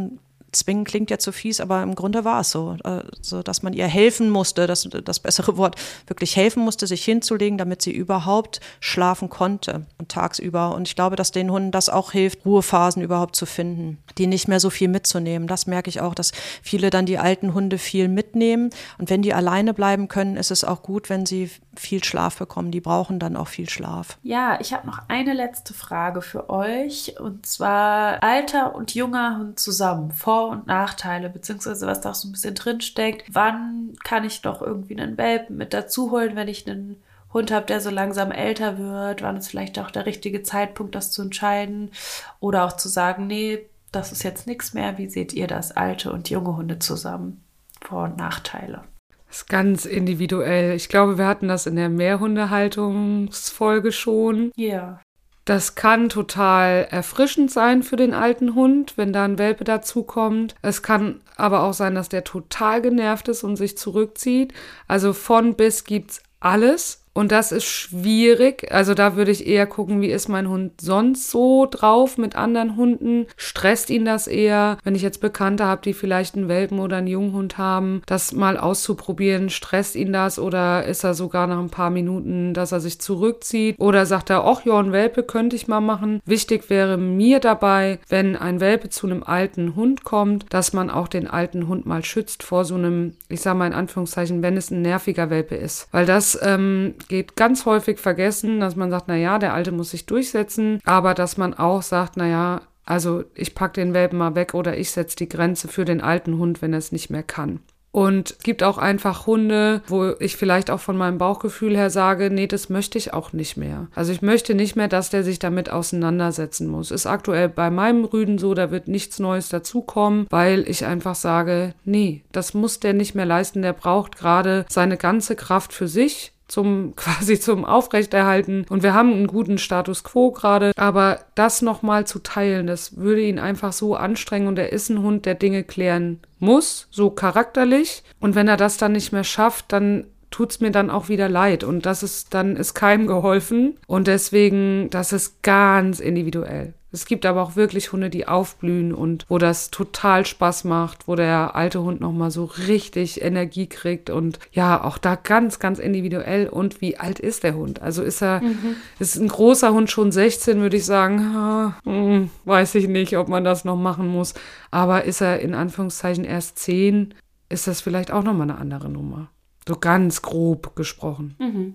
zwingen 0.55 0.85
klingt 0.85 1.09
ja 1.11 1.19
zu 1.19 1.31
fies, 1.31 1.59
aber 1.59 1.83
im 1.83 1.95
Grunde 1.95 2.23
war 2.25 2.41
es 2.41 2.51
so, 2.51 2.77
also, 2.83 3.43
dass 3.43 3.63
man 3.63 3.73
ihr 3.73 3.87
helfen 3.87 4.29
musste, 4.29 4.67
das, 4.67 4.87
das 5.03 5.19
bessere 5.19 5.57
Wort, 5.57 5.75
wirklich 6.07 6.35
helfen 6.35 6.63
musste, 6.63 6.87
sich 6.87 7.03
hinzulegen, 7.03 7.57
damit 7.57 7.81
sie 7.81 7.91
überhaupt 7.91 8.61
schlafen 8.79 9.29
konnte 9.29 9.85
und 9.97 10.09
tagsüber. 10.09 10.73
Und 10.73 10.87
ich 10.87 10.95
glaube, 10.95 11.15
dass 11.15 11.31
den 11.31 11.51
Hunden 11.51 11.71
das 11.71 11.89
auch 11.89 12.11
hilft, 12.11 12.45
Ruhephasen 12.45 13.01
überhaupt 13.01 13.35
zu 13.35 13.45
finden, 13.45 13.97
die 14.17 14.27
nicht 14.27 14.47
mehr 14.47 14.59
so 14.59 14.69
viel 14.69 14.87
mitzunehmen. 14.87 15.47
Das 15.47 15.67
merke 15.67 15.89
ich 15.89 16.01
auch, 16.01 16.15
dass 16.15 16.31
viele 16.61 16.89
dann 16.89 17.05
die 17.05 17.17
alten 17.17 17.53
Hunde 17.53 17.77
viel 17.77 18.07
mitnehmen. 18.07 18.69
Und 18.97 19.09
wenn 19.09 19.21
die 19.21 19.33
alleine 19.33 19.73
bleiben 19.73 20.07
können, 20.07 20.37
ist 20.37 20.51
es 20.51 20.63
auch 20.63 20.81
gut, 20.83 21.09
wenn 21.09 21.25
sie 21.25 21.49
viel 21.75 22.03
Schlaf 22.03 22.37
bekommen. 22.37 22.71
Die 22.71 22.81
brauchen 22.81 23.19
dann 23.19 23.35
auch 23.35 23.47
viel 23.49 23.69
Schlaf. 23.69 24.17
Ja, 24.23 24.57
ich 24.61 24.73
habe 24.73 24.87
noch 24.87 24.99
eine 25.09 25.33
letzte 25.33 25.73
Frage 25.73 26.21
für 26.21 26.49
euch. 26.49 27.19
Und 27.19 27.45
zwar 27.45 28.23
alter 28.23 28.75
und 28.75 28.95
junger 28.95 29.37
Hund 29.37 29.59
zusammen, 29.59 30.11
Vor- 30.11 30.44
und 30.47 30.67
Nachteile, 30.67 31.29
beziehungsweise 31.29 31.87
was 31.87 32.01
da 32.01 32.11
auch 32.11 32.15
so 32.15 32.27
ein 32.27 32.31
bisschen 32.31 32.55
drin 32.55 32.81
steckt. 32.81 33.23
Wann 33.33 33.93
kann 34.03 34.25
ich 34.25 34.41
doch 34.41 34.61
irgendwie 34.61 34.99
einen 34.99 35.17
Welpen 35.17 35.57
mit 35.57 35.73
dazu 35.73 36.11
holen, 36.11 36.35
wenn 36.35 36.47
ich 36.47 36.67
einen 36.67 37.01
Hund 37.33 37.51
habe, 37.51 37.65
der 37.65 37.81
so 37.81 37.89
langsam 37.89 38.31
älter 38.31 38.77
wird? 38.77 39.21
Wann 39.21 39.37
ist 39.37 39.49
vielleicht 39.49 39.79
auch 39.79 39.91
der 39.91 40.05
richtige 40.05 40.43
Zeitpunkt, 40.43 40.95
das 40.95 41.11
zu 41.11 41.21
entscheiden? 41.21 41.91
Oder 42.39 42.65
auch 42.65 42.73
zu 42.73 42.87
sagen, 42.87 43.27
nee, 43.27 43.65
das 43.91 44.11
ist 44.11 44.23
jetzt 44.23 44.47
nichts 44.47 44.73
mehr. 44.73 44.97
Wie 44.97 45.09
seht 45.09 45.33
ihr 45.33 45.47
das, 45.47 45.71
alte 45.71 46.11
und 46.11 46.29
junge 46.29 46.55
Hunde 46.55 46.79
zusammen? 46.79 47.43
Vor- 47.81 48.05
und 48.05 48.17
Nachteile. 48.17 48.83
Das 49.27 49.37
ist 49.37 49.49
ganz 49.49 49.85
individuell. 49.85 50.75
Ich 50.75 50.89
glaube, 50.89 51.17
wir 51.17 51.27
hatten 51.27 51.47
das 51.47 51.65
in 51.65 51.75
der 51.75 51.89
Mehrhundehaltungsfolge 51.89 53.91
schon. 53.91 54.51
Ja. 54.55 54.67
Yeah. 54.67 55.01
Das 55.45 55.75
kann 55.75 56.09
total 56.09 56.87
erfrischend 56.89 57.51
sein 57.51 57.83
für 57.83 57.97
den 57.97 58.15
alten 58.15 58.55
Hund, 58.55 58.97
wenn 58.97 59.13
da 59.13 59.25
ein 59.25 59.37
Welpe 59.37 59.63
dazukommt. 59.63 60.55
Es 60.63 60.81
kann 60.81 61.21
aber 61.37 61.61
auch 61.61 61.73
sein, 61.73 61.93
dass 61.93 62.09
der 62.09 62.23
total 62.23 62.81
genervt 62.81 63.27
ist 63.27 63.43
und 63.43 63.55
sich 63.55 63.77
zurückzieht. 63.77 64.53
Also 64.87 65.13
von 65.13 65.55
bis 65.55 65.83
gibt's 65.83 66.23
alles. 66.39 67.04
Und 67.15 67.31
das 67.31 67.53
ist 67.53 67.63
schwierig. 67.63 68.71
Also 68.71 68.93
da 68.93 69.15
würde 69.15 69.31
ich 69.31 69.47
eher 69.47 69.65
gucken, 69.67 70.01
wie 70.01 70.11
ist 70.11 70.27
mein 70.27 70.49
Hund 70.49 70.81
sonst 70.81 71.31
so 71.31 71.65
drauf 71.65 72.17
mit 72.17 72.35
anderen 72.35 72.75
Hunden? 72.75 73.27
Stresst 73.37 73.89
ihn 73.89 74.03
das 74.03 74.27
eher? 74.27 74.77
Wenn 74.83 74.95
ich 74.95 75.01
jetzt 75.01 75.21
Bekannte 75.21 75.63
habe, 75.63 75.81
die 75.81 75.93
vielleicht 75.93 76.35
einen 76.35 76.49
Welpen 76.49 76.77
oder 76.77 76.97
einen 76.97 77.07
Junghund 77.07 77.57
haben, 77.57 78.01
das 78.05 78.33
mal 78.33 78.57
auszuprobieren, 78.57 79.49
stresst 79.49 79.95
ihn 79.95 80.11
das 80.11 80.37
oder 80.39 80.85
ist 80.85 81.05
er 81.05 81.13
sogar 81.13 81.47
nach 81.47 81.59
ein 81.59 81.69
paar 81.69 81.89
Minuten, 81.89 82.53
dass 82.53 82.73
er 82.73 82.81
sich 82.81 82.99
zurückzieht? 82.99 83.79
Oder 83.79 84.05
sagt 84.05 84.29
er, 84.29 84.43
ach 84.43 84.65
ja, 84.65 84.77
ein 84.77 84.91
Welpe 84.91 85.23
könnte 85.23 85.55
ich 85.55 85.69
mal 85.69 85.79
machen. 85.79 86.19
Wichtig 86.25 86.69
wäre 86.69 86.97
mir 86.97 87.39
dabei, 87.39 87.99
wenn 88.09 88.35
ein 88.35 88.59
Welpe 88.59 88.89
zu 88.89 89.07
einem 89.07 89.23
alten 89.23 89.77
Hund 89.77 90.03
kommt, 90.03 90.47
dass 90.49 90.73
man 90.73 90.89
auch 90.89 91.07
den 91.07 91.29
alten 91.29 91.69
Hund 91.69 91.85
mal 91.85 92.03
schützt 92.03 92.43
vor 92.43 92.65
so 92.65 92.75
einem, 92.75 93.13
ich 93.29 93.39
sage 93.39 93.57
mal 93.57 93.67
in 93.67 93.73
Anführungszeichen, 93.73 94.43
wenn 94.43 94.57
es 94.57 94.69
ein 94.69 94.81
nerviger 94.81 95.29
Welpe 95.29 95.55
ist. 95.55 95.87
Weil 95.93 96.05
das 96.05 96.37
ähm, 96.43 96.95
geht 97.07 97.35
ganz 97.35 97.65
häufig 97.65 97.99
vergessen, 97.99 98.59
dass 98.59 98.75
man 98.75 98.91
sagt, 98.91 99.05
na 99.07 99.15
ja, 99.15 99.39
der 99.39 99.53
Alte 99.53 99.71
muss 99.71 99.91
sich 99.91 100.05
durchsetzen, 100.05 100.79
aber 100.85 101.13
dass 101.13 101.37
man 101.37 101.53
auch 101.53 101.81
sagt, 101.81 102.17
na 102.17 102.27
ja, 102.27 102.61
also 102.85 103.23
ich 103.33 103.55
pack 103.55 103.73
den 103.73 103.93
Welpen 103.93 104.19
mal 104.19 104.35
weg 104.35 104.53
oder 104.53 104.77
ich 104.77 104.91
setze 104.91 105.15
die 105.15 105.29
Grenze 105.29 105.67
für 105.67 105.85
den 105.85 106.01
alten 106.01 106.37
Hund, 106.37 106.61
wenn 106.61 106.73
er 106.73 106.79
es 106.79 106.91
nicht 106.91 107.09
mehr 107.09 107.23
kann. 107.23 107.59
Und 107.95 108.31
es 108.31 108.39
gibt 108.39 108.61
auch 108.61 108.77
einfach 108.77 109.25
Hunde, 109.25 109.81
wo 109.87 110.15
ich 110.19 110.35
vielleicht 110.35 110.69
auch 110.69 110.81
von 110.81 110.97
meinem 110.97 111.17
Bauchgefühl 111.17 111.77
her 111.77 111.89
sage, 111.89 112.29
nee, 112.29 112.45
das 112.45 112.67
möchte 112.67 112.97
ich 112.97 113.13
auch 113.13 113.31
nicht 113.31 113.55
mehr. 113.55 113.87
Also 113.95 114.11
ich 114.11 114.21
möchte 114.21 114.53
nicht 114.53 114.75
mehr, 114.75 114.89
dass 114.89 115.11
der 115.11 115.23
sich 115.23 115.39
damit 115.39 115.69
auseinandersetzen 115.69 116.67
muss. 116.67 116.91
Ist 116.91 117.05
aktuell 117.05 117.47
bei 117.47 117.69
meinem 117.69 118.03
Rüden 118.03 118.37
so, 118.37 118.53
da 118.53 118.69
wird 118.69 118.89
nichts 118.89 119.19
Neues 119.19 119.47
dazukommen, 119.47 120.27
weil 120.29 120.67
ich 120.67 120.85
einfach 120.85 121.15
sage, 121.15 121.73
nee, 121.85 122.21
das 122.33 122.53
muss 122.53 122.81
der 122.81 122.91
nicht 122.91 123.15
mehr 123.15 123.25
leisten. 123.25 123.61
Der 123.61 123.71
braucht 123.71 124.17
gerade 124.17 124.65
seine 124.67 124.97
ganze 124.97 125.37
Kraft 125.37 125.71
für 125.71 125.87
sich 125.87 126.33
zum 126.47 126.95
quasi 126.95 127.39
zum 127.39 127.65
Aufrechterhalten. 127.65 128.65
Und 128.69 128.83
wir 128.83 128.93
haben 128.93 129.13
einen 129.13 129.27
guten 129.27 129.57
Status 129.57 130.03
quo 130.03 130.31
gerade, 130.31 130.71
aber 130.75 131.19
das 131.35 131.61
nochmal 131.61 132.05
zu 132.07 132.19
teilen, 132.19 132.67
das 132.67 132.97
würde 132.97 133.21
ihn 133.21 133.39
einfach 133.39 133.73
so 133.73 133.95
anstrengen. 133.95 134.47
Und 134.47 134.59
er 134.59 134.71
ist 134.71 134.89
ein 134.89 135.01
Hund, 135.01 135.25
der 135.25 135.35
Dinge 135.35 135.63
klären 135.63 136.19
muss, 136.39 136.87
so 136.91 137.09
charakterlich. 137.09 138.03
Und 138.19 138.35
wenn 138.35 138.47
er 138.47 138.57
das 138.57 138.77
dann 138.77 138.91
nicht 138.91 139.11
mehr 139.11 139.23
schafft, 139.23 139.71
dann 139.71 140.07
tut's 140.31 140.59
mir 140.59 140.71
dann 140.71 140.89
auch 140.89 141.07
wieder 141.07 141.29
leid. 141.29 141.63
Und 141.63 141.85
das 141.85 142.03
ist 142.03 142.33
dann 142.33 142.55
ist 142.57 142.73
keinem 142.73 143.07
geholfen. 143.07 143.77
Und 143.87 144.07
deswegen 144.07 144.89
das 144.89 145.13
ist 145.13 145.41
ganz 145.43 145.99
individuell. 145.99 146.73
Es 146.95 147.05
gibt 147.05 147.25
aber 147.25 147.41
auch 147.41 147.57
wirklich 147.57 147.91
Hunde, 147.91 148.09
die 148.09 148.25
aufblühen 148.25 148.93
und 148.93 149.25
wo 149.27 149.37
das 149.37 149.69
total 149.69 150.25
Spaß 150.25 150.63
macht, 150.63 151.09
wo 151.09 151.15
der 151.15 151.53
alte 151.53 151.83
Hund 151.83 151.99
nochmal 151.99 152.31
so 152.31 152.45
richtig 152.45 153.21
Energie 153.21 153.67
kriegt 153.67 154.09
und 154.09 154.39
ja, 154.53 154.81
auch 154.81 154.97
da 154.97 155.15
ganz, 155.15 155.59
ganz 155.59 155.77
individuell. 155.77 156.47
Und 156.47 156.79
wie 156.79 156.95
alt 156.95 157.19
ist 157.19 157.43
der 157.43 157.55
Hund? 157.55 157.81
Also 157.81 158.01
ist 158.01 158.23
er, 158.23 158.41
mhm. 158.41 158.77
ist 158.97 159.17
ein 159.17 159.27
großer 159.27 159.73
Hund 159.73 159.91
schon 159.91 160.13
16, 160.13 160.61
würde 160.61 160.77
ich 160.77 160.85
sagen, 160.85 161.75
hm, 161.83 162.29
weiß 162.45 162.75
ich 162.75 162.87
nicht, 162.87 163.17
ob 163.17 163.27
man 163.27 163.43
das 163.43 163.65
noch 163.65 163.75
machen 163.75 164.07
muss. 164.07 164.33
Aber 164.71 165.03
ist 165.03 165.19
er 165.19 165.41
in 165.41 165.53
Anführungszeichen 165.53 166.23
erst 166.23 166.59
10, 166.59 167.13
ist 167.49 167.67
das 167.67 167.81
vielleicht 167.81 168.11
auch 168.11 168.23
nochmal 168.23 168.49
eine 168.49 168.57
andere 168.57 168.87
Nummer. 168.87 169.29
So 169.67 169.75
ganz 169.75 170.21
grob 170.21 170.77
gesprochen. 170.77 171.35
Mhm. 171.39 171.73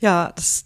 Ja, 0.00 0.32
das 0.34 0.64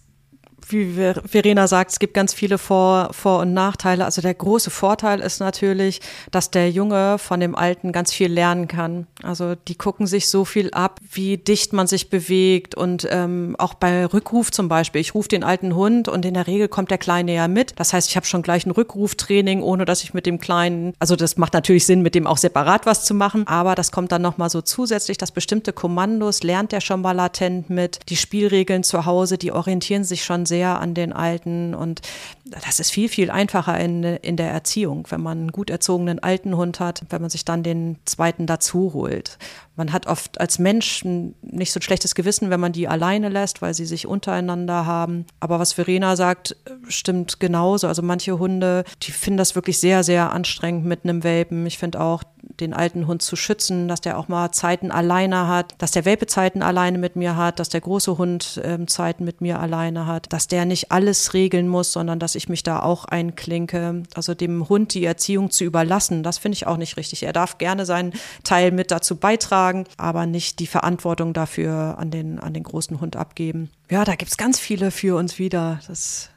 wie 0.71 1.13
Verena 1.25 1.67
sagt, 1.67 1.91
es 1.91 1.99
gibt 1.99 2.13
ganz 2.13 2.33
viele 2.33 2.57
Vor-, 2.57 3.09
Vor 3.11 3.39
und 3.39 3.53
Nachteile. 3.53 4.05
Also 4.05 4.21
der 4.21 4.33
große 4.33 4.69
Vorteil 4.69 5.19
ist 5.19 5.39
natürlich, 5.39 6.01
dass 6.31 6.51
der 6.51 6.69
Junge 6.69 7.17
von 7.17 7.39
dem 7.39 7.55
Alten 7.55 7.91
ganz 7.91 8.13
viel 8.13 8.31
lernen 8.31 8.67
kann. 8.67 9.07
Also 9.23 9.55
die 9.55 9.75
gucken 9.75 10.07
sich 10.07 10.29
so 10.29 10.45
viel 10.45 10.71
ab, 10.71 10.99
wie 11.11 11.37
dicht 11.37 11.73
man 11.73 11.87
sich 11.87 12.09
bewegt 12.09 12.75
und 12.75 13.07
ähm, 13.09 13.55
auch 13.57 13.73
bei 13.73 14.05
Rückruf 14.05 14.51
zum 14.51 14.69
Beispiel. 14.69 15.01
Ich 15.01 15.15
rufe 15.15 15.29
den 15.29 15.43
alten 15.43 15.75
Hund 15.75 16.07
und 16.07 16.25
in 16.25 16.33
der 16.33 16.47
Regel 16.47 16.67
kommt 16.67 16.91
der 16.91 16.97
Kleine 16.97 17.33
ja 17.33 17.47
mit. 17.47 17.73
Das 17.77 17.93
heißt, 17.93 18.09
ich 18.09 18.15
habe 18.15 18.25
schon 18.25 18.41
gleich 18.41 18.65
ein 18.65 18.71
Rückruftraining, 18.71 19.61
ohne 19.61 19.85
dass 19.85 20.03
ich 20.03 20.13
mit 20.13 20.25
dem 20.25 20.39
Kleinen, 20.39 20.93
also 20.99 21.15
das 21.15 21.37
macht 21.37 21.53
natürlich 21.53 21.85
Sinn, 21.85 22.01
mit 22.01 22.15
dem 22.15 22.27
auch 22.27 22.37
separat 22.37 22.85
was 22.85 23.05
zu 23.05 23.13
machen, 23.13 23.47
aber 23.47 23.75
das 23.75 23.91
kommt 23.91 24.11
dann 24.11 24.21
nochmal 24.21 24.49
so 24.49 24.61
zusätzlich, 24.61 25.17
dass 25.17 25.31
bestimmte 25.31 25.73
Kommandos 25.73 26.43
lernt 26.43 26.71
der 26.71 26.81
schon 26.81 27.01
mal 27.01 27.13
latent 27.13 27.69
mit. 27.69 27.99
Die 28.09 28.15
Spielregeln 28.15 28.83
zu 28.83 29.05
Hause, 29.05 29.37
die 29.37 29.51
orientieren 29.51 30.03
sich 30.03 30.23
schon 30.23 30.45
sehr 30.45 30.58
sehr 30.59 30.81
an 30.81 30.93
den 30.93 31.13
Alten 31.13 31.73
und 31.73 32.01
das 32.43 32.81
ist 32.81 32.91
viel, 32.91 33.07
viel 33.07 33.31
einfacher 33.31 33.79
in, 33.79 34.03
in 34.03 34.35
der 34.35 34.51
Erziehung, 34.51 35.07
wenn 35.09 35.21
man 35.21 35.37
einen 35.37 35.51
gut 35.53 35.69
erzogenen 35.69 36.19
alten 36.19 36.57
Hund 36.57 36.81
hat, 36.81 37.03
wenn 37.09 37.21
man 37.21 37.29
sich 37.29 37.45
dann 37.45 37.63
den 37.63 37.97
zweiten 38.03 38.45
dazu 38.45 38.91
holt. 38.93 39.37
Man 39.77 39.93
hat 39.93 40.07
oft 40.07 40.41
als 40.41 40.59
Mensch 40.59 41.05
nicht 41.05 41.71
so 41.71 41.79
ein 41.79 41.81
schlechtes 41.81 42.13
Gewissen, 42.13 42.49
wenn 42.49 42.59
man 42.59 42.73
die 42.73 42.89
alleine 42.89 43.29
lässt, 43.29 43.61
weil 43.61 43.73
sie 43.73 43.85
sich 43.85 44.05
untereinander 44.05 44.85
haben. 44.85 45.25
Aber 45.39 45.59
was 45.59 45.71
Verena 45.71 46.17
sagt, 46.17 46.57
stimmt 46.89 47.39
genauso. 47.39 47.87
Also 47.87 48.01
manche 48.01 48.39
Hunde, 48.39 48.83
die 49.03 49.13
finden 49.13 49.37
das 49.37 49.55
wirklich 49.55 49.79
sehr, 49.79 50.03
sehr 50.03 50.33
anstrengend 50.33 50.85
mit 50.85 51.05
einem 51.05 51.23
Welpen. 51.23 51.65
Ich 51.65 51.77
finde 51.77 52.01
auch, 52.01 52.23
den 52.59 52.73
alten 52.73 53.07
Hund 53.07 53.21
zu 53.21 53.35
schützen, 53.35 53.87
dass 53.87 54.01
der 54.01 54.17
auch 54.17 54.27
mal 54.27 54.51
Zeiten 54.51 54.91
alleine 54.91 55.47
hat, 55.47 55.75
dass 55.77 55.91
der 55.91 56.03
Welpe 56.03 56.27
Zeiten 56.27 56.61
alleine 56.61 56.97
mit 56.97 57.15
mir 57.15 57.37
hat, 57.37 57.59
dass 57.59 57.69
der 57.69 57.81
große 57.81 58.17
Hund 58.17 58.59
ähm, 58.63 58.87
Zeiten 58.87 59.23
mit 59.23 59.39
mir 59.39 59.59
alleine 59.59 60.07
hat, 60.07 60.31
dass 60.33 60.47
der 60.51 60.65
nicht 60.65 60.91
alles 60.91 61.33
regeln 61.33 61.67
muss, 61.67 61.91
sondern 61.91 62.19
dass 62.19 62.35
ich 62.35 62.49
mich 62.49 62.63
da 62.63 62.81
auch 62.81 63.05
einklinke. 63.05 64.03
Also 64.13 64.33
dem 64.33 64.67
Hund 64.69 64.93
die 64.93 65.05
Erziehung 65.05 65.51
zu 65.51 65.63
überlassen, 65.63 66.23
das 66.23 66.37
finde 66.37 66.55
ich 66.55 66.67
auch 66.67 66.77
nicht 66.77 66.97
richtig. 66.97 67.23
Er 67.23 67.33
darf 67.33 67.57
gerne 67.57 67.85
seinen 67.85 68.13
Teil 68.43 68.71
mit 68.71 68.91
dazu 68.91 69.15
beitragen, 69.15 69.85
aber 69.97 70.25
nicht 70.25 70.59
die 70.59 70.67
Verantwortung 70.67 71.33
dafür 71.33 71.95
an 71.97 72.11
den, 72.11 72.39
an 72.39 72.53
den 72.53 72.63
großen 72.63 72.99
Hund 72.99 73.15
abgeben. 73.15 73.69
Ja, 73.89 74.03
da 74.03 74.15
gibt 74.15 74.31
es 74.31 74.37
ganz 74.37 74.59
viele 74.59 74.91
für 74.91 75.17
uns 75.17 75.39
wieder. 75.39 75.79
Das 75.87 76.29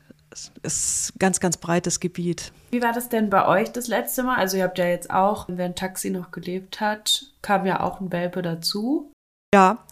ist 0.62 1.12
ein 1.14 1.18
ganz, 1.18 1.40
ganz 1.40 1.56
breites 1.56 2.00
Gebiet. 2.00 2.52
Wie 2.70 2.82
war 2.82 2.92
das 2.92 3.08
denn 3.08 3.30
bei 3.30 3.46
euch 3.46 3.72
das 3.72 3.88
letzte 3.88 4.22
Mal? 4.22 4.36
Also 4.36 4.56
ihr 4.56 4.64
habt 4.64 4.78
ja 4.78 4.86
jetzt 4.86 5.10
auch, 5.10 5.46
wenn 5.48 5.74
Taxi 5.74 6.10
noch 6.10 6.30
gelebt 6.30 6.80
hat, 6.80 7.26
kam 7.42 7.66
ja 7.66 7.80
auch 7.80 8.00
ein 8.00 8.12
Welpe 8.12 8.42
dazu. 8.42 9.12
Ja, 9.54 9.84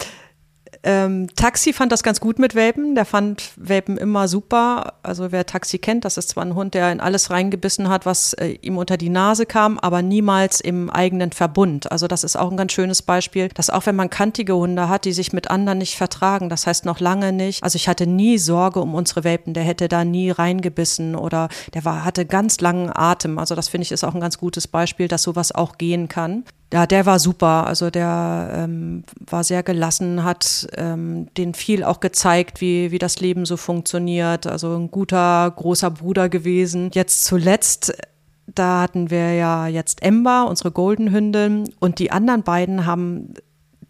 ähm, 0.83 1.27
Taxi 1.35 1.73
fand 1.73 1.91
das 1.91 2.01
ganz 2.01 2.19
gut 2.19 2.39
mit 2.39 2.55
Welpen. 2.55 2.95
Der 2.95 3.05
fand 3.05 3.51
Welpen 3.55 3.97
immer 3.97 4.27
super. 4.27 4.93
Also 5.03 5.31
wer 5.31 5.45
Taxi 5.45 5.77
kennt, 5.77 6.05
das 6.05 6.17
ist 6.17 6.29
zwar 6.29 6.43
ein 6.43 6.55
Hund, 6.55 6.73
der 6.73 6.91
in 6.91 6.99
alles 6.99 7.29
reingebissen 7.29 7.89
hat, 7.89 8.05
was 8.05 8.33
äh, 8.33 8.57
ihm 8.61 8.77
unter 8.77 8.97
die 8.97 9.09
Nase 9.09 9.45
kam, 9.45 9.77
aber 9.77 10.01
niemals 10.01 10.59
im 10.59 10.89
eigenen 10.89 11.31
Verbund. 11.31 11.91
Also 11.91 12.07
das 12.07 12.23
ist 12.23 12.35
auch 12.35 12.49
ein 12.49 12.57
ganz 12.57 12.71
schönes 12.71 13.01
Beispiel, 13.03 13.49
dass 13.49 13.69
auch 13.69 13.85
wenn 13.85 13.95
man 13.95 14.09
kantige 14.09 14.55
Hunde 14.55 14.89
hat, 14.89 15.05
die 15.05 15.13
sich 15.13 15.33
mit 15.33 15.51
anderen 15.51 15.77
nicht 15.77 15.97
vertragen, 15.97 16.49
das 16.49 16.65
heißt 16.65 16.85
noch 16.85 16.99
lange 16.99 17.31
nicht. 17.31 17.63
Also 17.63 17.75
ich 17.75 17.87
hatte 17.87 18.07
nie 18.07 18.39
Sorge 18.39 18.81
um 18.81 18.95
unsere 18.95 19.23
Welpen. 19.23 19.53
Der 19.53 19.63
hätte 19.63 19.87
da 19.87 20.03
nie 20.03 20.31
reingebissen 20.31 21.15
oder 21.15 21.49
der 21.73 21.85
war, 21.85 22.03
hatte 22.03 22.25
ganz 22.25 22.59
langen 22.59 22.91
Atem. 22.93 23.37
Also 23.37 23.53
das 23.53 23.67
finde 23.67 23.83
ich 23.83 23.91
ist 23.91 24.03
auch 24.03 24.15
ein 24.15 24.21
ganz 24.21 24.39
gutes 24.39 24.67
Beispiel, 24.67 25.07
dass 25.07 25.23
sowas 25.23 25.51
auch 25.51 25.77
gehen 25.77 26.07
kann 26.07 26.43
ja, 26.73 26.87
der 26.87 27.05
war 27.05 27.19
super. 27.19 27.67
Also 27.67 27.89
der 27.89 28.51
ähm, 28.53 29.03
war 29.29 29.43
sehr 29.43 29.61
gelassen, 29.61 30.23
hat 30.23 30.67
ähm, 30.77 31.27
den 31.35 31.53
viel 31.53 31.83
auch 31.83 31.99
gezeigt, 31.99 32.61
wie, 32.61 32.91
wie 32.91 32.99
das 32.99 33.19
Leben 33.19 33.45
so 33.45 33.57
funktioniert. 33.57 34.47
Also 34.47 34.75
ein 34.75 34.91
guter, 34.91 35.51
großer 35.55 35.91
Bruder 35.91 36.29
gewesen. 36.29 36.91
Jetzt 36.93 37.25
zuletzt, 37.25 37.93
da 38.47 38.81
hatten 38.81 39.09
wir 39.09 39.33
ja 39.33 39.67
jetzt 39.67 40.01
Ember, 40.03 40.47
unsere 40.49 40.71
Golden 40.71 41.11
Hündin, 41.11 41.73
und 41.79 41.99
die 41.99 42.11
anderen 42.11 42.43
beiden 42.43 42.85
haben 42.85 43.33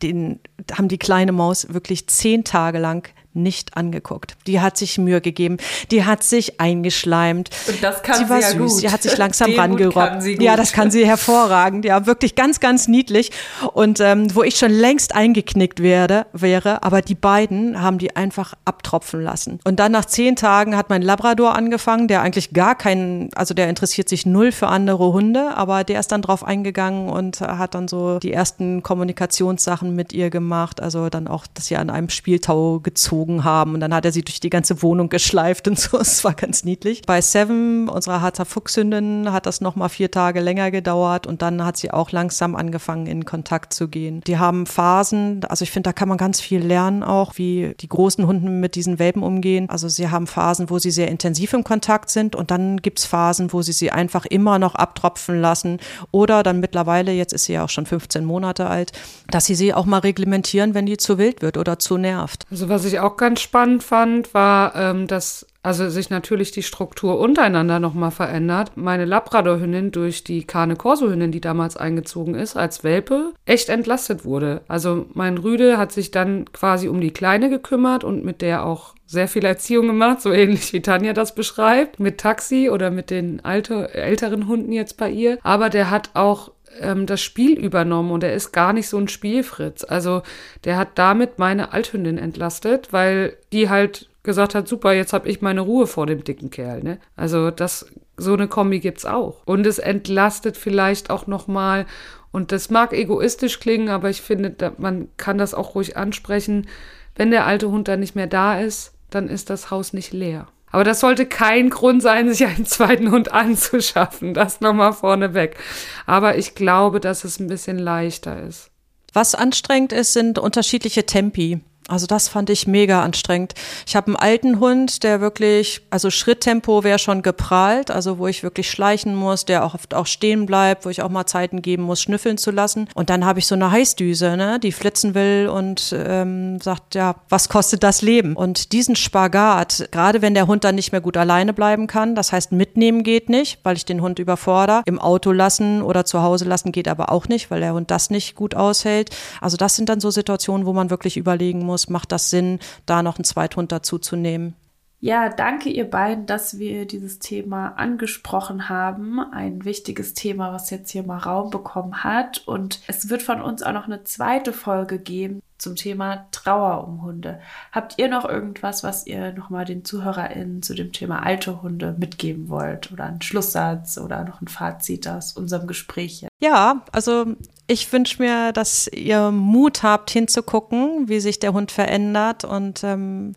den, 0.01 0.39
haben 0.71 0.87
die 0.87 0.97
kleine 0.97 1.31
Maus 1.31 1.73
wirklich 1.73 2.07
zehn 2.07 2.43
Tage 2.43 2.79
lang 2.79 3.09
nicht 3.33 3.77
angeguckt. 3.77 4.35
Die 4.47 4.59
hat 4.59 4.77
sich 4.77 4.97
Mühe 4.97 5.21
gegeben, 5.21 5.57
die 5.89 6.05
hat 6.05 6.23
sich 6.23 6.59
eingeschleimt. 6.59 7.49
Und 7.67 7.83
das 7.83 8.03
kann 8.03 8.17
sie 8.17 8.29
war 8.29 8.41
sie 8.41 8.43
ja 8.43 8.51
süß, 8.51 8.73
gut. 8.73 8.83
die 8.83 8.89
hat 8.89 9.03
sich 9.03 9.17
langsam 9.17 9.53
rangerobbt. 9.57 10.23
Ja, 10.39 10.55
das 10.55 10.73
kann 10.73 10.91
sie 10.91 11.05
hervorragend. 11.05 11.85
Ja, 11.85 12.05
wirklich 12.05 12.35
ganz, 12.35 12.59
ganz 12.59 12.87
niedlich. 12.87 13.31
Und 13.73 13.99
ähm, 13.99 14.33
wo 14.35 14.43
ich 14.43 14.55
schon 14.55 14.71
längst 14.71 15.15
eingeknickt 15.15 15.81
werde, 15.81 16.25
wäre, 16.33 16.83
aber 16.83 17.01
die 17.01 17.15
beiden 17.15 17.81
haben 17.81 17.97
die 17.97 18.15
einfach 18.15 18.53
abtropfen 18.65 19.21
lassen. 19.21 19.59
Und 19.63 19.79
dann 19.79 19.91
nach 19.91 20.05
zehn 20.05 20.35
Tagen 20.35 20.75
hat 20.75 20.89
mein 20.89 21.01
Labrador 21.01 21.55
angefangen, 21.55 22.07
der 22.07 22.21
eigentlich 22.21 22.53
gar 22.53 22.75
keinen, 22.75 23.29
also 23.35 23.53
der 23.53 23.69
interessiert 23.69 24.09
sich 24.09 24.25
null 24.25 24.51
für 24.51 24.67
andere 24.67 25.13
Hunde, 25.13 25.55
aber 25.55 25.83
der 25.83 25.99
ist 25.99 26.11
dann 26.11 26.21
drauf 26.21 26.43
eingegangen 26.43 27.09
und 27.09 27.41
hat 27.41 27.75
dann 27.75 27.87
so 27.87 28.19
die 28.19 28.33
ersten 28.33 28.83
Kommunikationssachen 28.83 29.95
mit 29.95 30.13
ihr 30.13 30.29
gemacht. 30.29 30.81
Also 30.81 31.09
dann 31.09 31.27
auch, 31.27 31.45
dass 31.53 31.67
sie 31.67 31.77
an 31.77 31.89
einem 31.89 32.09
Spieltau 32.09 32.79
gezogen 32.79 33.20
haben 33.43 33.73
und 33.73 33.79
dann 33.79 33.93
hat 33.93 34.05
er 34.05 34.11
sie 34.11 34.23
durch 34.23 34.39
die 34.39 34.49
ganze 34.49 34.81
Wohnung 34.81 35.09
geschleift 35.09 35.67
und 35.67 35.79
so. 35.79 35.99
Es 36.11 36.23
war 36.23 36.33
ganz 36.33 36.63
niedlich. 36.63 37.03
Bei 37.05 37.21
Seven, 37.21 37.87
unserer 37.87 38.21
Harzer 38.21 38.45
Fuchshündin, 38.45 39.31
hat 39.31 39.45
das 39.45 39.61
noch 39.61 39.75
mal 39.75 39.87
vier 39.89 40.11
Tage 40.11 40.41
länger 40.41 40.71
gedauert 40.71 41.25
und 41.25 41.41
dann 41.41 41.63
hat 41.63 41.77
sie 41.77 41.91
auch 41.91 42.11
langsam 42.11 42.55
angefangen, 42.55 43.07
in 43.07 43.23
Kontakt 43.23 43.73
zu 43.73 43.87
gehen. 43.87 44.21
Die 44.27 44.37
haben 44.37 44.65
Phasen, 44.65 45.45
also 45.45 45.63
ich 45.63 45.71
finde, 45.71 45.89
da 45.89 45.93
kann 45.93 46.09
man 46.09 46.17
ganz 46.17 46.41
viel 46.41 46.59
lernen 46.59 47.03
auch, 47.03 47.37
wie 47.37 47.75
die 47.79 47.87
großen 47.87 48.25
Hunden 48.25 48.59
mit 48.59 48.75
diesen 48.75 48.99
Welpen 48.99 49.23
umgehen. 49.23 49.69
Also 49.69 49.87
sie 49.87 50.09
haben 50.09 50.27
Phasen, 50.27 50.69
wo 50.69 50.79
sie 50.79 50.91
sehr 50.91 51.07
intensiv 51.07 51.53
im 51.53 51.63
Kontakt 51.63 52.09
sind 52.09 52.35
und 52.35 52.51
dann 52.51 52.77
gibt's 52.77 53.05
Phasen, 53.05 53.53
wo 53.53 53.61
sie 53.61 53.73
sie 53.73 53.91
einfach 53.91 54.25
immer 54.25 54.59
noch 54.59 54.75
abtropfen 54.75 55.39
lassen 55.39 55.79
oder 56.11 56.43
dann 56.43 56.59
mittlerweile, 56.59 57.11
jetzt 57.11 57.33
ist 57.33 57.45
sie 57.45 57.53
ja 57.53 57.63
auch 57.63 57.69
schon 57.69 57.85
15 57.85 58.25
Monate 58.25 58.67
alt, 58.67 58.91
dass 59.29 59.45
sie 59.45 59.55
sie 59.55 59.73
auch 59.73 59.85
mal 59.85 59.99
reglementieren, 59.99 60.73
wenn 60.73 60.85
die 60.85 60.97
zu 60.97 61.17
wild 61.17 61.41
wird 61.41 61.57
oder 61.57 61.79
zu 61.79 61.97
nervt. 61.97 62.45
Also 62.49 62.69
was 62.69 62.85
ich 62.85 62.99
auch 62.99 63.10
ganz 63.17 63.41
spannend 63.41 63.83
fand, 63.83 64.33
war, 64.33 64.75
ähm, 64.75 65.07
dass 65.07 65.47
also 65.63 65.89
sich 65.89 66.09
natürlich 66.09 66.51
die 66.51 66.63
Struktur 66.63 67.19
untereinander 67.19 67.79
nochmal 67.79 68.09
verändert. 68.09 68.71
Meine 68.75 69.05
Labrador-Hündin 69.05 69.91
durch 69.91 70.23
die 70.23 70.43
Cane 70.45 70.75
Corso-Hündin, 70.75 71.31
die 71.31 71.41
damals 71.41 71.77
eingezogen 71.77 72.33
ist, 72.33 72.55
als 72.55 72.83
Welpe, 72.83 73.33
echt 73.45 73.69
entlastet 73.69 74.25
wurde. 74.25 74.61
Also 74.67 75.05
mein 75.13 75.37
Rüde 75.37 75.77
hat 75.77 75.91
sich 75.91 76.09
dann 76.09 76.51
quasi 76.51 76.87
um 76.87 76.99
die 76.99 77.11
Kleine 77.11 77.49
gekümmert 77.49 78.03
und 78.03 78.25
mit 78.25 78.41
der 78.41 78.65
auch 78.65 78.95
sehr 79.05 79.27
viel 79.27 79.45
Erziehung 79.45 79.87
gemacht, 79.87 80.21
so 80.21 80.31
ähnlich 80.31 80.73
wie 80.73 80.81
Tanja 80.81 81.13
das 81.13 81.35
beschreibt, 81.35 81.99
mit 81.99 82.17
Taxi 82.17 82.69
oder 82.69 82.89
mit 82.89 83.11
den 83.11 83.43
alte, 83.45 83.93
älteren 83.93 84.47
Hunden 84.47 84.71
jetzt 84.71 84.97
bei 84.97 85.11
ihr. 85.11 85.37
Aber 85.43 85.69
der 85.69 85.91
hat 85.91 86.11
auch 86.15 86.51
ähm, 86.79 87.05
das 87.05 87.21
Spiel 87.21 87.59
übernommen 87.59 88.11
und 88.11 88.23
er 88.23 88.33
ist 88.33 88.51
gar 88.51 88.73
nicht 88.73 88.87
so 88.87 88.97
ein 88.97 89.07
Spielfritz. 89.07 89.83
Also 89.83 90.21
der 90.63 90.77
hat 90.77 90.89
damit 90.95 91.39
meine 91.39 91.73
Althündin 91.73 92.17
entlastet, 92.17 92.91
weil 92.91 93.37
die 93.51 93.69
halt 93.69 94.09
gesagt 94.23 94.55
hat, 94.55 94.67
super, 94.67 94.93
jetzt 94.93 95.13
habe 95.13 95.29
ich 95.29 95.41
meine 95.41 95.61
Ruhe 95.61 95.87
vor 95.87 96.05
dem 96.05 96.23
dicken 96.23 96.49
Kerl. 96.49 96.83
Ne? 96.83 96.99
Also 97.15 97.51
das, 97.51 97.91
so 98.17 98.33
eine 98.33 98.47
Kombi 98.47 98.79
gibt's 98.79 99.05
auch. 99.05 99.41
Und 99.45 99.65
es 99.65 99.79
entlastet 99.79 100.57
vielleicht 100.57 101.09
auch 101.09 101.27
noch 101.27 101.47
mal. 101.47 101.85
Und 102.31 102.51
das 102.51 102.69
mag 102.69 102.93
egoistisch 102.93 103.59
klingen, 103.59 103.89
aber 103.89 104.09
ich 104.09 104.21
finde, 104.21 104.73
man 104.77 105.09
kann 105.17 105.37
das 105.37 105.53
auch 105.53 105.75
ruhig 105.75 105.97
ansprechen. 105.97 106.67
Wenn 107.15 107.31
der 107.31 107.45
alte 107.45 107.69
Hund 107.69 107.87
dann 107.87 107.99
nicht 107.99 108.15
mehr 108.15 108.27
da 108.27 108.59
ist, 108.59 108.93
dann 109.09 109.27
ist 109.27 109.49
das 109.49 109.71
Haus 109.71 109.91
nicht 109.91 110.13
leer. 110.13 110.47
Aber 110.71 110.83
das 110.83 111.01
sollte 111.01 111.25
kein 111.25 111.69
Grund 111.69 112.01
sein, 112.01 112.31
sich 112.33 112.45
einen 112.45 112.65
zweiten 112.65 113.11
Hund 113.11 113.31
anzuschaffen. 113.31 114.33
Das 114.33 114.61
nochmal 114.61 114.93
vorneweg. 114.93 115.57
Aber 116.05 116.37
ich 116.37 116.55
glaube, 116.55 116.99
dass 116.99 117.23
es 117.23 117.39
ein 117.39 117.47
bisschen 117.47 117.77
leichter 117.77 118.41
ist. 118.41 118.71
Was 119.13 119.35
anstrengend 119.35 119.91
ist, 119.91 120.13
sind 120.13 120.39
unterschiedliche 120.39 121.05
Tempi. 121.05 121.59
Also 121.91 122.07
das 122.07 122.27
fand 122.27 122.49
ich 122.49 122.67
mega 122.67 123.01
anstrengend. 123.01 123.53
Ich 123.85 123.95
habe 123.95 124.07
einen 124.07 124.15
alten 124.15 124.59
Hund, 124.59 125.03
der 125.03 125.21
wirklich, 125.21 125.81
also 125.89 126.09
Schritttempo 126.09 126.83
wäre 126.83 126.99
schon 126.99 127.21
geprahlt, 127.21 127.91
also 127.91 128.17
wo 128.17 128.27
ich 128.27 128.43
wirklich 128.43 128.69
schleichen 128.69 129.15
muss, 129.15 129.45
der 129.45 129.65
auch 129.65 129.73
oft 129.73 129.93
auch 129.93 130.05
stehen 130.05 130.45
bleibt, 130.45 130.85
wo 130.85 130.89
ich 130.89 131.01
auch 131.01 131.09
mal 131.09 131.25
Zeiten 131.25 131.61
geben 131.61 131.83
muss, 131.83 132.01
schnüffeln 132.01 132.37
zu 132.37 132.51
lassen. 132.51 132.87
Und 132.95 133.09
dann 133.09 133.25
habe 133.25 133.39
ich 133.39 133.47
so 133.47 133.55
eine 133.55 133.71
Heißdüse, 133.71 134.37
ne, 134.37 134.59
die 134.59 134.71
flitzen 134.71 135.13
will 135.13 135.49
und 135.51 135.93
ähm, 135.97 136.59
sagt, 136.61 136.95
ja, 136.95 137.15
was 137.29 137.49
kostet 137.49 137.83
das 137.83 138.01
Leben? 138.01 138.35
Und 138.35 138.71
diesen 138.71 138.95
Spagat, 138.95 139.89
gerade 139.91 140.21
wenn 140.21 140.33
der 140.33 140.47
Hund 140.47 140.63
dann 140.63 140.75
nicht 140.75 140.91
mehr 140.91 141.01
gut 141.01 141.17
alleine 141.17 141.53
bleiben 141.53 141.87
kann, 141.87 142.15
das 142.15 142.31
heißt 142.31 142.51
mitnehmen 142.51 143.03
geht 143.03 143.29
nicht, 143.29 143.59
weil 143.63 143.75
ich 143.75 143.85
den 143.85 144.01
Hund 144.01 144.19
überfordere. 144.19 144.83
Im 144.85 144.99
Auto 144.99 145.31
lassen 145.31 145.81
oder 145.81 146.05
zu 146.05 146.21
Hause 146.21 146.45
lassen 146.45 146.71
geht 146.71 146.87
aber 146.87 147.11
auch 147.11 147.27
nicht, 147.27 147.51
weil 147.51 147.59
der 147.59 147.73
Hund 147.73 147.91
das 147.91 148.09
nicht 148.09 148.35
gut 148.35 148.55
aushält. 148.55 149.09
Also 149.41 149.57
das 149.57 149.75
sind 149.75 149.89
dann 149.89 149.99
so 149.99 150.09
Situationen, 150.09 150.65
wo 150.65 150.73
man 150.73 150.89
wirklich 150.89 151.17
überlegen 151.17 151.65
muss, 151.65 151.80
macht 151.89 152.11
das 152.11 152.29
Sinn, 152.29 152.59
da 152.85 153.03
noch 153.03 153.17
einen 153.17 153.23
Zweithund 153.23 153.71
dazu 153.71 153.97
zu 153.97 154.15
nehmen? 154.15 154.55
Ja, 155.03 155.29
danke 155.29 155.69
ihr 155.69 155.89
beiden, 155.89 156.27
dass 156.27 156.59
wir 156.59 156.85
dieses 156.85 157.17
Thema 157.17 157.69
angesprochen 157.69 158.69
haben. 158.69 159.19
Ein 159.19 159.65
wichtiges 159.65 160.13
Thema, 160.13 160.53
was 160.53 160.69
jetzt 160.69 160.91
hier 160.91 161.01
mal 161.01 161.17
Raum 161.17 161.49
bekommen 161.49 162.03
hat. 162.03 162.43
Und 162.45 162.81
es 162.87 163.09
wird 163.09 163.23
von 163.23 163.41
uns 163.41 163.63
auch 163.63 163.73
noch 163.73 163.85
eine 163.85 164.03
zweite 164.03 164.53
Folge 164.53 164.99
geben 164.99 165.41
zum 165.61 165.75
Thema 165.75 166.25
Trauer 166.31 166.87
um 166.87 167.03
Hunde. 167.03 167.39
Habt 167.71 167.99
ihr 167.99 168.07
noch 168.07 168.25
irgendwas, 168.25 168.83
was 168.83 169.05
ihr 169.05 169.31
nochmal 169.33 169.65
den 169.65 169.85
ZuhörerInnen 169.85 170.63
zu 170.63 170.73
dem 170.73 170.91
Thema 170.91 171.23
alte 171.23 171.61
Hunde 171.61 171.95
mitgeben 171.97 172.49
wollt? 172.49 172.91
Oder 172.91 173.05
einen 173.05 173.21
Schlusssatz 173.21 173.97
oder 173.97 174.23
noch 174.23 174.41
ein 174.41 174.47
Fazit 174.47 175.07
aus 175.07 175.33
unserem 175.33 175.67
Gespräch? 175.67 176.25
Ja, 176.39 176.83
also 176.91 177.35
ich 177.67 177.91
wünsche 177.93 178.21
mir, 178.21 178.51
dass 178.51 178.87
ihr 178.87 179.31
Mut 179.31 179.83
habt, 179.83 180.09
hinzugucken, 180.09 181.07
wie 181.07 181.19
sich 181.19 181.39
der 181.39 181.53
Hund 181.53 181.71
verändert 181.71 182.43
und 182.43 182.83
ähm, 182.83 183.33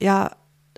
ja, 0.00 0.30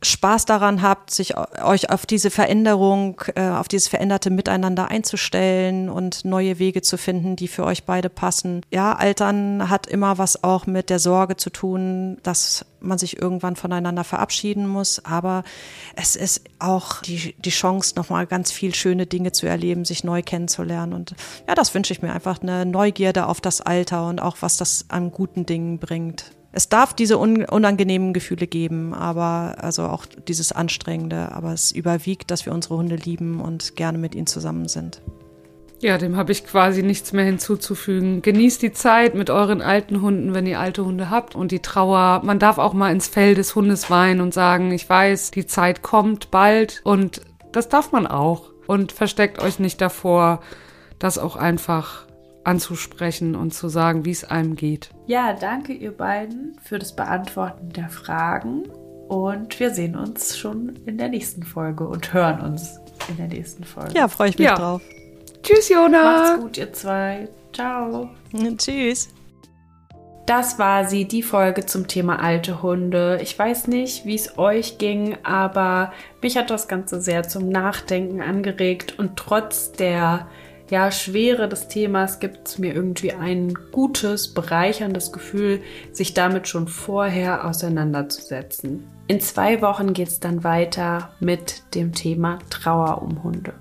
Spaß 0.05 0.45
daran 0.45 0.83
habt, 0.83 1.11
sich 1.11 1.35
euch 1.37 1.91
auf 1.91 2.07
diese 2.07 2.31
Veränderung, 2.31 3.21
äh, 3.35 3.49
auf 3.49 3.69
dieses 3.69 3.89
veränderte 3.89 4.31
Miteinander 4.31 4.89
einzustellen 4.89 5.89
und 5.89 6.25
neue 6.25 6.59
Wege 6.59 6.83
zu 6.83 6.97
finden, 6.99 7.37
die 7.37 7.49
für 7.49 7.65
euch 7.65 7.85
beide 7.85 8.09
passen. 8.09 8.63
Ja, 8.71 8.93
Altern 8.93 9.71
hat 9.71 9.87
immer 9.87 10.19
was 10.19 10.45
auch 10.45 10.67
mit 10.67 10.91
der 10.91 10.99
Sorge 10.99 11.37
zu 11.37 11.51
tun, 11.51 12.19
dass 12.23 12.65
man 12.81 12.99
sich 12.99 13.21
irgendwann 13.21 13.57
voneinander 13.57 14.05
verabschieden 14.05 14.69
muss, 14.69 15.05
aber 15.05 15.43
es 15.97 16.17
ist 16.17 16.43
auch 16.59 17.01
die, 17.03 17.35
die 17.39 17.51
Chance, 17.51 17.95
nochmal 17.97 18.27
ganz 18.27 18.53
viel 18.53 18.75
schöne 18.75 19.07
Dinge 19.07 19.33
zu 19.33 19.47
erleben, 19.47 19.85
sich 19.85 20.05
neu 20.05 20.23
kennenzulernen. 20.23 20.93
Und 20.93 21.15
ja, 21.49 21.55
das 21.55 21.75
wünsche 21.75 21.93
ich 21.93 22.03
mir 22.03 22.13
einfach 22.13 22.43
eine 22.43 22.67
Neugierde 22.67 23.27
auf 23.27 23.41
das 23.41 23.61
Alter 23.61 24.07
und 24.09 24.21
auch 24.21 24.37
was 24.41 24.57
das 24.57 24.87
an 24.89 25.11
guten 25.11 25.47
Dingen 25.47 25.79
bringt 25.79 26.33
es 26.55 26.69
darf 26.69 26.95
diese 26.95 27.19
unangenehmen 27.19 28.13
Gefühle 28.13 28.47
geben, 28.47 28.95
aber 28.95 29.57
also 29.59 29.83
auch 29.85 30.07
dieses 30.07 30.53
Anstrengende, 30.53 31.33
aber 31.33 31.53
es 31.53 31.73
überwiegt, 31.73 32.31
dass 32.31 32.47
wir 32.47 32.53
unsere 32.53 32.77
Hunde 32.77 32.95
lieben 32.95 33.41
und 33.41 33.75
gerne 33.75 33.99
mit 33.99 34.15
ihnen 34.15 34.29
zusammen 34.29 34.69
sind. 34.69 35.03
Ja, 35.81 35.99
dem 35.99 36.17
habe 36.17 36.31
ich 36.31 36.47
quasi 36.47 36.85
nichts 36.85 37.13
mehr 37.13 37.25
hinzuzufügen. 37.25 38.23
Genießt 38.23 38.63
die 38.63 38.73
Zeit 38.73 39.17
mit 39.17 39.31
euren 39.31 39.61
alten 39.63 40.01
Hunden, 40.01 40.33
wenn 40.33 40.47
ihr 40.47 40.61
alte 40.61 40.85
Hunde 40.85 41.11
habt 41.11 41.35
und 41.35 41.51
die 41.51 41.59
Trauer. 41.59 42.23
Man 42.25 42.39
darf 42.39 42.59
auch 42.59 42.73
mal 42.73 42.93
ins 42.93 43.09
Fell 43.09 43.35
des 43.35 43.57
Hundes 43.57 43.91
weinen 43.91 44.21
und 44.21 44.33
sagen, 44.33 44.71
ich 44.71 44.89
weiß, 44.89 45.33
die 45.33 45.47
Zeit 45.47 45.83
kommt 45.83 46.31
bald 46.31 46.81
und 46.85 47.21
das 47.51 47.69
darf 47.69 47.91
man 47.91 48.07
auch. 48.07 48.53
Und 48.69 48.93
versteckt 48.93 49.43
euch 49.43 49.59
nicht 49.59 49.81
davor, 49.81 50.41
das 51.01 51.19
auch 51.19 51.35
einfach 51.35 52.04
anzusprechen 52.45 53.35
und 53.35 53.53
zu 53.53 53.69
sagen, 53.69 54.05
wie 54.05 54.11
es 54.11 54.25
einem 54.25 54.57
geht. 54.57 54.91
Ja, 55.07 55.33
danke 55.33 55.73
ihr 55.73 55.93
beiden 55.93 56.57
für 56.63 56.79
das 56.79 56.95
Beantworten 56.95 57.71
der 57.71 57.89
Fragen 57.89 58.65
und 59.09 59.59
wir 59.61 59.71
sehen 59.71 59.97
uns 59.97 60.37
schon 60.37 60.77
in 60.87 60.99
der 60.99 61.09
nächsten 61.09 61.43
Folge 61.43 61.87
und 61.87 62.13
hören 62.13 62.41
uns 62.41 62.79
in 63.09 63.17
der 63.17 63.29
nächsten 63.29 63.65
Folge. 63.65 63.93
Ja, 63.95 64.09
freue 64.09 64.31
ich 64.31 64.39
mich 64.39 64.47
ja. 64.47 64.57
drauf. 64.57 64.83
Tschüss, 65.43 65.69
Jona. 65.69 66.03
Macht's 66.03 66.41
gut, 66.41 66.57
ihr 66.57 66.73
zwei. 66.73 67.29
Ciao. 67.53 68.11
Tschüss. 68.57 69.11
Das 70.27 70.59
war 70.59 70.87
sie, 70.87 71.07
die 71.07 71.23
Folge 71.23 71.66
zum 71.66 71.87
Thema 71.87 72.23
alte 72.23 72.62
Hunde. 72.62 73.19
Ich 73.23 73.39
weiß 73.39 73.69
nicht, 73.69 74.07
wie 74.07 74.15
es 74.15 74.39
euch 74.39 74.79
ging, 74.79 75.19
aber 75.23 75.93
mich 76.23 76.39
hat 76.39 76.49
das 76.49 76.66
Ganze 76.66 77.03
sehr 77.03 77.29
zum 77.29 77.51
Nachdenken 77.51 78.23
angeregt 78.23 78.99
und 78.99 79.16
trotz 79.16 79.73
der 79.73 80.27
ja, 80.75 80.91
Schwere 80.91 81.49
des 81.49 81.69
Themas 81.69 82.19
gibt 82.19 82.49
es 82.49 82.59
mir 82.59 82.75
irgendwie 82.75 83.13
ein 83.13 83.55
gutes, 83.71 84.35
bereicherndes 84.35 85.13
Gefühl, 85.13 85.61
sich 85.93 86.15
damit 86.15 86.49
schon 86.49 86.67
vorher 86.67 87.45
auseinanderzusetzen. 87.47 88.83
In 89.07 89.21
zwei 89.21 89.63
Wochen 89.63 89.93
geht 89.93 90.09
es 90.09 90.19
dann 90.19 90.43
weiter 90.43 91.11
mit 91.21 91.63
dem 91.77 91.93
Thema 91.93 92.41
Trauer 92.51 93.03
um 93.03 93.23
Hunde. 93.23 93.55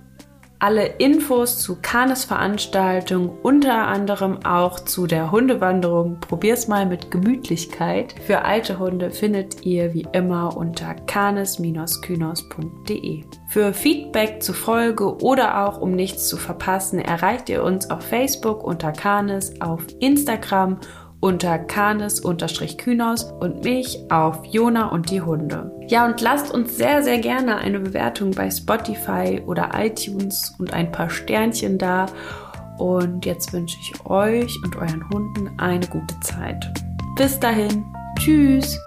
Alle 0.64 0.85
Infos 0.85 1.60
zu 1.60 1.80
Kanes 1.81 2.23
Veranstaltung, 2.23 3.38
unter 3.41 3.85
anderem 3.85 4.45
auch 4.45 4.80
zu 4.80 5.07
der 5.07 5.30
Hundewanderung 5.30 6.22
Probier's 6.22 6.69
mal 6.69 6.85
mit 6.85 7.11
Gemütlichkeit 7.11 8.15
für 8.26 8.44
alte 8.44 8.80
Hunde 8.80 9.11
findet 9.11 9.65
ihr 9.65 9.94
wie 9.94 10.07
immer 10.14 10.56
unter 10.56 10.94
kanes-kynos.de. 10.94 13.23
Für 13.49 13.73
Feedback 13.73 14.41
zur 14.41 14.56
Folge 14.56 15.18
oder 15.18 15.68
auch 15.68 15.81
um 15.81 15.91
nichts 15.91 16.30
zu 16.30 16.38
verpassen, 16.38 16.99
erreicht 16.99 17.49
ihr 17.49 17.61
uns 17.61 17.90
auf 17.90 18.03
Facebook 18.03 18.64
unter 18.64 18.94
Kanes, 18.94 19.60
auf 19.60 19.85
Instagram 19.99 20.80
unter 21.23 21.57
Kanes-Kynos 21.57 23.31
und 23.39 23.63
mich 23.63 23.97
auf 24.11 24.43
Jona 24.43 24.89
und 24.89 25.09
die 25.09 25.21
Hunde. 25.21 25.71
Ja, 25.87 26.05
und 26.05 26.19
lasst 26.19 26.53
uns 26.53 26.75
sehr, 26.75 27.01
sehr 27.01 27.17
gerne 27.17 27.59
eine 27.59 27.79
Bewertung 27.79 28.31
bei 28.31 28.51
Spotify 28.51 29.41
oder 29.45 29.71
iTunes 29.73 30.53
und 30.59 30.73
ein 30.73 30.91
paar 30.91 31.09
Sternchen 31.09 31.77
da. 31.77 32.07
Und 32.77 33.25
jetzt 33.25 33.53
wünsche 33.53 33.77
ich 33.79 34.05
euch 34.05 34.53
und 34.65 34.75
euren 34.75 35.09
Hunden 35.09 35.49
eine 35.59 35.87
gute 35.87 36.19
Zeit. 36.19 36.69
Bis 37.15 37.39
dahin, 37.39 37.85
tschüss! 38.19 38.77